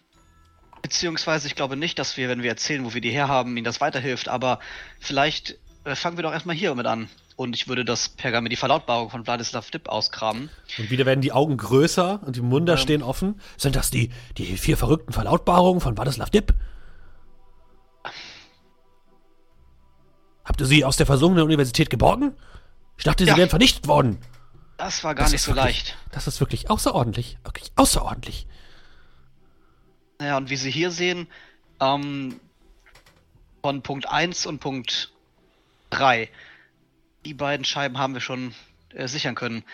beziehungsweise 0.83 1.47
ich 1.47 1.55
glaube 1.55 1.77
nicht, 1.77 2.01
dass 2.01 2.17
wir, 2.17 2.29
wenn 2.29 2.43
wir 2.43 2.51
erzählen, 2.51 2.85
wo 2.85 2.93
wir 2.93 3.01
die 3.01 3.13
herhaben, 3.13 3.57
ihnen 3.57 3.65
das 3.65 3.81
weiterhilft, 3.81 4.27
aber 4.27 4.59
vielleicht 4.99 5.59
äh, 5.85 5.95
fangen 5.95 6.19
wir 6.19 6.25
doch 6.25 6.33
erstmal 6.33 6.57
hier 6.57 6.75
mit 6.75 6.87
an. 6.87 7.09
Und 7.37 7.55
ich 7.55 7.69
würde 7.69 7.85
das 7.85 8.09
Pergament, 8.09 8.51
die 8.51 8.57
Verlautbarung 8.57 9.11
von 9.11 9.25
Vladislav 9.25 9.71
Dipp 9.71 9.89
auskramen. 9.91 10.49
Und 10.79 10.91
wieder 10.91 11.05
werden 11.05 11.21
die 11.21 11.33
Augen 11.33 11.59
größer 11.59 12.21
und 12.25 12.35
die 12.37 12.41
Munde 12.41 12.73
Ähm. 12.73 12.79
stehen 12.79 13.03
offen. 13.03 13.41
Sind 13.59 13.77
das 13.77 13.91
die, 13.91 14.11
die 14.39 14.57
vier 14.57 14.77
verrückten 14.79 15.13
Verlautbarungen 15.13 15.81
von 15.83 15.99
Wadislav 15.99 16.31
Dipp? 16.31 16.55
Habt 20.45 20.61
ihr 20.61 20.67
sie 20.67 20.85
aus 20.85 20.97
der 20.97 21.07
versunkenen 21.07 21.45
Universität 21.45 21.91
geborgen? 21.91 22.33
Ich 22.97 23.05
dachte, 23.05 23.25
sie 23.25 23.31
Ja. 23.31 23.37
wären 23.37 23.51
vernichtet 23.51 23.89
worden. 23.89 24.19
Das 24.79 25.03
war 25.05 25.15
gar 25.15 25.25
Das 25.25 25.33
nicht 25.33 25.43
so 25.43 25.55
wirklich- 25.55 25.65
leicht. 25.65 25.97
Das 26.13 26.27
ist 26.27 26.41
wirklich 26.41 26.71
außerordentlich. 26.71 27.39
Wirklich 27.45 27.73
außerordentlich. 27.77 28.47
Naja, 30.19 30.37
und 30.37 30.49
wie 30.49 30.57
Sie 30.57 30.71
hier 30.71 30.91
sehen, 30.91 31.27
ähm, 31.81 32.41
von 33.63 33.83
Punkt 33.83 34.09
1 34.09 34.47
und 34.47 34.61
Punkt 34.61 35.13
3, 35.91 36.31
die 37.27 37.35
beiden 37.35 37.65
Scheiben 37.65 37.99
haben 37.99 38.15
wir 38.15 38.21
schon 38.21 38.55
äh, 38.95 39.09
sichern 39.09 39.35
können. 39.35 39.65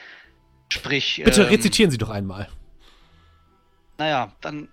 Sprich, 0.72 1.20
Bitte 1.22 1.42
ähm, 1.42 1.48
rezitieren 1.48 1.90
Sie 1.90 1.98
doch 1.98 2.08
einmal. 2.08 2.48
Naja, 3.98 4.32
dann, 4.40 4.68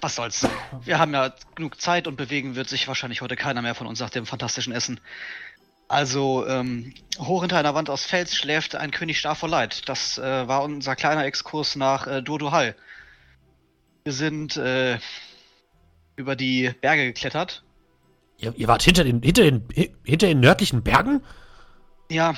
was 0.00 0.14
soll's. 0.16 0.48
Wir 0.82 0.98
haben 0.98 1.12
ja 1.12 1.34
genug 1.54 1.80
Zeit 1.80 2.06
und 2.06 2.16
bewegen 2.16 2.56
wird 2.56 2.68
sich 2.68 2.88
wahrscheinlich 2.88 3.20
heute 3.20 3.36
keiner 3.36 3.60
mehr 3.60 3.74
von 3.74 3.86
uns 3.86 4.00
nach 4.00 4.10
dem 4.10 4.24
fantastischen 4.24 4.72
Essen. 4.72 5.00
Also, 5.86 6.46
ähm, 6.48 6.94
hoch 7.18 7.42
hinter 7.42 7.58
einer 7.58 7.74
Wand 7.74 7.90
aus 7.90 8.06
Fels 8.06 8.34
schläft 8.34 8.74
ein 8.74 8.90
König 8.90 9.18
starr 9.18 9.34
vor 9.34 9.50
Leid. 9.50 9.86
Das 9.86 10.16
äh, 10.16 10.48
war 10.48 10.62
unser 10.62 10.96
kleiner 10.96 11.26
Exkurs 11.26 11.76
nach 11.76 12.06
äh, 12.06 12.22
Dodohal. 12.22 12.74
Wir 14.04 14.12
sind 14.14 14.56
äh, 14.56 14.98
über 16.16 16.36
die 16.36 16.72
Berge 16.80 17.04
geklettert. 17.04 17.62
Ihr, 18.38 18.54
ihr 18.56 18.66
wart 18.66 18.82
hinter 18.82 19.04
den, 19.04 19.20
hinter, 19.22 19.42
den, 19.42 19.68
hi- 19.76 19.94
hinter 20.04 20.26
den 20.26 20.40
nördlichen 20.40 20.82
Bergen? 20.82 21.22
Ja, 22.10 22.34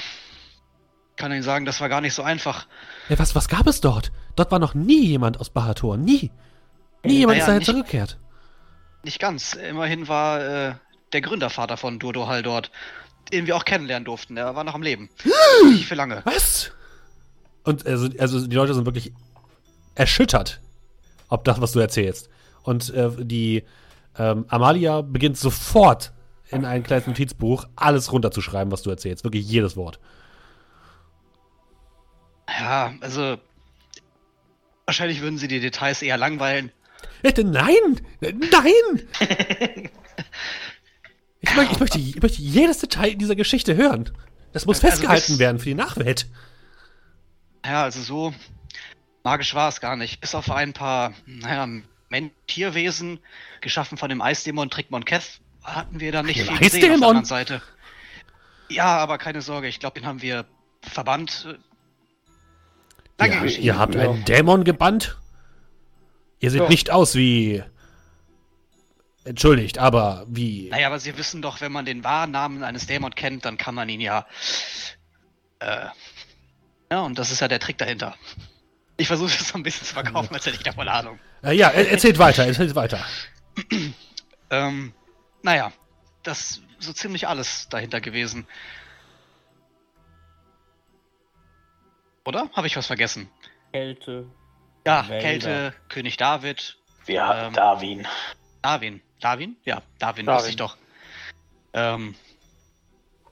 kann 1.16 1.32
Ihnen 1.32 1.42
sagen, 1.42 1.64
das 1.64 1.80
war 1.80 1.88
gar 1.88 2.00
nicht 2.00 2.14
so 2.14 2.22
einfach. 2.22 2.66
Ja, 3.08 3.18
was, 3.18 3.34
was 3.34 3.48
gab 3.48 3.66
es 3.66 3.80
dort? 3.80 4.12
Dort 4.36 4.50
war 4.50 4.58
noch 4.58 4.74
nie 4.74 5.06
jemand 5.06 5.40
aus 5.40 5.50
Bahator. 5.50 5.96
Nie. 5.96 6.30
Nie 7.04 7.18
jemand 7.20 7.38
naja, 7.38 7.40
ist 7.40 7.46
daher 7.48 7.58
nicht- 7.58 7.66
zurückgekehrt. 7.66 8.18
Nicht 9.02 9.18
ganz. 9.20 9.54
Immerhin 9.54 10.08
war 10.08 10.40
äh, 10.40 10.74
der 11.12 11.20
Gründervater 11.20 11.76
von 11.76 11.98
Dodohal 11.98 12.42
dort, 12.42 12.70
den 13.32 13.46
wir 13.46 13.56
auch 13.56 13.64
kennenlernen 13.64 14.04
durften. 14.04 14.34
Der 14.34 14.54
war 14.54 14.64
noch 14.64 14.74
am 14.74 14.82
Leben. 14.82 15.08
nicht 15.64 15.86
für 15.86 15.94
lange. 15.94 16.22
Was? 16.24 16.72
Und 17.64 17.86
also, 17.86 18.08
also 18.18 18.46
die 18.46 18.56
Leute 18.56 18.74
sind 18.74 18.84
wirklich 18.84 19.12
erschüttert, 19.94 20.60
ob 21.28 21.44
das, 21.44 21.60
was 21.60 21.72
du 21.72 21.78
erzählst. 21.80 22.28
Und 22.62 22.90
äh, 22.90 23.10
die 23.18 23.64
ähm, 24.18 24.44
Amalia 24.48 25.02
beginnt 25.02 25.38
sofort 25.38 26.12
in 26.50 26.64
ein 26.64 26.82
kleines 26.82 27.06
Notizbuch 27.06 27.66
alles 27.76 28.12
runterzuschreiben, 28.12 28.70
was 28.72 28.82
du 28.82 28.90
erzählst. 28.90 29.24
Wirklich 29.24 29.48
jedes 29.48 29.76
Wort. 29.76 29.98
Ja, 32.48 32.94
also. 33.00 33.38
Wahrscheinlich 34.86 35.20
würden 35.20 35.38
sie 35.38 35.48
die 35.48 35.58
Details 35.60 36.00
eher 36.02 36.16
langweilen. 36.16 36.70
Nein! 37.22 38.00
Nein! 38.20 39.08
Ich, 41.40 41.54
möchte, 41.54 41.72
ich, 41.74 41.80
möchte, 41.80 41.98
ich 41.98 42.22
möchte 42.22 42.42
jedes 42.42 42.78
Detail 42.78 43.12
in 43.12 43.18
dieser 43.20 43.36
Geschichte 43.36 43.76
hören. 43.76 44.10
Das 44.52 44.66
muss 44.66 44.78
Also 44.78 44.88
festgehalten 44.88 45.32
bis- 45.32 45.38
werden 45.38 45.58
für 45.58 45.66
die 45.66 45.74
Nachwelt. 45.74 46.26
Ja, 47.64 47.84
also 47.84 48.00
so 48.00 48.34
magisch 49.22 49.54
war 49.54 49.68
es 49.68 49.80
gar 49.80 49.94
nicht. 49.96 50.20
Bis 50.20 50.34
auf 50.34 50.50
ein 50.50 50.72
paar, 50.72 51.12
naja, 51.26 51.68
Tierwesen, 52.48 53.20
geschaffen 53.60 53.96
von 53.96 54.08
dem 54.08 54.22
Eisdämon 54.22 54.70
Trickmon 54.70 55.04
Keth, 55.04 55.40
hatten 55.66 56.00
wir 56.00 56.12
da 56.12 56.22
nicht 56.22 56.40
viel 56.40 56.58
gesehen 56.58 56.92
auf 56.94 56.98
der 57.00 57.08
anderen 57.08 57.24
Seite. 57.24 57.62
Ja, 58.68 58.96
aber 58.98 59.18
keine 59.18 59.42
Sorge, 59.42 59.68
ich 59.68 59.78
glaube, 59.80 60.00
den 60.00 60.06
haben 60.06 60.22
wir 60.22 60.44
verbannt. 60.82 61.58
Lange 63.18 63.34
Ja, 63.46 63.58
ihr 63.58 63.78
habt 63.78 63.94
Ja. 63.94 64.02
einen 64.10 64.24
Dämon 64.24 64.64
gebannt? 64.64 65.16
Ihr 66.40 66.50
seht 66.50 66.62
Ja. 66.62 66.68
nicht 66.68 66.90
aus 66.90 67.14
wie. 67.14 67.62
Entschuldigt, 69.24 69.78
aber 69.78 70.24
wie. 70.28 70.68
Naja, 70.70 70.86
aber 70.86 71.00
Sie 71.00 71.16
wissen 71.18 71.42
doch, 71.42 71.60
wenn 71.60 71.72
man 71.72 71.84
den 71.84 72.04
wahren 72.04 72.30
Namen 72.30 72.62
eines 72.62 72.86
Dämon 72.86 73.14
kennt, 73.14 73.44
dann 73.44 73.56
kann 73.56 73.74
man 73.74 73.88
ihn 73.88 74.00
ja. 74.00 74.26
Äh, 75.58 75.86
ja, 76.92 77.00
und 77.00 77.18
das 77.18 77.30
ist 77.32 77.40
ja 77.40 77.48
der 77.48 77.58
Trick 77.58 77.78
dahinter. 77.78 78.14
Ich 78.98 79.08
versuche 79.08 79.28
es 79.28 79.48
so 79.48 79.54
ein 79.58 79.62
bisschen 79.64 79.86
zu 79.86 79.94
verkaufen, 79.94 80.32
als 80.34 80.46
hätte 80.46 80.56
ich 80.56 80.62
davon 80.62 80.86
Ahnung. 80.88 81.18
Äh, 81.42 81.54
ja, 81.54 81.68
er- 81.70 81.90
erzählt 81.90 82.18
weiter, 82.18 82.46
erzählt 82.46 82.74
weiter. 82.76 83.04
Ähm, 84.50 84.92
naja, 85.42 85.72
das 86.22 86.40
ist 86.40 86.62
so 86.80 86.92
ziemlich 86.92 87.28
alles 87.28 87.68
dahinter 87.68 88.00
gewesen. 88.00 88.46
Oder? 92.24 92.50
Habe 92.54 92.66
ich 92.66 92.76
was 92.76 92.86
vergessen? 92.86 93.30
Kälte. 93.72 94.26
Ja, 94.86 95.08
Wälder. 95.08 95.22
Kälte, 95.22 95.74
König 95.88 96.16
David, 96.16 96.76
Wir 97.06 97.24
haben 97.26 97.48
Ähm, 97.48 97.52
Darwin. 97.54 98.08
Darwin. 98.62 99.02
Darwin? 99.20 99.56
Ja, 99.64 99.82
Darwin, 99.98 100.26
Darwin. 100.26 100.38
wusste 100.38 100.50
ich 100.50 100.56
doch. 100.56 100.76
Ähm, 101.72 102.14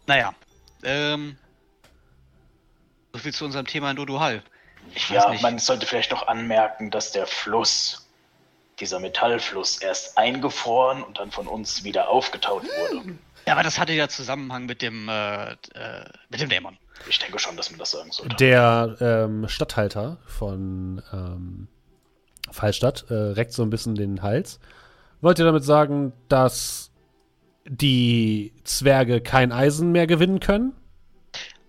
naja, 0.06 0.34
ähm, 0.84 1.36
so 3.12 3.18
viel 3.18 3.32
zu 3.34 3.44
unserem 3.44 3.66
Thema 3.66 3.90
in 3.90 3.96
Dodo 3.96 4.20
Hall. 4.20 4.42
Ich 4.94 5.10
weiß 5.10 5.24
Ja, 5.24 5.30
nicht. 5.30 5.42
man 5.42 5.58
sollte 5.58 5.86
vielleicht 5.86 6.10
noch 6.10 6.26
anmerken, 6.28 6.90
dass 6.90 7.10
der 7.12 7.26
Fluss, 7.26 8.03
dieser 8.80 9.00
Metallfluss, 9.00 9.78
erst 9.78 10.18
eingefroren 10.18 11.02
und 11.02 11.18
dann 11.18 11.30
von 11.30 11.46
uns 11.46 11.84
wieder 11.84 12.08
aufgetaut 12.08 12.64
wurde. 12.64 13.18
Ja, 13.46 13.52
aber 13.52 13.62
das 13.62 13.78
hatte 13.78 13.92
ja 13.92 14.08
Zusammenhang 14.08 14.66
mit 14.66 14.82
dem, 14.82 15.08
äh, 15.08 15.52
äh, 15.52 15.56
mit 16.30 16.40
dem 16.40 16.48
Dämon. 16.48 16.78
Ich 17.08 17.18
denke 17.18 17.38
schon, 17.38 17.56
dass 17.56 17.70
man 17.70 17.78
das 17.78 17.90
sagen 17.90 18.10
sollte. 18.10 18.36
Der 18.36 18.96
ähm, 19.00 19.48
Stadthalter 19.48 20.18
von 20.26 21.02
ähm, 21.12 21.68
Fallstadt 22.50 23.10
äh, 23.10 23.14
reckt 23.14 23.52
so 23.52 23.62
ein 23.62 23.70
bisschen 23.70 23.94
den 23.94 24.22
Hals. 24.22 24.60
Wollt 25.20 25.38
ihr 25.38 25.44
damit 25.44 25.64
sagen, 25.64 26.12
dass 26.28 26.90
die 27.66 28.52
Zwerge 28.64 29.20
kein 29.20 29.52
Eisen 29.52 29.92
mehr 29.92 30.06
gewinnen 30.06 30.40
können? 30.40 30.74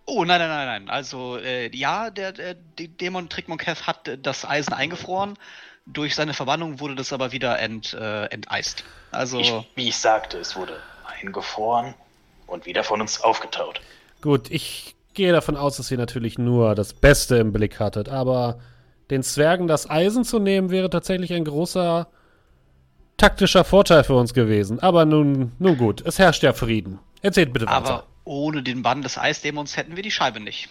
Oh, 0.06 0.24
nein, 0.24 0.40
nein, 0.40 0.50
nein, 0.50 0.68
nein. 0.68 0.90
Also, 0.90 1.38
äh, 1.38 1.76
ja, 1.76 2.12
der, 2.12 2.32
der 2.32 2.54
die 2.54 2.88
Dämon 2.88 3.28
Trickmon 3.28 3.58
Keth 3.58 3.88
hat 3.88 4.08
äh, 4.08 4.18
das 4.18 4.46
Eisen 4.46 4.74
eingefroren. 4.74 5.36
Durch 5.86 6.16
seine 6.16 6.34
Verbannung 6.34 6.80
wurde 6.80 6.96
das 6.96 7.14
aber 7.14 7.32
wieder 7.32 7.60
ent, 7.60 7.94
äh, 7.94 8.26
enteist. 8.26 8.84
Also, 9.12 9.40
Ich, 9.40 9.54
wie 9.76 9.90
ich 9.90 9.98
sagte, 9.98 10.38
es 10.38 10.56
wurde 10.56 10.80
eingefroren 11.22 11.94
und 12.48 12.66
wieder 12.66 12.84
von 12.84 13.02
uns 13.02 13.22
aufgetaut. 13.22 13.82
Gut, 14.22 14.50
ich 14.50 14.96
gehe 15.14 15.32
davon 15.32 15.56
aus, 15.56 15.78
dass 15.78 15.92
ihr 15.92 15.98
natürlich 15.98 16.38
nur 16.38 16.76
das 16.76 16.94
Beste 16.94 17.38
im 17.38 17.54
Blick 17.54 17.80
hattet, 17.80 18.10
aber 18.10 18.60
den 19.10 19.24
Zwergen 19.24 19.68
das 19.68 19.90
Eisen 19.90 20.24
zu 20.24 20.40
nehmen, 20.40 20.72
wäre 20.72 20.90
tatsächlich 20.90 21.32
ein 21.34 21.46
großer 21.46 22.08
taktischer 23.18 23.64
Vorteil 23.64 24.04
für 24.04 24.16
uns 24.16 24.34
gewesen. 24.34 24.80
Aber 24.80 25.06
nun, 25.06 25.52
nun 25.60 25.78
gut, 25.78 26.02
es 26.06 26.20
herrscht 26.20 26.44
ja 26.44 26.54
Frieden. 26.54 27.00
Erzählt 27.22 27.54
bitte 27.54 27.68
weiter. 27.68 27.76
aber 27.76 28.08
ohne 28.26 28.64
den 28.64 28.82
Bann 28.82 29.02
des 29.04 29.18
Eisdämons 29.18 29.78
hätten 29.78 29.96
wir 29.96 30.04
die 30.04 30.12
Scheibe 30.12 30.40
nicht. 30.40 30.68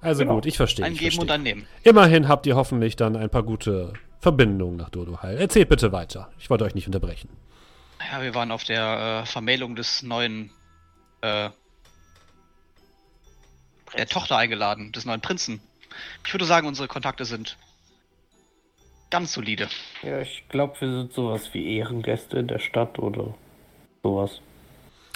also 0.00 0.22
genau. 0.22 0.36
gut, 0.36 0.46
ich 0.46 0.56
verstehe. 0.56 0.84
Ein 0.84 0.92
ich 0.92 1.00
Geben 1.00 1.18
und 1.18 1.26
verstehe. 1.28 1.34
ein 1.34 1.42
Nehmen. 1.42 1.66
Immerhin 1.82 2.28
habt 2.28 2.46
ihr 2.46 2.54
hoffentlich 2.56 2.96
dann 2.96 3.16
ein 3.16 3.28
paar 3.28 3.42
gute 3.42 3.92
Verbindungen 4.20 4.76
nach 4.76 4.90
Dodoheil. 4.90 5.38
Erzählt 5.38 5.68
bitte 5.68 5.92
weiter. 5.92 6.30
Ich 6.38 6.50
wollte 6.50 6.64
euch 6.64 6.74
nicht 6.74 6.86
unterbrechen. 6.86 7.28
Ja, 8.10 8.22
wir 8.22 8.34
waren 8.34 8.50
auf 8.50 8.64
der 8.64 9.22
äh, 9.22 9.26
Vermählung 9.26 9.76
des 9.76 10.02
neuen, 10.02 10.50
äh, 11.22 11.50
der 13.96 14.06
Tochter 14.06 14.36
eingeladen, 14.36 14.92
des 14.92 15.04
neuen 15.04 15.20
Prinzen. 15.20 15.60
Ich 16.24 16.32
würde 16.32 16.44
sagen, 16.44 16.66
unsere 16.66 16.88
Kontakte 16.88 17.24
sind 17.24 17.56
ganz 19.10 19.32
solide. 19.32 19.68
Ja, 20.02 20.20
ich 20.20 20.44
glaube, 20.48 20.80
wir 20.80 20.90
sind 20.90 21.12
sowas 21.12 21.52
wie 21.52 21.76
Ehrengäste 21.76 22.38
in 22.38 22.48
der 22.48 22.58
Stadt 22.58 22.98
oder 22.98 23.34
sowas. 24.02 24.40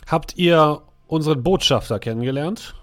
Habt 0.07 0.37
ihr 0.37 0.83
unseren 1.07 1.43
Botschafter 1.43 1.99
kennengelernt? 1.99 2.75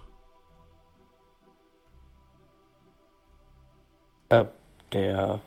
Äh, 4.29 4.45
der 4.93 5.41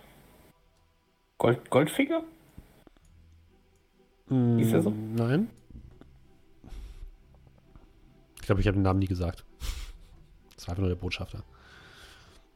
Gold 1.41 1.71
Goldfinger? 1.71 2.23
Hieß 4.29 4.73
er 4.75 4.83
so? 4.83 4.91
Mm, 4.91 5.15
Nein. 5.15 5.51
Ich 8.37 8.43
glaube, 8.47 8.61
ich 8.61 8.67
habe 8.67 8.77
den 8.77 8.83
Namen 8.83 8.99
nie 8.99 9.07
gesagt. 9.07 9.43
Das 10.55 10.67
war 10.67 10.73
einfach 10.73 10.83
nur 10.83 10.91
der 10.91 10.97
Botschafter. 11.01 11.43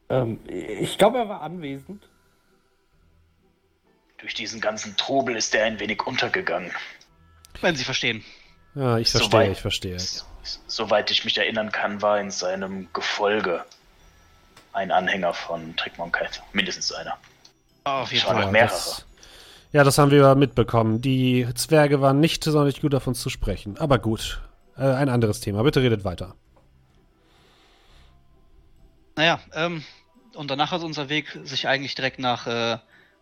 Ähm, 0.09 0.39
ich 0.47 0.99
glaube, 0.99 1.17
er 1.17 1.27
war 1.27 1.41
anwesend. 1.41 2.07
Durch 4.19 4.35
diesen 4.35 4.61
ganzen 4.61 4.95
Trubel 4.97 5.35
ist 5.35 5.53
er 5.55 5.65
ein 5.65 5.79
wenig 5.79 6.05
untergegangen. 6.05 6.71
Wenn 7.61 7.75
Sie 7.75 7.83
verstehen. 7.83 8.23
Ja, 8.75 8.99
ich 8.99 9.09
verstehe, 9.09 9.29
Soweit- 9.31 9.51
ich 9.51 9.61
verstehe. 9.61 9.97
Soweit 10.67 11.09
ich 11.09 11.25
mich 11.25 11.37
erinnern 11.39 11.71
kann, 11.71 12.03
war 12.03 12.19
in 12.19 12.29
seinem 12.29 12.87
Gefolge 12.93 13.65
ein 14.73 14.91
Anhänger 14.91 15.33
von 15.33 15.75
Trickmonkheit. 15.75 16.43
Mindestens 16.53 16.91
einer. 16.91 17.17
Auf 17.85 18.11
jeden. 18.11 18.25
Fall. 18.25 18.51
mehrere. 18.51 18.69
Das, 18.69 19.05
ja, 19.71 19.83
das 19.83 19.97
haben 19.97 20.11
wir 20.11 20.35
mitbekommen. 20.35 21.01
Die 21.01 21.47
Zwerge 21.55 22.01
waren 22.01 22.19
nicht 22.19 22.43
sonderlich 22.43 22.81
gut 22.81 22.93
auf 22.95 23.07
uns 23.07 23.21
zu 23.21 23.29
sprechen. 23.29 23.77
Aber 23.77 23.99
gut. 23.99 24.41
Äh, 24.77 24.83
ein 24.83 25.09
anderes 25.09 25.39
Thema. 25.39 25.63
Bitte 25.63 25.81
redet 25.81 26.03
weiter. 26.03 26.35
Naja, 29.15 29.39
ähm, 29.53 29.83
und 30.35 30.51
danach 30.51 30.71
hat 30.71 30.81
unser 30.81 31.09
Weg 31.09 31.39
sich 31.43 31.67
eigentlich 31.67 31.95
direkt 31.95 32.19
nach 32.19 32.47
äh, 32.47 32.77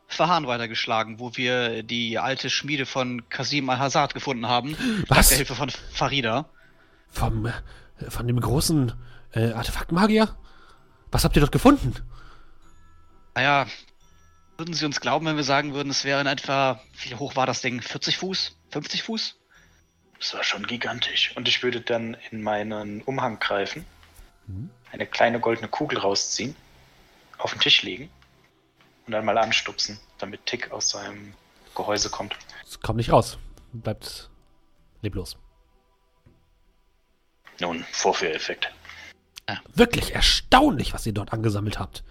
Fahan 0.07 0.48
weitergeschlagen, 0.48 1.19
wo 1.19 1.35
wir 1.35 1.84
die 1.84 2.18
alte 2.18 2.49
Schmiede 2.49 2.85
von 2.85 3.30
Kasim 3.30 3.69
al-Hazard 3.69 4.14
gefunden 4.14 4.48
haben. 4.48 4.76
Was? 5.07 5.30
Mit 5.30 5.31
der 5.31 5.38
Hilfe 5.38 5.56
von 5.56 5.69
Farida. 5.69 6.45
Vom, 7.10 7.45
äh, 7.45 7.52
von 8.10 8.27
dem 8.27 8.40
großen 8.40 8.94
äh, 9.34 9.52
Artefaktmagier? 9.52 10.30
Was 11.11 11.23
habt 11.23 11.35
ihr 11.35 11.41
dort 11.41 11.52
gefunden? 11.52 11.94
Naja, 13.35 13.68
würden 14.57 14.73
Sie 14.73 14.85
uns 14.85 14.99
glauben, 14.99 15.25
wenn 15.25 15.35
wir 15.35 15.43
sagen 15.43 15.73
würden, 15.73 15.89
es 15.89 16.03
wäre 16.03 16.21
in 16.21 16.27
etwa, 16.27 16.81
wie 17.01 17.15
hoch 17.15 17.35
war 17.35 17.45
das 17.45 17.61
Ding? 17.61 17.81
40 17.81 18.17
Fuß? 18.17 18.55
50 18.71 19.03
Fuß? 19.03 19.35
Das 20.19 20.34
war 20.34 20.43
schon 20.43 20.65
gigantisch. 20.67 21.35
Und 21.35 21.47
ich 21.47 21.63
würde 21.63 21.81
dann 21.81 22.15
in 22.31 22.41
meinen 22.41 23.01
Umhang 23.01 23.39
greifen, 23.39 23.85
eine 24.91 25.05
kleine 25.05 25.39
goldene 25.39 25.67
Kugel 25.67 25.99
rausziehen, 25.99 26.55
auf 27.38 27.51
den 27.51 27.59
Tisch 27.59 27.81
legen 27.81 28.09
und 29.05 29.11
dann 29.13 29.25
mal 29.25 29.38
anstupsen, 29.38 29.99
damit 30.17 30.45
Tick 30.45 30.71
aus 30.71 30.89
seinem 30.89 31.34
Gehäuse 31.75 32.09
kommt. 32.09 32.35
Es 32.65 32.80
kommt 32.80 32.97
nicht 32.97 33.11
raus. 33.11 33.38
Bleibt 33.73 34.30
leblos. 35.01 35.38
Nun, 37.59 37.85
Vorführeffekt. 37.91 38.71
Wirklich 39.73 40.13
erstaunlich, 40.15 40.93
was 40.93 41.05
ihr 41.05 41.13
dort 41.13 41.34
angesammelt 41.34 41.80
habt. 41.80 42.03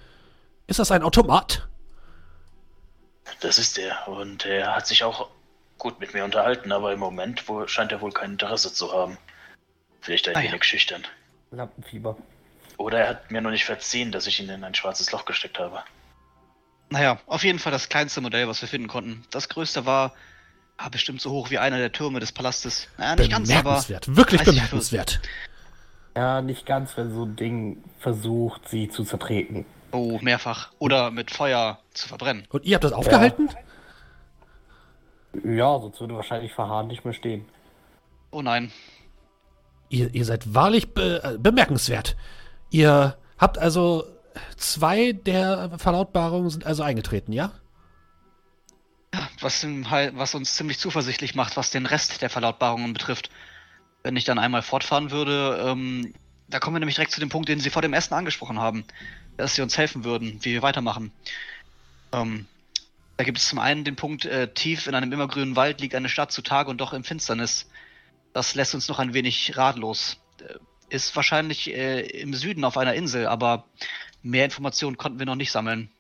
Ist 0.66 0.78
das 0.78 0.90
ein 0.90 1.02
Automat? 1.02 1.68
Das 3.40 3.58
ist 3.58 3.78
er. 3.78 4.08
Und 4.08 4.46
er 4.46 4.74
hat 4.74 4.86
sich 4.86 5.04
auch 5.04 5.28
gut 5.78 6.00
mit 6.00 6.14
mir 6.14 6.24
unterhalten, 6.24 6.72
aber 6.72 6.92
im 6.92 7.00
Moment 7.00 7.48
wo, 7.48 7.66
scheint 7.66 7.92
er 7.92 8.00
wohl 8.00 8.12
kein 8.12 8.32
Interesse 8.32 8.72
zu 8.72 8.92
haben. 8.92 9.18
Vielleicht 10.00 10.28
ein 10.28 10.36
Ah 10.36 10.40
ja. 10.40 10.50
wenig 10.50 10.64
schüchtern. 10.64 11.04
Lampenfieber. 11.50 12.16
Oder 12.76 13.00
er 13.00 13.08
hat 13.10 13.30
mir 13.30 13.40
noch 13.40 13.50
nicht 13.50 13.64
verziehen, 13.64 14.12
dass 14.12 14.26
ich 14.26 14.40
ihn 14.40 14.48
in 14.48 14.64
ein 14.64 14.74
schwarzes 14.74 15.12
Loch 15.12 15.24
gesteckt 15.24 15.58
habe. 15.58 15.82
Naja, 16.90 17.18
auf 17.26 17.44
jeden 17.44 17.58
Fall 17.58 17.72
das 17.72 17.88
kleinste 17.88 18.20
Modell, 18.20 18.48
was 18.48 18.60
wir 18.60 18.68
finden 18.68 18.88
konnten. 18.88 19.24
Das 19.30 19.48
größte 19.48 19.86
war 19.86 20.12
ah, 20.76 20.88
bestimmt 20.88 21.20
so 21.20 21.30
hoch 21.30 21.50
wie 21.50 21.58
einer 21.58 21.78
der 21.78 21.92
Türme 21.92 22.20
des 22.20 22.32
Palastes. 22.32 22.88
Naja, 22.98 23.16
nicht 23.16 23.30
ganz, 23.30 23.50
aber 23.50 23.62
Bemerkenswert. 23.62 24.16
Wirklich 24.16 24.40
30 24.42 24.54
bemerkenswert. 24.54 25.20
Ja, 26.14 26.42
nicht 26.42 26.66
ganz, 26.66 26.96
wenn 26.96 27.12
so 27.12 27.24
ein 27.24 27.36
Ding 27.36 27.82
versucht, 27.98 28.68
sie 28.68 28.88
zu 28.88 29.04
zertreten. 29.04 29.64
Oh, 29.92 30.18
mehrfach. 30.22 30.72
Oder 30.78 31.10
mit 31.10 31.30
Feuer 31.30 31.78
zu 31.92 32.08
verbrennen. 32.08 32.46
Und 32.50 32.64
ihr 32.64 32.74
habt 32.74 32.84
das 32.84 32.92
aufgehalten? 32.92 33.50
Ja, 35.44 35.78
sonst 35.78 36.00
würde 36.00 36.14
wahrscheinlich 36.14 36.52
Verharren 36.52 36.88
nicht 36.88 37.04
mehr 37.04 37.14
stehen. 37.14 37.46
Oh 38.30 38.42
nein. 38.42 38.72
Ihr, 39.88 40.14
ihr 40.14 40.24
seid 40.24 40.54
wahrlich 40.54 40.94
be 40.94 41.22
äh, 41.22 41.38
bemerkenswert. 41.38 42.16
Ihr 42.70 43.16
habt 43.38 43.58
also 43.58 44.04
zwei 44.56 45.12
der 45.12 45.78
Verlautbarungen 45.78 46.48
sind 46.48 46.64
also 46.64 46.82
eingetreten, 46.82 47.32
ja? 47.32 47.52
Was, 49.40 49.62
im 49.64 49.90
Hal- 49.90 50.12
was 50.16 50.34
uns 50.34 50.54
ziemlich 50.54 50.78
zuversichtlich 50.78 51.34
macht, 51.34 51.58
was 51.58 51.70
den 51.70 51.84
Rest 51.84 52.22
der 52.22 52.30
Verlautbarungen 52.30 52.94
betrifft. 52.94 53.28
Wenn 54.02 54.16
ich 54.16 54.24
dann 54.24 54.38
einmal 54.38 54.62
fortfahren 54.62 55.10
würde, 55.10 55.62
ähm, 55.66 56.14
da 56.48 56.58
kommen 56.58 56.76
wir 56.76 56.80
nämlich 56.80 56.96
direkt 56.96 57.12
zu 57.12 57.20
dem 57.20 57.28
Punkt, 57.28 57.48
den 57.48 57.60
Sie 57.60 57.70
vor 57.70 57.82
dem 57.82 57.92
Essen 57.92 58.14
angesprochen 58.14 58.58
haben, 58.58 58.84
dass 59.36 59.54
Sie 59.54 59.62
uns 59.62 59.76
helfen 59.78 60.04
würden, 60.04 60.38
wie 60.42 60.52
wir 60.52 60.62
weitermachen. 60.62 61.12
Ähm, 62.12 62.46
da 63.16 63.24
gibt 63.24 63.38
es 63.38 63.48
zum 63.48 63.58
einen 63.58 63.84
den 63.84 63.96
Punkt, 63.96 64.24
äh, 64.24 64.52
tief 64.52 64.86
in 64.86 64.94
einem 64.94 65.12
immergrünen 65.12 65.56
Wald 65.56 65.80
liegt 65.80 65.94
eine 65.94 66.08
Stadt 66.08 66.32
zu 66.32 66.42
Tage 66.42 66.70
und 66.70 66.80
doch 66.80 66.92
in 66.92 67.04
Finsternis. 67.04 67.68
Das 68.32 68.54
lässt 68.54 68.74
uns 68.74 68.88
noch 68.88 68.98
ein 68.98 69.14
wenig 69.14 69.56
ratlos. 69.56 70.18
Äh, 70.40 70.58
ist 70.94 71.14
wahrscheinlich 71.16 71.70
äh, 71.74 72.00
im 72.20 72.34
Süden 72.34 72.64
auf 72.64 72.76
einer 72.76 72.94
Insel, 72.94 73.26
aber 73.26 73.64
mehr 74.22 74.44
Informationen 74.44 74.96
konnten 74.98 75.18
wir 75.18 75.26
noch 75.26 75.36
nicht 75.36 75.50
sammeln. 75.50 75.90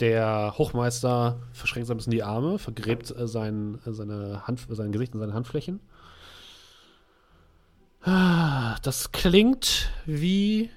Der 0.00 0.54
Hochmeister 0.56 1.40
verschränkt 1.52 1.90
ein 1.90 1.96
bisschen 1.96 2.10
die 2.12 2.22
Arme, 2.22 2.58
vergräbt 2.58 3.10
äh, 3.10 3.28
sein, 3.28 3.78
äh, 3.86 3.92
seine 3.92 4.46
Hand, 4.46 4.66
sein 4.68 4.92
Gesicht 4.92 5.14
in 5.14 5.20
seine 5.20 5.34
Handflächen. 5.34 5.80
Ah, 8.02 8.76
Das 8.82 9.12
klingt 9.12 9.90
wie 10.06 10.70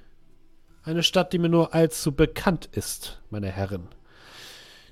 eine 0.83 1.03
Stadt, 1.03 1.33
die 1.33 1.39
mir 1.39 1.49
nur 1.49 1.73
allzu 1.73 2.11
bekannt 2.11 2.69
ist, 2.71 3.21
meine 3.29 3.51
Herren. 3.51 3.87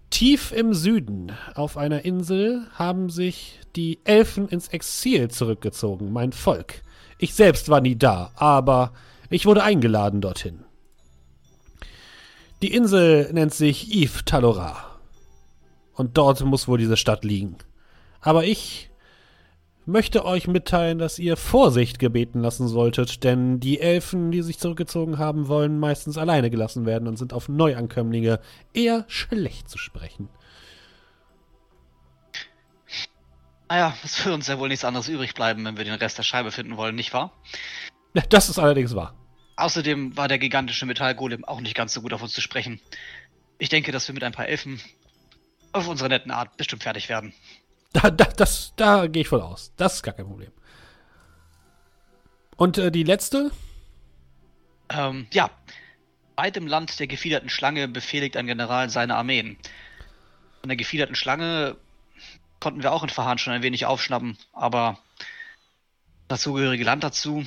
Tief 0.09 0.51
im 0.51 0.73
Süden, 0.73 1.31
auf 1.55 1.77
einer 1.77 2.03
Insel, 2.03 2.68
haben 2.73 3.09
sich 3.09 3.59
die 3.76 3.99
Elfen 4.03 4.47
ins 4.49 4.68
Exil 4.68 5.30
zurückgezogen, 5.30 6.11
mein 6.11 6.34
Volk. 6.34 6.81
Ich 7.18 7.34
selbst 7.34 7.69
war 7.69 7.81
nie 7.81 7.95
da, 7.95 8.31
aber 8.35 8.93
ich 9.30 9.45
wurde 9.45 9.63
eingeladen 9.63 10.22
dorthin. 10.22 10.65
Die 12.61 12.73
Insel 12.73 13.31
nennt 13.34 13.53
sich 13.53 13.91
Yves 13.91 14.26
Talora. 14.26 14.99
Und 15.93 16.18
dort 16.18 16.41
muss 16.41 16.68
wohl 16.68 16.77
diese 16.77 16.97
Stadt 16.97 17.23
liegen. 17.23 17.57
Aber 18.19 18.43
ich 18.43 18.90
möchte 19.86 20.26
euch 20.26 20.48
mitteilen, 20.48 20.99
dass 20.99 21.20
ihr 21.20 21.38
Vorsicht 21.38 21.99
gebeten 21.99 22.41
lassen 22.41 22.68
solltet, 22.68 23.24
denn 23.24 23.60
die 23.60 23.80
Elfen, 23.80 24.32
die 24.32 24.41
sich 24.41 24.60
zurückgezogen 24.60 25.18
haben, 25.18 25.48
wollen 25.48 25.80
meistens 25.80 26.18
alleine 26.18 26.49
gelassen 26.49 26.86
werden 26.86 27.08
und 27.08 27.18
sind 27.18 27.34
auf 27.34 27.49
Neuankömmlinge 27.49 28.40
eher 28.74 29.06
schlecht 29.08 29.70
zu 29.70 29.78
sprechen. 29.78 30.30
Naja, 33.70 33.95
es 34.03 34.26
wird 34.26 34.36
uns 34.36 34.48
ja 34.48 34.60
wohl 34.60 34.68
nichts 34.68 34.84
anderes 34.84 35.08
übrig 35.08 35.34
bleiben, 35.34 35.64
wenn 35.64 35.78
wir 35.78 35.86
den 35.86 35.94
Rest 35.94 36.18
der 36.18 36.24
Scheibe 36.24 36.52
finden 36.52 36.76
wollen, 36.76 36.94
nicht 36.94 37.14
wahr? 37.14 37.32
Ja, 38.14 38.22
Das 38.30 38.49
ist 38.49 38.60
allerdings 38.60 38.95
wahr. 38.95 39.16
Außerdem 39.56 40.18
war 40.18 40.28
der 40.28 40.40
gigantische 40.40 40.86
Metallgolem 40.86 41.45
auch 41.45 41.62
nicht 41.62 41.76
ganz 41.76 41.94
so 41.94 42.02
gut 42.02 42.14
auf 42.14 42.22
uns 42.22 42.34
zu 42.34 42.41
sprechen. 42.41 42.82
Ich 43.60 43.70
denke, 43.70 43.91
dass 43.91 44.08
wir 44.08 44.14
mit 44.14 44.24
ein 44.24 44.34
paar 44.34 44.48
Elfen 44.48 44.82
auf 45.72 45.88
unsere 45.88 46.10
netten 46.10 46.32
Art 46.32 46.58
bestimmt 46.58 46.84
fertig 46.84 47.08
werden. 47.10 47.34
Da, 47.93 48.09
da, 48.09 48.26
das, 48.26 48.73
da 48.76 49.07
gehe 49.07 49.23
ich 49.23 49.27
voll 49.27 49.41
aus. 49.41 49.73
Das 49.77 49.95
ist 49.95 50.03
gar 50.03 50.13
kein 50.13 50.26
Problem. 50.26 50.51
Und 52.55 52.77
äh, 52.77 52.91
die 52.91 53.03
letzte? 53.03 53.51
Ähm, 54.89 55.27
ja. 55.31 55.49
Weit 56.35 56.57
im 56.57 56.68
Land 56.68 56.99
der 56.99 57.07
gefiederten 57.07 57.49
Schlange 57.49 57.88
befehligt 57.88 58.38
ein 58.38 58.47
General 58.47 58.89
seine 58.89 59.15
Armeen. 59.15 59.57
Von 60.61 60.69
der 60.69 60.77
gefiederten 60.77 61.15
Schlange 61.15 61.76
konnten 62.59 62.81
wir 62.81 62.91
auch 62.91 63.03
in 63.03 63.09
Verhahn 63.09 63.38
schon 63.38 63.53
ein 63.53 63.63
wenig 63.63 63.85
aufschnappen, 63.85 64.38
aber 64.53 64.97
das 66.27 66.41
dazugehörige 66.41 66.84
Land 66.84 67.03
dazu 67.03 67.45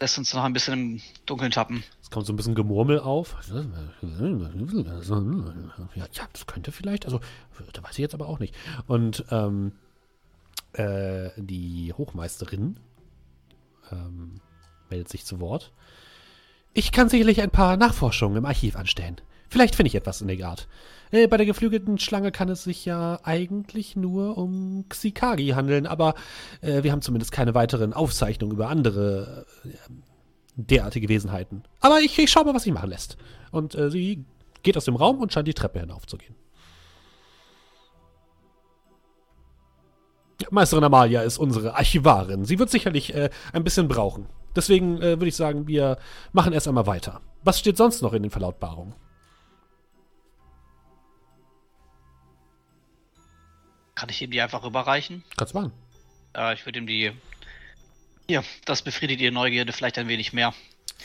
lässt 0.00 0.18
uns 0.18 0.34
noch 0.34 0.42
ein 0.42 0.52
bisschen 0.52 0.74
im 0.74 1.02
Dunkeln 1.26 1.52
tappen. 1.52 1.84
Kommt 2.12 2.26
so 2.26 2.32
ein 2.32 2.36
bisschen 2.36 2.54
Gemurmel 2.54 3.00
auf. 3.00 3.36
Ja, 5.94 6.04
ja, 6.12 6.24
das 6.32 6.46
könnte 6.46 6.70
vielleicht. 6.70 7.06
Also, 7.06 7.20
da 7.72 7.82
weiß 7.82 7.92
ich 7.92 7.98
jetzt 7.98 8.14
aber 8.14 8.28
auch 8.28 8.38
nicht. 8.38 8.54
Und 8.86 9.24
ähm, 9.30 9.72
äh, 10.74 11.30
die 11.36 11.92
Hochmeisterin 11.96 12.76
ähm, 13.90 14.40
meldet 14.90 15.08
sich 15.08 15.24
zu 15.24 15.40
Wort. 15.40 15.72
Ich 16.74 16.92
kann 16.92 17.08
sicherlich 17.08 17.40
ein 17.40 17.50
paar 17.50 17.76
Nachforschungen 17.76 18.36
im 18.36 18.44
Archiv 18.44 18.76
anstellen. 18.76 19.16
Vielleicht 19.48 19.74
finde 19.74 19.88
ich 19.88 19.94
etwas 19.94 20.22
in 20.22 20.28
der 20.28 20.46
Art. 20.46 20.68
Äh, 21.10 21.28
bei 21.28 21.36
der 21.36 21.46
geflügelten 21.46 21.98
Schlange 21.98 22.32
kann 22.32 22.48
es 22.48 22.64
sich 22.64 22.84
ja 22.84 23.20
eigentlich 23.22 23.96
nur 23.96 24.38
um 24.38 24.86
Xikagi 24.88 25.48
handeln, 25.48 25.86
aber 25.86 26.14
äh, 26.62 26.82
wir 26.82 26.92
haben 26.92 27.02
zumindest 27.02 27.32
keine 27.32 27.54
weiteren 27.54 27.92
Aufzeichnungen 27.92 28.54
über 28.54 28.68
andere 28.68 29.46
äh, 29.64 29.68
derartige 30.56 31.08
Wesenheiten. 31.08 31.64
Aber 31.80 32.00
ich, 32.00 32.18
ich 32.18 32.30
schau 32.30 32.44
mal, 32.44 32.54
was 32.54 32.64
sich 32.64 32.72
machen 32.72 32.90
lässt. 32.90 33.16
Und 33.50 33.74
äh, 33.74 33.90
sie 33.90 34.24
geht 34.62 34.76
aus 34.76 34.84
dem 34.84 34.96
Raum 34.96 35.20
und 35.20 35.32
scheint 35.32 35.48
die 35.48 35.54
Treppe 35.54 35.80
hinaufzugehen. 35.80 36.34
Meisterin 40.50 40.84
Amalia 40.84 41.22
ist 41.22 41.38
unsere 41.38 41.74
Archivarin. 41.76 42.44
Sie 42.44 42.58
wird 42.58 42.70
sicherlich 42.70 43.14
äh, 43.14 43.30
ein 43.52 43.64
bisschen 43.64 43.88
brauchen. 43.88 44.26
Deswegen 44.54 44.98
äh, 44.98 45.12
würde 45.12 45.28
ich 45.28 45.36
sagen, 45.36 45.66
wir 45.66 45.98
machen 46.32 46.52
erst 46.52 46.68
einmal 46.68 46.86
weiter. 46.86 47.20
Was 47.42 47.58
steht 47.58 47.76
sonst 47.76 48.02
noch 48.02 48.12
in 48.12 48.22
den 48.22 48.30
Verlautbarungen? 48.30 48.94
Kann 53.94 54.08
ich 54.08 54.20
ihm 54.20 54.30
die 54.30 54.40
einfach 54.40 54.64
rüberreichen? 54.64 55.22
Kannst 55.36 55.54
du 55.54 55.58
machen. 55.58 55.72
Äh, 56.36 56.54
ich 56.54 56.66
würde 56.66 56.78
ihm 56.80 56.86
die. 56.86 57.12
Hier, 58.32 58.44
das 58.64 58.80
befriedigt 58.80 59.20
ihre 59.20 59.30
Neugierde 59.30 59.74
vielleicht 59.74 59.98
ein 59.98 60.08
wenig 60.08 60.32
mehr, 60.32 60.54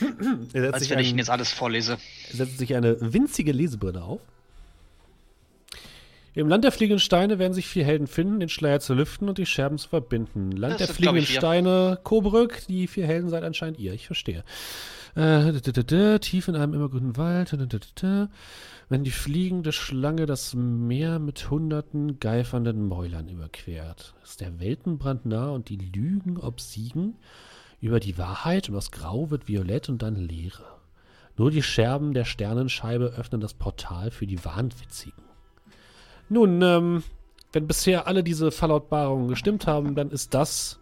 Er 0.54 0.62
setzt, 0.62 0.74
als 0.74 0.82
sich 0.84 0.90
wenn 0.90 0.98
ich 1.00 1.10
Ihnen 1.10 1.18
jetzt 1.18 1.28
alles 1.28 1.52
vorlese. 1.52 1.98
setzt 2.30 2.56
sich 2.56 2.74
eine 2.74 2.96
winzige 3.12 3.52
Lesebrille 3.52 4.02
auf. 4.02 4.22
Im 6.32 6.48
Land 6.48 6.64
der 6.64 6.72
fliegenden 6.72 7.00
Steine 7.00 7.38
werden 7.38 7.52
sich 7.52 7.66
vier 7.66 7.84
Helden 7.84 8.06
finden, 8.06 8.40
den 8.40 8.48
Schleier 8.48 8.80
zu 8.80 8.94
lüften 8.94 9.28
und 9.28 9.36
die 9.36 9.44
Scherben 9.44 9.76
zu 9.76 9.90
verbinden. 9.90 10.52
Land 10.52 10.80
Das 10.80 10.86
der 10.86 10.94
fliegenden. 10.94 11.26
Steine, 11.26 11.98
Kobrück, 12.02 12.62
die 12.66 12.86
vier 12.86 13.06
Helden 13.06 13.28
seid 13.28 13.44
anscheinend 13.44 13.78
ihr. 13.78 13.92
Ich 13.92 14.06
verstehe. 14.06 14.42
Äh, 15.14 16.18
tief 16.20 16.48
in 16.48 16.56
einem 16.56 16.74
immergrünen 16.74 17.16
Wald. 17.16 17.56
Wenn 18.88 19.04
die 19.04 19.10
fliegende 19.10 19.72
Schlange 19.72 20.26
das 20.26 20.54
Meer 20.54 21.18
mit 21.18 21.50
hunderten 21.50 22.20
geifernden 22.20 22.86
Mäulern 22.86 23.28
überquert, 23.28 24.14
ist 24.22 24.40
der 24.40 24.60
Weltenbrand 24.60 25.26
nah 25.26 25.50
und 25.50 25.68
die 25.68 25.76
Lügen 25.76 26.38
obsiegen 26.38 27.16
über 27.80 28.00
die 28.00 28.18
Wahrheit 28.18 28.68
und 28.68 28.74
das 28.74 28.90
Grau 28.90 29.30
wird 29.30 29.48
violett 29.48 29.88
und 29.88 30.02
dann 30.02 30.16
Leere. 30.16 30.64
Nur 31.36 31.50
die 31.50 31.62
Scherben 31.62 32.14
der 32.14 32.24
Sternenscheibe 32.24 33.14
öffnen 33.16 33.40
das 33.40 33.54
Portal 33.54 34.10
für 34.10 34.26
die 34.26 34.44
Wahnwitzigen. 34.44 35.22
Nun, 36.28 36.60
ähm, 36.62 37.04
wenn 37.52 37.66
bisher 37.66 38.06
alle 38.06 38.24
diese 38.24 38.50
Verlautbarungen 38.50 39.28
gestimmt 39.28 39.66
haben, 39.66 39.94
dann 39.94 40.10
ist 40.10 40.34
das 40.34 40.78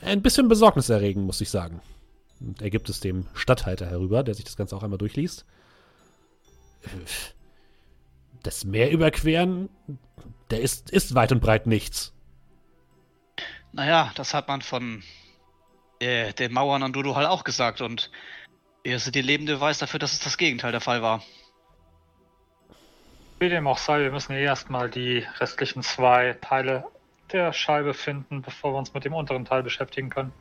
ein 0.00 0.22
bisschen 0.22 0.48
besorgniserregend, 0.48 1.26
muss 1.26 1.40
ich 1.40 1.50
sagen. 1.50 1.80
Und 2.40 2.60
er 2.62 2.70
gibt 2.70 2.88
es 2.88 3.00
dem 3.00 3.26
Statthalter 3.34 3.86
herüber, 3.86 4.22
der 4.22 4.34
sich 4.34 4.44
das 4.44 4.56
Ganze 4.56 4.76
auch 4.76 4.82
einmal 4.82 4.98
durchliest. 4.98 5.46
Das 8.42 8.64
Meer 8.64 8.90
überqueren, 8.90 9.68
der 10.50 10.60
ist, 10.60 10.90
ist 10.90 11.14
weit 11.14 11.32
und 11.32 11.40
breit 11.40 11.66
nichts. 11.66 12.12
Naja, 13.72 14.12
das 14.14 14.34
hat 14.34 14.48
man 14.48 14.62
von 14.62 15.02
äh, 15.98 16.32
den 16.32 16.52
Mauern 16.52 16.82
an 16.82 16.92
Dodo 16.92 17.12
auch 17.12 17.44
gesagt 17.44 17.80
und 17.80 18.10
wir 18.84 18.98
sind 19.00 19.16
die 19.16 19.22
lebende 19.22 19.56
Beweis 19.56 19.78
dafür, 19.78 19.98
dass 19.98 20.12
es 20.12 20.20
das 20.20 20.38
Gegenteil 20.38 20.70
der 20.70 20.80
Fall 20.80 21.02
war. 21.02 21.22
Wie 23.38 23.48
dem 23.48 23.66
auch 23.66 23.78
sei, 23.78 24.00
wir 24.00 24.12
müssen 24.12 24.32
ja 24.32 24.38
erstmal 24.38 24.88
die 24.88 25.26
restlichen 25.40 25.82
zwei 25.82 26.38
Teile 26.40 26.84
der 27.32 27.52
Scheibe 27.52 27.92
finden, 27.94 28.42
bevor 28.42 28.72
wir 28.72 28.78
uns 28.78 28.94
mit 28.94 29.04
dem 29.04 29.12
unteren 29.12 29.44
Teil 29.44 29.62
beschäftigen 29.62 30.08
können. 30.08 30.32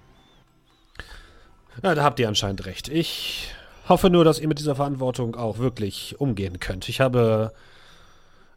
Ja, 1.83 1.95
da 1.95 2.03
habt 2.03 2.19
ihr 2.19 2.27
anscheinend 2.27 2.65
recht. 2.65 2.87
Ich 2.87 3.53
hoffe 3.87 4.09
nur, 4.09 4.23
dass 4.23 4.39
ihr 4.39 4.47
mit 4.47 4.59
dieser 4.59 4.75
Verantwortung 4.75 5.35
auch 5.35 5.57
wirklich 5.57 6.19
umgehen 6.19 6.59
könnt. 6.59 6.89
Ich 6.89 7.01
habe 7.01 7.53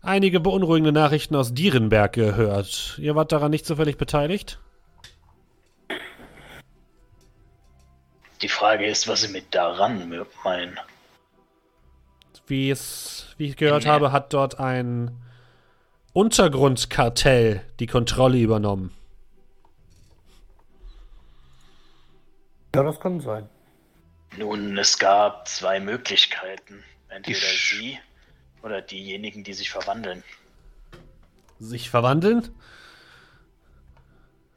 einige 0.03 0.41
beunruhigende 0.41 0.93
Nachrichten 0.93 1.35
aus 1.37 1.53
Dierenberg 1.53 2.13
gehört. 2.13 2.99
Ihr 2.99 3.15
wart 3.15 3.33
daran 3.33 3.51
nicht 3.51 3.67
zufällig 3.67 3.97
beteiligt? 3.99 4.59
Die 8.41 8.49
Frage 8.49 8.87
ist, 8.87 9.09
was 9.09 9.23
Sie 9.23 9.29
mit 9.33 9.53
daran 9.53 10.09
meinen. 10.45 10.79
Wie, 12.47 12.71
es, 12.71 13.35
wie 13.37 13.49
ich 13.49 13.57
gehört 13.57 13.83
Nee. 13.85 13.91
habe, 13.91 14.13
hat 14.13 14.33
dort 14.33 14.59
ein 14.61 15.11
Untergrundkartell 16.13 17.63
die 17.81 17.87
Kontrolle 17.87 18.39
übernommen. 18.39 18.93
Ja, 22.75 22.83
das 22.83 23.01
kann 23.01 23.21
sein. 23.21 23.49
Nun, 24.37 24.77
es 24.79 24.99
gab 24.99 25.49
zwei 25.49 25.81
Möglichkeiten. 25.81 26.85
Entweder 27.09 27.39
Sch- 27.39 27.79
sie 27.81 27.99
oder 28.63 28.83
diejenigen, 28.83 29.43
die 29.45 29.55
sich 29.55 29.71
verwandeln. 29.71 30.23
Sich 31.59 31.89
verwandeln? 31.91 32.49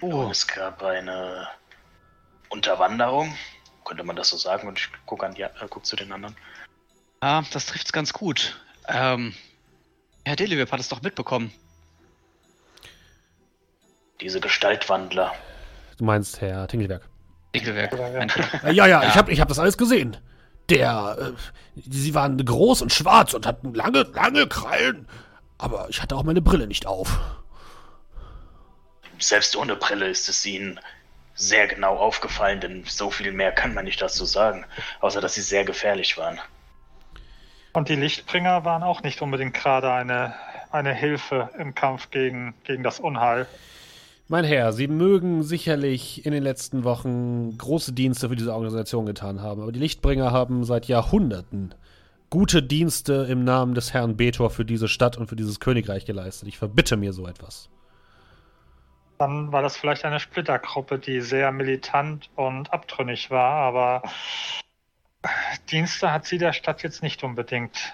Oh, 0.02 0.26
Und 0.26 0.32
es 0.32 0.48
gab 0.48 0.84
eine 0.84 1.48
Unterwanderung, 2.50 3.34
könnte 3.86 4.04
man 4.04 4.16
das 4.16 4.30
so 4.30 4.38
sagen, 4.38 4.68
und 4.68 4.78
ich 4.80 4.90
gucke 5.06 5.26
an 5.26 5.34
die, 5.36 5.44
äh, 5.44 5.50
guck 5.70 5.86
zu 5.86 5.96
den 5.96 6.12
anderen. 6.12 6.36
ja, 7.24 7.44
das 7.54 7.68
trifft's 7.68 7.94
ganz 7.94 8.12
gut. 8.12 8.60
Ähm, 8.88 9.34
Herr 10.26 10.36
Delewip 10.36 10.72
hat 10.72 10.80
es 10.80 10.90
doch 10.90 11.02
mitbekommen. 11.02 11.54
Diese 14.20 14.40
Gestaltwandler. 14.42 15.34
Du 15.98 16.04
meinst 16.04 16.42
Herr 16.42 16.68
Tingelberg. 16.68 17.08
Dinkelwerk. 17.56 17.94
Ja, 17.94 18.08
ja. 18.08 18.18
Mein 18.20 18.30
Fehler. 18.30 18.48
Ja, 18.64 18.72
ja, 18.72 18.88
Ja. 18.88 19.10
ich 19.10 19.16
habe 19.16 19.32
ich 19.32 19.42
hab 19.42 19.48
das 19.48 19.60
alles 19.60 19.78
gesehen. 19.78 20.18
Der, 20.70 21.18
äh, 21.20 21.82
sie 21.90 22.14
waren 22.14 22.44
groß 22.44 22.82
und 22.82 22.94
schwarz 22.94 23.34
und 23.34 23.46
hatten 23.46 23.74
lange, 23.74 24.04
lange 24.14 24.48
Krallen. 24.48 25.08
Aber 25.58 25.88
ich 25.90 26.02
hatte 26.02 26.16
auch 26.16 26.24
meine 26.24 26.42
Brille 26.42 26.68
nicht 26.68 26.86
auf. 26.86 27.20
Selbst 29.20 29.56
ohne 29.56 29.76
Brille 29.76 30.08
ist 30.08 30.30
es 30.30 30.46
ihnen 30.46 30.80
sehr 31.36 31.68
genau 31.68 31.98
aufgefallen, 31.98 32.60
denn 32.62 32.84
so 32.88 33.12
viel 33.12 33.32
mehr 33.32 33.52
kann 33.52 33.74
man 33.74 33.86
nicht 33.86 34.02
dazu 34.02 34.26
sagen, 34.26 34.66
außer 35.00 35.22
dass 35.22 35.36
sie 35.36 35.42
sehr 35.42 35.66
gefährlich 35.66 36.18
waren. 36.18 36.40
Und 37.74 37.90
die 37.90 37.96
Lichtbringer 37.96 38.66
waren 38.66 38.84
auch 38.84 39.02
nicht 39.02 39.22
unbedingt 39.22 39.54
gerade 39.54 39.92
eine, 39.92 40.34
eine 40.72 40.94
Hilfe 40.94 41.50
im 41.58 41.74
Kampf 41.74 42.10
gegen, 42.12 42.54
gegen 42.64 42.84
das 42.84 43.00
Unheil. 43.00 43.48
Mein 44.32 44.46
Herr, 44.46 44.72
Sie 44.72 44.88
mögen 44.88 45.44
sicherlich 45.44 46.26
in 46.26 46.32
den 46.32 46.42
letzten 46.42 46.86
Wochen 46.86 47.58
große 47.58 47.92
Dienste 47.92 48.30
für 48.30 48.38
diese 48.38 48.54
Organisation 48.54 49.06
getan 49.06 49.42
haben, 49.42 49.62
aber 49.62 49.74
die 49.74 49.80
Lichtbringer 49.82 50.32
haben 50.32 50.64
seit 50.64 50.86
Jahrhunderten 50.86 51.76
gute 52.30 52.64
Dienste 52.64 53.28
im 53.30 53.44
Namen 53.44 53.76
des 53.76 53.94
Herrn 53.94 54.16
Betor 54.16 54.50
für 54.50 54.64
diese 54.64 54.88
Stadt 54.88 55.18
und 55.18 55.28
für 55.28 55.36
dieses 55.36 55.60
Königreich 55.60 56.06
geleistet. 56.06 56.48
Ich 56.48 56.58
verbitte 56.58 56.96
mir 56.96 57.12
so 57.12 57.28
etwas. 57.28 57.70
Dann 59.18 59.52
war 59.52 59.62
das 59.64 59.76
vielleicht 59.76 60.06
eine 60.06 60.22
Splittergruppe, 60.22 60.98
die 60.98 61.20
sehr 61.20 61.52
militant 61.52 62.30
und 62.38 62.72
abtrünnig 62.72 63.32
war, 63.32 63.56
aber 63.56 64.02
Dienste 65.72 66.10
hat 66.10 66.26
sie 66.26 66.38
der 66.38 66.54
Stadt 66.54 66.84
jetzt 66.84 67.04
nicht 67.04 67.22
unbedingt 67.26 67.94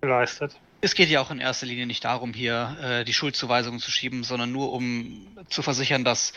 geleistet. 0.00 0.58
Es 0.80 0.94
geht 0.94 1.08
ja 1.08 1.20
auch 1.20 1.30
in 1.30 1.40
erster 1.40 1.66
Linie 1.66 1.86
nicht 1.86 2.04
darum, 2.04 2.32
hier 2.32 2.76
äh, 2.80 3.04
die 3.04 3.12
Schuldzuweisungen 3.12 3.80
zu 3.80 3.90
schieben, 3.90 4.22
sondern 4.22 4.52
nur 4.52 4.72
um 4.72 5.26
zu 5.48 5.62
versichern, 5.62 6.04
dass 6.04 6.32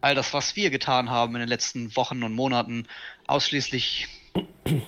all 0.00 0.14
das, 0.14 0.32
was 0.32 0.56
wir 0.56 0.70
getan 0.70 1.10
haben 1.10 1.34
in 1.34 1.40
den 1.40 1.48
letzten 1.48 1.94
Wochen 1.96 2.22
und 2.22 2.34
Monaten, 2.34 2.86
ausschließlich 3.26 4.08
äh, 4.64 4.80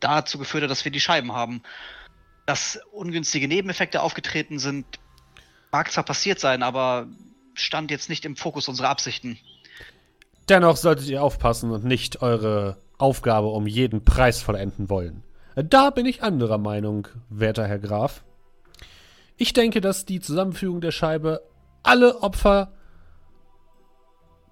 dazu 0.00 0.38
geführt 0.38 0.64
hat, 0.64 0.70
dass 0.70 0.84
wir 0.84 0.92
die 0.92 1.00
Scheiben 1.00 1.32
haben. 1.32 1.62
Dass 2.46 2.78
ungünstige 2.92 3.48
Nebeneffekte 3.48 4.02
aufgetreten 4.02 4.58
sind, 4.58 4.86
mag 5.72 5.90
zwar 5.90 6.04
passiert 6.04 6.38
sein, 6.38 6.62
aber 6.62 7.08
stand 7.54 7.90
jetzt 7.90 8.08
nicht 8.08 8.24
im 8.24 8.36
Fokus 8.36 8.68
unserer 8.68 8.88
Absichten. 8.88 9.38
Dennoch 10.48 10.76
solltet 10.76 11.08
ihr 11.08 11.22
aufpassen 11.22 11.70
und 11.70 11.84
nicht 11.84 12.22
eure 12.22 12.80
Aufgabe 12.98 13.48
um 13.48 13.66
jeden 13.66 14.04
Preis 14.04 14.40
vollenden 14.40 14.88
wollen. 14.88 15.22
Da 15.56 15.88
bin 15.88 16.04
ich 16.04 16.22
anderer 16.22 16.58
Meinung, 16.58 17.08
werter 17.30 17.66
Herr 17.66 17.78
Graf. 17.78 18.22
Ich 19.38 19.54
denke, 19.54 19.80
dass 19.80 20.04
die 20.04 20.20
Zusammenfügung 20.20 20.82
der 20.82 20.90
Scheibe 20.90 21.40
alle 21.82 22.22
Opfer 22.22 22.72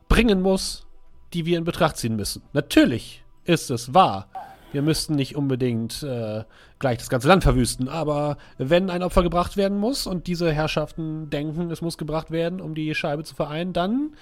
bringen 0.08 0.40
muss, 0.40 0.86
die 1.34 1.44
wir 1.44 1.58
in 1.58 1.64
Betracht 1.64 1.98
ziehen 1.98 2.16
müssen. 2.16 2.42
Natürlich 2.54 3.22
ist 3.44 3.70
es 3.70 3.92
wahr. 3.92 4.30
Wir 4.72 4.80
müssten 4.80 5.14
nicht 5.14 5.36
unbedingt 5.36 6.02
äh, 6.02 6.44
gleich 6.78 6.98
das 6.98 7.10
ganze 7.10 7.28
Land 7.28 7.42
verwüsten, 7.44 7.88
aber 7.88 8.38
wenn 8.56 8.88
ein 8.88 9.02
Opfer 9.02 9.22
gebracht 9.22 9.58
werden 9.58 9.78
muss 9.78 10.06
und 10.06 10.26
diese 10.26 10.52
Herrschaften 10.52 11.28
denken, 11.28 11.70
es 11.70 11.82
muss 11.82 11.98
gebracht 11.98 12.30
werden, 12.30 12.62
um 12.62 12.74
die 12.74 12.94
Scheibe 12.94 13.24
zu 13.24 13.34
vereinen, 13.34 13.74
dann 13.74 14.14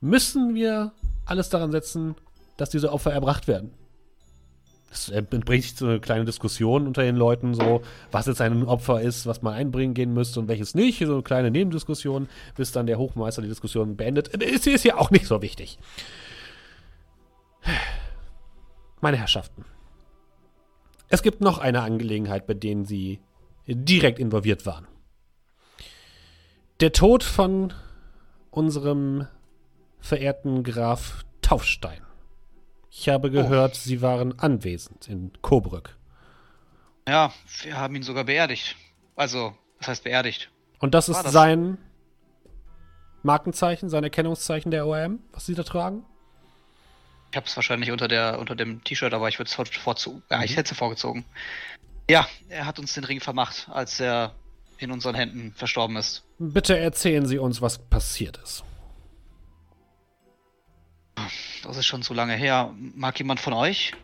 müssen 0.00 0.54
wir 0.54 0.92
alles 1.26 1.48
daran 1.48 1.70
setzen, 1.70 2.16
dass 2.56 2.70
diese 2.70 2.92
Opfer 2.92 3.12
erbracht 3.12 3.46
werden. 3.46 3.70
Das 4.90 5.10
äh, 5.10 5.22
bringt 5.22 5.62
sich 5.62 5.76
zu 5.76 5.86
einer 5.86 5.98
kleinen 5.98 6.26
Diskussion 6.26 6.86
unter 6.86 7.02
den 7.02 7.16
Leuten, 7.16 7.54
so, 7.54 7.82
was 8.10 8.26
jetzt 8.26 8.40
ein 8.40 8.64
Opfer 8.64 9.00
ist, 9.00 9.26
was 9.26 9.42
man 9.42 9.54
einbringen 9.54 9.94
gehen 9.94 10.14
müsste 10.14 10.40
und 10.40 10.48
welches 10.48 10.74
nicht. 10.74 10.98
So 10.98 11.12
eine 11.12 11.22
kleine 11.22 11.50
Nebendiskussion, 11.50 12.28
bis 12.56 12.72
dann 12.72 12.86
der 12.86 12.98
Hochmeister 12.98 13.42
die 13.42 13.48
Diskussion 13.48 13.96
beendet. 13.96 14.34
Äh, 14.34 14.46
Ist, 14.46 14.66
ist 14.66 14.84
ja 14.84 14.96
auch 14.96 15.10
nicht 15.10 15.26
so 15.26 15.42
wichtig. 15.42 15.78
Meine 19.00 19.18
Herrschaften. 19.18 19.64
Es 21.08 21.22
gibt 21.22 21.40
noch 21.40 21.58
eine 21.58 21.82
Angelegenheit, 21.82 22.46
bei 22.46 22.54
denen 22.54 22.84
Sie 22.84 23.20
direkt 23.66 24.18
involviert 24.18 24.66
waren. 24.66 24.86
Der 26.80 26.92
Tod 26.92 27.24
von 27.24 27.72
unserem 28.50 29.26
verehrten 30.00 30.62
Graf 30.62 31.24
Taufstein. 31.42 32.07
Ich 33.00 33.08
habe 33.08 33.30
gehört, 33.30 33.76
Sie 33.76 34.02
waren 34.02 34.36
anwesend 34.40 35.06
in 35.06 35.30
Coburg. 35.40 35.96
Ja, 37.06 37.32
wir 37.62 37.76
haben 37.78 37.94
ihn 37.94 38.02
sogar 38.02 38.24
beerdigt. 38.24 38.74
Also, 39.14 39.54
was 39.78 39.86
heißt 39.86 40.02
beerdigt? 40.04 40.50
Und 40.80 40.94
das 40.94 41.08
ist 41.08 41.22
das- 41.22 41.32
sein 41.32 41.78
Markenzeichen, 43.22 43.88
sein 43.88 44.02
Erkennungszeichen 44.02 44.72
der 44.72 44.84
ORM, 44.84 45.20
was 45.32 45.46
Sie 45.46 45.54
da 45.54 45.62
tragen? 45.62 46.04
Ich 47.30 47.36
habe 47.36 47.46
es 47.46 47.54
wahrscheinlich 47.54 47.92
unter 47.92 48.08
der 48.08 48.40
unter 48.40 48.56
dem 48.56 48.82
T-Shirt, 48.82 49.14
aber 49.14 49.28
ich 49.28 49.38
würde 49.38 49.48
es 49.48 49.54
vorzogen. 49.78 50.24
Ja, 50.28 50.42
ich 50.42 50.56
hätte 50.56 50.72
es 50.72 50.78
vorgezogen. 50.78 51.24
Ja, 52.10 52.26
er 52.48 52.66
hat 52.66 52.80
uns 52.80 52.94
den 52.94 53.04
Ring 53.04 53.20
vermacht, 53.20 53.68
als 53.70 54.00
er 54.00 54.34
in 54.78 54.90
unseren 54.90 55.14
Händen 55.14 55.52
verstorben 55.54 55.94
ist. 55.96 56.24
Bitte 56.40 56.76
erzählen 56.76 57.26
Sie 57.26 57.38
uns, 57.38 57.62
was 57.62 57.78
passiert 57.78 58.38
ist. 58.42 58.64
Das 61.62 61.76
ist 61.76 61.86
schon 61.86 62.02
zu 62.02 62.14
lange 62.14 62.34
her. 62.34 62.72
Mag 62.76 63.18
jemand 63.18 63.40
von 63.40 63.52
euch? 63.52 63.94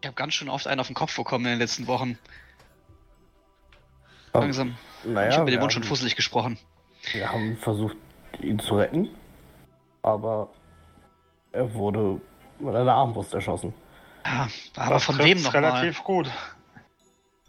Ich 0.00 0.06
habe 0.06 0.14
ganz 0.14 0.34
schön 0.34 0.48
oft 0.48 0.66
einen 0.66 0.80
auf 0.80 0.88
den 0.88 0.94
Kopf 0.94 1.14
bekommen 1.16 1.44
in 1.46 1.52
den 1.52 1.58
letzten 1.58 1.86
Wochen. 1.86 2.18
Langsam. 4.32 4.76
ich 5.04 5.10
Naja, 5.10 5.32
habe 5.32 5.44
mit 5.44 5.54
dem 5.54 5.60
Mund 5.60 5.72
schon 5.72 5.84
fusselig 5.84 6.16
gesprochen. 6.16 6.58
Wir 7.12 7.30
haben 7.30 7.56
versucht, 7.58 7.96
ihn 8.40 8.58
zu 8.58 8.76
retten, 8.76 9.08
aber 10.02 10.48
er 11.52 11.72
wurde 11.74 12.20
mit 12.58 12.74
einer 12.74 12.92
Armbrust 12.94 13.34
erschossen. 13.34 13.74
Ja, 14.24 14.48
aber 14.76 14.94
Das 14.94 15.04
von 15.04 15.18
wem 15.18 15.42
nochmal? 15.42 15.64
relativ 15.64 16.02
gut. 16.04 16.30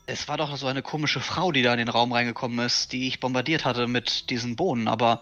Es 0.06 0.28
war 0.28 0.38
doch 0.38 0.56
so 0.58 0.68
eine 0.68 0.82
komische 0.82 1.22
Frau, 1.22 1.52
die 1.52 1.62
da 1.62 1.72
in 1.72 1.78
den 1.78 1.88
Raum 1.88 2.12
reingekommen 2.12 2.60
ist, 2.66 2.92
die 2.92 3.08
ich 3.08 3.20
bombardiert 3.22 3.64
hatte 3.64 3.88
mit 3.88 4.30
diesen 4.30 4.56
Bohnen, 4.58 4.88
aber 4.88 5.22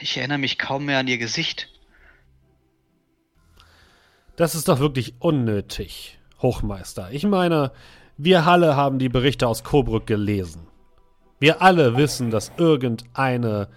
ich 0.00 0.18
erinnere 0.18 0.38
mich 0.38 0.58
kaum 0.58 0.84
mehr 0.84 0.98
an 0.98 1.08
ihr 1.08 1.16
Gesicht. 1.16 1.71
Das 4.36 4.54
ist 4.54 4.68
doch 4.68 4.80
wirklich 4.80 5.14
unnötig, 5.18 6.18
Hochmeister. 6.40 7.08
Ich 7.12 7.24
meine, 7.24 7.72
wir 8.16 8.46
alle 8.46 8.76
haben 8.76 8.98
die 8.98 9.10
Berichte 9.10 9.46
aus 9.46 9.62
Coburg 9.62 10.06
gelesen. 10.06 10.66
Wir 11.38 11.60
alle 11.60 11.96
wissen, 11.96 12.30
dass 12.30 12.52
irgendeine, 12.56 13.68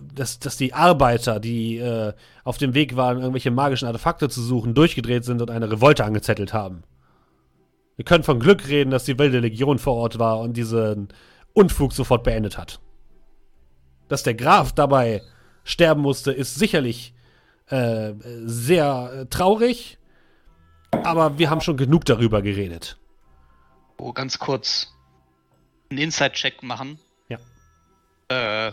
dass, 0.00 0.38
dass 0.38 0.56
die 0.56 0.74
Arbeiter, 0.74 1.40
die 1.40 1.78
äh, 1.78 2.12
auf 2.44 2.58
dem 2.58 2.74
Weg 2.74 2.94
waren, 2.94 3.18
irgendwelche 3.18 3.50
magischen 3.50 3.86
Artefakte 3.86 4.28
zu 4.28 4.42
suchen, 4.42 4.74
durchgedreht 4.74 5.24
sind 5.24 5.42
und 5.42 5.50
eine 5.50 5.70
Revolte 5.70 6.04
angezettelt 6.04 6.52
haben. 6.52 6.82
Wir 7.96 8.04
können 8.04 8.24
von 8.24 8.38
Glück 8.38 8.68
reden, 8.68 8.90
dass 8.90 9.04
die 9.04 9.18
wilde 9.18 9.40
Legion 9.40 9.78
vor 9.78 9.94
Ort 9.94 10.18
war 10.18 10.38
und 10.38 10.56
diesen 10.56 11.08
Unfug 11.52 11.92
sofort 11.92 12.22
beendet 12.22 12.56
hat. 12.56 12.80
Dass 14.08 14.22
der 14.22 14.34
Graf 14.34 14.72
dabei 14.72 15.22
sterben 15.64 16.00
musste, 16.00 16.32
ist 16.32 16.54
sicherlich 16.54 17.12
äh, 17.70 18.12
sehr 18.44 19.12
äh, 19.12 19.26
traurig, 19.26 19.98
aber 20.90 21.38
wir 21.38 21.50
haben 21.50 21.60
schon 21.60 21.76
genug 21.76 22.04
darüber 22.04 22.42
geredet. 22.42 22.98
Oh, 23.98 24.12
ganz 24.12 24.38
kurz 24.38 24.92
einen 25.90 25.98
Inside-Check 26.00 26.62
machen. 26.62 26.98
Ja. 27.28 27.38
Äh, 28.28 28.72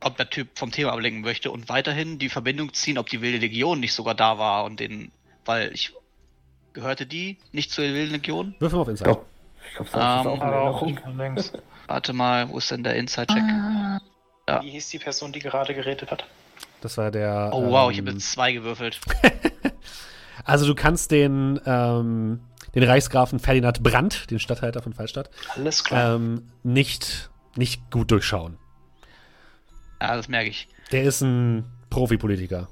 ob 0.00 0.16
der 0.16 0.30
Typ 0.30 0.58
vom 0.58 0.70
Thema 0.70 0.92
ablenken 0.92 1.22
möchte 1.22 1.50
und 1.50 1.68
weiterhin 1.68 2.18
die 2.18 2.28
Verbindung 2.28 2.72
ziehen, 2.74 2.98
ob 2.98 3.08
die 3.08 3.20
wilde 3.20 3.38
Legion 3.38 3.80
nicht 3.80 3.92
sogar 3.92 4.14
da 4.14 4.38
war 4.38 4.64
und 4.64 4.78
den, 4.80 5.10
weil 5.44 5.72
ich 5.72 5.92
gehörte 6.72 7.06
die 7.06 7.38
nicht 7.52 7.70
zur 7.70 7.84
wilden 7.84 8.12
Legion? 8.12 8.54
Würfel 8.58 8.76
mal 8.76 8.82
auf 8.82 8.88
Insight. 8.88 9.08
Ja. 9.08 9.22
Ich 9.68 9.74
glaube, 9.74 9.90
das 9.92 10.26
ist 10.26 10.26
Ähm, 10.26 10.42
auch 10.42 10.86
links. 11.16 11.52
Warte 11.86 12.12
mal, 12.12 12.48
wo 12.48 12.58
ist 12.58 12.70
denn 12.70 12.84
der 12.84 12.94
Inside-Check? 12.96 13.42
Ja. 14.48 14.62
Wie 14.62 14.70
hieß 14.70 14.90
die 14.90 14.98
Person, 14.98 15.32
die 15.32 15.40
gerade 15.40 15.74
geredet 15.74 16.10
hat? 16.10 16.24
Das 16.86 16.96
war 16.98 17.10
der. 17.10 17.50
Oh 17.52 17.68
wow, 17.68 17.90
ich 17.90 17.98
ähm, 17.98 18.06
habe 18.06 18.16
jetzt 18.16 18.30
zwei 18.30 18.52
gewürfelt. 18.52 19.00
Also 20.44 20.64
du 20.66 20.76
kannst 20.76 21.10
den, 21.10 21.58
ähm, 21.66 22.38
den 22.72 22.82
Reichsgrafen 22.84 23.40
Ferdinand 23.40 23.82
Brandt, 23.82 24.30
den 24.30 24.38
Statthalter 24.38 24.80
von 24.80 24.92
Fallstadt, 24.92 25.28
Alles 25.56 25.82
klar. 25.82 26.14
ähm, 26.14 26.52
nicht, 26.62 27.30
nicht 27.56 27.90
gut 27.90 28.12
durchschauen. 28.12 28.56
Ja, 30.00 30.14
das 30.14 30.28
merke 30.28 30.50
ich. 30.50 30.68
Der 30.92 31.02
ist 31.02 31.20
ein 31.22 31.64
Profipolitiker. 31.90 32.68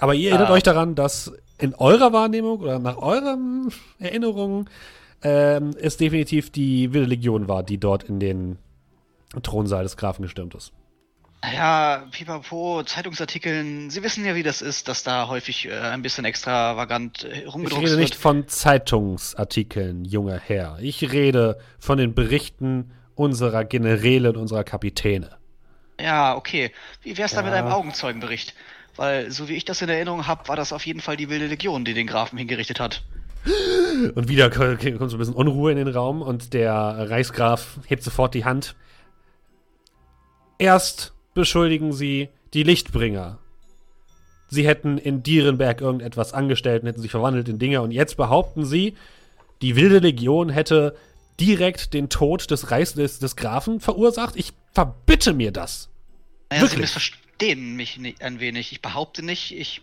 Aber 0.00 0.12
ihr 0.14 0.30
erinnert 0.32 0.50
Ah. 0.50 0.52
euch 0.52 0.64
daran, 0.64 0.94
dass 0.96 1.32
in 1.56 1.74
eurer 1.76 2.12
Wahrnehmung 2.12 2.58
oder 2.60 2.78
nach 2.78 2.98
euren 2.98 3.72
Erinnerungen 3.98 4.68
ähm, 5.22 5.70
es 5.80 5.96
definitiv 5.96 6.50
die 6.50 6.92
wilde 6.92 7.08
Legion 7.08 7.48
war, 7.48 7.62
die 7.62 7.78
dort 7.78 8.02
in 8.02 8.20
den 8.20 8.58
Thronsaal 9.42 9.84
des 9.84 9.96
Grafen 9.96 10.22
gestürmt 10.24 10.54
ist. 10.54 10.72
Ja, 11.44 12.04
pipapo, 12.12 12.84
Zeitungsartikeln, 12.84 13.90
Sie 13.90 14.02
wissen 14.04 14.24
ja, 14.24 14.36
wie 14.36 14.44
das 14.44 14.62
ist, 14.62 14.86
dass 14.86 15.02
da 15.02 15.26
häufig 15.26 15.66
äh, 15.66 15.72
ein 15.76 16.00
bisschen 16.02 16.24
extravagant 16.24 17.24
äh, 17.24 17.40
Ich 17.42 17.52
rumgedruckt 17.54 17.84
rede 17.84 17.96
nicht 17.96 18.12
wird. 18.14 18.20
von 18.22 18.46
Zeitungsartikeln, 18.48 20.04
junger 20.04 20.38
Herr. 20.38 20.78
Ich 20.80 21.10
rede 21.10 21.58
von 21.80 21.98
den 21.98 22.14
Berichten 22.14 22.92
unserer 23.16 23.64
Generäle 23.64 24.28
und 24.30 24.36
unserer 24.36 24.62
Kapitäne. 24.62 25.30
Ja, 26.00 26.36
okay. 26.36 26.70
Wie 27.02 27.18
wär's 27.18 27.32
da 27.32 27.42
mit 27.42 27.52
Ja. 27.52 27.58
einem 27.58 27.68
Augenzeugenbericht? 27.72 28.54
Weil, 28.94 29.30
so 29.32 29.48
wie 29.48 29.54
ich 29.54 29.64
das 29.64 29.82
in 29.82 29.88
Erinnerung 29.88 30.26
habe, 30.28 30.46
war 30.48 30.54
das 30.56 30.72
auf 30.72 30.86
jeden 30.86 31.00
Fall 31.00 31.16
die 31.16 31.28
wilde 31.28 31.46
Legion, 31.48 31.84
die 31.84 31.94
den 31.94 32.06
Grafen 32.06 32.38
hingerichtet 32.38 32.78
hat. 32.78 33.02
Und 34.14 34.28
wieder 34.28 34.48
ko- 34.48 34.76
kommt 34.96 35.10
so 35.10 35.16
ein 35.16 35.18
bisschen 35.18 35.34
Unruhe 35.34 35.72
in 35.72 35.78
den 35.78 35.88
Raum 35.88 36.22
und 36.22 36.52
der 36.54 36.72
Reichsgraf 37.10 37.78
hebt 37.88 38.04
sofort 38.04 38.34
die 38.34 38.44
Hand. 38.44 38.76
Erst 40.58 41.12
beschuldigen 41.34 41.92
sie 41.92 42.28
die 42.54 42.62
Lichtbringer. 42.62 43.38
Sie 44.48 44.66
hätten 44.66 44.98
in 44.98 45.22
Dierenberg 45.22 45.80
irgendetwas 45.80 46.34
angestellt 46.34 46.82
und 46.82 46.88
hätten 46.88 47.00
sich 47.00 47.10
verwandelt 47.10 47.48
in 47.48 47.58
Dinge. 47.58 47.80
Und 47.80 47.90
jetzt 47.90 48.16
behaupten 48.16 48.66
sie, 48.66 48.94
die 49.62 49.76
wilde 49.76 50.00
Legion 50.00 50.50
hätte 50.50 50.94
direkt 51.40 51.94
den 51.94 52.10
Tod 52.10 52.50
des 52.50 52.70
Reichs 52.70 52.94
des, 52.94 53.18
des 53.18 53.36
Grafen 53.36 53.80
verursacht. 53.80 54.36
Ich 54.36 54.52
verbitte 54.72 55.32
mir 55.32 55.52
das. 55.52 55.88
Naja, 56.50 56.62
Wirklich? 56.62 56.76
Sie 56.76 56.80
missverstehen 56.82 57.76
mich 57.76 57.98
ein 58.20 58.40
wenig. 58.40 58.72
Ich 58.72 58.82
behaupte 58.82 59.24
nicht, 59.24 59.56
ich. 59.56 59.80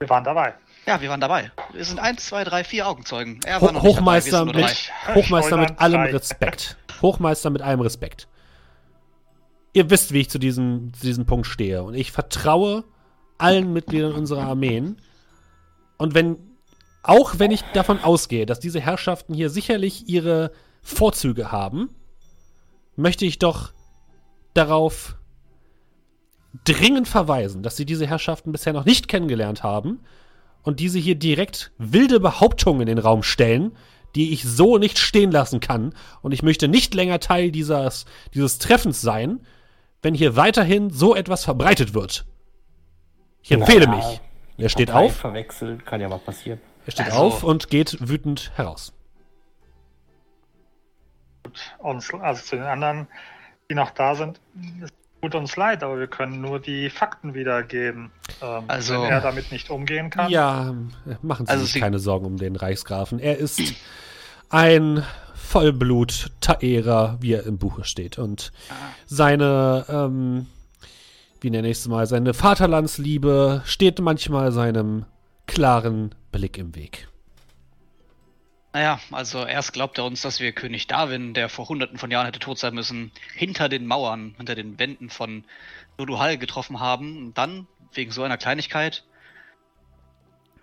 Wir 0.00 0.10
waren 0.10 0.24
dabei. 0.24 0.54
Ja, 0.86 1.00
wir 1.00 1.08
waren 1.08 1.20
dabei. 1.20 1.50
Wir 1.72 1.84
sind 1.84 1.98
eins, 1.98 2.26
zwei, 2.26 2.44
drei, 2.44 2.64
vier 2.64 2.88
Augenzeugen. 2.88 3.40
Er 3.44 3.60
Ho 3.60 3.66
war 3.66 3.72
noch 3.72 3.82
nicht 3.82 3.96
Hochmeister, 3.96 4.44
dabei, 4.44 4.58
wir 4.58 4.68
sind 4.68 4.90
nur 5.06 5.14
mit. 5.14 5.24
Hochmeister 5.24 5.56
mit 5.56 5.78
allem. 5.78 6.00
Respekt. 6.02 6.76
Hochmeister 7.02 7.50
mit 7.50 7.62
allem 7.62 7.80
Respekt. 7.80 8.28
Ihr 9.78 9.90
wisst, 9.90 10.12
wie 10.12 10.22
ich 10.22 10.28
zu 10.28 10.40
diesem, 10.40 10.92
zu 10.92 11.06
diesem 11.06 11.24
Punkt 11.24 11.46
stehe. 11.46 11.84
Und 11.84 11.94
ich 11.94 12.10
vertraue 12.10 12.82
allen 13.38 13.72
Mitgliedern 13.72 14.10
unserer 14.10 14.42
Armeen. 14.42 14.96
Und 15.98 16.14
wenn, 16.14 16.36
auch 17.04 17.38
wenn 17.38 17.52
ich 17.52 17.62
davon 17.74 18.00
ausgehe, 18.00 18.44
dass 18.44 18.58
diese 18.58 18.80
Herrschaften 18.80 19.34
hier 19.34 19.50
sicherlich 19.50 20.08
ihre 20.08 20.50
Vorzüge 20.82 21.52
haben, 21.52 21.90
möchte 22.96 23.24
ich 23.24 23.38
doch 23.38 23.70
darauf 24.52 25.14
dringend 26.64 27.06
verweisen, 27.06 27.62
dass 27.62 27.76
sie 27.76 27.86
diese 27.86 28.08
Herrschaften 28.08 28.50
bisher 28.50 28.72
noch 28.72 28.84
nicht 28.84 29.06
kennengelernt 29.06 29.62
haben 29.62 30.00
und 30.64 30.80
diese 30.80 30.98
hier 30.98 31.14
direkt 31.14 31.70
wilde 31.78 32.18
Behauptungen 32.18 32.80
in 32.80 32.88
den 32.88 32.98
Raum 32.98 33.22
stellen, 33.22 33.76
die 34.16 34.32
ich 34.32 34.42
so 34.42 34.76
nicht 34.76 34.98
stehen 34.98 35.30
lassen 35.30 35.60
kann. 35.60 35.94
Und 36.20 36.32
ich 36.32 36.42
möchte 36.42 36.66
nicht 36.66 36.94
länger 36.94 37.20
Teil 37.20 37.52
dieses, 37.52 38.06
dieses 38.34 38.58
Treffens 38.58 39.00
sein, 39.00 39.38
wenn 40.02 40.14
hier 40.14 40.36
weiterhin 40.36 40.90
so 40.90 41.14
etwas 41.14 41.44
verbreitet 41.44 41.94
wird. 41.94 42.24
Ich 43.42 43.50
empfehle 43.52 43.86
Naja, 43.86 43.96
mich. 44.08 44.20
Er 44.58 44.68
steht 44.68 44.88
Partei 44.90 45.06
auf, 45.06 45.16
Verwechseln 45.16 45.84
kann 45.84 46.00
ja 46.00 46.08
mal 46.08 46.18
passieren. 46.18 46.60
er 46.86 46.92
steht 46.92 47.06
Also- 47.06 47.18
auf 47.18 47.44
und 47.44 47.68
geht 47.70 47.96
wütend 48.08 48.52
heraus. 48.56 48.92
Uns, 51.78 52.12
also 52.12 52.42
zu 52.42 52.56
den 52.56 52.64
anderen, 52.64 53.06
die 53.70 53.74
noch 53.74 53.90
da 53.90 54.14
sind, 54.14 54.40
es 54.82 54.90
tut 55.22 55.34
uns 55.34 55.56
leid, 55.56 55.82
aber 55.82 55.98
wir 55.98 56.06
können 56.06 56.40
nur 56.40 56.60
die 56.60 56.90
Fakten 56.90 57.34
wiedergeben. 57.34 58.10
Ähm, 58.42 58.64
Also- 58.68 59.02
wenn 59.02 59.10
er 59.10 59.20
damit 59.20 59.50
nicht 59.50 59.70
umgehen 59.70 60.10
kann. 60.10 60.30
Ja, 60.30 60.74
machen 61.22 61.46
Sie 61.46 61.52
Also 61.52 61.64
sich 61.64 61.74
Sie- 61.74 61.80
keine 61.80 61.98
Sorgen 61.98 62.26
um 62.26 62.36
den 62.36 62.56
Reichsgrafen. 62.56 63.18
Er 63.18 63.38
ist 63.38 63.60
ein 64.50 65.02
Vollblut-Taerer, 65.48 67.18
wie 67.20 67.32
er 67.32 67.44
im 67.44 67.56
Buche 67.58 67.84
steht. 67.84 68.18
Und 68.18 68.52
seine, 69.06 69.86
ähm, 69.88 70.46
wie 71.40 71.50
nenne 71.50 71.70
ich 71.70 71.78
es 71.78 71.88
mal, 71.88 72.06
seine 72.06 72.34
Vaterlandsliebe 72.34 73.62
steht 73.64 73.98
manchmal 74.00 74.52
seinem 74.52 75.06
klaren 75.46 76.14
Blick 76.32 76.58
im 76.58 76.74
Weg. 76.74 77.08
Naja, 78.74 79.00
also 79.10 79.46
erst 79.46 79.72
glaubt 79.72 79.96
er 79.96 80.04
uns, 80.04 80.20
dass 80.20 80.38
wir 80.38 80.52
König 80.52 80.86
Darwin, 80.86 81.32
der 81.32 81.48
vor 81.48 81.66
hunderten 81.68 81.96
von 81.96 82.10
Jahren 82.10 82.26
hätte 82.26 82.38
tot 82.38 82.58
sein 82.58 82.74
müssen, 82.74 83.10
hinter 83.34 83.70
den 83.70 83.86
Mauern, 83.86 84.34
hinter 84.36 84.54
den 84.54 84.78
Wänden 84.78 85.08
von 85.08 85.44
Noduhal 85.96 86.36
getroffen 86.36 86.78
haben. 86.78 87.16
Und 87.16 87.38
dann, 87.38 87.66
wegen 87.94 88.12
so 88.12 88.22
einer 88.22 88.36
Kleinigkeit. 88.36 89.02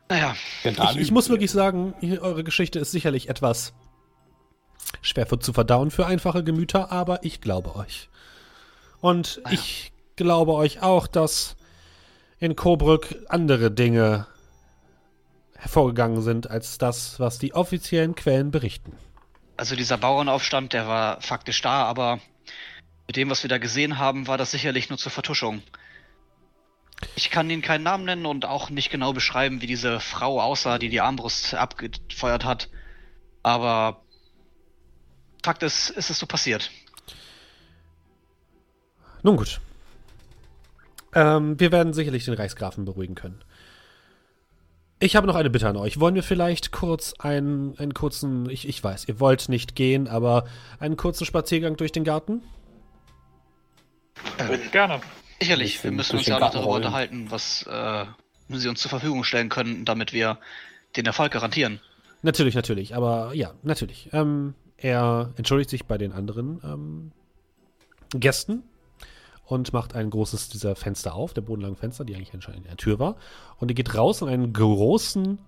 Naja, 0.09 0.35
Ich, 0.63 0.97
ich 0.97 1.11
muss 1.11 1.29
wirklich 1.29 1.49
sagen, 1.49 1.95
eure 2.21 2.43
Geschichte 2.43 2.77
ist 2.77 2.91
sicherlich 2.91 3.27
etwas 3.29 3.73
schwer 5.01 5.27
zu 5.39 5.53
verdauen 5.53 5.91
für 5.91 6.05
einfache 6.05 6.43
Gemüter, 6.43 6.91
aber 6.91 7.23
ich 7.23 7.41
glaube 7.41 7.75
euch. 7.75 8.09
Und 9.01 9.41
Ah 9.43 9.51
ja. 9.51 9.55
ich 9.55 9.91
glaube 10.15 10.53
euch 10.53 10.81
auch, 10.81 11.07
dass 11.07 11.55
in 12.39 12.55
Coburg 12.55 13.15
andere 13.27 13.71
Dinge 13.71 14.27
hervorgegangen 15.55 16.21
sind 16.21 16.49
als 16.49 16.77
das, 16.77 17.19
was 17.19 17.39
die 17.39 17.53
offiziellen 17.53 18.15
Quellen 18.15 18.51
berichten. 18.51 18.93
also 19.57 19.75
dieser 19.75 19.97
Bauernaufstand, 19.97 20.73
der 20.73 20.87
war 20.87 21.21
faktisch 21.21 21.61
da, 21.61 21.83
aber 21.85 22.19
mit 23.07 23.15
dem, 23.15 23.29
was 23.29 23.43
wir 23.43 23.49
da 23.49 23.57
gesehen 23.57 23.97
haben, 23.97 24.27
war 24.27 24.37
das 24.37 24.51
sicherlich 24.51 24.89
nur 24.89 24.97
zur 24.97 25.11
Vertuschung. 25.11 25.61
Ich 27.15 27.29
kann 27.29 27.49
Ihnen 27.49 27.61
keinen 27.61 27.83
Namen 27.83 28.05
nennen 28.05 28.25
und 28.25 28.45
auch 28.45 28.69
nicht 28.69 28.89
genau 28.89 29.13
beschreiben, 29.13 29.61
wie 29.61 29.67
diese 29.67 29.99
Frau 29.99 30.41
aussah, 30.41 30.77
die 30.79 30.89
die 30.89 31.01
Armbrust 31.01 31.53
abgefeuert 31.53 32.45
hat. 32.45 32.69
Aber 33.43 34.05
Fakt 35.45 35.63
ist, 35.63 35.91
ist 35.91 36.09
es 36.09 36.19
so 36.19 36.26
passiert. 36.26 36.72
Nun 39.23 39.38
gut. 39.38 39.61
Ähm, 41.13 41.59
wir 41.59 41.72
werden 41.72 41.93
sicherlich 41.93 42.26
den 42.26 42.34
Reichsgrafen 42.34 42.84
beruhigen 42.84 43.15
können. 43.15 43.43
Ich 44.99 45.15
habe 45.15 45.27
noch 45.27 45.35
eine 45.35 45.49
Bitte 45.49 45.67
an 45.67 45.77
euch. 45.77 45.99
Wollen 45.99 46.15
wir 46.15 46.23
vielleicht 46.23 46.72
kurz 46.72 47.13
einen, 47.19 47.77
einen 47.77 47.93
kurzen, 47.93 48.49
ich, 48.49 48.67
ich 48.67 48.84
weiß, 48.84 49.07
ihr 49.07 49.19
wollt 49.19 49.49
nicht 49.49 49.76
gehen, 49.76 50.07
aber 50.07 50.45
einen 50.80 50.97
kurzen 50.97 51.26
Spaziergang 51.26 51.77
durch 51.77 51.91
den 51.91 52.03
Garten? 52.03 52.41
Gerne. 54.72 55.01
Sicherlich, 55.39 55.84
wir 55.84 55.91
müssen 55.91 56.17
uns 56.17 56.26
ja 56.26 56.39
noch 56.39 56.51
darüber 56.51 56.65
rollen. 56.65 56.84
unterhalten, 56.84 57.30
was 57.30 57.63
äh, 57.67 58.05
sie 58.49 58.67
uns 58.67 58.81
zur 58.81 58.89
Verfügung 58.89 59.23
stellen 59.23 59.49
können, 59.49 59.85
damit 59.85 60.11
wir 60.11 60.39
den 60.95 61.05
Erfolg 61.05 61.34
garantieren. 61.34 61.81
Natürlich, 62.22 62.55
natürlich, 62.55 62.95
aber 62.95 63.31
ja, 63.34 63.53
natürlich. 63.61 64.09
Ähm, 64.11 64.55
er 64.85 65.33
entschuldigt 65.35 65.71
sich 65.71 65.85
bei 65.85 65.97
den 65.97 66.11
anderen 66.11 66.61
ähm, 66.63 67.11
Gästen 68.11 68.61
und 69.43 69.73
macht 69.73 69.95
ein 69.95 70.11
großes 70.11 70.49
dieser 70.49 70.75
Fenster 70.75 71.15
auf, 71.15 71.33
der 71.33 71.41
bodenlangen 71.41 71.75
Fenster, 71.75 72.05
die 72.05 72.15
eigentlich 72.15 72.35
anscheinend 72.35 72.67
eine 72.67 72.77
Tür 72.77 72.99
war. 72.99 73.15
Und 73.57 73.71
er 73.71 73.73
geht 73.73 73.95
raus 73.95 74.21
in 74.21 74.27
einen 74.27 74.53
großen 74.53 75.39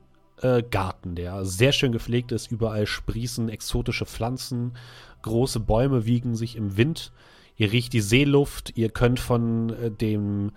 äh, 0.41 0.63
Garten, 0.63 1.13
der 1.13 1.45
sehr 1.45 1.71
schön 1.71 1.91
gepflegt 1.91 2.31
ist. 2.31 2.51
Überall 2.51 2.87
sprießen 2.87 3.47
exotische 3.49 4.07
Pflanzen, 4.07 4.73
große 5.21 5.59
Bäume 5.59 6.07
wiegen 6.07 6.35
sich 6.35 6.55
im 6.55 6.75
Wind. 6.75 7.11
Ihr 7.57 7.71
riecht 7.71 7.93
die 7.93 8.01
Seeluft, 8.01 8.75
ihr 8.75 8.89
könnt 8.89 9.19
von 9.19 9.69
äh, 9.69 9.91
dem 9.91 10.51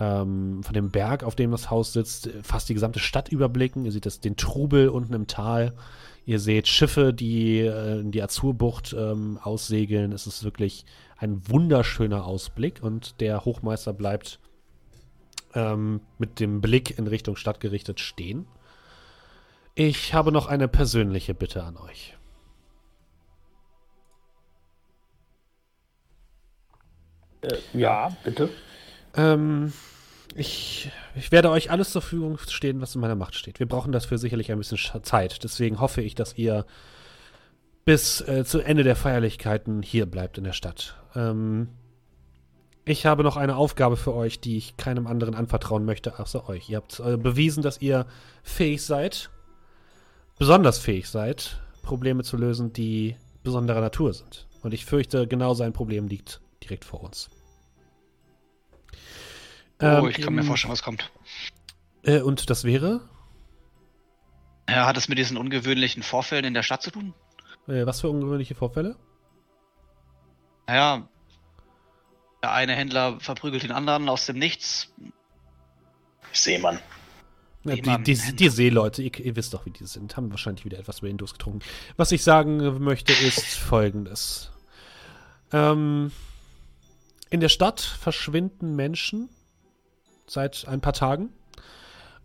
ähm, 0.00 0.64
von 0.64 0.74
dem 0.74 0.90
Berg, 0.90 1.22
auf 1.22 1.36
dem 1.36 1.52
das 1.52 1.70
Haus 1.70 1.92
sitzt, 1.92 2.28
fast 2.42 2.68
die 2.68 2.74
gesamte 2.74 2.98
Stadt 2.98 3.28
überblicken. 3.28 3.84
Ihr 3.84 3.92
seht 3.92 4.04
das, 4.04 4.18
den 4.18 4.36
Trubel 4.36 4.88
unten 4.88 5.14
im 5.14 5.28
Tal. 5.28 5.74
Ihr 6.26 6.40
seht 6.40 6.66
Schiffe, 6.66 7.14
die 7.14 7.60
äh, 7.60 8.00
in 8.00 8.10
die 8.10 8.20
Azurbucht 8.20 8.92
ähm, 8.98 9.38
aussegeln. 9.40 10.10
Es 10.10 10.26
ist 10.26 10.42
wirklich 10.42 10.84
ein 11.16 11.48
wunderschöner 11.48 12.26
Ausblick 12.26 12.82
und 12.82 13.20
der 13.20 13.44
Hochmeister 13.44 13.92
bleibt 13.92 14.40
ähm, 15.54 16.00
mit 16.18 16.40
dem 16.40 16.60
Blick 16.60 16.98
in 16.98 17.06
Richtung 17.06 17.36
Stadt 17.36 17.60
gerichtet 17.60 18.00
stehen. 18.00 18.46
Ich 19.76 20.14
habe 20.14 20.32
noch 20.32 20.48
eine 20.48 20.66
persönliche 20.66 21.32
Bitte 21.32 21.62
an 21.62 21.76
euch. 21.76 22.16
Äh, 27.42 27.56
ja, 27.72 28.16
bitte. 28.24 28.48
Ähm, 29.14 29.72
ich, 30.36 30.90
ich 31.14 31.32
werde 31.32 31.50
euch 31.50 31.70
alles 31.70 31.90
zur 31.90 32.02
Verfügung 32.02 32.38
stehen, 32.38 32.80
was 32.80 32.94
in 32.94 33.00
meiner 33.00 33.14
Macht 33.14 33.34
steht. 33.34 33.58
Wir 33.58 33.66
brauchen 33.66 33.92
dafür 33.92 34.18
sicherlich 34.18 34.52
ein 34.52 34.58
bisschen 34.58 34.78
Sch- 34.78 35.02
Zeit. 35.02 35.42
Deswegen 35.44 35.80
hoffe 35.80 36.02
ich, 36.02 36.14
dass 36.14 36.36
ihr 36.36 36.66
bis 37.84 38.20
äh, 38.22 38.44
zu 38.44 38.60
Ende 38.60 38.82
der 38.82 38.96
Feierlichkeiten 38.96 39.82
hier 39.82 40.06
bleibt 40.06 40.38
in 40.38 40.44
der 40.44 40.52
Stadt. 40.52 40.96
Ähm, 41.14 41.68
ich 42.84 43.06
habe 43.06 43.22
noch 43.22 43.36
eine 43.36 43.56
Aufgabe 43.56 43.96
für 43.96 44.14
euch, 44.14 44.40
die 44.40 44.56
ich 44.56 44.76
keinem 44.76 45.06
anderen 45.06 45.34
anvertrauen 45.34 45.84
möchte, 45.84 46.18
außer 46.18 46.48
euch. 46.48 46.68
Ihr 46.68 46.76
habt 46.76 47.00
äh, 47.00 47.16
bewiesen, 47.16 47.62
dass 47.62 47.80
ihr 47.80 48.06
fähig 48.42 48.84
seid, 48.84 49.30
besonders 50.38 50.78
fähig 50.78 51.08
seid, 51.08 51.60
Probleme 51.82 52.22
zu 52.22 52.36
lösen, 52.36 52.72
die 52.72 53.16
besonderer 53.42 53.80
Natur 53.80 54.12
sind. 54.12 54.46
Und 54.62 54.74
ich 54.74 54.84
fürchte, 54.84 55.26
genau 55.26 55.54
sein 55.54 55.72
Problem 55.72 56.08
liegt 56.08 56.40
direkt 56.62 56.84
vor 56.84 57.02
uns. 57.02 57.30
Oh, 59.80 59.84
Ähm, 59.84 60.08
ich 60.08 60.20
kann 60.20 60.34
mir 60.34 60.42
vorstellen, 60.42 60.72
was 60.72 60.82
kommt. 60.82 61.10
Äh, 62.02 62.20
und 62.20 62.48
das 62.50 62.64
wäre? 62.64 63.08
Ja, 64.68 64.86
hat 64.86 64.96
es 64.96 65.08
mit 65.08 65.18
diesen 65.18 65.36
ungewöhnlichen 65.36 66.02
Vorfällen 66.02 66.44
in 66.44 66.54
der 66.54 66.62
Stadt 66.62 66.82
zu 66.82 66.90
tun? 66.90 67.14
Äh, 67.68 67.86
was 67.86 68.00
für 68.00 68.08
ungewöhnliche 68.10 68.54
Vorfälle? 68.54 68.96
Naja, 70.66 71.08
der 72.42 72.52
eine 72.52 72.74
Händler 72.74 73.20
verprügelt 73.20 73.62
den 73.62 73.72
anderen 73.72 74.08
aus 74.08 74.26
dem 74.26 74.38
Nichts. 74.38 74.92
Seemann. 76.32 76.80
Ja, 77.64 77.74
die, 77.74 78.02
die, 78.14 78.36
die 78.36 78.48
Seeleute, 78.48 79.02
ihr, 79.02 79.14
ihr 79.18 79.34
wisst 79.34 79.52
doch, 79.54 79.66
wie 79.66 79.70
die 79.70 79.86
sind, 79.86 80.16
haben 80.16 80.30
wahrscheinlich 80.30 80.64
wieder 80.64 80.78
etwas 80.78 81.00
über 81.00 81.08
Indus 81.08 81.32
getrunken. 81.32 81.60
Was 81.96 82.12
ich 82.12 82.22
sagen 82.22 82.82
möchte, 82.82 83.12
ist 83.12 83.42
folgendes. 83.56 84.52
Ähm, 85.52 86.12
in 87.30 87.40
der 87.40 87.48
Stadt 87.48 87.80
verschwinden 87.80 88.76
Menschen 88.76 89.28
seit 90.26 90.66
ein 90.68 90.80
paar 90.80 90.92
Tagen. 90.92 91.30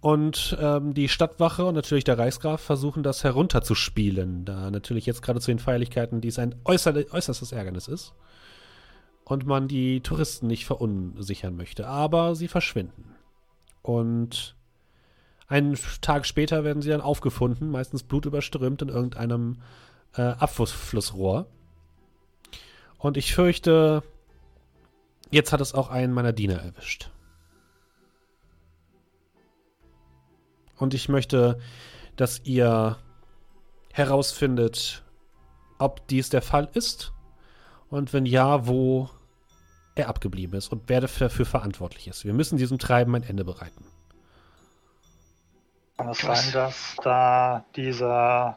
Und 0.01 0.57
ähm, 0.59 0.95
die 0.95 1.07
Stadtwache 1.07 1.63
und 1.63 1.75
natürlich 1.75 2.03
der 2.03 2.17
Reichsgraf 2.17 2.59
versuchen 2.59 3.03
das 3.03 3.23
herunterzuspielen, 3.23 4.45
da 4.45 4.71
natürlich 4.71 5.05
jetzt 5.05 5.21
gerade 5.21 5.39
zu 5.39 5.51
den 5.51 5.59
Feierlichkeiten 5.59 6.21
dies 6.21 6.39
ein 6.39 6.55
äußer, 6.65 6.93
äußerstes 7.11 7.51
Ärgernis 7.51 7.87
ist. 7.87 8.13
Und 9.23 9.45
man 9.45 9.67
die 9.67 10.01
Touristen 10.01 10.47
nicht 10.47 10.65
verunsichern 10.65 11.55
möchte. 11.55 11.87
Aber 11.87 12.35
sie 12.35 12.47
verschwinden. 12.47 13.15
Und 13.83 14.55
einen 15.47 15.77
Tag 16.01 16.25
später 16.25 16.63
werden 16.63 16.81
sie 16.81 16.89
dann 16.89 17.01
aufgefunden, 17.01 17.69
meistens 17.69 18.03
blutüberströmt 18.03 18.81
in 18.81 18.89
irgendeinem 18.89 19.61
äh, 20.15 20.21
Abflussrohr. 20.21 21.45
Und 22.97 23.17
ich 23.17 23.35
fürchte, 23.35 24.03
jetzt 25.29 25.53
hat 25.53 25.61
es 25.61 25.73
auch 25.73 25.89
einen 25.89 26.13
meiner 26.13 26.33
Diener 26.33 26.57
erwischt. 26.57 27.11
Und 30.81 30.95
ich 30.95 31.09
möchte, 31.09 31.59
dass 32.15 32.41
ihr 32.43 32.97
herausfindet, 33.93 35.03
ob 35.77 36.07
dies 36.07 36.29
der 36.29 36.41
Fall 36.41 36.69
ist 36.73 37.13
und 37.89 38.13
wenn 38.13 38.25
ja, 38.25 38.65
wo 38.65 39.07
er 39.93 40.09
abgeblieben 40.09 40.57
ist 40.57 40.71
und 40.71 40.83
wer 40.87 41.01
dafür 41.01 41.29
verantwortlich 41.29 42.07
ist. 42.07 42.25
Wir 42.25 42.33
müssen 42.33 42.57
diesem 42.57 42.79
Treiben 42.79 43.13
ein 43.15 43.21
Ende 43.23 43.43
bereiten. 43.43 43.85
Kann 45.97 46.09
es 46.09 46.19
sein, 46.19 46.51
dass 46.51 46.95
da 47.03 47.63
diese, 47.75 48.55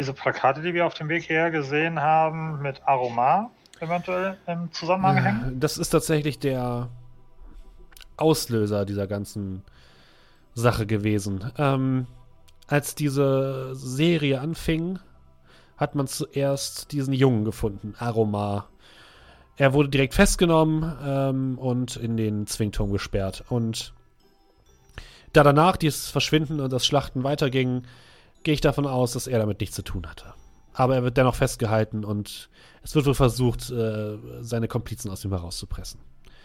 diese 0.00 0.14
Plakate, 0.14 0.62
die 0.62 0.72
wir 0.72 0.86
auf 0.86 0.94
dem 0.94 1.10
Weg 1.10 1.24
hierher 1.24 1.50
gesehen 1.50 2.00
haben, 2.00 2.62
mit 2.62 2.80
Aroma 2.86 3.50
eventuell 3.80 4.38
im 4.46 4.72
Zusammenhang 4.72 5.22
hängen? 5.22 5.60
Das 5.60 5.76
ist 5.76 5.90
tatsächlich 5.90 6.38
der 6.38 6.88
Auslöser 8.16 8.86
dieser 8.86 9.06
ganzen 9.06 9.62
Sache 10.56 10.86
gewesen. 10.86 11.52
Ähm, 11.58 12.06
als 12.66 12.96
diese 12.96 13.74
Serie 13.74 14.40
anfing, 14.40 14.98
hat 15.76 15.94
man 15.94 16.08
zuerst 16.08 16.90
diesen 16.92 17.12
Jungen 17.12 17.44
gefunden, 17.44 17.94
Aroma. 17.98 18.66
Er 19.56 19.74
wurde 19.74 19.90
direkt 19.90 20.14
festgenommen 20.14 20.96
ähm, 21.04 21.58
und 21.58 21.96
in 21.96 22.16
den 22.16 22.46
Zwingturm 22.46 22.90
gesperrt. 22.90 23.44
Und 23.48 23.92
da 25.32 25.44
danach 25.44 25.76
dieses 25.76 26.10
Verschwinden 26.10 26.60
und 26.60 26.72
das 26.72 26.86
Schlachten 26.86 27.22
weiterging, 27.22 27.82
gehe 28.42 28.54
ich 28.54 28.60
davon 28.60 28.86
aus, 28.86 29.12
dass 29.12 29.26
er 29.26 29.38
damit 29.38 29.60
nichts 29.60 29.76
zu 29.76 29.82
tun 29.82 30.06
hatte. 30.08 30.34
Aber 30.72 30.94
er 30.94 31.02
wird 31.02 31.16
dennoch 31.16 31.34
festgehalten 31.34 32.04
und 32.04 32.48
es 32.82 32.94
wird 32.94 33.06
wohl 33.06 33.14
versucht, 33.14 33.70
äh, 33.70 34.18
seine 34.40 34.68
Komplizen 34.68 35.10
aus 35.10 35.24
ihm 35.24 35.32
herauszupressen. 35.32 36.00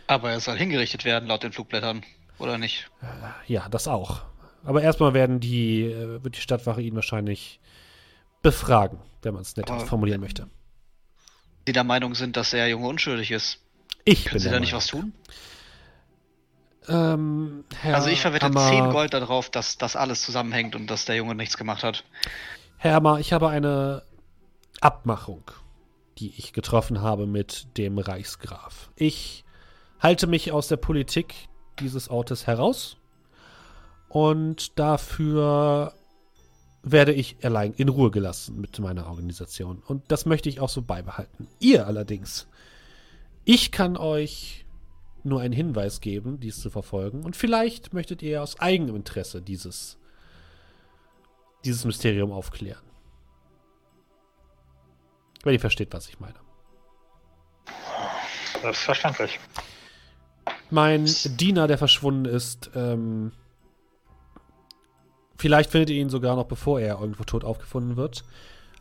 Aber 0.08 0.32
er 0.32 0.40
soll 0.40 0.58
hingerichtet 0.58 1.06
werden, 1.06 1.28
laut 1.28 1.44
den 1.44 1.54
Flugblättern. 1.54 2.04
Oder 2.42 2.58
nicht? 2.58 2.90
Ja, 3.48 3.70
das 3.70 3.88
auch. 3.88 4.22
Aber 4.64 4.82
erstmal 4.82 5.14
werden 5.14 5.40
die, 5.40 5.84
äh, 5.84 6.24
wird 6.24 6.36
die 6.36 6.42
Stadtwache 6.42 6.82
ihn 6.82 6.96
wahrscheinlich 6.96 7.60
befragen, 8.42 9.00
wenn 9.22 9.34
man 9.34 9.44
es 9.44 9.56
nett 9.56 9.70
Aber- 9.70 9.86
formulieren 9.86 10.22
möchte. 10.22 10.48
Die 11.68 11.74
der 11.74 11.84
Meinung 11.84 12.16
sind, 12.16 12.38
dass 12.38 12.50
der 12.52 12.68
Junge 12.68 12.88
unschuldig 12.88 13.32
ist. 13.32 13.60
Ich 14.04 14.26
Können 14.26 14.40
sie 14.40 14.50
da 14.50 14.60
nicht 14.60 14.74
was 14.74 14.88
tun? 14.88 15.14
Ähm, 16.88 17.64
also 17.84 18.10
ich 18.10 18.22
verwette 18.22 18.46
Hammer, 18.48 18.68
10 18.70 18.90
Gold 18.90 19.14
darauf, 19.14 19.50
dass 19.52 19.78
das 19.78 19.96
alles 19.96 20.24
zusammenhängt 20.24 20.76
und 20.76 20.88
dass 20.88 21.06
der 21.06 21.16
Junge 21.16 21.36
nichts 21.36 21.58
gemacht 21.58 21.84
hat. 21.84 22.04
Herr 22.78 22.96
Hammer, 22.96 23.20
ich 23.20 23.34
habe 23.34 23.50
eine 23.50 24.02
Abmachung, 24.80 25.44
die 26.18 26.34
ich 26.38 26.54
getroffen 26.54 27.02
habe 27.02 27.28
mit 27.28 27.78
dem 27.78 28.00
Reichsgraf. 28.00 28.90
Ich 28.96 29.44
halte 30.00 30.26
mich 30.26 30.52
aus 30.52 30.68
der 30.68 30.78
Politik 30.78 31.36
dieses 31.82 32.10
Ortes 32.10 32.48
heraus 32.48 32.98
und 34.10 34.78
dafür 34.80 35.94
werde 36.84 37.14
ich 37.14 37.38
allein 37.44 37.74
in 37.74 37.90
Ruhe 37.90 38.12
gelassen 38.12 38.60
mit 38.60 38.78
meiner 38.80 39.08
Organisation. 39.08 39.82
Und 39.86 40.12
das 40.12 40.26
möchte 40.26 40.50
ich 40.50 40.60
auch 40.60 40.70
so 40.70 40.82
beibehalten. 40.82 41.48
Ihr 41.60 41.86
allerdings, 41.86 42.48
ich 43.46 43.72
kann 43.72 43.98
euch 43.98 44.66
nur 45.24 45.42
einen 45.42 45.54
Hinweis 45.54 46.02
geben, 46.02 46.40
dies 46.40 46.60
zu 46.60 46.70
verfolgen. 46.70 47.24
Und 47.24 47.36
vielleicht 47.36 47.94
möchtet 47.94 48.22
ihr 48.22 48.42
aus 48.42 48.60
eigenem 48.60 48.96
Interesse 48.96 49.42
dieses, 49.42 49.98
dieses 51.64 51.86
Mysterium 51.86 52.32
aufklären. 52.32 52.84
Wenn 55.44 55.54
ihr 55.54 55.60
versteht, 55.60 55.94
was 55.94 56.10
ich 56.10 56.20
meine. 56.20 56.36
Selbstverständlich. 58.62 59.40
Mein 60.72 61.06
Diener, 61.06 61.68
der 61.68 61.78
verschwunden 61.78 62.24
ist, 62.24 62.72
ähm, 62.76 63.34
vielleicht 65.36 65.70
findet 65.70 65.90
ihr 65.90 66.02
ihn 66.02 66.10
sogar 66.10 66.38
noch, 66.38 66.46
bevor 66.46 66.80
er 66.80 67.00
irgendwo 67.00 67.26
tot 67.26 67.44
aufgefunden 67.44 67.98
wird, 67.98 68.24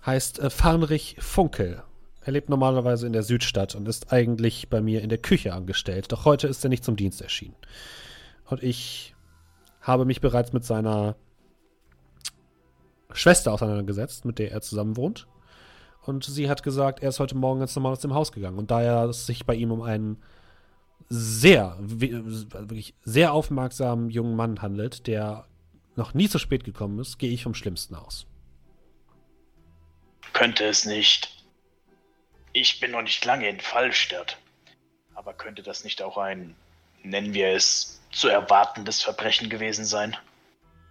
heißt 0.06 0.38
äh, 0.38 0.50
Farnrich 0.50 1.16
Funkel. 1.18 1.82
Er 2.22 2.32
lebt 2.32 2.48
normalerweise 2.48 3.08
in 3.08 3.12
der 3.12 3.24
Südstadt 3.24 3.74
und 3.74 3.88
ist 3.88 4.12
eigentlich 4.12 4.68
bei 4.68 4.80
mir 4.80 5.02
in 5.02 5.08
der 5.08 5.18
Küche 5.18 5.52
angestellt. 5.52 6.12
Doch 6.12 6.24
heute 6.24 6.46
ist 6.46 6.62
er 6.64 6.68
nicht 6.68 6.84
zum 6.84 6.94
Dienst 6.94 7.22
erschienen. 7.22 7.56
Und 8.44 8.62
ich 8.62 9.16
habe 9.80 10.04
mich 10.04 10.20
bereits 10.20 10.52
mit 10.52 10.64
seiner 10.64 11.16
Schwester 13.10 13.52
auseinandergesetzt, 13.52 14.24
mit 14.24 14.38
der 14.38 14.52
er 14.52 14.60
zusammen 14.60 14.96
wohnt. 14.96 15.26
Und 16.02 16.22
sie 16.24 16.48
hat 16.48 16.62
gesagt, 16.62 17.02
er 17.02 17.08
ist 17.08 17.18
heute 17.18 17.36
Morgen 17.36 17.58
ganz 17.58 17.74
normal 17.74 17.92
aus 17.92 18.00
dem 18.00 18.14
Haus 18.14 18.30
gegangen. 18.30 18.58
Und 18.58 18.70
da 18.70 19.06
es 19.06 19.26
sich 19.26 19.44
bei 19.44 19.56
ihm 19.56 19.72
um 19.72 19.82
einen 19.82 20.18
sehr, 21.10 21.76
wirklich 21.80 22.94
sehr 23.02 23.32
aufmerksamen 23.32 24.10
jungen 24.10 24.36
Mann 24.36 24.62
handelt, 24.62 25.08
der 25.08 25.44
noch 25.96 26.14
nie 26.14 26.28
zu 26.28 26.38
spät 26.38 26.64
gekommen 26.64 27.00
ist, 27.00 27.18
gehe 27.18 27.32
ich 27.32 27.42
vom 27.42 27.54
Schlimmsten 27.54 27.96
aus. 27.96 28.26
Könnte 30.32 30.64
es 30.64 30.86
nicht. 30.86 31.44
Ich 32.52 32.78
bin 32.78 32.92
noch 32.92 33.02
nicht 33.02 33.24
lange 33.24 33.48
in 33.48 33.60
Fallstadt. 33.60 34.38
Aber 35.14 35.34
könnte 35.34 35.62
das 35.62 35.84
nicht 35.84 36.00
auch 36.00 36.16
ein, 36.16 36.54
nennen 37.02 37.34
wir 37.34 37.48
es, 37.48 38.00
zu 38.12 38.28
erwartendes 38.28 39.02
Verbrechen 39.02 39.50
gewesen 39.50 39.84
sein? 39.84 40.16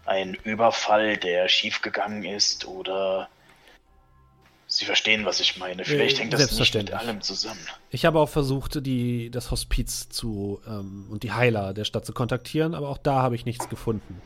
Ein 0.05 0.33
Überfall, 0.33 1.17
der 1.17 1.47
schiefgegangen 1.47 2.23
ist 2.23 2.67
oder. 2.67 3.29
Sie 4.71 4.85
verstehen, 4.85 5.25
was 5.25 5.39
ich 5.39 5.57
meine. 5.57 5.83
Vielleicht 5.83 6.17
Äh, 6.17 6.21
hängt 6.21 6.33
das 6.33 6.57
nicht 6.57 6.75
mit 6.75 6.93
allem 6.93 7.21
zusammen. 7.21 7.59
Ich 7.89 8.05
habe 8.05 8.19
auch 8.19 8.29
versucht, 8.29 8.85
die, 8.85 9.31
das 9.31 9.49
Hospiz 9.49 10.09
zu 10.09 10.61
ähm, 10.67 11.07
und 11.09 11.23
die 11.23 11.31
Heiler 11.31 11.73
der 11.73 11.85
Stadt 11.85 12.05
zu 12.05 12.13
kontaktieren, 12.13 12.75
aber 12.75 12.89
auch 12.89 12.99
da 12.99 13.23
habe 13.23 13.33
ich 13.33 13.45
nichts 13.45 13.67
gefunden. 13.67 14.21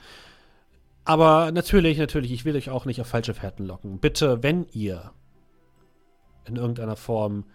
Aber 1.05 1.51
natürlich, 1.53 1.97
natürlich, 1.97 2.33
ich 2.33 2.43
will 2.43 2.57
euch 2.57 2.69
auch 2.69 2.83
nicht 2.83 2.99
auf 2.99 3.07
falsche 3.07 3.33
Fährten 3.33 3.65
locken. 3.65 3.99
Bitte, 3.99 4.43
wenn 4.43 4.67
ihr 4.73 5.11
in 6.45 6.57
irgendeiner 6.57 6.97
Form 6.97 7.45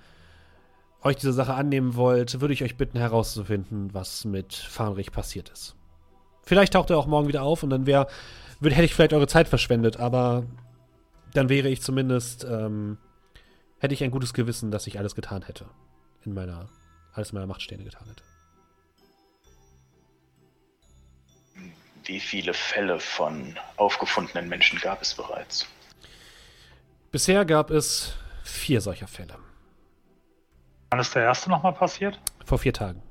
euch 1.02 1.16
diese 1.16 1.34
Sache 1.34 1.52
annehmen 1.52 1.94
wollt, 1.94 2.40
würde 2.40 2.54
ich 2.54 2.64
euch 2.64 2.76
bitten 2.76 2.98
herauszufinden, 2.98 3.92
was 3.92 4.24
mit 4.24 4.54
Farnrich 4.54 5.12
passiert 5.12 5.50
ist. 5.50 5.76
Vielleicht 6.42 6.72
taucht 6.72 6.88
er 6.88 6.96
auch 6.96 7.06
morgen 7.06 7.28
wieder 7.28 7.42
auf 7.42 7.62
und 7.62 7.68
dann 7.68 7.84
wäre, 7.84 8.06
hätte 8.62 8.82
ich 8.82 8.94
vielleicht 8.94 9.12
eure 9.12 9.26
Zeit 9.26 9.46
verschwendet, 9.46 9.98
aber 9.98 10.44
dann 11.34 11.48
wäre 11.48 11.68
ich 11.68 11.82
zumindest, 11.82 12.44
ähm, 12.44 12.98
hätte 13.78 13.94
ich 13.94 14.02
ein 14.02 14.10
gutes 14.10 14.34
Gewissen, 14.34 14.70
dass 14.70 14.86
ich 14.86 14.98
alles 14.98 15.14
getan 15.14 15.42
hätte. 15.42 15.66
In 16.24 16.34
meiner, 16.34 16.68
alles 17.12 17.30
in 17.30 17.34
meiner 17.34 17.46
Macht 17.46 17.62
Stehende 17.62 17.84
getan 17.84 18.08
hätte. 18.08 18.22
Wie 22.04 22.20
viele 22.20 22.54
Fälle 22.54 22.98
von 22.98 23.58
aufgefundenen 23.76 24.48
Menschen 24.48 24.78
gab 24.80 25.02
es 25.02 25.14
bereits? 25.14 25.66
Bisher 27.10 27.44
gab 27.44 27.70
es 27.70 28.14
vier 28.44 28.80
solcher 28.80 29.08
Fälle. 29.08 29.36
Wann 30.90 31.00
ist 31.00 31.14
der 31.14 31.24
erste 31.24 31.50
nochmal 31.50 31.74
passiert? 31.74 32.18
Vor 32.46 32.58
vier 32.58 32.72
Tagen. 32.72 33.02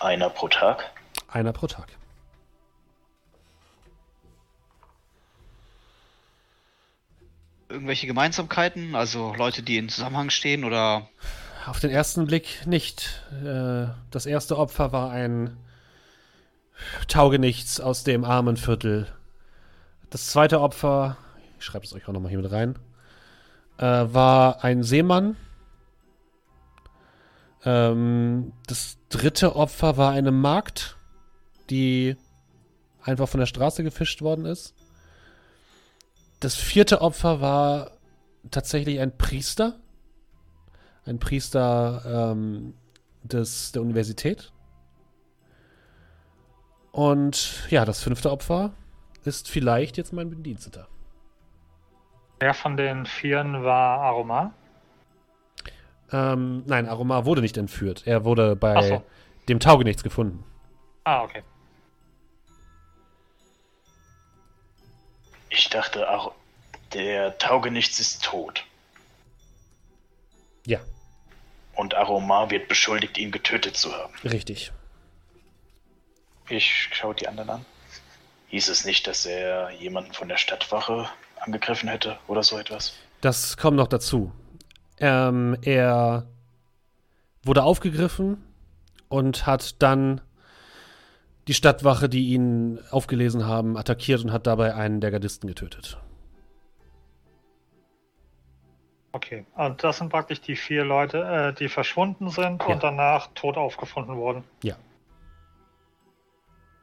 Einer 0.00 0.30
pro 0.30 0.48
Tag? 0.48 0.90
Einer 1.28 1.52
pro 1.52 1.68
Tag. 1.68 1.99
Irgendwelche 7.70 8.06
Gemeinsamkeiten? 8.06 8.94
Also 8.94 9.32
Leute, 9.34 9.62
die 9.62 9.78
in 9.78 9.88
Zusammenhang 9.88 10.30
stehen 10.30 10.64
oder 10.64 11.08
Auf 11.66 11.78
den 11.80 11.90
ersten 11.90 12.26
Blick 12.26 12.66
nicht. 12.66 13.22
Äh, 13.44 13.86
Das 14.10 14.26
erste 14.26 14.58
Opfer 14.58 14.92
war 14.92 15.10
ein 15.12 15.56
Taugenichts 17.08 17.80
aus 17.80 18.04
dem 18.04 18.24
armen 18.24 18.56
Viertel. 18.56 19.06
Das 20.08 20.26
zweite 20.28 20.60
Opfer, 20.60 21.16
ich 21.58 21.64
schreibe 21.64 21.84
es 21.84 21.92
euch 21.92 22.08
auch 22.08 22.12
nochmal 22.12 22.30
hier 22.30 22.40
mit 22.40 22.50
rein, 22.50 22.76
äh, 23.78 23.84
war 23.84 24.64
ein 24.64 24.82
Seemann. 24.82 25.36
Ähm, 27.64 28.52
das 28.66 28.98
dritte 29.10 29.54
Opfer 29.54 29.96
war 29.96 30.12
eine 30.12 30.32
Magd, 30.32 30.96
die 31.68 32.16
einfach 33.02 33.28
von 33.28 33.40
der 33.40 33.46
Straße 33.46 33.84
gefischt 33.84 34.22
worden 34.22 34.46
ist. 34.46 34.74
Das 36.40 36.56
vierte 36.56 37.02
Opfer 37.02 37.40
war 37.40 37.90
tatsächlich 38.50 38.98
ein 39.00 39.16
Priester. 39.16 39.78
Ein 41.04 41.18
Priester 41.18 42.32
ähm, 42.32 42.74
des, 43.22 43.72
der 43.72 43.82
Universität. 43.82 44.52
Und 46.92 47.70
ja, 47.70 47.84
das 47.84 48.02
fünfte 48.02 48.30
Opfer 48.30 48.72
ist 49.24 49.48
vielleicht 49.48 49.96
jetzt 49.98 50.12
mein 50.12 50.30
Bediensteter. 50.30 50.88
Wer 52.40 52.54
von 52.54 52.76
den 52.76 53.04
Vieren 53.04 53.62
war 53.62 54.00
Aroma? 54.00 54.54
Ähm, 56.10 56.64
nein, 56.66 56.88
Aroma 56.88 57.26
wurde 57.26 57.42
nicht 57.42 57.58
entführt. 57.58 58.06
Er 58.06 58.24
wurde 58.24 58.56
bei 58.56 58.88
so. 58.88 59.02
dem 59.48 59.60
Taugenichts 59.60 60.02
gefunden. 60.02 60.42
Ah, 61.04 61.22
okay. 61.22 61.42
Ich 65.50 65.68
dachte 65.68 66.08
auch, 66.10 66.32
der 66.94 67.36
Taugenichts 67.38 68.00
ist 68.00 68.22
tot. 68.24 68.64
Ja, 70.66 70.80
Und 71.74 71.94
Aromar 71.94 72.50
wird 72.50 72.68
beschuldigt, 72.68 73.16
ihn 73.18 73.30
getötet 73.30 73.76
zu 73.76 73.92
haben. 73.94 74.12
richtig. 74.24 74.72
Ich 76.48 76.88
schaue 76.92 77.14
die 77.14 77.28
anderen 77.28 77.48
an. 77.50 77.64
Hieß 78.48 78.68
es 78.68 78.84
nicht, 78.84 79.06
dass 79.06 79.24
er 79.24 79.70
jemanden 79.70 80.12
von 80.12 80.28
der 80.28 80.36
Stadtwache 80.36 81.08
angegriffen 81.38 81.88
hätte 81.88 82.18
oder 82.26 82.42
so 82.42 82.58
etwas? 82.58 82.94
Das 83.20 83.56
kommt 83.56 83.76
noch 83.76 83.86
dazu. 83.86 84.32
Ähm, 84.98 85.56
er 85.62 86.26
wurde 87.44 87.62
aufgegriffen 87.62 88.44
und 89.08 89.46
hat 89.46 89.80
dann 89.80 90.20
die 91.50 91.54
Stadtwache, 91.54 92.08
die 92.08 92.28
ihn 92.28 92.78
aufgelesen 92.92 93.44
haben, 93.44 93.76
attackiert 93.76 94.22
und 94.22 94.30
hat 94.32 94.46
dabei 94.46 94.76
einen 94.76 95.00
der 95.00 95.10
Gardisten 95.10 95.48
getötet. 95.48 95.98
Okay. 99.10 99.44
Und 99.56 99.82
das 99.82 99.98
sind 99.98 100.10
praktisch 100.10 100.40
die 100.40 100.54
vier 100.54 100.84
Leute, 100.84 101.18
äh, 101.18 101.52
die 101.52 101.68
verschwunden 101.68 102.30
sind 102.30 102.62
Ja. 102.62 102.68
und 102.68 102.84
danach 102.84 103.30
tot 103.34 103.56
aufgefunden 103.56 104.14
wurden. 104.14 104.44
Ja. 104.62 104.76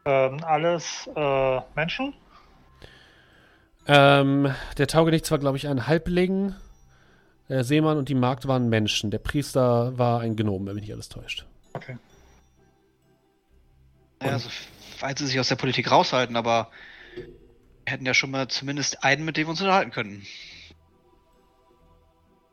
Ähm, 0.04 0.44
alles 0.44 1.10
äh, 1.16 1.62
Menschen? 1.74 2.14
Ähm, 3.88 4.54
der 4.78 4.88
Taugenichts 4.88 5.32
war, 5.32 5.38
glaube 5.38 5.56
ich, 5.56 5.70
ein 5.70 5.88
Halbling. 5.88 6.56
Der 7.48 7.64
Seemann 7.64 7.98
und 7.98 8.10
die 8.10 8.16
Magd 8.16 8.50
waren 8.50 8.68
Menschen. 8.68 9.12
Der 9.12 9.20
Priester 9.20 9.98
war 9.98 10.20
ein 10.20 10.36
Gnom, 10.36 10.66
wenn 10.68 10.76
mich 10.76 10.84
nicht 10.84 10.94
alles 10.94 11.08
täuscht. 11.08 11.46
Okay. 11.72 11.96
Naja, 14.20 14.34
also, 14.34 14.50
falls 14.98 15.20
sie 15.20 15.28
sich 15.28 15.40
aus 15.40 15.48
der 15.48 15.56
Politik 15.56 15.92
raushalten, 15.92 16.36
aber 16.36 16.70
wir 17.16 17.94
hätten 17.94 18.06
ja 18.06 18.14
schon 18.14 18.32
mal 18.32 18.48
zumindest 18.48 19.04
einen, 19.04 19.26
mit 19.26 19.38
dem 19.38 19.48
wir 19.48 19.52
uns 19.52 19.62
unterhalten 19.62 19.92
könnten. 19.92 20.26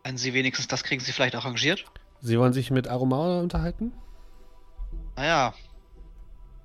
Wenn 0.04 0.18
sie 0.18 0.34
wenigstens 0.34 0.68
das 0.68 0.84
kriegen, 0.84 1.00
sie 1.02 1.12
vielleicht 1.12 1.34
arrangiert. 1.34 1.84
Sie 2.20 2.38
wollen 2.38 2.52
sich 2.52 2.70
mit 2.70 2.88
Aroma 2.88 3.40
unterhalten? 3.40 3.92
Naja, 5.16 5.54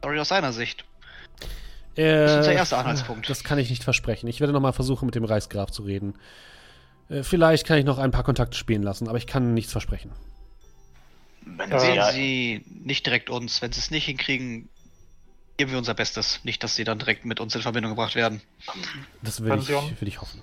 sorry 0.01 0.19
aus 0.19 0.29
seiner 0.29 0.53
Sicht. 0.53 0.85
Äh, 1.97 2.25
ist 2.25 2.35
unser 2.37 2.53
erster 2.53 2.77
Anhaltspunkt. 2.77 3.29
Das 3.29 3.43
kann 3.43 3.59
ich 3.59 3.69
nicht 3.69 3.83
versprechen. 3.83 4.27
Ich 4.27 4.39
werde 4.39 4.53
nochmal 4.53 4.73
versuchen, 4.73 5.05
mit 5.05 5.15
dem 5.15 5.23
Reichsgraf 5.25 5.71
zu 5.71 5.83
reden. 5.83 6.15
Äh, 7.09 7.23
vielleicht 7.23 7.65
kann 7.65 7.77
ich 7.77 7.85
noch 7.85 7.97
ein 7.97 8.11
paar 8.11 8.23
Kontakte 8.23 8.57
spielen 8.57 8.83
lassen, 8.83 9.07
aber 9.07 9.17
ich 9.17 9.27
kann 9.27 9.53
nichts 9.53 9.71
versprechen. 9.71 10.11
Wenn 11.45 11.71
Ja. 11.71 11.79
sie 11.79 11.85
Sehen 11.85 11.95
ja, 11.95 12.11
sie 12.11 12.65
nicht 12.69 13.05
direkt 13.05 13.29
uns. 13.29 13.61
Wenn 13.61 13.71
sie 13.71 13.79
es 13.79 13.91
nicht 13.91 14.05
hinkriegen, 14.05 14.69
geben 15.59 15.71
wir 15.71 15.77
unser 15.77 15.93
Bestes. 15.93 16.39
Nicht, 16.43 16.63
dass 16.63 16.75
sie 16.75 16.85
dann 16.85 16.99
direkt 16.99 17.25
mit 17.25 17.41
uns 17.41 17.53
in 17.53 17.61
Verbindung 17.61 17.91
gebracht 17.91 18.15
werden. 18.15 18.41
Das 19.21 19.43
will 19.43 19.53
ich, 19.59 19.69
will 19.69 20.07
ich 20.07 20.21
hoffen. 20.21 20.41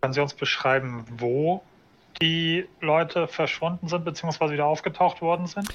Können 0.00 0.14
Sie 0.14 0.22
uns 0.22 0.32
beschreiben, 0.32 1.04
wo 1.18 1.62
die 2.22 2.64
Leute 2.80 3.28
verschwunden 3.28 3.88
sind 3.88 4.06
bzw. 4.06 4.50
wieder 4.50 4.64
aufgetaucht 4.64 5.20
worden 5.20 5.46
sind? 5.46 5.68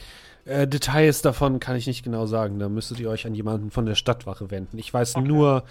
Äh, 0.46 0.68
Details 0.68 1.22
davon 1.22 1.60
kann 1.60 1.76
ich 1.76 1.86
nicht 1.86 2.04
genau 2.04 2.26
sagen. 2.26 2.58
Da 2.58 2.68
müsstet 2.68 3.00
ihr 3.00 3.12
euch 3.12 3.28
an 3.28 3.36
jemanden 3.36 3.70
von 3.70 3.86
der 3.86 3.94
Stadtwache 3.94 4.50
wenden. 4.50 4.80
Ich 4.80 4.92
weiß 4.92 5.18
Okay. 5.18 5.28
nur, 5.28 5.64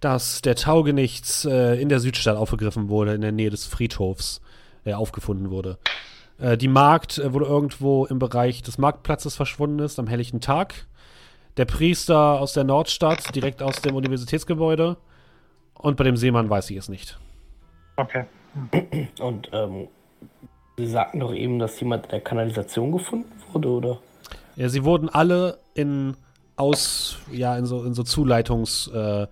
dass 0.00 0.42
der 0.42 0.56
Taugenichts 0.56 1.44
äh, 1.44 1.80
in 1.80 1.88
der 1.88 2.00
Südstadt 2.00 2.36
aufgegriffen 2.36 2.88
wurde, 2.88 3.14
in 3.14 3.20
der 3.20 3.32
Nähe 3.32 3.50
des 3.50 3.66
Friedhofs 3.66 4.40
äh, 4.84 4.94
aufgefunden 4.94 5.50
wurde. 5.50 5.78
Äh, 6.40 6.56
die 6.56 6.66
Magd 6.68 7.18
äh, 7.18 7.32
wurde 7.32 7.44
irgendwo 7.46 8.04
im 8.06 8.18
Bereich 8.18 8.62
des 8.62 8.78
Marktplatzes 8.78 9.36
verschwunden 9.36 9.78
ist, 9.78 10.00
am 10.00 10.08
helllichten 10.08 10.40
Tag. 10.40 10.86
Der 11.56 11.64
Priester 11.64 12.40
aus 12.40 12.52
der 12.52 12.64
Nordstadt, 12.64 13.34
direkt 13.34 13.62
aus 13.62 13.80
dem 13.80 13.94
Universitätsgebäude. 13.94 14.96
Und 15.74 15.96
bei 15.96 16.04
dem 16.04 16.16
Seemann 16.16 16.50
weiß 16.50 16.70
ich 16.70 16.76
es 16.76 16.88
nicht. 16.88 17.18
Okay. 17.96 18.24
Und 19.20 19.48
ähm, 19.52 19.88
Sie 20.76 20.86
sagten 20.88 21.20
doch 21.20 21.32
eben, 21.32 21.58
dass 21.58 21.78
jemand 21.78 22.06
in 22.06 22.10
der 22.10 22.20
Kanalisation 22.20 22.90
gefunden 22.92 23.30
wurde, 23.52 23.68
oder? 23.68 23.98
Ja, 24.56 24.68
sie 24.68 24.84
wurden 24.84 25.08
alle 25.08 25.58
in 25.74 26.16
aus, 26.56 27.18
ja, 27.30 27.56
in 27.56 27.66
so, 27.66 27.84
in 27.84 27.94
so 27.94 28.02
Zuleitungsgängen 28.02 29.28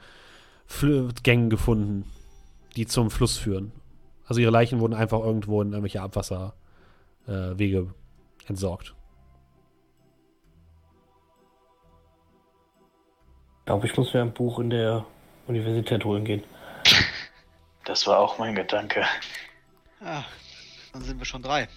äh, 1.27 1.49
gefunden, 1.49 2.05
die 2.77 2.87
zum 2.87 3.11
Fluss 3.11 3.39
führen. 3.39 3.73
Also 4.27 4.41
ihre 4.41 4.53
Leichen 4.53 4.81
wurden 4.81 4.95
einfach 4.95 5.21
irgendwo 5.21 5.61
in 5.63 5.69
irgendwelche 5.69 6.01
Abwasserwege 6.01 6.53
äh, 7.79 8.49
entsorgt. 8.49 8.95
Glaube, 13.65 13.87
ich 13.87 13.97
muss 13.97 14.13
mir 14.13 14.21
ein 14.23 14.33
Buch 14.33 14.59
in 14.59 14.71
der 14.71 15.05
Universität 15.47 16.05
holen 16.05 16.25
gehen. 16.25 16.43
das 17.85 18.07
war 18.07 18.19
auch 18.19 18.39
mein 18.39 18.55
Gedanke. 18.55 19.05
Ja, 20.01 20.25
dann 20.93 21.03
sind 21.03 21.19
wir 21.19 21.25
schon 21.25 21.43
drei. 21.43 21.69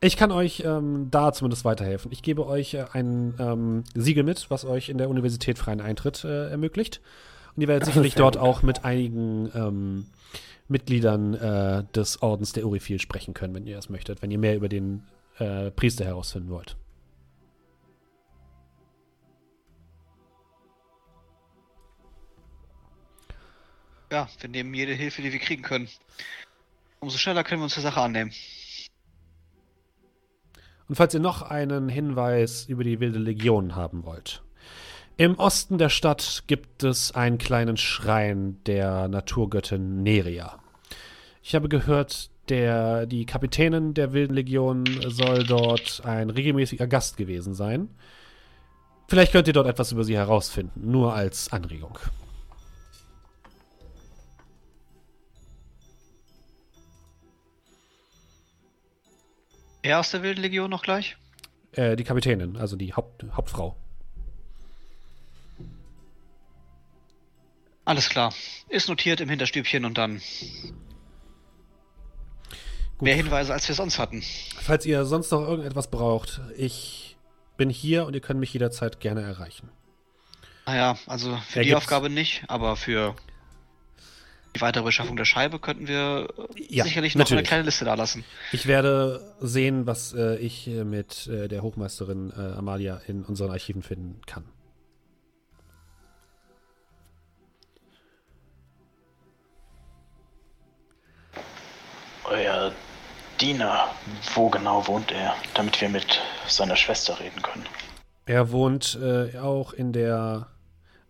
Ich 0.00 0.16
kann 0.16 0.32
euch 0.32 0.64
ähm, 0.66 1.08
da 1.12 1.32
zumindest 1.32 1.64
weiterhelfen. 1.64 2.10
Ich 2.10 2.22
gebe 2.22 2.44
euch 2.44 2.74
äh, 2.74 2.86
ein 2.92 3.34
ähm, 3.38 3.84
Siegel 3.94 4.24
mit, 4.24 4.50
was 4.50 4.64
euch 4.64 4.88
in 4.88 4.98
der 4.98 5.08
Universität 5.08 5.58
freien 5.58 5.80
Eintritt 5.80 6.24
äh, 6.24 6.50
ermöglicht. 6.50 7.00
Und 7.54 7.62
ihr 7.62 7.68
werdet 7.68 7.86
sicherlich 7.86 8.16
dort 8.16 8.34
gut. 8.36 8.42
auch 8.42 8.62
mit 8.62 8.84
einigen 8.84 9.50
ähm, 9.54 10.06
Mitgliedern 10.66 11.34
äh, 11.34 11.84
des 11.94 12.20
Ordens 12.20 12.52
der 12.52 12.66
Urifil 12.66 12.98
sprechen 12.98 13.32
können, 13.32 13.54
wenn 13.54 13.66
ihr 13.66 13.76
das 13.76 13.90
möchtet, 13.90 14.22
wenn 14.22 14.30
ihr 14.32 14.38
mehr 14.38 14.56
über 14.56 14.68
den 14.68 15.04
äh, 15.38 15.70
Priester 15.70 16.04
herausfinden 16.04 16.50
wollt. 16.50 16.76
Ja, 24.12 24.28
wir 24.40 24.50
nehmen 24.50 24.74
jede 24.74 24.92
Hilfe, 24.92 25.22
die 25.22 25.32
wir 25.32 25.38
kriegen 25.38 25.62
können. 25.62 25.88
Umso 27.00 27.16
schneller 27.16 27.44
können 27.44 27.62
wir 27.62 27.64
uns 27.64 27.72
der 27.72 27.82
Sache 27.82 28.02
annehmen. 28.02 28.30
Und 30.86 30.96
falls 30.96 31.14
ihr 31.14 31.20
noch 31.20 31.40
einen 31.40 31.88
Hinweis 31.88 32.66
über 32.66 32.84
die 32.84 33.00
Wilde 33.00 33.18
Legion 33.18 33.74
haben 33.74 34.04
wollt. 34.04 34.42
Im 35.16 35.38
Osten 35.38 35.78
der 35.78 35.88
Stadt 35.88 36.44
gibt 36.46 36.82
es 36.82 37.12
einen 37.12 37.38
kleinen 37.38 37.78
Schrein 37.78 38.62
der 38.66 39.08
Naturgöttin 39.08 40.02
Neria. 40.02 40.58
Ich 41.42 41.54
habe 41.54 41.70
gehört, 41.70 42.28
der, 42.50 43.06
die 43.06 43.24
Kapitänin 43.24 43.94
der 43.94 44.12
Wilden 44.12 44.34
Legion 44.34 44.84
soll 45.08 45.44
dort 45.44 46.02
ein 46.04 46.28
regelmäßiger 46.28 46.86
Gast 46.86 47.16
gewesen 47.16 47.54
sein. 47.54 47.88
Vielleicht 49.08 49.32
könnt 49.32 49.46
ihr 49.46 49.54
dort 49.54 49.68
etwas 49.68 49.90
über 49.90 50.04
sie 50.04 50.16
herausfinden, 50.16 50.90
nur 50.90 51.14
als 51.14 51.50
Anregung. 51.50 51.98
Er 59.82 59.98
aus 60.00 60.10
der 60.10 60.22
Wilden 60.22 60.40
Legion 60.42 60.70
noch 60.70 60.82
gleich? 60.82 61.16
Äh, 61.72 61.96
die 61.96 62.04
Kapitänin, 62.04 62.56
also 62.56 62.76
die 62.76 62.94
Haupt, 62.94 63.24
Hauptfrau. 63.32 63.76
Alles 67.84 68.08
klar. 68.08 68.32
Ist 68.68 68.88
notiert 68.88 69.20
im 69.20 69.28
Hinterstübchen 69.28 69.84
und 69.84 69.98
dann 69.98 70.20
Gut. 72.98 73.02
mehr 73.02 73.16
Hinweise, 73.16 73.52
als 73.52 73.66
wir 73.68 73.74
sonst 73.74 73.98
hatten. 73.98 74.22
Falls 74.60 74.86
ihr 74.86 75.04
sonst 75.04 75.32
noch 75.32 75.40
irgendetwas 75.40 75.90
braucht, 75.90 76.40
ich 76.56 77.16
bin 77.56 77.70
hier 77.70 78.06
und 78.06 78.14
ihr 78.14 78.20
könnt 78.20 78.38
mich 78.38 78.52
jederzeit 78.52 79.00
gerne 79.00 79.22
erreichen. 79.22 79.68
Naja, 80.64 80.96
also 81.06 81.36
für 81.48 81.58
Ja, 81.58 81.62
die 81.64 81.68
gibt's- 81.70 81.82
Aufgabe 81.84 82.08
nicht, 82.08 82.44
aber 82.48 82.76
für 82.76 83.16
Die 84.54 84.60
weitere 84.60 84.84
Beschaffung 84.84 85.16
der 85.16 85.24
Scheibe 85.24 85.58
könnten 85.58 85.88
wir 85.88 86.28
äh, 86.56 86.62
Ja, 86.68 86.84
sicherlich 86.84 87.14
noch 87.14 87.20
natürlich. 87.20 87.40
eine 87.40 87.46
kleine 87.48 87.62
Liste 87.64 87.84
da 87.84 87.94
lassen. 87.94 88.24
Ich 88.52 88.66
werde 88.66 89.34
sehen, 89.40 89.86
was 89.86 90.12
äh, 90.12 90.36
ich 90.36 90.68
äh, 90.68 90.84
mit 90.84 91.26
äh, 91.26 91.48
der 91.48 91.62
Hochmeisterin 91.62 92.32
äh, 92.36 92.58
Amalia 92.58 93.00
in 93.06 93.24
unseren 93.24 93.50
Archiven 93.50 93.82
finden 93.82 94.20
kann. 94.26 94.44
Euer 102.24 102.72
Diener, 103.40 103.88
wo 104.34 104.48
genau 104.48 104.86
wohnt 104.86 105.10
er, 105.12 105.34
damit 105.54 105.80
wir 105.80 105.88
mit 105.88 106.20
seiner 106.46 106.76
Schwester 106.76 107.18
reden 107.18 107.42
können? 107.42 107.66
Er 108.26 108.52
wohnt 108.52 108.98
äh, 109.02 109.36
auch 109.38 109.72
in 109.72 109.92
der 109.92 110.51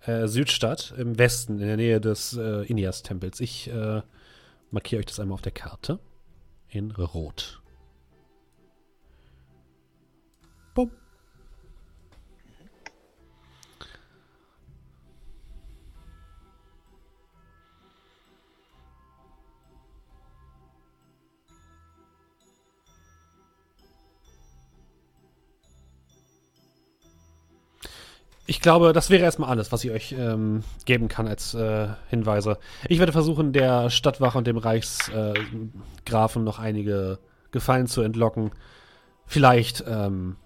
äh, 0.07 0.27
Südstadt 0.27 0.95
im 0.97 1.19
Westen, 1.19 1.61
in 1.61 1.67
der 1.67 1.77
Nähe 1.77 2.01
des 2.01 2.37
äh, 2.37 2.65
Inias-Tempels. 2.67 3.41
Ich 3.41 3.71
äh, 3.71 4.03
markiere 4.71 5.01
euch 5.01 5.07
das 5.07 5.21
einmal 5.21 5.35
auf 5.35 5.43
der 5.43 5.53
Karte 5.53 5.99
in 6.69 6.91
Rot. 6.91 7.62
Ich 28.53 28.61
glaube, 28.61 28.93
das 28.93 29.09
wäre 29.09 29.25
erstmal 29.25 29.49
alles, 29.49 29.73
was 29.73 29.83
ich 29.83 29.91
euch 29.93 30.13
ähm, 30.13 30.63
geben 30.85 31.09
kann 31.09 31.27
als 31.27 31.55
äh, 31.55 31.89
Hinweise. 32.11 32.59
Ich 32.87 32.99
werde 32.99 33.11
versuchen, 33.11 33.55
der 33.55 33.89
Stadtwache 33.89 34.37
und 34.37 34.47
dem 34.47 34.59
Reichsgrafen 34.59 36.43
äh, 36.43 36.45
noch 36.45 36.59
einige 36.59 37.19
Gefallen 37.51 37.87
zu 37.87 38.03
entlocken. 38.03 38.51
Vielleicht 39.25 39.83
ähm, 39.89 40.37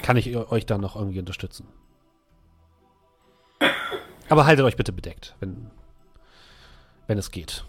kann 0.00 0.16
ich 0.16 0.36
euch 0.36 0.64
dann 0.64 0.80
noch 0.80 0.94
irgendwie 0.94 1.18
unterstützen. 1.18 1.66
Aber 4.28 4.46
haltet 4.46 4.64
euch 4.64 4.76
bitte 4.76 4.92
bedeckt, 4.92 5.34
wenn, 5.40 5.72
wenn 7.08 7.18
es 7.18 7.32
geht. 7.32 7.64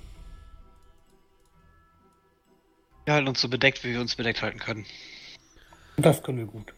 Wir 3.06 3.16
halten 3.16 3.28
uns 3.28 3.42
so 3.42 3.50
bedeckt, 3.50 3.84
wie 3.84 3.94
wir 3.94 4.00
uns 4.02 4.16
bedeckt 4.16 4.44
halten 4.44 4.60
können. 4.60 4.86
Das 5.98 6.22
können 6.22 6.38
wir 6.38 6.46
gut. 6.46 6.72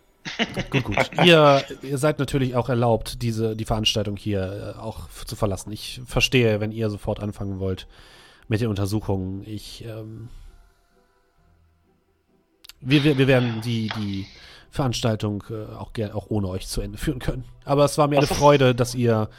Gut, 0.70 0.84
gut. 0.84 0.98
ihr, 1.26 1.64
ihr 1.82 1.98
seid 1.98 2.20
natürlich 2.20 2.56
auch 2.56 2.70
erlaubt, 2.70 3.22
diese, 3.22 3.56
die 3.56 3.66
Veranstaltung 3.66 4.18
hier 4.18 4.76
äh, 4.76 4.80
auch 4.80 5.10
zu 5.10 5.36
verlassen. 5.36 5.72
Ich 5.72 6.02
verstehe, 6.06 6.60
wenn 6.60 6.72
ihr 6.72 6.90
sofort 6.90 7.20
anfangen 7.20 7.60
wollt 7.60 7.88
mit 8.48 8.62
den 8.62 8.68
Untersuchungen. 8.68 9.44
Ich, 9.46 9.84
ähm, 9.86 10.30
wir, 12.80 13.04
wir, 13.04 13.18
wir 13.18 13.28
werden 13.28 13.62
die, 13.62 13.90
die 13.98 14.28
Veranstaltung 14.70 15.44
äh, 15.50 15.76
auch, 15.76 15.92
auch 16.14 16.30
ohne 16.30 16.48
euch 16.48 16.68
zu 16.68 16.82
Ende 16.82 16.98
führen 16.98 17.20
können. 17.20 17.46
Aber 17.66 17.86
es 17.86 17.98
war 17.98 18.08
mir 18.08 18.18
eine 18.18 18.28
Freude, 18.28 18.76
dass 18.76 18.96
ihr 18.96 19.30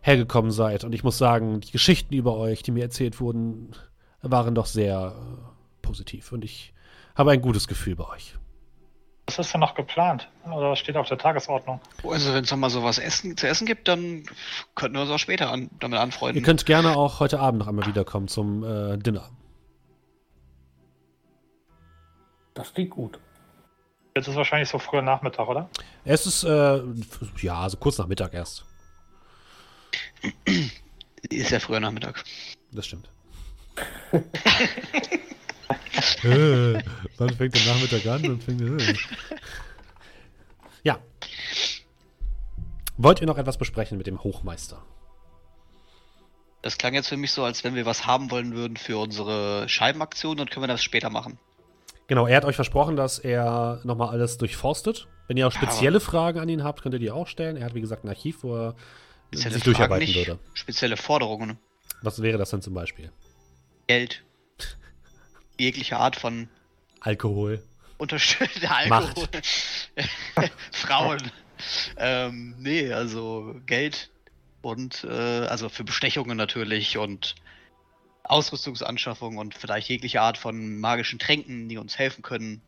hergekommen 0.00 0.50
seid. 0.50 0.84
Und 0.84 0.94
ich 0.94 1.04
muss 1.04 1.18
sagen, 1.18 1.60
die 1.60 1.72
Geschichten 1.72 2.14
über 2.14 2.36
euch, 2.36 2.62
die 2.62 2.70
mir 2.70 2.84
erzählt 2.84 3.20
wurden, 3.20 3.72
waren 4.22 4.54
doch 4.54 4.66
sehr 4.66 5.14
äh, 5.16 5.82
positiv. 5.82 6.32
Und 6.32 6.44
ich 6.44 6.72
habe 7.14 7.32
ein 7.32 7.42
gutes 7.42 7.68
Gefühl 7.68 7.96
bei 7.96 8.08
euch. 8.08 8.34
Was 9.28 9.38
ist 9.38 9.52
denn 9.52 9.60
noch 9.60 9.74
geplant? 9.74 10.26
Oder 10.46 10.70
was 10.70 10.78
steht 10.78 10.96
auf 10.96 11.06
der 11.06 11.18
Tagesordnung? 11.18 11.82
Also 12.02 12.32
wenn 12.32 12.44
es 12.44 12.50
nochmal 12.50 12.70
sowas 12.70 12.98
essen, 12.98 13.36
zu 13.36 13.46
essen 13.46 13.66
gibt, 13.66 13.86
dann 13.86 14.24
könnten 14.74 14.96
wir 14.96 15.02
uns 15.02 15.10
auch 15.10 15.18
später 15.18 15.52
an, 15.52 15.68
damit 15.80 15.98
anfreunden. 15.98 16.40
Ihr 16.40 16.46
könnt 16.46 16.64
gerne 16.64 16.96
auch 16.96 17.20
heute 17.20 17.38
Abend 17.38 17.58
noch 17.58 17.68
einmal 17.68 17.86
wiederkommen 17.86 18.28
zum 18.28 18.64
äh, 18.64 18.96
Dinner. 18.96 19.28
Das 22.54 22.72
klingt 22.72 22.88
gut. 22.88 23.20
Jetzt 24.16 24.28
ist 24.28 24.36
wahrscheinlich 24.36 24.70
so 24.70 24.78
früher 24.78 25.02
Nachmittag, 25.02 25.46
oder? 25.46 25.68
Es 26.06 26.24
ist, 26.24 26.44
äh, 26.44 26.80
ja, 27.42 27.60
also 27.60 27.76
kurz 27.76 27.98
nach 27.98 28.06
Mittag 28.06 28.32
erst. 28.32 28.64
Ist 31.28 31.50
ja 31.50 31.60
früher 31.60 31.80
Nachmittag. 31.80 32.24
Das 32.72 32.86
stimmt. 32.86 33.10
äh, 36.24 36.82
wann 37.18 37.30
fängt 37.30 37.54
der 37.54 37.72
Nachmittag 37.72 38.06
an? 38.06 38.22
Wann 38.22 38.40
fängt 38.40 38.60
der, 38.60 38.96
ja. 40.82 40.98
Wollt 42.96 43.20
ihr 43.20 43.26
noch 43.26 43.38
etwas 43.38 43.58
besprechen 43.58 43.98
mit 43.98 44.06
dem 44.06 44.22
Hochmeister? 44.22 44.82
Das 46.62 46.78
klang 46.78 46.94
jetzt 46.94 47.08
für 47.08 47.16
mich 47.16 47.32
so, 47.32 47.44
als 47.44 47.62
wenn 47.62 47.74
wir 47.74 47.86
was 47.86 48.06
haben 48.06 48.30
wollen 48.30 48.54
würden 48.54 48.76
für 48.76 48.98
unsere 48.98 49.68
Scheibenaktion, 49.68 50.36
dann 50.36 50.48
können 50.48 50.64
wir 50.64 50.68
das 50.68 50.82
später 50.82 51.08
machen. 51.08 51.38
Genau, 52.08 52.26
er 52.26 52.38
hat 52.38 52.44
euch 52.44 52.56
versprochen, 52.56 52.96
dass 52.96 53.18
er 53.18 53.80
nochmal 53.84 54.08
alles 54.08 54.38
durchforstet. 54.38 55.06
Wenn 55.28 55.36
ihr 55.36 55.46
auch 55.46 55.52
spezielle 55.52 56.00
Fragen 56.00 56.40
an 56.40 56.48
ihn 56.48 56.64
habt, 56.64 56.82
könnt 56.82 56.94
ihr 56.94 56.98
die 56.98 57.10
auch 57.10 57.26
stellen. 57.26 57.56
Er 57.56 57.66
hat, 57.66 57.74
wie 57.74 57.82
gesagt, 57.82 58.04
ein 58.04 58.08
Archiv, 58.08 58.42
wo 58.42 58.56
er 58.56 58.74
sich 59.30 59.44
Fragen 59.44 59.60
durcharbeiten 59.60 60.06
nicht, 60.06 60.16
würde. 60.16 60.40
spezielle 60.54 60.96
Forderungen. 60.96 61.58
Was 62.02 62.22
wäre 62.22 62.38
das 62.38 62.50
denn 62.50 62.62
zum 62.62 62.74
Beispiel? 62.74 63.12
Geld. 63.86 64.24
Jegliche 65.58 65.96
Art 65.96 66.16
von 66.16 66.48
Alkohol. 67.00 67.62
Unterstützung. 67.98 68.68
Alkohol. 68.90 69.28
Frauen. 70.72 71.30
ähm, 71.96 72.54
nee, 72.58 72.92
also 72.92 73.56
Geld 73.66 74.10
und 74.62 75.04
äh, 75.04 75.10
also 75.46 75.68
für 75.68 75.84
Bestechungen 75.84 76.36
natürlich 76.36 76.96
und 76.98 77.34
Ausrüstungsanschaffung 78.24 79.38
und 79.38 79.54
vielleicht 79.54 79.88
jegliche 79.88 80.20
Art 80.20 80.38
von 80.38 80.78
magischen 80.78 81.18
Tränken, 81.18 81.68
die 81.68 81.78
uns 81.78 81.98
helfen 81.98 82.22
können. 82.22 82.60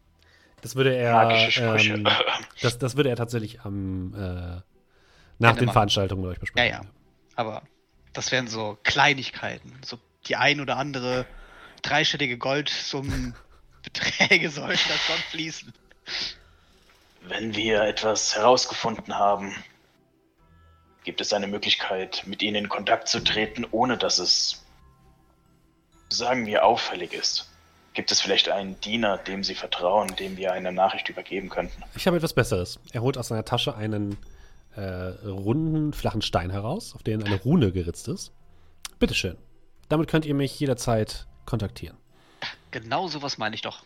Das 0.62 0.74
würde 0.74 0.94
er, 0.94 1.12
Magische 1.12 1.52
Sprüche. 1.52 1.94
ähm, 1.94 2.08
das, 2.62 2.78
das 2.78 2.96
würde 2.96 3.10
er 3.10 3.16
tatsächlich 3.16 3.60
am, 3.60 4.14
äh, 4.14 4.18
nach 4.18 4.62
Gerne 5.38 5.60
den. 5.60 5.70
Veranstaltungen 5.70 6.22
mit 6.22 6.30
euch 6.30 6.36
Ja, 6.36 6.40
besprechen. 6.40 6.72
ja. 6.84 6.90
Aber 7.36 7.62
das 8.12 8.32
wären 8.32 8.48
so 8.48 8.78
Kleinigkeiten. 8.82 9.78
So 9.84 9.98
die 10.26 10.36
ein 10.36 10.60
oder 10.60 10.76
andere 10.76 11.26
dreistellige 11.82 12.38
Goldsummen 12.38 13.34
Beträge 13.82 14.50
sollten 14.50 14.88
da 14.88 14.94
schon 14.94 15.16
fließen. 15.30 15.72
Wenn 17.22 17.54
wir 17.54 17.82
etwas 17.82 18.34
herausgefunden 18.36 19.14
haben, 19.14 19.54
gibt 21.04 21.20
es 21.20 21.32
eine 21.32 21.46
Möglichkeit, 21.46 22.24
mit 22.26 22.42
ihnen 22.42 22.56
in 22.56 22.68
Kontakt 22.68 23.08
zu 23.08 23.20
treten, 23.20 23.66
ohne 23.70 23.96
dass 23.96 24.18
es, 24.18 24.64
sagen 26.08 26.46
wir, 26.46 26.64
auffällig 26.64 27.12
ist. 27.12 27.50
Gibt 27.92 28.12
es 28.12 28.20
vielleicht 28.20 28.48
einen 28.48 28.80
Diener, 28.80 29.18
dem 29.18 29.42
Sie 29.42 29.54
vertrauen, 29.54 30.14
dem 30.16 30.36
wir 30.36 30.52
eine 30.52 30.72
Nachricht 30.72 31.08
übergeben 31.08 31.48
könnten? 31.48 31.82
Ich 31.96 32.06
habe 32.06 32.16
etwas 32.16 32.32
Besseres. 32.32 32.78
Er 32.92 33.02
holt 33.02 33.18
aus 33.18 33.28
seiner 33.28 33.44
Tasche 33.44 33.74
einen 33.74 34.16
äh, 34.76 34.82
runden, 34.82 35.92
flachen 35.92 36.22
Stein 36.22 36.50
heraus, 36.50 36.94
auf 36.94 37.02
den 37.02 37.22
eine 37.22 37.40
Rune 37.40 37.72
geritzt 37.72 38.08
ist. 38.08 38.32
Bitteschön. 38.98 39.36
Damit 39.88 40.08
könnt 40.08 40.24
ihr 40.24 40.34
mich 40.34 40.58
jederzeit 40.60 41.26
kontaktieren. 41.46 41.96
Genau 42.70 43.08
sowas 43.08 43.38
meine 43.38 43.54
ich 43.54 43.62
doch. 43.62 43.84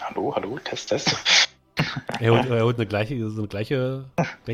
Hallo, 0.00 0.34
hallo, 0.34 0.58
Test, 0.58 0.88
Test. 0.88 1.48
Er 2.18 2.32
holt, 2.32 2.46
er 2.46 2.64
holt 2.64 2.76
eine 2.76 2.86
gleiche, 2.86 3.30
so 3.30 3.40
eine 3.40 3.48
gleiche, 3.48 4.04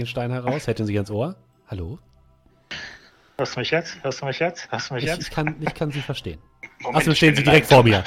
Stein 0.05 0.30
heraus, 0.30 0.66
hält 0.66 0.80
ihn 0.80 0.86
sich 0.86 0.97
ans 0.97 1.10
Ohr. 1.10 1.36
Hallo? 1.68 1.98
Hörst 3.38 3.56
du 3.56 3.60
mich 3.60 3.70
jetzt? 3.70 4.02
Hörst 4.02 4.22
du 4.22 4.26
mich 4.26 4.38
jetzt? 4.38 4.70
Hörst 4.70 4.90
du 4.90 4.94
mich 4.94 5.05
Ich, 5.05 5.10
jetzt? 5.10 5.22
ich, 5.22 5.30
kann, 5.30 5.56
ich 5.60 5.74
kann 5.74 5.90
Sie 5.90 6.01
verstehen. 6.01 6.40
Moment, 6.80 7.06
ich 7.06 7.16
stehen 7.16 7.36
Sie 7.36 7.43
direkt 7.43 7.66
vor 7.66 7.82
mir. 7.82 8.05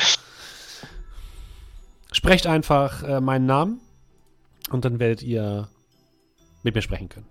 Sprecht 2.12 2.48
einfach 2.48 3.04
äh, 3.04 3.22
meinen 3.22 3.46
Namen 3.46 3.82
und 4.72 4.86
dann 4.86 5.00
werdet 5.00 5.22
ihr 5.22 5.70
mit 6.64 6.76
mir 6.76 6.82
sprechen 6.82 7.10
können. 7.10 7.28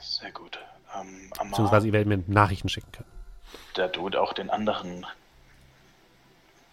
Sehr 0.00 0.32
gut. 0.32 0.58
Ähm, 0.98 1.30
Beziehungsweise 1.50 1.86
ihr 1.86 1.92
werdet 1.92 2.08
mir 2.08 2.22
Nachrichten 2.32 2.68
schicken 2.68 2.92
können. 2.92 3.08
Da 3.74 3.88
du 3.88 4.08
auch 4.18 4.32
den 4.32 4.50
anderen 4.50 5.06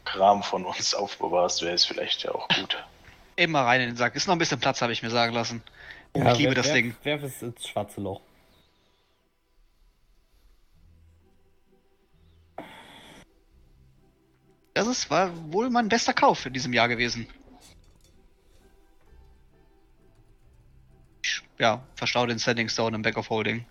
Kram 0.05 0.43
von 0.43 0.65
uns 0.65 0.93
aufbewahrst, 0.93 1.61
wäre 1.61 1.73
es 1.75 1.85
vielleicht 1.85 2.23
ja 2.23 2.31
auch 2.33 2.47
gut. 2.49 2.83
Immer 3.35 3.61
rein 3.61 3.81
in 3.81 3.87
den 3.89 3.95
Sack. 3.97 4.15
Ist 4.15 4.27
noch 4.27 4.35
ein 4.35 4.39
bisschen 4.39 4.59
Platz, 4.59 4.81
habe 4.81 4.91
ich 4.91 5.01
mir 5.03 5.09
sagen 5.11 5.33
lassen. 5.33 5.63
ich 6.13 6.21
liebe 6.37 6.49
wer- 6.49 6.55
das 6.55 6.67
wer- 6.67 6.73
Ding. 6.73 6.95
Werf 7.03 7.23
es 7.23 7.41
ins 7.41 7.67
schwarze 7.67 8.01
Loch. 8.01 8.21
Das 14.73 14.87
ist, 14.87 15.09
war 15.09 15.31
wohl 15.51 15.69
mein 15.69 15.89
bester 15.89 16.13
Kauf 16.13 16.45
in 16.45 16.53
diesem 16.53 16.73
Jahr 16.73 16.87
gewesen. 16.87 17.27
Ich, 21.23 21.41
ja, 21.57 21.83
verstau 21.95 22.25
den 22.25 22.39
Standing 22.39 22.69
Stone 22.69 22.95
im 22.95 23.01
Back 23.01 23.17
of 23.17 23.29
Holding. 23.29 23.65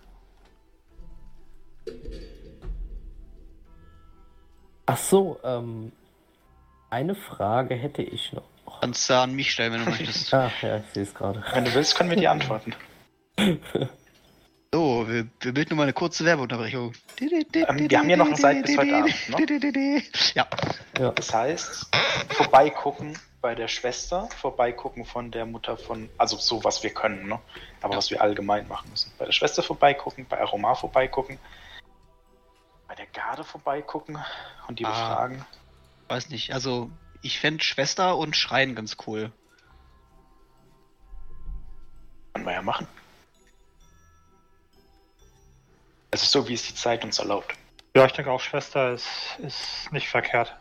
Ach 4.91 4.97
so, 4.97 5.39
ähm, 5.43 5.91
eine 6.89 7.13
Frage 7.13 7.75
hätte 7.75 8.01
ich 8.01 8.33
noch. 8.33 8.41
Kannst 8.81 9.07
du 9.09 9.13
an 9.13 9.35
mich 9.35 9.51
stellen, 9.51 9.73
wenn 9.73 9.85
du 9.85 9.89
möchtest. 9.91 10.33
Ah, 10.33 10.51
ja, 10.63 10.77
ich 10.77 10.85
sehe 10.93 11.03
es 11.03 11.13
gerade. 11.13 11.43
Wenn 11.53 11.65
du 11.65 11.73
willst, 11.75 11.95
können 11.95 12.09
wir 12.09 12.17
die 12.17 12.27
antworten. 12.35 12.73
So, 14.73 15.05
wir, 15.07 15.27
wir 15.41 15.53
bilden 15.53 15.69
nur 15.69 15.77
mal 15.77 15.83
eine 15.83 15.93
kurze 15.93 16.25
Werbeunterbrechung. 16.25 16.93
Ähm, 17.21 17.45
wir 17.89 17.99
haben 17.99 18.09
ja 18.09 18.17
noch 18.17 18.27
eine 18.27 18.35
Zeit 18.35 18.65
bis 18.65 18.77
heute 18.77 18.95
Abend, 18.95 19.75
ne? 19.75 20.03
Ja. 20.33 20.47
Ja. 20.97 21.11
Das 21.11 21.33
heißt, 21.33 21.87
vorbeigucken 22.29 23.17
bei 23.41 23.53
der 23.55 23.67
Schwester, 23.67 24.27
vorbeigucken 24.37 25.05
von 25.05 25.29
der 25.31 25.45
Mutter 25.45 25.77
von, 25.77 26.09
also 26.17 26.37
so, 26.37 26.63
was 26.63 26.81
wir 26.83 26.89
können, 26.89 27.27
ne? 27.27 27.39
Aber 27.81 27.93
Ja. 27.93 27.97
was 27.97 28.09
wir 28.09 28.21
allgemein 28.21 28.67
machen 28.67 28.89
müssen. 28.89 29.11
Bei 29.19 29.25
der 29.25 29.31
Schwester 29.33 29.61
vorbeigucken, 29.63 30.25
bei 30.27 30.39
Aroma 30.41 30.73
vorbeigucken, 30.73 31.37
bei 32.89 32.95
der 32.95 33.05
Garde 33.05 33.43
vorbeigucken 33.43 34.17
und 34.67 34.79
die 34.79 34.85
Ah. 34.85 34.89
befragen. 34.89 35.45
Weiß 36.07 36.29
nicht, 36.29 36.53
also 36.53 36.89
ich 37.21 37.39
fände 37.39 37.63
Schwester 37.63 38.17
und 38.17 38.35
Schreien 38.35 38.73
ganz 38.73 38.97
cool. 39.05 39.31
Können 42.33 42.45
wir 42.45 42.53
ja 42.53 42.61
machen. 42.63 42.87
Es 46.09 46.23
ist 46.23 46.31
so, 46.31 46.47
wie 46.47 46.55
es 46.55 46.63
die 46.63 46.73
Zeit 46.73 47.05
uns 47.05 47.19
erlaubt. 47.19 47.53
Ja, 47.95 48.05
ich 48.07 48.13
denke 48.13 48.31
auch 48.31 48.41
Schwester 48.41 48.93
ist, 48.93 49.07
ist 49.37 49.91
nicht 49.91 50.09
verkehrt. 50.09 50.55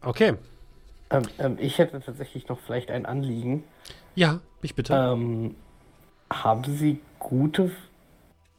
Okay. 0.00 0.34
Ähm, 1.10 1.22
ähm, 1.38 1.58
ich 1.60 1.76
hätte 1.78 2.00
tatsächlich 2.00 2.48
noch 2.48 2.58
vielleicht 2.60 2.90
ein 2.90 3.04
Anliegen. 3.04 3.64
Ja, 4.14 4.40
ich 4.62 4.74
bitte. 4.74 4.94
Ähm, 4.94 5.54
haben 6.32 6.64
Sie 6.76 7.00
gute 7.18 7.72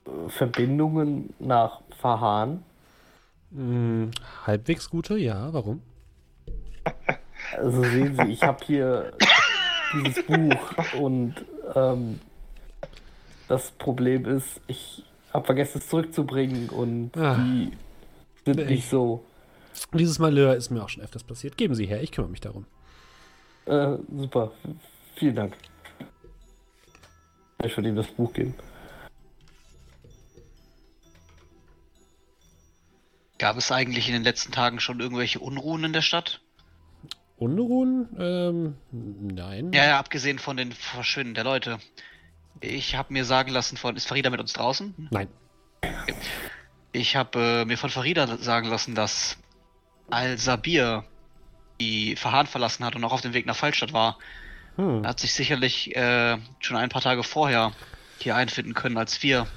äh, 0.06 0.30
Verbindungen 0.30 1.34
nach 1.40 1.82
Fahan? 2.00 2.64
Hm, 3.54 4.12
halbwegs 4.46 4.90
gute, 4.90 5.18
ja, 5.18 5.52
warum? 5.54 5.82
Also 7.58 7.84
sehen 7.84 8.16
Sie, 8.16 8.32
ich 8.32 8.42
habe 8.44 8.64
hier 8.66 9.12
dieses 9.94 10.26
Buch 10.26 10.94
und 11.00 11.36
ähm, 11.76 12.20
das 13.48 13.72
Problem 13.72 14.26
ist, 14.26 14.62
ich 14.68 15.04
habe 15.34 15.46
vergessen 15.46 15.80
es 15.80 15.90
zurückzubringen 15.90 16.70
und 16.70 17.16
Ah. 17.18 17.36
die 17.36 17.72
sind 18.46 18.60
Ich- 18.62 18.68
nicht 18.70 18.90
so. 18.90 19.24
Dieses 19.94 20.20
Malheur 20.20 20.56
ist 20.56 20.70
mir 20.70 20.84
auch 20.84 20.90
schon 20.90 21.04
öfters 21.04 21.24
passiert. 21.24 21.58
Geben 21.58 21.76
Sie 21.76 21.86
her, 21.86 22.02
ich 22.04 22.12
kümmere 22.12 22.32
mich 22.32 22.42
darum. 22.42 22.66
Äh, 23.66 23.98
super, 24.18 24.52
vielen 25.16 25.36
Dank. 25.36 25.54
Ich 27.64 27.78
würde 27.78 27.90
ihm 27.90 27.96
das 27.96 28.08
Buch 28.08 28.34
geben. 28.34 28.56
Gab 33.38 33.58
es 33.58 33.72
eigentlich 33.72 34.08
in 34.08 34.14
den 34.14 34.24
letzten 34.24 34.52
Tagen 34.52 34.80
schon 34.80 35.00
irgendwelche 35.00 35.40
Unruhen 35.40 35.84
in 35.84 35.94
der 35.94 36.02
Stadt? 36.02 36.42
Unruhen? 37.38 38.08
Ähm, 38.20 38.76
nein. 38.92 39.74
Ja, 39.74 39.86
ja, 39.86 40.00
abgesehen 40.00 40.38
von 40.38 40.58
den 40.58 40.72
Verschwinden 40.72 41.34
der 41.34 41.44
Leute. 41.44 41.80
Ich 42.60 42.96
habe 42.96 43.12
mir 43.14 43.26
sagen 43.26 43.52
lassen 43.52 43.78
von. 43.78 43.96
Ist 43.96 44.08
Farida 44.08 44.30
mit 44.30 44.40
uns 44.40 44.54
draußen? 44.54 45.10
Nein. 45.10 45.28
Ich 46.92 47.16
habe 47.16 47.64
äh, 47.64 47.66
mir 47.66 47.78
von 47.78 47.90
Farida 47.90 48.38
sagen 48.38 48.68
lassen, 48.68 48.94
dass 48.94 49.38
Al-Sabir 50.12 51.04
die 51.80 52.16
Verhahn 52.16 52.46
verlassen 52.46 52.86
hat 52.86 52.96
und 52.96 53.04
auch 53.04 53.14
auf 53.14 53.22
dem 53.22 53.34
Weg 53.34 53.48
nach 53.48 53.56
Fallstadt 53.56 53.92
war. 53.94 54.20
Hm. 54.78 55.04
Er 55.04 55.10
hat 55.10 55.20
sich 55.20 55.34
sicherlich 55.34 55.96
äh, 55.96 56.38
schon 56.60 56.78
ein 56.78 56.90
paar 56.90 57.02
Tage 57.02 57.24
vorher 57.24 57.74
hier 58.20 58.36
einfinden 58.36 58.74
können 58.74 58.98
als 58.98 59.22
wir. 59.24 59.48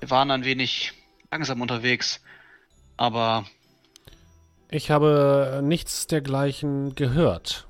Wir 0.00 0.10
waren 0.10 0.30
ein 0.30 0.44
wenig 0.44 0.92
langsam 1.30 1.60
unterwegs, 1.60 2.20
aber 2.96 3.44
Ich 4.70 4.90
habe 4.90 5.60
nichts 5.62 6.06
dergleichen 6.06 6.94
gehört. 6.94 7.66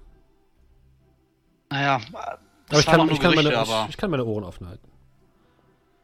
naja, 1.70 2.00
Aber 2.12 2.38
das 2.68 2.80
ich 2.80 2.86
kann, 2.86 3.08
ich, 3.10 3.20
kann 3.20 3.32
Gerüchte, 3.32 3.50
meine, 3.50 3.58
aber 3.58 3.84
ich, 3.84 3.90
ich 3.90 3.96
kann 3.96 4.10
meine 4.10 4.24
Ohren 4.24 4.44
offen 4.44 4.66
halten. 4.68 4.88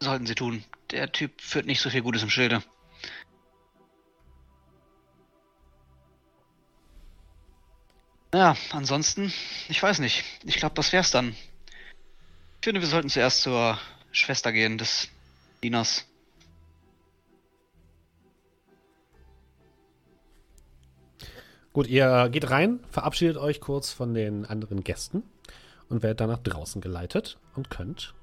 sollten 0.02 0.26
sie 0.26 0.34
tun. 0.34 0.64
Der 0.90 1.12
Typ 1.12 1.40
führt 1.40 1.66
nicht 1.66 1.80
so 1.80 1.90
viel 1.90 2.02
Gutes 2.02 2.22
im 2.22 2.30
Schilde. 2.30 2.62
Ja, 8.32 8.56
ansonsten, 8.72 9.32
ich 9.68 9.82
weiß 9.82 9.98
nicht. 9.98 10.24
Ich 10.44 10.56
glaube, 10.56 10.74
das 10.76 10.92
wär's 10.92 11.10
dann. 11.10 11.30
Ich 11.30 12.64
finde, 12.64 12.80
wir 12.80 12.88
sollten 12.88 13.08
zuerst 13.08 13.42
zur 13.42 13.78
Schwester 14.12 14.52
gehen 14.52 14.78
des 14.78 15.08
Dieners. 15.62 16.06
Gut, 21.72 21.86
ihr 21.86 22.28
geht 22.30 22.50
rein, 22.50 22.80
verabschiedet 22.90 23.36
euch 23.36 23.60
kurz 23.60 23.92
von 23.92 24.12
den 24.14 24.44
anderen 24.44 24.82
Gästen 24.82 25.22
und 25.88 26.02
werdet 26.02 26.20
dann 26.20 26.30
nach 26.30 26.42
draußen 26.42 26.80
geleitet 26.80 27.38
und 27.54 27.70
könnt 27.70 28.14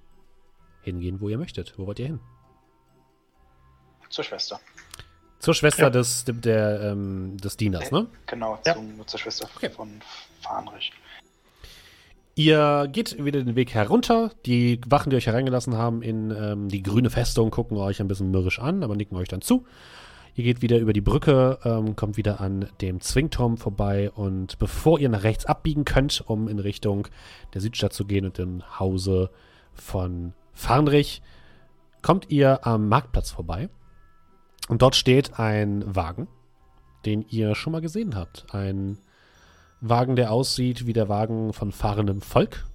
hingehen, 0.81 1.21
wo 1.21 1.29
ihr 1.29 1.38
möchtet. 1.38 1.77
Wo 1.77 1.85
wollt 1.85 1.99
ihr 1.99 2.07
hin? 2.07 2.19
Zur 4.09 4.23
Schwester. 4.23 4.59
Zur 5.39 5.53
Schwester 5.53 5.84
Ja. 5.84 5.89
des, 5.89 6.26
der, 6.27 6.81
ähm, 6.81 7.38
des 7.38 7.57
Dieners, 7.57 7.91
ne? 7.91 8.07
Genau, 8.26 8.59
Ja. 8.65 8.73
zum, 8.76 9.05
zur 9.07 9.19
Schwester 9.19 9.47
Okay. 9.55 9.69
von 9.69 9.89
Fahnrich. 10.41 10.91
Ihr 12.35 12.88
geht 12.91 13.23
wieder 13.23 13.43
den 13.43 13.55
Weg 13.55 13.73
herunter. 13.73 14.31
Die 14.45 14.80
Wachen, 14.88 15.09
die 15.09 15.15
euch 15.15 15.26
hereingelassen 15.26 15.76
haben 15.76 16.03
in 16.03 16.30
ähm, 16.31 16.69
die 16.69 16.84
grüne 16.84 17.09
Festung, 17.09 17.49
gucken 17.49 17.77
euch 17.77 17.99
ein 17.99 18.07
bisschen 18.07 18.30
mürrisch 18.30 18.59
an, 18.59 18.84
aber 18.84 18.95
nicken 18.95 19.18
euch 19.18 19.27
dann 19.27 19.41
zu. 19.41 19.65
Ihr 20.35 20.43
geht 20.43 20.61
wieder 20.61 20.77
über 20.77 20.93
die 20.93 21.01
Brücke, 21.01 21.57
ähm, 21.65 21.95
kommt 21.95 22.15
wieder 22.15 22.39
an 22.39 22.69
dem 22.80 23.01
Zwingturm 23.01 23.57
vorbei 23.57 24.11
und 24.11 24.59
bevor 24.59 24.99
ihr 24.99 25.09
nach 25.09 25.23
rechts 25.23 25.47
abbiegen 25.47 25.84
könnt, 25.84 26.23
um 26.27 26.47
in 26.47 26.59
Richtung 26.59 27.07
der 27.55 27.61
Südstadt 27.61 27.93
zu 27.93 28.05
gehen 28.05 28.23
und 28.26 28.38
dem 28.38 28.61
Hause 28.80 29.31
von 29.73 30.34
Farnrich, 30.53 31.23
kommt 32.03 32.30
ihr 32.30 32.68
am 32.68 32.88
Marktplatz 32.88 33.31
vorbei. 33.31 33.68
Und 34.68 34.81
dort 34.81 34.95
steht 34.95 35.39
ein 35.39 35.95
Wagen, 35.95 36.27
den 37.06 37.26
ihr 37.30 37.56
schon 37.56 37.72
mal 37.73 37.81
gesehen 37.81 38.15
habt. 38.15 38.45
Ein 38.53 38.98
Wagen, 39.81 40.15
der 40.15 40.31
aussieht 40.31 40.85
wie 40.85 40.94
der 40.94 41.10
Wagen 41.10 41.53
von 41.53 41.72
fahrendem 41.72 42.22
Volk. 42.22 42.65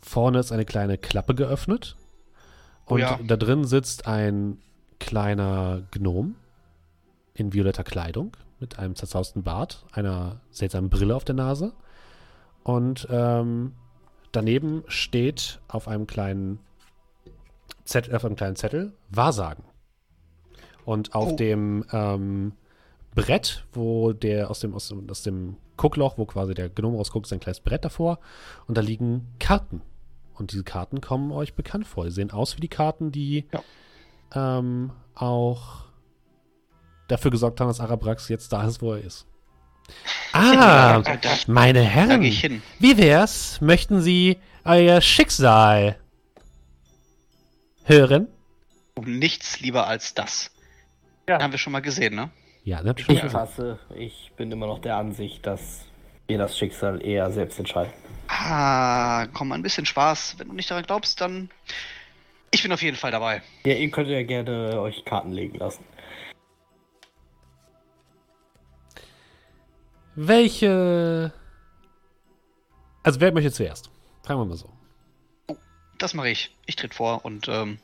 Vorne 0.00 0.38
ist 0.38 0.52
eine 0.52 0.64
kleine 0.64 0.96
Klappe 0.98 1.34
geöffnet. 1.34 1.96
Oh 2.86 2.94
Und 2.94 3.00
ja. 3.00 3.18
da 3.26 3.36
drin 3.36 3.64
sitzt 3.64 4.06
ein 4.06 4.58
kleiner 4.98 5.82
Gnom 5.90 6.36
in 7.34 7.52
violetter 7.52 7.84
Kleidung 7.84 8.36
mit 8.58 8.78
einem 8.78 8.94
zerzausten 8.94 9.42
Bart, 9.42 9.84
einer 9.92 10.40
seltsamen 10.50 10.90
Brille 10.90 11.14
auf 11.16 11.24
der 11.24 11.34
Nase. 11.34 11.72
Und 12.62 13.08
ähm, 13.10 13.72
daneben 14.32 14.84
steht 14.86 15.60
auf 15.68 15.88
einem 15.88 16.06
kleinen 16.06 16.60
Zettel, 17.84 18.14
auf 18.14 18.24
einem 18.24 18.36
kleinen 18.36 18.56
Zettel 18.56 18.92
Wahrsagen. 19.10 19.64
Und 20.90 21.14
auf 21.14 21.32
Oh. 21.32 21.36
dem 21.36 21.84
ähm, 21.92 22.52
Brett, 23.14 23.64
wo 23.72 24.12
der 24.12 24.50
aus 24.50 24.58
dem, 24.58 24.74
aus 24.74 24.88
dem, 24.88 25.08
aus 25.08 25.22
dem 25.22 25.56
Guckloch, 25.76 26.18
wo 26.18 26.24
quasi 26.26 26.52
der 26.52 26.68
Gnome 26.68 26.96
rausguckt, 26.96 27.26
ist 27.26 27.32
ein 27.32 27.38
kleines 27.38 27.60
Brett 27.60 27.84
davor. 27.84 28.18
Und 28.66 28.76
da 28.76 28.80
liegen 28.80 29.28
Karten. 29.38 29.82
Und 30.34 30.50
diese 30.52 30.64
Karten 30.64 31.00
kommen 31.00 31.30
euch 31.30 31.54
bekannt 31.54 31.86
vor. 31.86 32.04
Die 32.06 32.10
sehen 32.10 32.32
aus 32.32 32.56
wie 32.56 32.60
die 32.60 32.68
Karten, 32.68 33.12
die 33.12 33.46
ähm, 34.34 34.90
auch 35.14 35.84
dafür 37.06 37.30
gesorgt 37.30 37.60
haben, 37.60 37.68
dass 37.68 37.78
Arabrax 37.80 38.28
jetzt 38.28 38.52
da 38.52 38.66
ist, 38.66 38.82
wo 38.82 38.94
er 38.94 39.00
ist. 39.04 39.26
Ah, 40.32 41.00
Da, 41.02 41.16
da, 41.16 41.30
meine 41.46 41.82
Herren, 41.82 42.20
wie 42.22 42.96
wär's? 42.98 43.60
Möchten 43.60 44.00
Sie 44.00 44.38
euer 44.64 45.00
Schicksal 45.00 45.98
hören? 47.84 48.26
Um 48.94 49.18
nichts 49.18 49.60
lieber 49.60 49.86
als 49.86 50.14
das. 50.14 50.50
Ja. 51.38 51.40
Haben 51.44 51.52
wir 51.52 51.58
schon 51.58 51.72
mal 51.72 51.80
gesehen, 51.80 52.16
ne? 52.16 52.30
Ja, 52.64 52.82
ne? 52.82 52.94
Schon 52.98 53.14
Ich 53.14 53.22
mal. 53.22 53.30
passe. 53.30 53.78
Ich 53.96 54.32
bin 54.36 54.50
immer 54.50 54.66
noch 54.66 54.80
der 54.80 54.96
Ansicht, 54.96 55.46
dass 55.46 55.84
wir 56.26 56.38
das 56.38 56.58
Schicksal 56.58 57.04
eher 57.04 57.30
selbst 57.30 57.58
entscheiden. 57.58 57.92
Ah, 58.28 59.26
komm, 59.32 59.52
ein 59.52 59.62
bisschen 59.62 59.86
Spaß. 59.86 60.36
Wenn 60.38 60.48
du 60.48 60.54
nicht 60.54 60.70
daran 60.70 60.84
glaubst, 60.84 61.20
dann. 61.20 61.50
Ich 62.50 62.62
bin 62.64 62.72
auf 62.72 62.82
jeden 62.82 62.96
Fall 62.96 63.12
dabei. 63.12 63.42
Ja, 63.64 63.74
ihr 63.74 63.90
könnt 63.90 64.08
ja 64.08 64.22
gerne 64.24 64.80
euch 64.80 65.04
Karten 65.04 65.30
legen 65.32 65.56
lassen. 65.58 65.84
Welche. 70.16 71.32
Also, 73.02 73.20
wer 73.20 73.32
möchte 73.32 73.52
zuerst? 73.52 73.90
Fragen 74.24 74.40
wir 74.40 74.44
mal 74.46 74.56
so. 74.56 74.68
Das 75.98 76.14
mache 76.14 76.30
ich. 76.30 76.54
Ich 76.66 76.76
tritt 76.76 76.94
vor 76.94 77.24
und 77.24 77.48
ähm, 77.48 77.78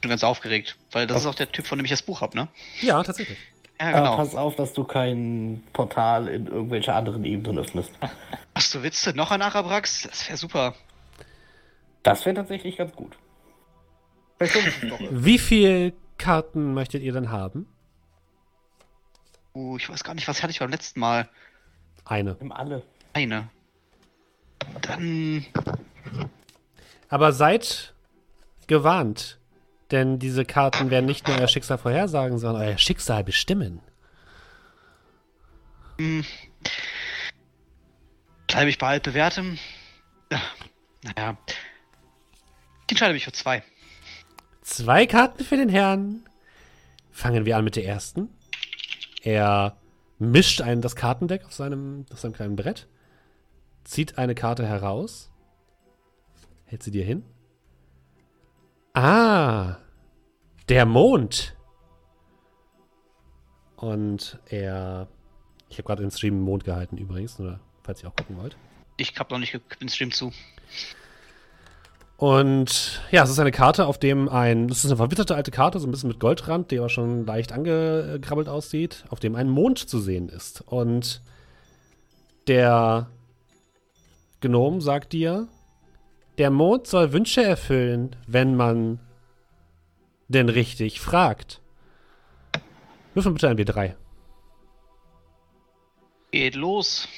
bin 0.00 0.10
ganz 0.10 0.24
aufgeregt, 0.24 0.76
weil 0.92 1.06
das 1.06 1.22
ist 1.22 1.26
auch 1.26 1.34
der 1.34 1.50
Typ, 1.50 1.66
von 1.66 1.78
dem 1.78 1.84
ich 1.84 1.90
das 1.90 2.02
Buch 2.02 2.20
habe, 2.20 2.36
ne? 2.36 2.48
Ja, 2.80 3.02
tatsächlich. 3.02 3.38
Ja, 3.80 3.88
Aber 3.88 3.98
genau. 3.98 4.16
pass 4.16 4.34
auf, 4.34 4.56
dass 4.56 4.72
du 4.72 4.84
kein 4.84 5.62
Portal 5.72 6.28
in 6.28 6.46
irgendwelche 6.46 6.92
anderen 6.92 7.24
Ebenen 7.24 7.58
öffnest. 7.58 7.92
Hast 8.54 8.74
du 8.74 8.82
Witze? 8.82 9.12
Noch 9.14 9.30
ein 9.30 9.40
Arabrax? 9.40 10.02
Das 10.02 10.28
wäre 10.28 10.36
super. 10.36 10.74
Das 12.02 12.24
wäre 12.26 12.34
tatsächlich 12.34 12.76
ganz 12.76 12.94
gut. 12.94 13.16
Wie 15.10 15.38
viele 15.38 15.92
Karten 16.16 16.74
möchtet 16.74 17.02
ihr 17.02 17.12
denn 17.12 17.30
haben? 17.30 17.66
Uh, 19.54 19.76
ich 19.76 19.88
weiß 19.88 20.04
gar 20.04 20.14
nicht, 20.14 20.28
was 20.28 20.42
hatte 20.42 20.52
ich 20.52 20.60
beim 20.60 20.70
letzten 20.70 21.00
Mal? 21.00 21.28
Eine. 22.04 22.36
Nimm 22.40 22.52
alle. 22.52 22.82
Eine. 23.12 23.48
Dann. 24.82 25.44
Aber 27.08 27.32
seid 27.32 27.94
gewarnt, 28.66 29.37
denn 29.90 30.18
diese 30.18 30.44
Karten 30.44 30.90
werden 30.90 31.06
nicht 31.06 31.26
nur 31.26 31.38
euer 31.38 31.48
Schicksal 31.48 31.78
vorhersagen, 31.78 32.38
sondern 32.38 32.62
euer 32.62 32.78
Schicksal 32.78 33.24
bestimmen. 33.24 33.80
Hm, 35.98 36.24
bleibe 38.46 38.70
ich 38.70 38.78
bei 38.78 38.88
altbewährtem? 38.88 39.58
Ja, 40.30 40.40
Naja. 41.02 41.36
Ich 42.86 42.92
entscheide 42.92 43.14
mich 43.14 43.24
für 43.24 43.32
zwei. 43.32 43.62
Zwei 44.62 45.06
Karten 45.06 45.44
für 45.44 45.56
den 45.56 45.68
Herrn. 45.68 46.24
Fangen 47.10 47.44
wir 47.44 47.56
an 47.56 47.64
mit 47.64 47.76
der 47.76 47.84
ersten. 47.84 48.28
Er 49.22 49.76
mischt 50.18 50.60
ein, 50.60 50.80
das 50.80 50.96
Kartendeck 50.96 51.44
auf 51.44 51.52
seinem, 51.52 52.06
auf 52.12 52.18
seinem 52.18 52.32
kleinen 52.32 52.56
Brett, 52.56 52.86
zieht 53.84 54.18
eine 54.18 54.34
Karte 54.34 54.66
heraus, 54.66 55.30
hält 56.66 56.82
sie 56.82 56.90
dir 56.90 57.04
hin. 57.04 57.24
Ah, 58.94 59.76
der 60.68 60.86
Mond. 60.86 61.56
Und 63.76 64.38
er, 64.46 65.08
ich 65.68 65.78
habe 65.78 65.86
gerade 65.86 66.02
den 66.02 66.10
Stream 66.10 66.40
Mond 66.40 66.64
gehalten 66.64 66.96
übrigens, 66.98 67.38
oder 67.38 67.60
falls 67.82 68.02
ihr 68.02 68.08
auch 68.08 68.16
gucken 68.16 68.36
wollt. 68.36 68.56
Ich 68.96 69.16
hab 69.18 69.30
noch 69.30 69.38
nicht 69.38 69.58
den 69.80 69.88
Stream 69.88 70.10
zu. 70.10 70.32
Und 72.16 73.00
ja, 73.12 73.22
es 73.22 73.30
ist 73.30 73.38
eine 73.38 73.52
Karte, 73.52 73.86
auf 73.86 73.96
dem 73.96 74.28
ein, 74.28 74.66
das 74.66 74.78
ist 74.78 74.86
eine 74.86 74.96
verwitterte 74.96 75.36
alte 75.36 75.52
Karte, 75.52 75.78
so 75.78 75.86
ein 75.86 75.92
bisschen 75.92 76.08
mit 76.08 76.18
Goldrand, 76.18 76.72
die 76.72 76.78
aber 76.80 76.88
schon 76.88 77.24
leicht 77.24 77.52
angekrabbelt 77.52 78.48
aussieht, 78.48 79.04
auf 79.10 79.20
dem 79.20 79.36
ein 79.36 79.48
Mond 79.48 79.78
zu 79.78 80.00
sehen 80.00 80.28
ist. 80.28 80.62
Und 80.62 81.22
der 82.48 83.08
Gnom 84.40 84.80
sagt 84.80 85.12
dir, 85.12 85.46
der 86.38 86.50
Mond 86.50 86.86
soll 86.86 87.12
Wünsche 87.12 87.42
erfüllen, 87.42 88.16
wenn 88.26 88.54
man 88.54 89.00
denn 90.28 90.48
richtig 90.48 91.00
fragt. 91.00 91.60
Würfel 93.14 93.32
bitte 93.32 93.48
ein 93.48 93.58
W3. 93.58 93.94
Geht 96.30 96.54
los. 96.54 97.08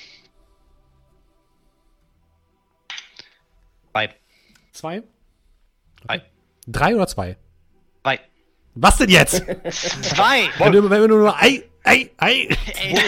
Zwei. 3.93 4.15
Zwei? 4.73 5.03
Drei. 6.07 6.23
Drei 6.67 6.95
oder 6.95 7.07
zwei? 7.07 7.37
Zwei. 8.03 8.21
Was 8.75 8.97
denn 8.99 9.11
jetzt? 9.11 9.45
Zwei! 9.73 10.49
wenn, 10.59 10.73
du, 10.73 10.89
wenn 10.89 11.09
du 11.09 11.19
nur 11.19 11.37
Ei, 11.37 11.65
Ei, 11.85 12.11
Ei. 12.19 12.49
Ey. 12.75 12.95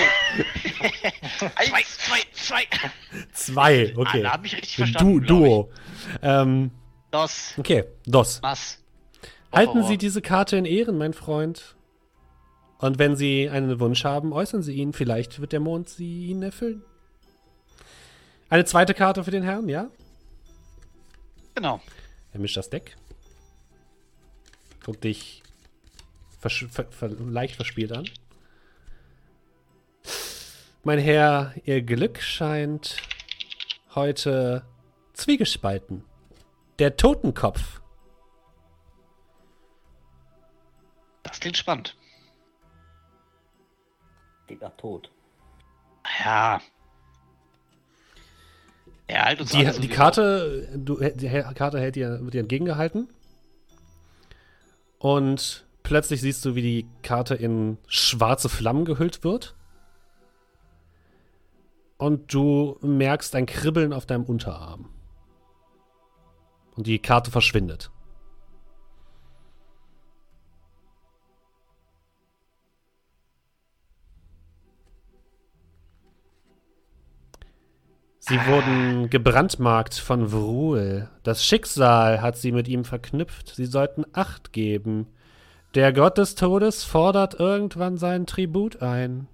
zwei, 1.66 1.82
zwei, 1.82 2.20
zwei. 2.32 2.66
Zwei, 3.32 3.92
okay. 3.96 4.20
Ah, 4.20 4.22
da 4.22 4.32
hab 4.32 4.44
ich 4.44 4.54
richtig 4.56 4.76
Du, 4.76 4.82
verstanden. 4.82 5.20
glaub 5.22 5.28
Duo. 5.44 5.70
Ähm. 6.22 6.70
Dos. 7.10 7.54
okay, 7.58 7.84
Dos. 8.06 8.42
Was? 8.42 8.78
Halten 9.52 9.74
Horror. 9.74 9.88
Sie 9.88 9.98
diese 9.98 10.22
Karte 10.22 10.56
in 10.56 10.64
Ehren, 10.64 10.96
mein 10.96 11.12
Freund. 11.12 11.76
Und 12.78 12.98
wenn 12.98 13.14
Sie 13.16 13.48
einen 13.50 13.78
Wunsch 13.78 14.04
haben, 14.04 14.32
äußern 14.32 14.62
Sie 14.62 14.72
ihn. 14.74 14.92
Vielleicht 14.94 15.38
wird 15.40 15.52
der 15.52 15.60
Mond 15.60 15.88
sie 15.90 16.26
Ihnen 16.28 16.42
erfüllen. 16.42 16.82
Eine 18.48 18.64
zweite 18.64 18.94
Karte 18.94 19.22
für 19.24 19.30
den 19.30 19.42
Herrn, 19.42 19.68
ja? 19.68 19.88
Genau. 21.54 21.80
Er 22.32 22.40
mischt 22.40 22.56
das 22.56 22.70
Deck. 22.70 22.96
Guckt 24.84 25.04
dich 25.04 25.42
versch 26.40 26.66
ver 26.70 26.86
ver 26.90 27.08
leicht 27.10 27.54
verspielt 27.56 27.92
an. 27.92 28.08
Mein 30.84 30.98
Herr, 30.98 31.54
Ihr 31.64 31.80
Glück 31.80 32.20
scheint 32.20 32.96
heute 33.94 34.64
zwiegespalten. 35.12 36.02
Der 36.80 36.96
Totenkopf. 36.96 37.80
Das 41.22 41.38
klingt 41.38 41.56
spannend. 41.56 41.96
Digga, 44.50 44.70
tot. 44.70 45.12
Ja. 46.24 46.60
Er 49.06 49.24
halt 49.24 49.40
uns 49.40 49.50
Die, 49.50 49.64
die. 49.80 49.88
Karte, 49.88 50.68
du, 50.74 50.98
die 50.98 51.28
Karte 51.28 51.78
hält 51.78 51.94
dir, 51.94 52.18
wird 52.22 52.34
dir 52.34 52.40
entgegengehalten. 52.40 53.08
Und 54.98 55.64
plötzlich 55.84 56.20
siehst 56.22 56.44
du, 56.44 56.56
wie 56.56 56.62
die 56.62 56.88
Karte 57.02 57.36
in 57.36 57.78
schwarze 57.86 58.48
Flammen 58.48 58.84
gehüllt 58.84 59.22
wird. 59.22 59.54
Und 62.02 62.34
du 62.34 62.78
merkst 62.80 63.32
ein 63.36 63.46
Kribbeln 63.46 63.92
auf 63.92 64.06
deinem 64.06 64.24
Unterarm. 64.24 64.88
Und 66.74 66.88
die 66.88 66.98
Karte 66.98 67.30
verschwindet. 67.30 67.92
Sie 78.18 78.34
wurden 78.46 79.08
gebrandmarkt 79.08 79.94
von 79.94 80.32
Vrul. 80.32 81.08
Das 81.22 81.44
Schicksal 81.44 82.20
hat 82.20 82.36
sie 82.36 82.50
mit 82.50 82.66
ihm 82.66 82.84
verknüpft. 82.84 83.54
Sie 83.54 83.66
sollten 83.66 84.04
Acht 84.12 84.52
geben. 84.52 85.06
Der 85.76 85.92
Gott 85.92 86.18
des 86.18 86.34
Todes 86.34 86.82
fordert 86.82 87.38
irgendwann 87.38 87.96
seinen 87.96 88.26
Tribut 88.26 88.82
ein. 88.82 89.28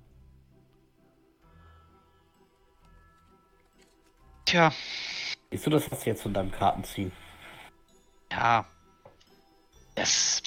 Tja, 4.49 4.73
Siehst 5.51 5.67
du, 5.67 5.71
das 5.71 5.91
hast 5.91 6.07
du 6.07 6.11
jetzt 6.11 6.23
von 6.23 6.33
deinem 6.33 6.51
Kartenziehen. 6.51 7.13
ja. 8.33 8.65
Das. 9.95 10.43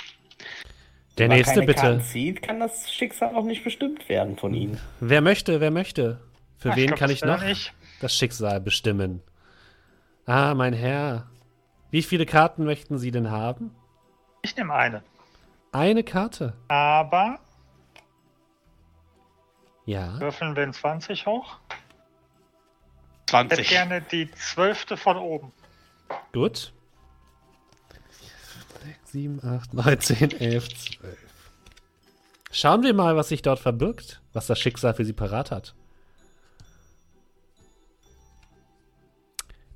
Der 1.18 1.26
Wenn 1.26 1.28
man 1.28 1.38
nächste 1.38 1.53
keine 1.56 1.65
bitte. 1.68 1.82
Karten 1.82 2.02
zieht, 2.02 2.41
kann 2.41 2.60
das 2.61 2.91
Schicksal 2.91 3.36
auch 3.36 3.44
nicht 3.44 3.64
bestimmt 3.64 4.07
werden 4.10 4.38
von 4.38 4.53
ihnen. 4.56 4.80
Wer 5.02 5.22
möchte, 5.22 5.60
wer 5.60 5.69
möchte? 5.72 6.19
Für 6.57 6.72
Ah, 6.72 6.76
wen 6.78 6.88
glaub, 6.88 6.99
kann 6.99 7.11
ich 7.11 7.22
noch 7.23 7.44
Ich. 7.44 7.73
das 7.99 8.15
Schicksal 8.15 8.60
bestimmen? 8.61 9.22
Ah, 10.26 10.56
mein 10.56 10.73
Herr. 10.73 11.30
Wie 11.91 12.02
viele 12.02 12.26
Karten 12.26 12.64
möchten 12.64 12.98
Sie 12.98 13.11
denn 13.11 13.30
haben? 13.30 13.76
Ich 14.41 14.56
nehme 14.56 14.73
eine. 14.73 15.03
Eine 15.73 16.03
Karte. 16.03 16.53
Aber 16.69 17.40
Ja. 19.86 20.19
würfeln 20.19 20.56
wir 20.56 20.64
in 20.64 20.73
20 20.73 21.26
hoch. 21.28 21.57
Ich 23.27 23.34
hätte 23.34 23.56
20. 23.56 23.69
gerne 23.69 24.02
die 24.02 24.30
zwölfte 24.31 24.98
von 24.98 25.18
oben. 25.18 25.52
Gut. 26.34 26.73
6, 28.84 29.11
7, 29.11 29.43
8, 29.43 29.73
9, 29.73 29.99
10, 29.99 30.31
11, 30.41 30.69
12. 30.99 31.18
Schauen 32.52 32.84
wir 32.84 32.93
mal, 32.93 33.15
was 33.15 33.30
sich 33.30 33.41
dort 33.41 33.60
verbirgt, 33.60 34.22
was 34.34 34.48
das 34.48 34.60
Schicksal 34.60 34.93
für 34.93 35.06
Sie 35.06 35.14
parat 35.14 35.52
hat. 35.52 35.73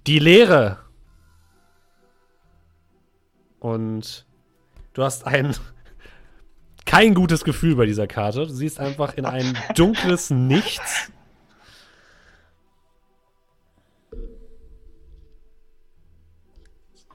Die 0.07 0.19
Leere. 0.19 0.79
Und 3.59 4.25
du 4.93 5.03
hast 5.03 5.25
ein 5.25 5.55
kein 6.85 7.13
gutes 7.13 7.43
Gefühl 7.43 7.75
bei 7.75 7.85
dieser 7.85 8.07
Karte. 8.07 8.45
Du 8.45 8.53
siehst 8.53 8.79
einfach 8.79 9.15
in 9.15 9.25
ein 9.25 9.57
dunkles 9.75 10.29
Nichts. 10.29 11.11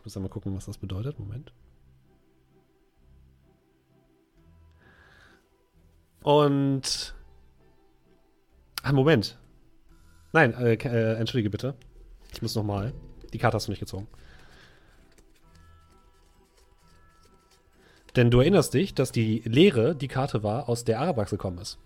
Ich 0.01 0.05
muss 0.07 0.17
einmal 0.17 0.31
gucken, 0.31 0.57
was 0.57 0.65
das 0.65 0.79
bedeutet. 0.79 1.19
Moment. 1.19 1.53
Und. 6.23 7.15
Ah, 8.83 8.93
Moment. 8.93 9.37
Nein, 10.33 10.55
äh, 10.55 10.73
äh, 10.73 11.17
entschuldige 11.17 11.51
bitte. 11.51 11.75
Ich 12.33 12.41
muss 12.41 12.55
nochmal. 12.55 12.95
Die 13.35 13.39
Karte 13.39 13.57
hast 13.57 13.67
du 13.67 13.73
nicht 13.73 13.81
gezogen. 13.81 14.09
Denn 18.17 18.31
du 18.31 18.41
erinnerst 18.41 18.73
dich, 18.73 18.95
dass 18.95 19.13
die 19.13 19.43
Leere 19.45 19.95
die 19.95 20.09
Karte 20.09 20.43
war, 20.43 20.71
aus 20.71 20.85
der 20.85 20.99
Arabax 20.99 21.31
gekommen 21.31 21.59
ist. 21.59 21.79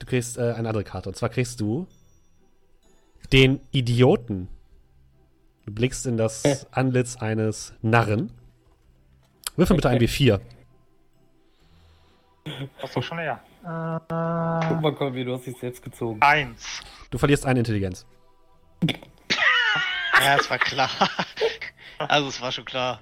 Du 0.00 0.06
kriegst 0.06 0.38
äh, 0.38 0.40
eine 0.40 0.70
andere 0.70 0.82
Karte. 0.82 1.08
Und 1.08 1.14
zwar 1.14 1.28
kriegst 1.28 1.60
du 1.60 1.86
den 3.32 3.60
Idioten. 3.70 4.48
Du 5.64 5.72
blickst 5.72 6.06
in 6.06 6.16
das 6.16 6.44
Äh. 6.44 6.56
Antlitz 6.70 7.16
eines 7.16 7.72
Narren. 7.82 8.32
Würfel 9.56 9.76
bitte 9.76 9.88
ein 9.88 9.98
W4. 9.98 10.40
Das 12.44 12.90
ist 12.90 12.96
doch 12.96 13.02
schon 13.02 13.18
eher. 13.18 13.40
Guck 13.62 14.80
mal, 14.82 14.94
Colby, 14.96 15.24
du 15.24 15.34
hast 15.34 15.46
dich 15.46 15.56
selbst 15.58 15.82
gezogen. 15.82 16.20
Eins. 16.20 16.80
Du 17.10 17.18
verlierst 17.18 17.46
eine 17.46 17.60
Intelligenz. 17.60 18.06
Ja, 20.24 20.36
es 20.36 20.48
war 20.48 20.58
klar. 20.58 20.88
Also, 21.98 22.28
es 22.28 22.40
war 22.40 22.52
schon 22.52 22.64
klar. 22.64 23.00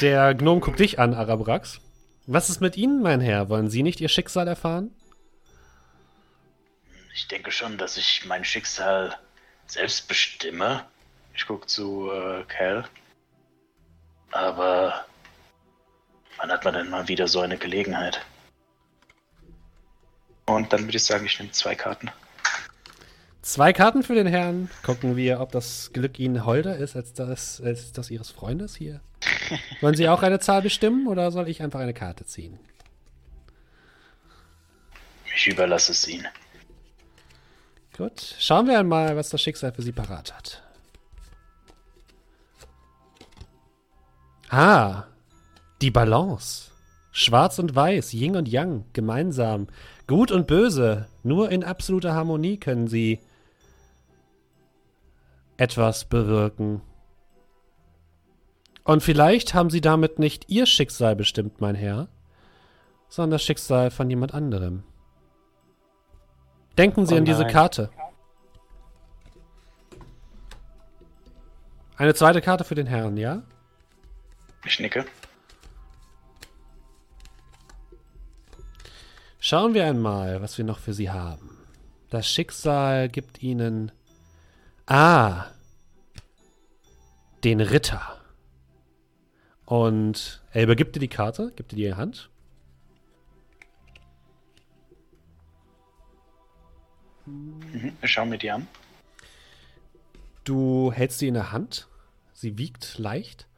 Der 0.00 0.34
Gnome 0.34 0.60
guckt 0.60 0.78
dich 0.80 0.98
an, 0.98 1.14
Arabrax. 1.14 1.80
Was 2.28 2.50
ist 2.50 2.60
mit 2.60 2.76
Ihnen, 2.76 3.02
mein 3.02 3.20
Herr? 3.20 3.48
Wollen 3.48 3.70
Sie 3.70 3.84
nicht 3.84 4.00
Ihr 4.00 4.08
Schicksal 4.08 4.48
erfahren? 4.48 4.90
Ich 7.14 7.28
denke 7.28 7.52
schon, 7.52 7.78
dass 7.78 7.96
ich 7.96 8.24
mein 8.26 8.44
Schicksal 8.44 9.16
selbst 9.66 10.08
bestimme. 10.08 10.84
Ich 11.36 11.46
gucke 11.46 11.66
zu 11.68 12.10
äh, 12.10 12.42
Cal. 12.48 12.88
Aber 14.32 15.04
wann 16.36 16.50
hat 16.50 16.64
man 16.64 16.74
denn 16.74 16.90
mal 16.90 17.06
wieder 17.06 17.28
so 17.28 17.40
eine 17.40 17.58
Gelegenheit? 17.58 18.20
Und 20.46 20.72
dann 20.72 20.84
würde 20.84 20.96
ich 20.96 21.04
sagen, 21.04 21.26
ich 21.26 21.38
nehme 21.38 21.52
zwei 21.52 21.76
Karten. 21.76 22.10
Zwei 23.40 23.72
Karten 23.72 24.02
für 24.02 24.16
den 24.16 24.26
Herrn. 24.26 24.68
Gucken 24.82 25.14
wir, 25.14 25.40
ob 25.40 25.52
das 25.52 25.92
Glück 25.92 26.18
Ihnen 26.18 26.44
holder 26.44 26.76
ist 26.76 26.96
als 26.96 27.12
das, 27.12 27.60
als 27.60 27.92
das 27.92 28.10
Ihres 28.10 28.32
Freundes 28.32 28.74
hier. 28.74 29.00
Wollen 29.80 29.94
Sie 29.94 30.08
auch 30.08 30.22
eine 30.22 30.38
Zahl 30.38 30.62
bestimmen 30.62 31.06
oder 31.06 31.30
soll 31.30 31.48
ich 31.48 31.62
einfach 31.62 31.80
eine 31.80 31.94
Karte 31.94 32.24
ziehen? 32.24 32.58
Ich 35.34 35.46
überlasse 35.46 35.92
es 35.92 36.08
Ihnen. 36.08 36.26
Gut, 37.96 38.36
schauen 38.38 38.66
wir 38.66 38.78
einmal, 38.78 39.16
was 39.16 39.30
das 39.30 39.40
Schicksal 39.42 39.72
für 39.72 39.82
Sie 39.82 39.92
parat 39.92 40.34
hat. 40.34 40.62
Ah, 44.48 45.04
die 45.80 45.90
Balance. 45.90 46.70
Schwarz 47.12 47.58
und 47.58 47.74
Weiß, 47.74 48.12
Yin 48.12 48.36
und 48.36 48.48
Yang, 48.48 48.84
gemeinsam. 48.92 49.68
Gut 50.06 50.30
und 50.30 50.46
Böse, 50.46 51.06
nur 51.22 51.50
in 51.50 51.64
absoluter 51.64 52.14
Harmonie 52.14 52.58
können 52.58 52.88
sie 52.88 53.20
etwas 55.56 56.04
bewirken. 56.04 56.82
Und 58.86 59.02
vielleicht 59.02 59.52
haben 59.52 59.68
sie 59.68 59.80
damit 59.80 60.20
nicht 60.20 60.48
ihr 60.48 60.64
Schicksal 60.64 61.16
bestimmt, 61.16 61.60
mein 61.60 61.74
Herr, 61.74 62.06
sondern 63.08 63.32
das 63.32 63.42
Schicksal 63.42 63.90
von 63.90 64.08
jemand 64.08 64.32
anderem. 64.32 64.84
Denken 66.78 67.04
Sie 67.04 67.14
Oh 67.14 67.18
an 67.18 67.24
diese. 67.24 67.46
Karte. 67.46 67.90
Eine 71.96 72.14
zweite 72.14 72.40
Karte 72.40 72.62
für 72.62 72.76
den 72.76 72.86
Herrn, 72.86 73.16
ja? 73.16 73.42
Ich 74.64 74.78
nicke. 74.78 75.04
Schauen 79.40 79.74
wir 79.74 79.84
einmal, 79.84 80.40
was 80.42 80.58
wir 80.58 80.64
noch 80.64 80.78
für 80.78 80.92
Sie 80.92 81.10
haben. 81.10 81.56
Das 82.10 82.28
Schicksal 82.28 83.08
gibt 83.08 83.42
Ihnen. 83.42 83.90
Ah! 84.86 85.46
Den 87.42 87.60
Ritter. 87.60 88.16
Und 89.66 90.42
er 90.52 90.62
übergibt 90.62 90.94
dir 90.94 91.00
die 91.00 91.08
Karte, 91.08 91.52
gibt 91.56 91.72
dir 91.72 91.76
die 91.76 91.94
Hand. 91.94 92.30
Mhm. 97.26 97.92
Ich 98.00 98.10
schaue 98.12 98.26
mir 98.26 98.38
die 98.38 98.50
an. 98.50 98.66
Du 100.44 100.92
hältst 100.92 101.18
sie 101.18 101.28
in 101.28 101.34
der 101.34 101.50
Hand. 101.50 101.88
Sie 102.32 102.58
wiegt 102.58 102.98
leicht, 102.98 103.48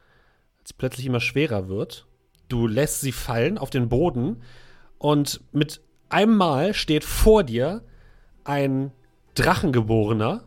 als 0.60 0.70
sie 0.70 0.74
plötzlich 0.78 1.06
immer 1.06 1.20
schwerer 1.20 1.68
wird. 1.68 2.06
Du 2.48 2.66
lässt 2.66 3.02
sie 3.02 3.12
fallen 3.12 3.58
auf 3.58 3.68
den 3.68 3.90
Boden 3.90 4.42
und 4.96 5.42
mit 5.52 5.82
einem 6.08 6.36
Mal 6.36 6.72
steht 6.72 7.04
vor 7.04 7.44
dir 7.44 7.84
ein 8.44 8.92
Drachengeborener 9.34 10.44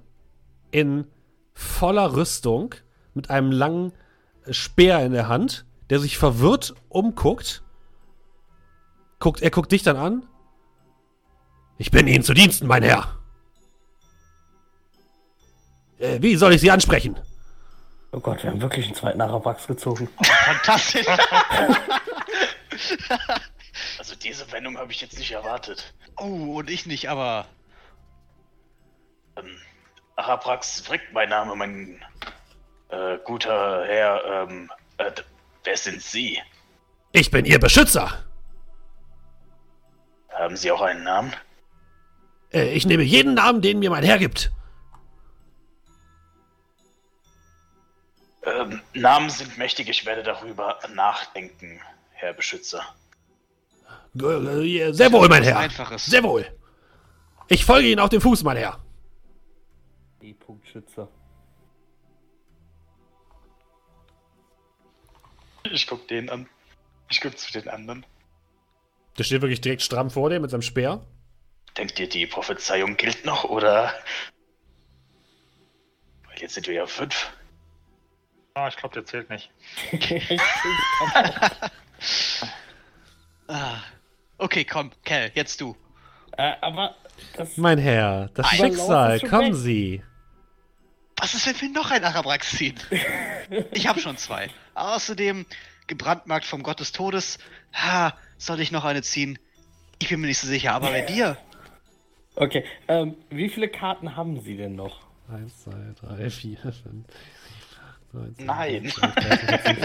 in 0.71 1.05
voller 1.53 2.15
Rüstung 2.15 2.73
mit 3.13 3.29
einem 3.29 3.51
langen 3.51 3.93
Speer 4.49 4.99
in 5.05 5.11
der 5.13 5.27
Hand, 5.27 5.65
der 5.89 5.99
sich 5.99 6.17
verwirrt 6.17 6.73
umguckt. 6.89 7.63
Guckt, 9.19 9.41
er 9.41 9.51
guckt 9.51 9.71
dich 9.71 9.83
dann 9.83 9.97
an. 9.97 10.27
Ich 11.77 11.91
bin 11.91 12.07
Ihnen 12.07 12.23
zu 12.23 12.33
Diensten, 12.33 12.67
mein 12.67 12.83
Herr. 12.83 13.17
Äh, 15.99 16.21
wie 16.21 16.35
soll 16.35 16.53
ich 16.53 16.61
Sie 16.61 16.71
ansprechen? 16.71 17.19
Oh 18.11 18.19
Gott, 18.19 18.43
wir 18.43 18.49
haben 18.49 18.61
wirklich 18.61 18.85
einen 18.87 18.95
zweiten 18.95 19.21
Arabrax 19.21 19.67
gezogen. 19.67 20.09
Fantastisch. 20.45 21.05
Also 23.99 24.15
diese 24.15 24.51
Wendung 24.51 24.77
habe 24.77 24.91
ich 24.91 25.01
jetzt 25.01 25.17
nicht 25.17 25.31
erwartet. 25.31 25.93
oh, 26.17 26.57
und 26.57 26.69
ich 26.69 26.85
nicht, 26.87 27.09
aber 27.09 27.45
Ähm, 29.37 29.57
Araprax 30.15 30.81
Frick, 30.81 31.01
mein 31.13 31.29
Name, 31.29 31.55
mein 31.55 32.03
äh, 32.91 33.17
guter 33.23 33.85
Herr. 33.85 34.47
Ähm, 34.49 34.69
äh, 34.97 35.11
wer 35.63 35.77
sind 35.77 36.01
Sie? 36.01 36.39
Ich 37.11 37.31
bin 37.31 37.45
Ihr 37.45 37.59
Beschützer. 37.59 38.23
Haben 40.29 40.55
Sie 40.55 40.71
auch 40.71 40.81
einen 40.81 41.03
Namen? 41.03 41.33
Äh, 42.53 42.73
ich 42.73 42.85
nehme 42.85 43.03
jeden 43.03 43.33
Namen, 43.33 43.61
den 43.61 43.79
mir 43.79 43.89
mein 43.89 44.03
Herr 44.03 44.17
gibt. 44.17 44.51
Ähm, 48.43 48.81
Namen 48.93 49.29
sind 49.29 49.57
mächtig, 49.57 49.87
ich 49.89 50.05
werde 50.05 50.23
darüber 50.23 50.79
nachdenken, 50.93 51.79
Herr 52.11 52.33
Beschützer. 52.33 52.83
Äh, 54.15 54.91
Sehr 54.93 55.11
wohl, 55.11 55.29
mein 55.29 55.43
Herr. 55.43 55.59
Einfaches. 55.59 56.05
Sehr 56.05 56.23
wohl. 56.23 56.45
Ich 57.47 57.65
folge 57.65 57.89
Ihnen 57.89 57.99
auf 57.99 58.09
dem 58.09 58.21
Fuß, 58.21 58.43
mein 58.43 58.57
Herr. 58.57 58.79
Die 60.21 60.33
Punktschütze. 60.33 61.07
Ich 65.71 65.87
guck 65.87 66.07
den 66.07 66.29
an. 66.29 66.47
Ich 67.09 67.21
guck 67.21 67.37
zu 67.37 67.51
den 67.51 67.67
anderen. 67.69 68.05
Der 69.17 69.23
steht 69.23 69.41
wirklich 69.41 69.61
direkt 69.61 69.81
stramm 69.81 70.09
vor 70.09 70.29
dir 70.29 70.39
mit 70.39 70.51
seinem 70.51 70.61
Speer. 70.61 71.05
Denkt 71.77 71.99
ihr, 71.99 72.07
die 72.09 72.27
Prophezeiung 72.27 72.97
gilt 72.97 73.25
noch, 73.25 73.43
oder? 73.45 73.93
Weil 76.27 76.39
jetzt 76.39 76.53
sind 76.55 76.67
wir 76.67 76.73
ja 76.75 76.85
fünf. 76.85 77.31
Ah, 78.53 78.67
ich 78.67 78.75
glaube, 78.75 78.93
der 78.95 79.05
zählt 79.05 79.29
nicht. 79.29 79.49
Ah. 83.47 83.79
Okay, 84.37 84.63
komm, 84.63 84.91
Cal, 85.03 85.29
jetzt 85.35 85.59
du. 85.59 85.75
äh, 86.37 86.53
aber 86.61 86.95
das 87.35 87.57
Mein 87.57 87.77
Herr, 87.77 88.29
das 88.33 88.47
Schicksal, 88.47 89.19
kommen. 89.19 89.53
Sie. 89.53 90.01
Was 91.21 91.35
ist, 91.35 91.45
wenn 91.45 91.61
wir 91.61 91.69
noch 91.69 91.91
ein 91.91 92.03
Arabrax 92.03 92.57
ziehen? 92.57 92.73
Ich 93.73 93.87
habe 93.87 93.99
schon 93.99 94.17
zwei. 94.17 94.49
Außerdem, 94.73 95.45
gebrandmarkt 95.85 96.47
vom 96.47 96.63
Gott 96.63 96.79
des 96.79 96.93
Todes. 96.93 97.37
Ha, 97.73 98.17
soll 98.39 98.59
ich 98.59 98.71
noch 98.71 98.85
eine 98.85 99.03
ziehen? 99.03 99.37
Ich 100.01 100.09
bin 100.09 100.19
mir 100.19 100.25
nicht 100.25 100.39
so 100.39 100.47
sicher, 100.47 100.73
aber 100.73 100.89
bei 100.89 101.01
dir. 101.01 101.37
Okay, 102.35 102.63
ähm, 102.87 103.15
wie 103.29 103.49
viele 103.49 103.67
Karten 103.67 104.15
haben 104.15 104.39
Sie 104.41 104.57
denn 104.57 104.75
noch? 104.75 105.01
1, 105.31 105.63
2, 105.63 105.71
3, 106.07 106.29
4, 106.31 106.57
5, 106.57 106.63
6, 106.63 106.83
7, 106.83 107.05
8, 108.07 108.13
9, 108.13 108.35
Nein. 108.39 108.91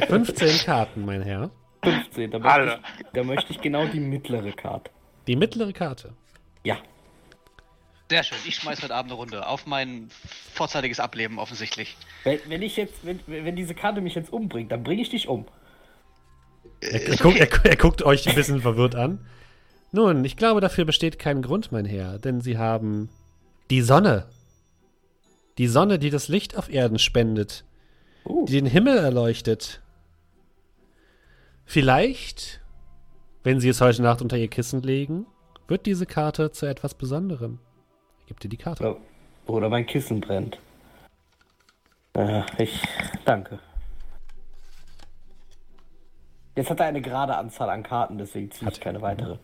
15 0.09 0.59
Karten, 0.65 1.05
mein 1.05 1.21
Herr. 1.21 1.51
15. 1.85 2.31
Da 2.31 2.39
möchte, 2.39 2.51
Alle. 2.51 2.81
ich, 2.99 3.07
da 3.13 3.25
möchte 3.25 3.53
ich 3.53 3.61
genau 3.61 3.85
die 3.87 4.01
mittlere 4.01 4.53
Karte. 4.53 4.91
Die 5.27 5.37
mittlere 5.37 5.75
Karte. 5.75 6.15
Ja. 6.65 6.79
Sehr 8.09 8.23
schön, 8.23 8.39
ich 8.47 8.55
schmeiß 8.55 8.83
heute 8.83 8.95
Abend 8.95 9.11
eine 9.11 9.19
Runde. 9.19 9.49
Auf 9.49 9.67
mein 9.67 10.09
vorzeitiges 10.55 11.01
Ableben 11.01 11.39
offensichtlich. 11.39 11.97
Wenn, 12.23 12.39
wenn 12.47 12.63
ich 12.63 12.77
jetzt, 12.77 13.05
wenn, 13.05 13.21
wenn 13.27 13.57
diese 13.57 13.75
Karte 13.75 14.01
mich 14.01 14.15
jetzt 14.15 14.33
umbringt, 14.33 14.71
dann 14.71 14.85
bringe 14.85 15.03
ich 15.03 15.11
dich 15.11 15.27
um. 15.27 15.47
Er, 16.81 17.03
er, 17.03 17.17
guckt, 17.17 17.39
er, 17.39 17.65
er 17.65 17.77
guckt 17.77 18.03
euch 18.03 18.29
ein 18.29 18.35
bisschen 18.35 18.61
verwirrt 18.61 18.95
an. 18.95 19.27
Nun, 19.91 20.25
ich 20.25 20.37
glaube, 20.37 20.61
dafür 20.61 20.85
besteht 20.85 21.19
kein 21.19 21.43
Grund, 21.43 21.73
mein 21.73 21.85
Herr, 21.85 22.19
denn 22.19 22.41
Sie 22.41 22.59
haben 22.59 23.09
die 23.71 23.83
Sonne. 23.83 24.29
Die 25.59 25.69
Sonne, 25.69 25.99
die 25.99 26.11
das 26.11 26.29
Licht 26.29 26.57
auf 26.57 26.69
Erden 26.69 26.99
spendet, 26.99 27.65
Uh, 28.29 28.45
die 28.45 28.55
den 28.55 28.67
Himmel 28.67 28.99
erleuchtet. 28.99 29.81
Vielleicht, 31.65 32.61
wenn 33.45 33.61
Sie 33.61 33.69
es 33.69 33.81
heute 33.81 34.03
Nacht 34.03 34.21
unter 34.21 34.37
Ihr 34.37 34.49
Kissen 34.49 34.83
legen, 34.83 35.27
wird 35.69 35.87
diese 35.87 36.07
Karte 36.07 36.51
zu 36.51 36.67
etwas 36.67 36.95
Besonderem. 36.95 37.61
Gibt 38.27 38.43
dir 38.43 38.49
die 38.49 38.57
Karte. 38.57 38.97
oder 39.47 39.69
mein 39.69 39.87
Kissen 39.87 40.21
brennt. 40.21 40.59
Äh, 42.15 42.43
ich 42.59 42.83
danke. 43.25 43.59
Jetzt 46.57 46.71
hat 46.71 46.81
er 46.81 46.87
eine 46.87 47.03
gerade 47.03 47.37
Anzahl 47.37 47.69
an 47.71 47.83
Karten, 47.83 48.19
deswegen 48.19 48.51
ziehe 48.51 48.71
ich 48.71 48.81
keine 48.81 49.03
weitere. 49.03 49.37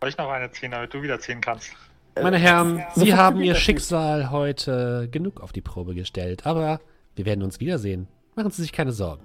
Soll 0.00 0.08
ich 0.08 0.18
noch 0.18 0.30
eine 0.30 0.50
ziehen, 0.50 0.70
damit 0.70 0.92
du 0.92 1.02
wieder 1.02 1.20
ziehen 1.20 1.40
kannst? 1.40 1.72
Meine 2.20 2.38
Herren, 2.38 2.82
so 2.94 3.04
Sie 3.04 3.14
haben 3.14 3.40
Ihr. 3.42 3.54
Schicksal 3.54 4.30
heute 4.30 5.08
genug 5.10 5.40
auf 5.40 5.52
die 5.52 5.60
Probe 5.60 5.94
gestellt, 5.94 6.46
aber 6.46 6.80
wir 7.16 7.26
werden 7.26 7.42
uns 7.42 7.60
wiedersehen. 7.60 8.08
Machen 8.34 8.50
Sie 8.50 8.62
sich 8.62 8.72
keine 8.72 8.92
Sorgen. 8.92 9.22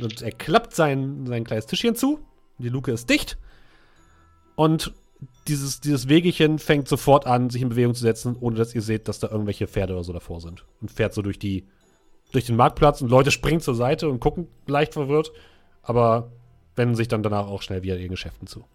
Und 0.00 0.22
er 0.22 0.32
klappt 0.32 0.74
sein, 0.74 1.26
sein 1.26 1.44
kleines 1.44 1.66
Tischchen 1.66 1.94
zu, 1.94 2.20
die 2.58 2.68
Luke 2.68 2.90
ist 2.90 3.08
dicht 3.08 3.38
und 4.56 4.92
dieses, 5.48 5.80
dieses 5.80 6.08
Wegelchen 6.08 6.58
fängt 6.58 6.88
sofort 6.88 7.26
an, 7.26 7.50
sich 7.50 7.62
in 7.62 7.70
Bewegung 7.70 7.94
zu 7.94 8.02
setzen, 8.02 8.36
ohne 8.38 8.56
dass 8.56 8.74
ihr 8.74 8.82
seht, 8.82 9.08
dass 9.08 9.18
da 9.18 9.28
irgendwelche 9.28 9.66
Pferde 9.66 9.94
oder 9.94 10.04
so 10.04 10.12
davor 10.12 10.40
sind. 10.40 10.64
Und 10.80 10.90
fährt 10.90 11.14
so 11.14 11.22
durch 11.22 11.38
die 11.38 11.66
durch 12.32 12.44
den 12.44 12.56
Marktplatz 12.56 13.00
und 13.00 13.08
Leute 13.08 13.30
springen 13.30 13.60
zur 13.60 13.74
Seite 13.74 14.08
und 14.08 14.20
gucken 14.20 14.48
leicht 14.66 14.92
verwirrt, 14.92 15.32
aber 15.82 16.30
wenden 16.76 16.94
sich 16.94 17.08
dann 17.08 17.22
danach 17.22 17.46
auch 17.46 17.62
schnell 17.62 17.82
wieder 17.82 17.96
ihren 17.96 18.10
Geschäften 18.10 18.46
zu. 18.46 18.66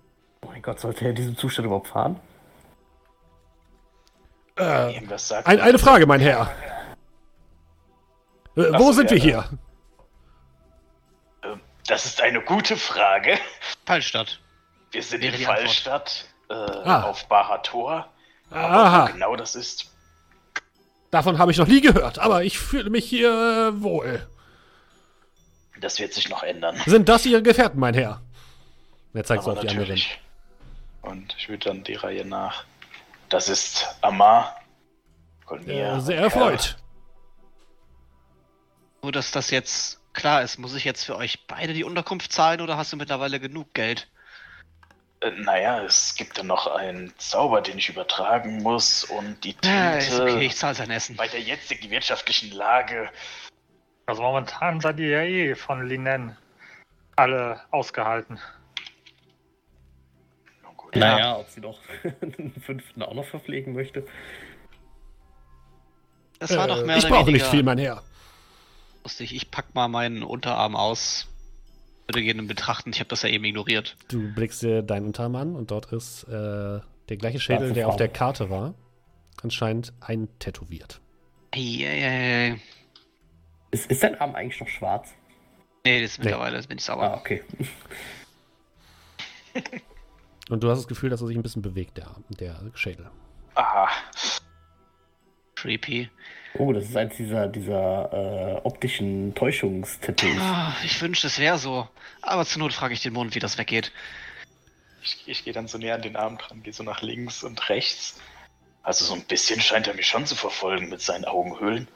Oh 0.42 0.48
mein 0.48 0.62
Gott, 0.62 0.80
sollte 0.80 1.06
er 1.06 1.12
in 1.12 1.16
diesem 1.16 1.38
Zustand 1.38 1.68
überhaupt 1.68 1.88
fahren? 1.88 2.20
Äh, 4.56 5.00
ein, 5.46 5.60
eine 5.60 5.80
Frage, 5.80 6.06
mein 6.06 6.20
Herr. 6.20 6.52
Äh, 8.56 8.62
wo 8.78 8.92
sind 8.92 9.10
wir 9.10 9.18
hier? 9.18 9.50
Ähm, 11.44 11.60
Das 11.88 12.06
ist 12.06 12.22
eine 12.22 12.42
gute 12.42 12.76
Frage. 12.78 13.38
Fallstadt. 13.86 14.40
Wir 14.92 15.02
sind 15.02 15.22
Wäre 15.22 15.36
in. 15.38 15.44
Fallstadt, 15.44 16.26
äh, 16.50 16.54
Ah. 16.54 17.04
auf 17.04 17.28
Bahator. 17.28 18.08
Aber 18.50 18.60
Aha. 18.70 19.08
wo 19.08 19.14
genau 19.14 19.36
das 19.36 19.56
ist, 19.56 19.90
Davon 21.12 21.38
habe 21.38 21.52
ich 21.52 21.58
noch 21.58 21.68
nie 21.68 21.80
gehört, 21.82 22.18
aber 22.18 22.44
ich 22.44 22.58
fühle 22.58 22.90
mich 22.90 23.06
hier 23.06 23.30
äh, 23.30 23.82
wohl. 23.84 24.28
das 25.80 26.00
wird 26.00 26.12
sich 26.14 26.28
noch 26.30 26.42
ändern. 26.44 26.76
Sind 26.88 27.08
das 27.08 27.26
Ihre 27.26 27.44
Gefährten, 27.44 27.80
mein 27.80 27.94
Herr? 27.94 28.22
Er 29.14 29.24
zeigt 29.24 29.46
auf 29.46 29.60
die 29.60 29.70
anderen. 29.70 30.02
Und 31.04 31.36
ich 31.38 31.50
würde 31.50 31.66
dann 31.70 31.84
die 31.84 31.94
Reihe 31.96 32.26
nach. 32.26 32.64
Das 33.30 33.48
ist 33.50 33.86
Amar. 34.02 34.56
Kolmir. 35.46 35.94
Äh, 35.98 36.00
sehr 36.02 36.18
erfreut. 36.20 36.78
Nur, 39.04 39.12
dass 39.12 39.32
das 39.32 39.52
jetzt 39.52 40.00
klar 40.14 40.42
ist, 40.42 40.58
muss 40.58 40.74
ich 40.76 40.84
jetzt 40.86 41.04
für 41.04 41.16
euch 41.18 41.46
beide 41.46 41.74
die 41.74 41.84
Unterkunft 41.84 42.32
zahlen 42.32 42.62
oder 42.62 42.78
hast 42.78 42.92
du 42.94 42.98
mittlerweile 42.98 43.40
genug 43.40 43.74
Geld? 43.74 44.08
Äh, 45.24 45.32
naja, 45.32 45.84
es 45.84 46.16
gibt 46.16 46.38
dann 46.38 46.48
noch 46.48 46.68
einen 46.68 47.14
Zauber, 47.18 47.62
den 47.62 47.78
ich 47.78 47.90
übertragen 47.90 48.58
muss 48.62 49.04
und 49.06 49.44
die 49.44 49.54
Tinte. 49.54 49.68
Ja, 49.70 49.94
ist 49.96 50.20
okay, 50.20 50.46
ich 50.46 50.56
zahle 50.56 50.76
sein 50.76 50.92
Essen. 50.92 51.16
Bei 51.16 51.28
der 51.28 51.42
jetzigen 51.42 51.90
wirtschaftlichen 51.90 52.52
Lage. 52.52 53.10
Also 54.06 54.22
momentan 54.22 54.82
seid 54.82 55.00
ihr 55.00 55.10
ja 55.10 55.22
eh 55.22 55.56
von 55.56 55.88
Linen 55.88 56.36
alle 57.16 57.62
ausgehalten. 57.72 58.40
Gut. 60.76 60.96
Naja, 60.96 61.38
ob 61.38 61.50
sie 61.50 61.62
doch 61.62 61.80
einen 62.22 62.54
fünften 62.66 63.02
auch 63.02 63.14
noch 63.14 63.26
verpflegen 63.26 63.74
möchte. 63.74 64.06
Das 66.40 66.56
war 66.58 66.68
doch 66.68 66.82
Äh, 66.82 66.84
mehr 66.86 66.98
ich 66.98 67.06
oder 67.06 67.16
brauche 67.16 67.32
nicht 67.32 67.46
viel, 67.46 67.64
mein 67.64 67.78
Herr. 67.78 68.04
lustig. 69.04 69.34
Ich 69.34 69.50
pack 69.52 69.74
mal 69.74 69.88
meinen 69.88 70.24
Unterarm 70.24 70.76
aus. 70.76 71.28
Würde 72.14 72.24
gerne 72.24 72.44
betrachten, 72.44 72.92
ich 72.92 73.00
habe 73.00 73.08
das 73.10 73.24
ja 73.24 73.30
eben 73.30 73.44
ignoriert. 73.46 73.96
Du 74.10 74.34
blickst 74.34 74.62
dir 74.62 74.82
deinen 74.84 75.08
Unterarm 75.08 75.36
an 75.36 75.56
und 75.56 75.72
dort 75.72 75.92
ist 75.92 76.24
äh, 76.26 76.80
der 77.10 77.18
gleiche 77.18 77.40
Schädel, 77.40 77.74
der 77.74 77.88
auf 77.90 77.96
der 77.98 78.08
Karte 78.10 78.50
war, 78.50 78.76
anscheinend 79.42 79.94
eintätowiert. 80.00 81.02
Eieiei. 81.54 82.60
Ist, 83.72 83.90
ist 83.90 84.04
dein 84.04 84.20
Arm 84.22 84.36
eigentlich 84.36 84.60
noch 84.60 84.68
schwarz? 84.68 85.10
Nee, 85.86 86.02
das 86.02 86.12
ist 86.12 86.20
mittlerweile, 86.20 86.56
das 86.58 86.68
bin 86.68 86.78
ich 86.78 86.84
Ah, 86.84 86.94
sauber. 86.94 87.18
okay. 87.18 87.44
Und 90.50 90.64
du 90.64 90.70
hast 90.70 90.80
das 90.80 90.88
Gefühl, 90.88 91.10
dass 91.10 91.22
er 91.22 91.28
sich 91.28 91.38
ein 91.38 91.44
bisschen 91.44 91.62
bewegt, 91.62 91.98
der, 91.98 92.16
der 92.30 92.72
Schädel. 92.76 93.10
Aha. 93.56 93.88
Creepy. 95.56 96.10
Oh, 96.60 96.72
das 96.72 96.86
ist 96.86 96.96
eins 96.98 97.16
dieser, 97.18 97.48
dieser 97.48 98.12
äh, 98.14 98.62
optischen 98.64 99.34
Täuschungstattoos. 99.34 100.38
Ah, 100.40 100.74
ich 100.84 101.02
wünschte, 101.02 101.28
es 101.28 101.40
wäre 101.40 101.58
so. 101.58 101.88
Aber 102.22 102.46
zur 102.46 102.60
Not 102.60 102.74
frage 102.74 102.94
ich 102.94 103.02
den 103.02 103.14
Mond, 103.14 103.34
wie 103.34 103.40
das 103.40 103.58
weggeht. 103.58 103.92
Ich, 105.02 105.24
ich 105.26 105.44
gehe 105.44 105.52
dann 105.54 105.68
so 105.68 105.78
näher 105.78 105.96
an 105.96 106.02
den 106.04 106.16
Arm 106.16 106.38
dran, 106.38 106.62
gehe 106.64 106.72
so 106.74 106.84
nach 106.84 107.02
links 107.02 107.44
und 107.44 107.70
rechts. 107.70 108.20
Also 108.84 109.04
so 109.06 109.14
ein 109.16 109.24
bisschen 109.24 109.62
scheint 109.62 109.88
er 109.88 109.96
mich 109.96 110.08
schon 110.08 110.26
zu 110.26 110.36
verfolgen 110.36 110.90
mit 110.90 111.02
seinen 111.02 111.26
Augenhöhlen. 111.26 111.88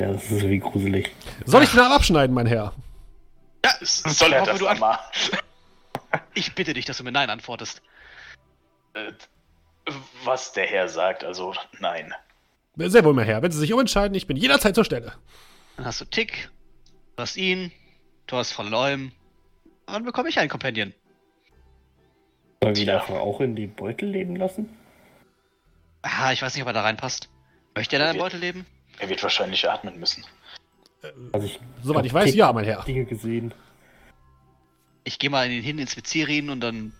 Ja, 0.00 0.12
das 0.12 0.24
ist 0.24 0.30
irgendwie 0.32 0.58
gruselig. 0.60 1.10
Soll 1.44 1.62
ich 1.64 1.70
den 1.70 1.80
Arm 1.80 1.92
abschneiden, 1.92 2.32
mein 2.34 2.46
Herr? 2.46 2.72
Ja, 3.64 3.72
S- 3.80 4.02
Soll 4.06 4.32
er 4.32 4.44
das 4.44 4.58
du 4.58 4.68
Amar? 4.68 5.00
Ich 6.34 6.54
bitte 6.54 6.74
dich, 6.74 6.84
dass 6.86 6.96
du 6.98 7.04
mir 7.04 7.12
Nein 7.12 7.30
antwortest. 7.30 7.82
Äh, 8.94 9.12
Was 10.24 10.52
der 10.52 10.66
Herr 10.66 10.88
sagt, 10.88 11.22
also 11.24 11.54
nein. 11.78 12.12
Sehr 12.76 13.04
wohl, 13.04 13.14
mein 13.14 13.26
Herr. 13.26 13.42
Wenn 13.42 13.52
Sie 13.52 13.58
sich 13.58 13.72
umentscheiden, 13.72 14.14
ich 14.14 14.26
bin 14.26 14.36
jederzeit 14.36 14.74
zur 14.74 14.84
Stelle. 14.84 15.12
Dann 15.76 15.86
hast 15.86 16.00
du 16.00 16.04
Tick, 16.04 16.50
du 17.16 17.22
hast 17.22 17.36
ihn, 17.36 17.72
du 18.26 18.36
hast 18.36 18.52
von 18.52 18.68
Leum. 18.70 19.12
Und 19.86 19.92
dann 19.94 20.04
bekomme 20.04 20.28
ich 20.28 20.38
einen 20.38 20.48
Companion. 20.48 20.94
Sollen 22.62 22.76
wir 22.76 22.82
ihn 22.82 22.90
einfach 22.90 23.14
auch 23.16 23.40
in 23.40 23.56
die 23.56 23.66
Beutel 23.66 24.08
leben 24.10 24.36
lassen? 24.36 24.68
Ah, 26.02 26.32
ich 26.32 26.42
weiß 26.42 26.54
nicht, 26.54 26.62
ob 26.62 26.68
er 26.68 26.72
da 26.74 26.82
reinpasst. 26.82 27.28
Möchte 27.74 27.96
er 27.96 28.04
da 28.04 28.10
im 28.10 28.16
Wir- 28.16 28.22
Beutel 28.22 28.40
leben? 28.40 28.66
Er 28.98 29.08
wird 29.08 29.22
wahrscheinlich 29.22 29.68
atmen 29.68 29.98
müssen. 29.98 30.24
Also 31.32 31.46
ich 31.46 31.58
Soweit 31.82 32.04
ich 32.04 32.12
weiß, 32.12 32.26
Tick 32.26 32.34
ja, 32.34 32.52
mein 32.52 32.64
Herr. 32.64 32.82
Dinge 32.84 33.06
gesehen. 33.06 33.54
Ich 35.04 35.18
gehe 35.18 35.30
mal 35.30 35.46
in 35.46 35.52
ihn 35.52 35.62
hin 35.62 35.78
ins 35.78 35.96
Vizirin 35.96 36.50
und 36.50 36.60
dann 36.60 36.92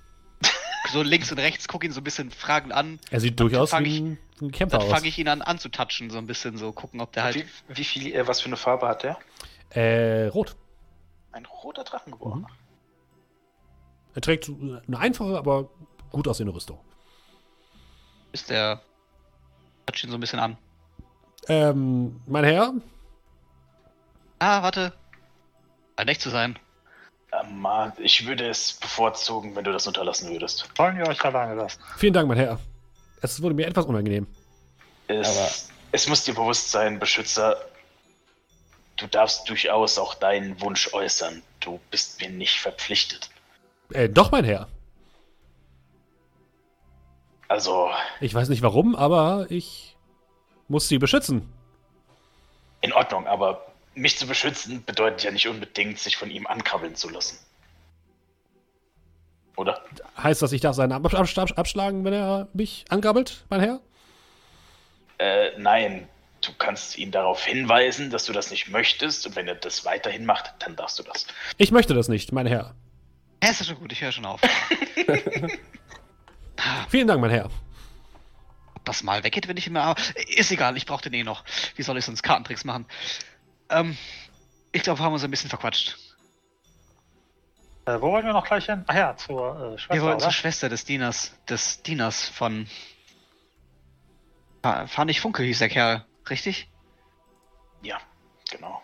so 0.92 1.02
links 1.02 1.30
und 1.30 1.38
rechts 1.38 1.68
gucke 1.68 1.86
ihn 1.86 1.92
so 1.92 2.00
ein 2.00 2.04
bisschen 2.04 2.30
fragend 2.30 2.72
an. 2.72 2.98
Er 3.10 3.20
sieht 3.20 3.38
durchaus 3.38 3.72
wie 3.72 3.98
ein, 4.00 4.18
ein 4.40 4.50
Kämpfer 4.52 4.78
Dann 4.78 4.86
aus. 4.86 4.92
fange 4.92 5.08
ich 5.08 5.18
ihn 5.18 5.28
an 5.28 5.42
anzutatschen, 5.42 6.10
so 6.10 6.18
ein 6.18 6.26
bisschen 6.26 6.56
so 6.56 6.72
gucken, 6.72 7.00
ob 7.00 7.12
der 7.12 7.24
halt. 7.24 7.36
Wie, 7.36 7.46
wie 7.68 7.84
viel, 7.84 8.14
äh, 8.14 8.26
was 8.26 8.40
für 8.40 8.46
eine 8.46 8.56
Farbe 8.56 8.88
hat 8.88 9.02
der? 9.02 9.18
Äh, 9.70 10.26
rot. 10.28 10.56
Ein 11.32 11.46
roter 11.46 11.84
Drachengeborener. 11.84 12.48
Er 14.14 14.22
trägt 14.22 14.48
eine 14.48 14.98
einfache, 14.98 15.36
aber 15.38 15.70
gut 16.10 16.26
aussehende 16.26 16.54
Rüstung. 16.54 16.78
Ist 18.32 18.50
der. 18.50 18.80
Tatscht 19.86 20.04
ihn 20.04 20.10
so 20.10 20.16
ein 20.16 20.20
bisschen 20.20 20.40
an. 20.40 20.56
Ähm, 21.48 22.20
mein 22.26 22.44
Herr, 22.44 22.72
Ah, 24.38 24.62
warte. 24.62 24.92
Scheint 25.98 26.10
echt 26.10 26.20
zu 26.22 26.30
sein. 26.30 26.58
Amar, 27.30 27.92
ich 27.98 28.26
würde 28.26 28.48
es 28.48 28.72
bevorzugen, 28.72 29.54
wenn 29.54 29.64
du 29.64 29.72
das 29.72 29.86
unterlassen 29.86 30.30
würdest. 30.30 30.68
Sollen 30.76 30.96
wir 30.96 31.06
euch 31.06 31.22
alleine 31.24 31.54
lassen? 31.54 31.80
vielen 31.96 32.12
Dank, 32.14 32.26
mein 32.26 32.38
Herr. 32.38 32.58
Es 33.20 33.40
wurde 33.42 33.54
mir 33.54 33.66
etwas 33.66 33.84
unangenehm. 33.86 34.26
Es, 35.08 35.68
es 35.92 36.08
muss 36.08 36.24
dir 36.24 36.34
bewusst 36.34 36.70
sein, 36.70 36.98
Beschützer, 36.98 37.56
du 38.96 39.06
darfst 39.06 39.48
durchaus 39.48 39.98
auch 39.98 40.14
deinen 40.14 40.60
Wunsch 40.60 40.92
äußern. 40.92 41.42
Du 41.60 41.80
bist 41.90 42.20
mir 42.20 42.30
nicht 42.30 42.60
verpflichtet. 42.60 43.30
Äh, 43.92 44.08
doch, 44.08 44.30
mein 44.30 44.44
Herr. 44.44 44.68
Also, 47.48 47.90
Ich 48.20 48.32
weiß 48.32 48.48
nicht 48.48 48.62
warum, 48.62 48.94
aber 48.94 49.46
ich 49.50 49.96
muss 50.68 50.86
Sie 50.88 50.98
beschützen. 50.98 51.52
in 52.80 52.92
Ordnung, 52.92 53.26
aber 53.26 53.66
mich 53.94 54.16
zu 54.16 54.26
beschützen 54.26 54.84
bedeutet 54.84 55.24
ja 55.24 55.30
nicht 55.32 55.48
unbedingt, 55.48 55.98
sich 55.98 56.16
von 56.16 56.30
ihm 56.30 56.46
ankrabbeln 56.46 56.94
zu 56.94 57.10
lassen. 57.10 57.38
Oder? 59.60 59.84
Heißt 60.16 60.40
das, 60.40 60.52
ich 60.52 60.62
darf 60.62 60.74
seinen 60.74 60.92
Arm 60.92 61.04
absch- 61.04 61.14
absch- 61.36 61.54
abschlagen, 61.54 62.02
wenn 62.04 62.14
er 62.14 62.48
mich 62.54 62.86
angrabbelt, 62.88 63.44
mein 63.50 63.60
Herr? 63.60 63.80
Äh, 65.18 65.50
nein, 65.58 66.08
du 66.40 66.52
kannst 66.58 66.96
ihn 66.96 67.10
darauf 67.10 67.44
hinweisen, 67.44 68.08
dass 68.10 68.24
du 68.24 68.32
das 68.32 68.50
nicht 68.50 68.68
möchtest 68.70 69.26
und 69.26 69.36
wenn 69.36 69.46
er 69.46 69.56
das 69.56 69.84
weiterhin 69.84 70.24
macht, 70.24 70.54
dann 70.60 70.76
darfst 70.76 70.98
du 70.98 71.02
das. 71.02 71.26
Ich 71.58 71.72
möchte 71.72 71.92
das 71.92 72.08
nicht, 72.08 72.32
mein 72.32 72.46
Herr. 72.46 72.74
Ja, 73.42 73.50
ist 73.50 73.60
ja 73.60 73.66
schon 73.66 73.76
gut, 73.78 73.92
ich 73.92 74.00
höre 74.00 74.12
schon 74.12 74.24
auf. 74.24 74.40
Vielen 76.88 77.06
Dank, 77.06 77.20
mein 77.20 77.30
Herr. 77.30 77.50
Ob 78.74 78.84
das 78.86 79.02
mal 79.02 79.22
weggeht, 79.24 79.46
wenn 79.46 79.58
ich 79.58 79.66
ihn 79.66 79.74
mehr. 79.74 79.94
Ist 80.36 80.50
egal, 80.50 80.76
ich 80.78 80.86
brauche 80.86 81.02
den 81.02 81.12
eh 81.12 81.22
noch. 81.22 81.44
Wie 81.76 81.82
soll 81.82 81.98
ich 81.98 82.04
sonst 82.06 82.22
Kartentricks 82.22 82.64
machen? 82.64 82.86
Ähm, 83.68 83.96
ich 84.72 84.82
glaube, 84.82 85.00
wir 85.00 85.04
haben 85.04 85.12
uns 85.12 85.22
ein 85.24 85.30
bisschen 85.30 85.50
verquatscht. 85.50 85.98
Äh, 87.96 88.00
wo 88.00 88.12
wollen 88.12 88.24
wir 88.26 88.32
noch 88.32 88.46
gleich 88.46 88.66
hin? 88.66 88.84
Ach 88.86 88.94
ja, 88.94 89.16
zur 89.16 89.74
äh, 89.74 89.78
Schwester, 89.78 89.94
Wir 89.94 90.02
wollten 90.02 90.16
oder? 90.16 90.24
zur 90.24 90.32
Schwester 90.32 90.68
des 90.68 90.84
Dieners, 90.84 91.32
des 91.48 91.82
Dieners 91.82 92.28
von. 92.28 92.66
Fa- 94.62 94.86
Fanich 94.86 95.20
Funke 95.20 95.42
hieß 95.42 95.58
der 95.58 95.68
Kerl, 95.68 96.04
richtig? 96.28 96.68
Ja, 97.82 97.98
genau. 98.50 98.82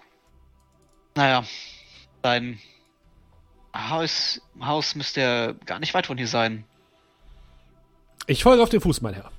Naja, 1.14 1.44
sein 2.22 2.58
Haus, 3.76 4.40
Haus 4.60 4.94
müsste 4.94 5.20
ja 5.20 5.52
gar 5.52 5.78
nicht 5.78 5.92
weit 5.94 6.06
von 6.06 6.16
hier 6.16 6.28
sein. 6.28 6.64
Ich 8.26 8.42
folge 8.42 8.62
auf 8.62 8.70
den 8.70 8.80
Fuß, 8.80 9.02
mein 9.02 9.14
Herr. 9.14 9.30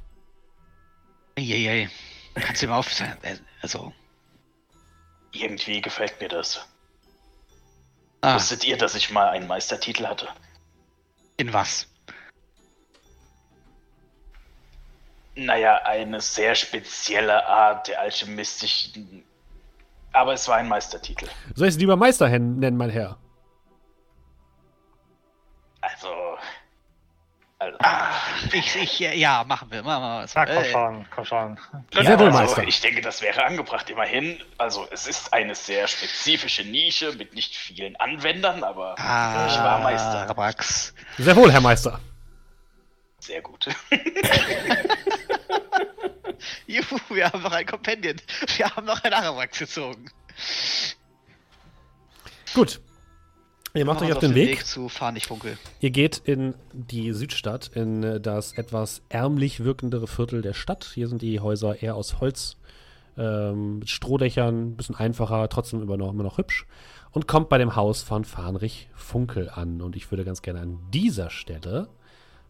Eieiei. 1.37 1.89
Kannst 2.35 2.61
du 2.61 2.67
mal 2.67 2.77
auf. 2.77 2.99
äh, 3.01 3.37
Also. 3.61 3.93
Irgendwie 5.33 5.81
gefällt 5.81 6.19
mir 6.21 6.29
das. 6.29 6.65
Ah, 8.21 8.35
Wusstet 8.35 8.63
ihr, 8.65 8.77
dass 8.77 8.95
ich 8.95 9.11
mal 9.11 9.29
einen 9.29 9.47
Meistertitel 9.47 10.05
hatte? 10.05 10.27
in 11.39 11.53
was? 11.53 11.87
Naja, 15.35 15.75
eine 15.85 16.19
sehr 16.19 16.55
spezielle 16.55 17.45
Art 17.45 17.87
der 17.87 18.01
alchemistischen. 18.01 19.23
Aber 20.13 20.33
es 20.33 20.47
war 20.47 20.55
ein 20.57 20.67
Meistertitel. 20.67 21.27
Soll 21.53 21.67
ich 21.67 21.75
Sie 21.75 21.79
lieber 21.81 21.95
Meister 21.95 22.27
nennen, 22.27 22.75
mein 22.75 22.89
Herr? 22.89 23.19
Also. 27.59 27.75
Also, 27.79 28.53
Ich, 28.53 28.75
ich, 28.75 28.99
ja, 28.99 29.43
machen 29.43 29.71
wir. 29.71 29.81
Machen 29.81 30.03
wir 30.03 30.21
was. 30.23 30.35
Na, 30.35 30.45
komm 30.45 30.57
Äh, 30.57 30.65
schon, 30.71 31.05
komm 31.09 31.25
schon. 31.25 31.59
Sehr 31.91 32.19
wohl, 32.19 32.27
also, 32.27 32.37
Meister. 32.39 32.63
ich 32.63 32.79
denke, 32.81 33.01
das 33.01 33.21
wäre 33.23 33.43
angebracht. 33.43 33.89
Immerhin, 33.89 34.39
also 34.59 34.87
es 34.91 35.07
ist 35.07 35.33
eine 35.33 35.55
sehr 35.55 35.87
spezifische 35.87 36.63
Nische 36.63 37.13
mit 37.13 37.33
nicht 37.33 37.55
vielen 37.55 37.95
Anwendern, 37.95 38.63
aber 38.63 38.93
Ah, 38.99 39.47
ich 39.49 39.57
war 39.57 39.79
Meister. 39.79 40.31
Max. 40.35 40.93
Sehr 41.17 41.35
wohl, 41.35 41.51
Herr 41.51 41.61
Meister. 41.61 41.99
Sehr 43.19 43.41
gut. 43.41 43.67
Juhu, 46.67 46.99
wir 47.09 47.25
haben 47.31 47.41
noch 47.41 47.51
ein 47.51 47.65
Companion. 47.65 48.17
Wir 48.57 48.69
haben 48.75 48.85
noch 48.85 49.03
einen 49.03 49.13
Arabrax 49.15 49.57
gezogen. 49.57 50.11
Gut. 52.53 52.79
Ihr 53.77 53.85
macht 53.85 54.01
euch 54.01 54.11
auf 54.11 54.19
den 54.19 54.33
Weg. 54.33 54.65
zu 54.65 54.89
Fahnigfunkel. 54.89 55.57
Ihr 55.79 55.91
geht 55.91 56.17
in 56.17 56.55
die 56.73 57.13
Südstadt, 57.13 57.69
in 57.73 58.21
das 58.21 58.53
etwas 58.53 59.03
ärmlich 59.09 59.63
wirkendere 59.63 60.07
Viertel 60.07 60.41
der 60.41 60.53
Stadt. 60.53 60.89
Hier 60.95 61.07
sind 61.07 61.21
die 61.21 61.39
Häuser 61.39 61.81
eher 61.81 61.95
aus 61.95 62.19
Holz, 62.19 62.57
ähm, 63.17 63.79
mit 63.79 63.89
Strohdächern, 63.89 64.69
ein 64.69 64.75
bisschen 64.75 64.95
einfacher, 64.95 65.47
trotzdem 65.49 65.81
immer 65.81 65.97
noch, 65.97 66.11
immer 66.11 66.23
noch 66.23 66.39
hübsch. 66.39 66.65
Und 67.11 67.27
kommt 67.27 67.49
bei 67.49 67.57
dem 67.57 67.75
Haus 67.75 68.01
von 68.01 68.25
Fahnrich 68.25 68.89
Funkel 68.95 69.49
an. 69.49 69.81
Und 69.81 69.95
ich 69.95 70.11
würde 70.11 70.25
ganz 70.25 70.41
gerne 70.41 70.59
an 70.61 70.79
dieser 70.91 71.29
Stelle 71.29 71.87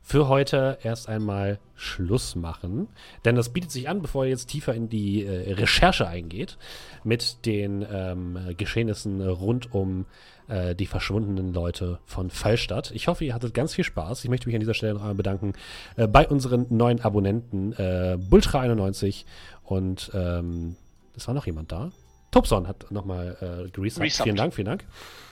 für 0.08 0.30
heute 0.30 0.78
erst 0.84 1.10
einmal 1.10 1.60
Schluss 1.76 2.38
machen. 2.38 2.88
Denn 3.26 3.36
das 3.36 3.50
bietet 3.50 3.72
sich 3.72 3.90
an, 3.90 4.02
bevor 4.02 4.24
ihr 4.24 4.30
jetzt 4.30 4.48
tiefer 4.48 4.74
in 4.74 4.88
die 4.88 5.26
äh, 5.26 5.52
Recherche 5.56 6.08
eingeht, 6.08 6.58
mit 7.04 7.46
den 7.46 7.86
ähm, 7.92 8.40
Geschehnissen 8.56 9.20
rund 9.20 9.74
um 9.74 10.06
äh, 10.48 10.76
die 10.76 10.86
verschwundenen 10.86 11.54
Leute 11.54 12.00
von 12.06 12.30
Fallstadt. 12.30 12.92
Ich 12.92 13.10
hoffe, 13.10 13.26
ihr 13.26 13.34
hattet 13.34 13.54
ganz 13.54 13.74
viel 13.74 13.84
Spaß. 13.84 14.24
Ich 14.24 14.30
möchte 14.30 14.48
mich 14.48 14.56
an 14.56 14.62
dieser 14.62 14.76
Stelle 14.76 14.94
noch 14.94 15.02
einmal 15.02 15.16
bedanken 15.16 15.52
äh, 15.98 16.08
bei 16.08 16.26
unseren 16.26 16.68
neuen 16.70 17.02
Abonnenten, 17.02 17.74
äh, 17.74 18.18
Bultra91 18.18 19.26
und 19.66 20.10
ähm, 20.14 20.78
es 21.18 21.28
war 21.28 21.34
noch 21.34 21.48
jemand 21.48 21.74
da. 21.74 21.92
Tobson 22.38 22.68
hat 22.68 22.92
nochmal 22.92 23.36
äh, 23.42 23.70
geresubbt. 23.70 24.06
Resubbt. 24.06 24.24
Vielen 24.24 24.36
Dank, 24.36 24.54
vielen 24.54 24.68
Dank. 24.68 24.86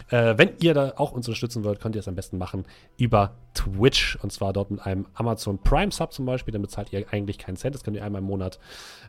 Äh, 0.09 0.37
wenn 0.37 0.49
ihr 0.59 0.73
da 0.73 0.93
auch 0.97 1.11
uns 1.11 1.27
unterstützen 1.27 1.63
wollt, 1.63 1.79
könnt 1.79 1.95
ihr 1.95 1.99
es 1.99 2.07
am 2.07 2.15
besten 2.15 2.39
machen 2.39 2.65
über 2.97 3.35
Twitch. 3.53 4.17
Und 4.23 4.31
zwar 4.31 4.53
dort 4.53 4.71
mit 4.71 4.81
einem 4.81 5.05
Amazon 5.13 5.59
Prime 5.59 5.91
Sub 5.91 6.13
zum 6.13 6.25
Beispiel. 6.25 6.51
Dann 6.51 6.63
bezahlt 6.63 6.91
ihr 6.91 7.05
eigentlich 7.11 7.37
keinen 7.37 7.57
Cent. 7.57 7.75
Das 7.75 7.83
könnt 7.83 7.95
ihr 7.95 8.03
einmal 8.03 8.21
im 8.21 8.27
Monat 8.27 8.57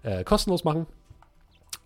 äh, 0.03 0.25
kostenlos 0.25 0.63
machen. 0.65 0.87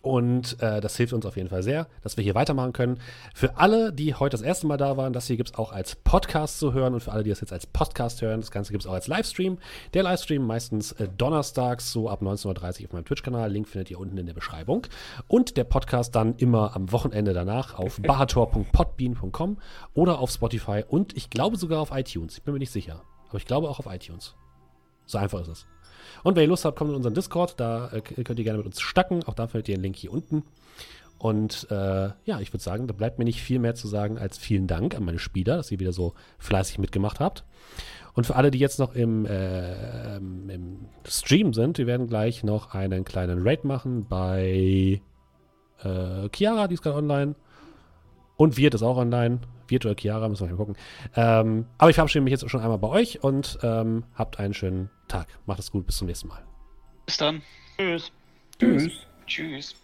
Und 0.02 0.62
äh, 0.62 0.81
das 0.81 0.97
hilft 0.97 1.12
uns 1.12 1.27
auf 1.27 1.36
jeden 1.36 1.51
Fall 1.51 1.62
sehr, 1.62 1.86
dass 2.02 2.16
wir 2.16 2.24
hier 2.24 2.35
weitermachen 2.35 2.72
können. 2.72 2.98
Für 3.35 3.59
alle, 3.59 3.93
die 3.93 4.14
heute 4.14 4.35
das 4.35 4.43
erste 4.43 4.66
Mal 4.66 4.78
da 4.78 4.97
waren, 4.97 5.12
das 5.12 5.27
hier 5.27 5.36
gibt 5.36 5.51
es 5.51 5.59
auch 5.59 5.72
als 5.72 5.94
Podcast 5.94 6.59
zu 6.59 6.72
hören. 6.72 6.94
Und 6.94 7.01
für 7.01 7.12
alle, 7.12 7.22
die 7.22 7.31
das 7.31 7.40
jetzt 7.40 7.52
als 7.52 7.66
Podcast 7.66 8.22
hören, 8.22 8.40
das 8.40 8.51
Ganze 8.51 8.72
gibt 8.72 8.85
es 8.85 8.89
auch 8.89 8.94
als 8.94 9.09
Livestream. 9.09 9.59
Der 9.93 10.02
Livestream 10.02 10.47
meistens 10.47 10.93
äh, 10.93 11.09
donnerstags, 11.09 11.93
so 11.93 12.09
ab 12.09 12.22
19.30 12.22 12.47
Uhr 12.81 12.86
auf 12.86 12.93
meinem 12.93 13.05
Twitch-Kanal. 13.05 13.52
Link 13.52 13.68
findet 13.68 13.90
ihr 13.90 13.98
unten 13.98 14.16
in 14.16 14.27
der 14.27 14.35
Beschreibung. 14.35 14.86
Und 15.28 15.59
der 15.59 15.64
Podcast 15.64 16.14
dann 16.14 16.35
immer 16.36 16.74
am 16.74 16.93
Wochenende 16.93 17.35
danach 17.35 17.78
auf 17.78 18.01
bahator.podbean.com 18.02 19.59
oder 19.93 20.18
auf 20.18 20.31
Spotify 20.31 20.82
und 20.89 21.16
ich 21.16 21.28
glaube 21.28 21.56
sogar 21.59 21.81
auf 21.81 21.90
iTunes. 21.93 22.39
Ich 22.39 22.43
bin 22.43 22.55
mir 22.55 22.60
nicht 22.60 22.72
sicher. 22.72 23.02
Aber 23.28 23.39
ich 23.39 23.47
glaube 23.47 23.68
auch 23.68 23.78
auf 23.78 23.86
iTunes. 23.86 24.35
So 25.05 25.18
einfach 25.18 25.40
ist 25.40 25.48
es. 25.48 25.66
Und 26.23 26.37
wenn 26.37 26.43
ihr 26.43 26.49
Lust 26.49 26.65
habt, 26.65 26.77
kommt 26.77 26.91
in 26.91 26.97
unseren 26.97 27.15
Discord. 27.15 27.55
Da 27.59 27.91
äh, 27.93 28.01
könnt 28.01 28.39
ihr 28.39 28.45
gerne 28.45 28.59
mit 28.59 28.66
uns 28.66 28.81
stacken. 28.81 29.24
Auch 29.24 29.35
da 29.35 29.47
findet 29.47 29.69
ihr 29.69 29.77
den 29.77 29.82
Link 29.82 29.97
hier 29.97 30.12
unten. 30.12 30.45
Und 31.19 31.66
äh, 31.70 32.11
ja, 32.24 32.41
ich 32.41 32.53
würde 32.53 32.62
sagen, 32.62 32.87
da 32.87 32.95
bleibt 32.95 33.19
mir 33.19 33.27
nicht 33.27 33.43
viel 33.43 33.59
mehr 33.59 33.74
zu 33.74 33.89
sagen 33.89 34.19
als 34.19 34.39
vielen 34.39 34.66
Dank 34.66 34.95
an 34.95 35.05
meine 35.05 35.19
Spieler, 35.19 35.59
dass 35.59 35.70
ihr 35.70 35.78
wieder 35.78 35.93
so 35.93 36.15
fleißig 36.39 36.78
mitgemacht 36.78 37.20
habt. 37.20 37.45
Und 38.15 38.27
für 38.27 38.37
alle, 38.37 38.51
die 38.51 38.59
jetzt 38.59 38.78
noch 38.78 38.95
im, 38.95 39.27
äh, 39.27 40.16
im 40.16 40.87
Stream 41.07 41.53
sind, 41.53 41.77
wir 41.77 41.87
werden 41.87 42.06
gleich 42.06 42.43
noch 42.43 42.74
einen 42.74 43.05
kleinen 43.05 43.47
Raid 43.47 43.64
machen 43.64 44.06
bei 44.09 45.03
äh, 45.82 46.29
Chiara, 46.35 46.69
die 46.69 46.74
ist 46.74 46.82
gerade 46.82 46.97
online. 46.97 47.35
Und 48.37 48.56
Wirt 48.56 48.74
ist 48.74 48.82
auch 48.82 48.97
online. 48.97 49.40
Wirt 49.69 49.85
oder 49.85 49.95
Chiara, 49.95 50.29
müssen 50.29 50.47
wir 50.48 50.53
mal 50.53 50.56
gucken. 50.56 50.77
Ähm, 51.14 51.66
aber 51.77 51.90
ich 51.90 51.97
verabschiede 51.97 52.24
mich 52.24 52.32
jetzt 52.32 52.48
schon 52.48 52.61
einmal 52.61 52.79
bei 52.79 52.89
euch 52.89 53.22
und 53.22 53.59
ähm, 53.63 54.05
habt 54.14 54.40
einen 54.40 54.55
schönen 54.55 54.89
Tag. 55.11 55.29
Macht 55.47 55.59
es 55.59 55.71
gut, 55.71 55.87
bis 55.87 55.97
zum 55.97 56.06
nächsten 56.06 56.29
Mal. 56.29 56.45
Bis 57.06 57.16
dann. 57.16 57.43
Tschüss. 57.77 58.13
Tschüss. 58.59 59.06
Tschüss. 59.27 59.74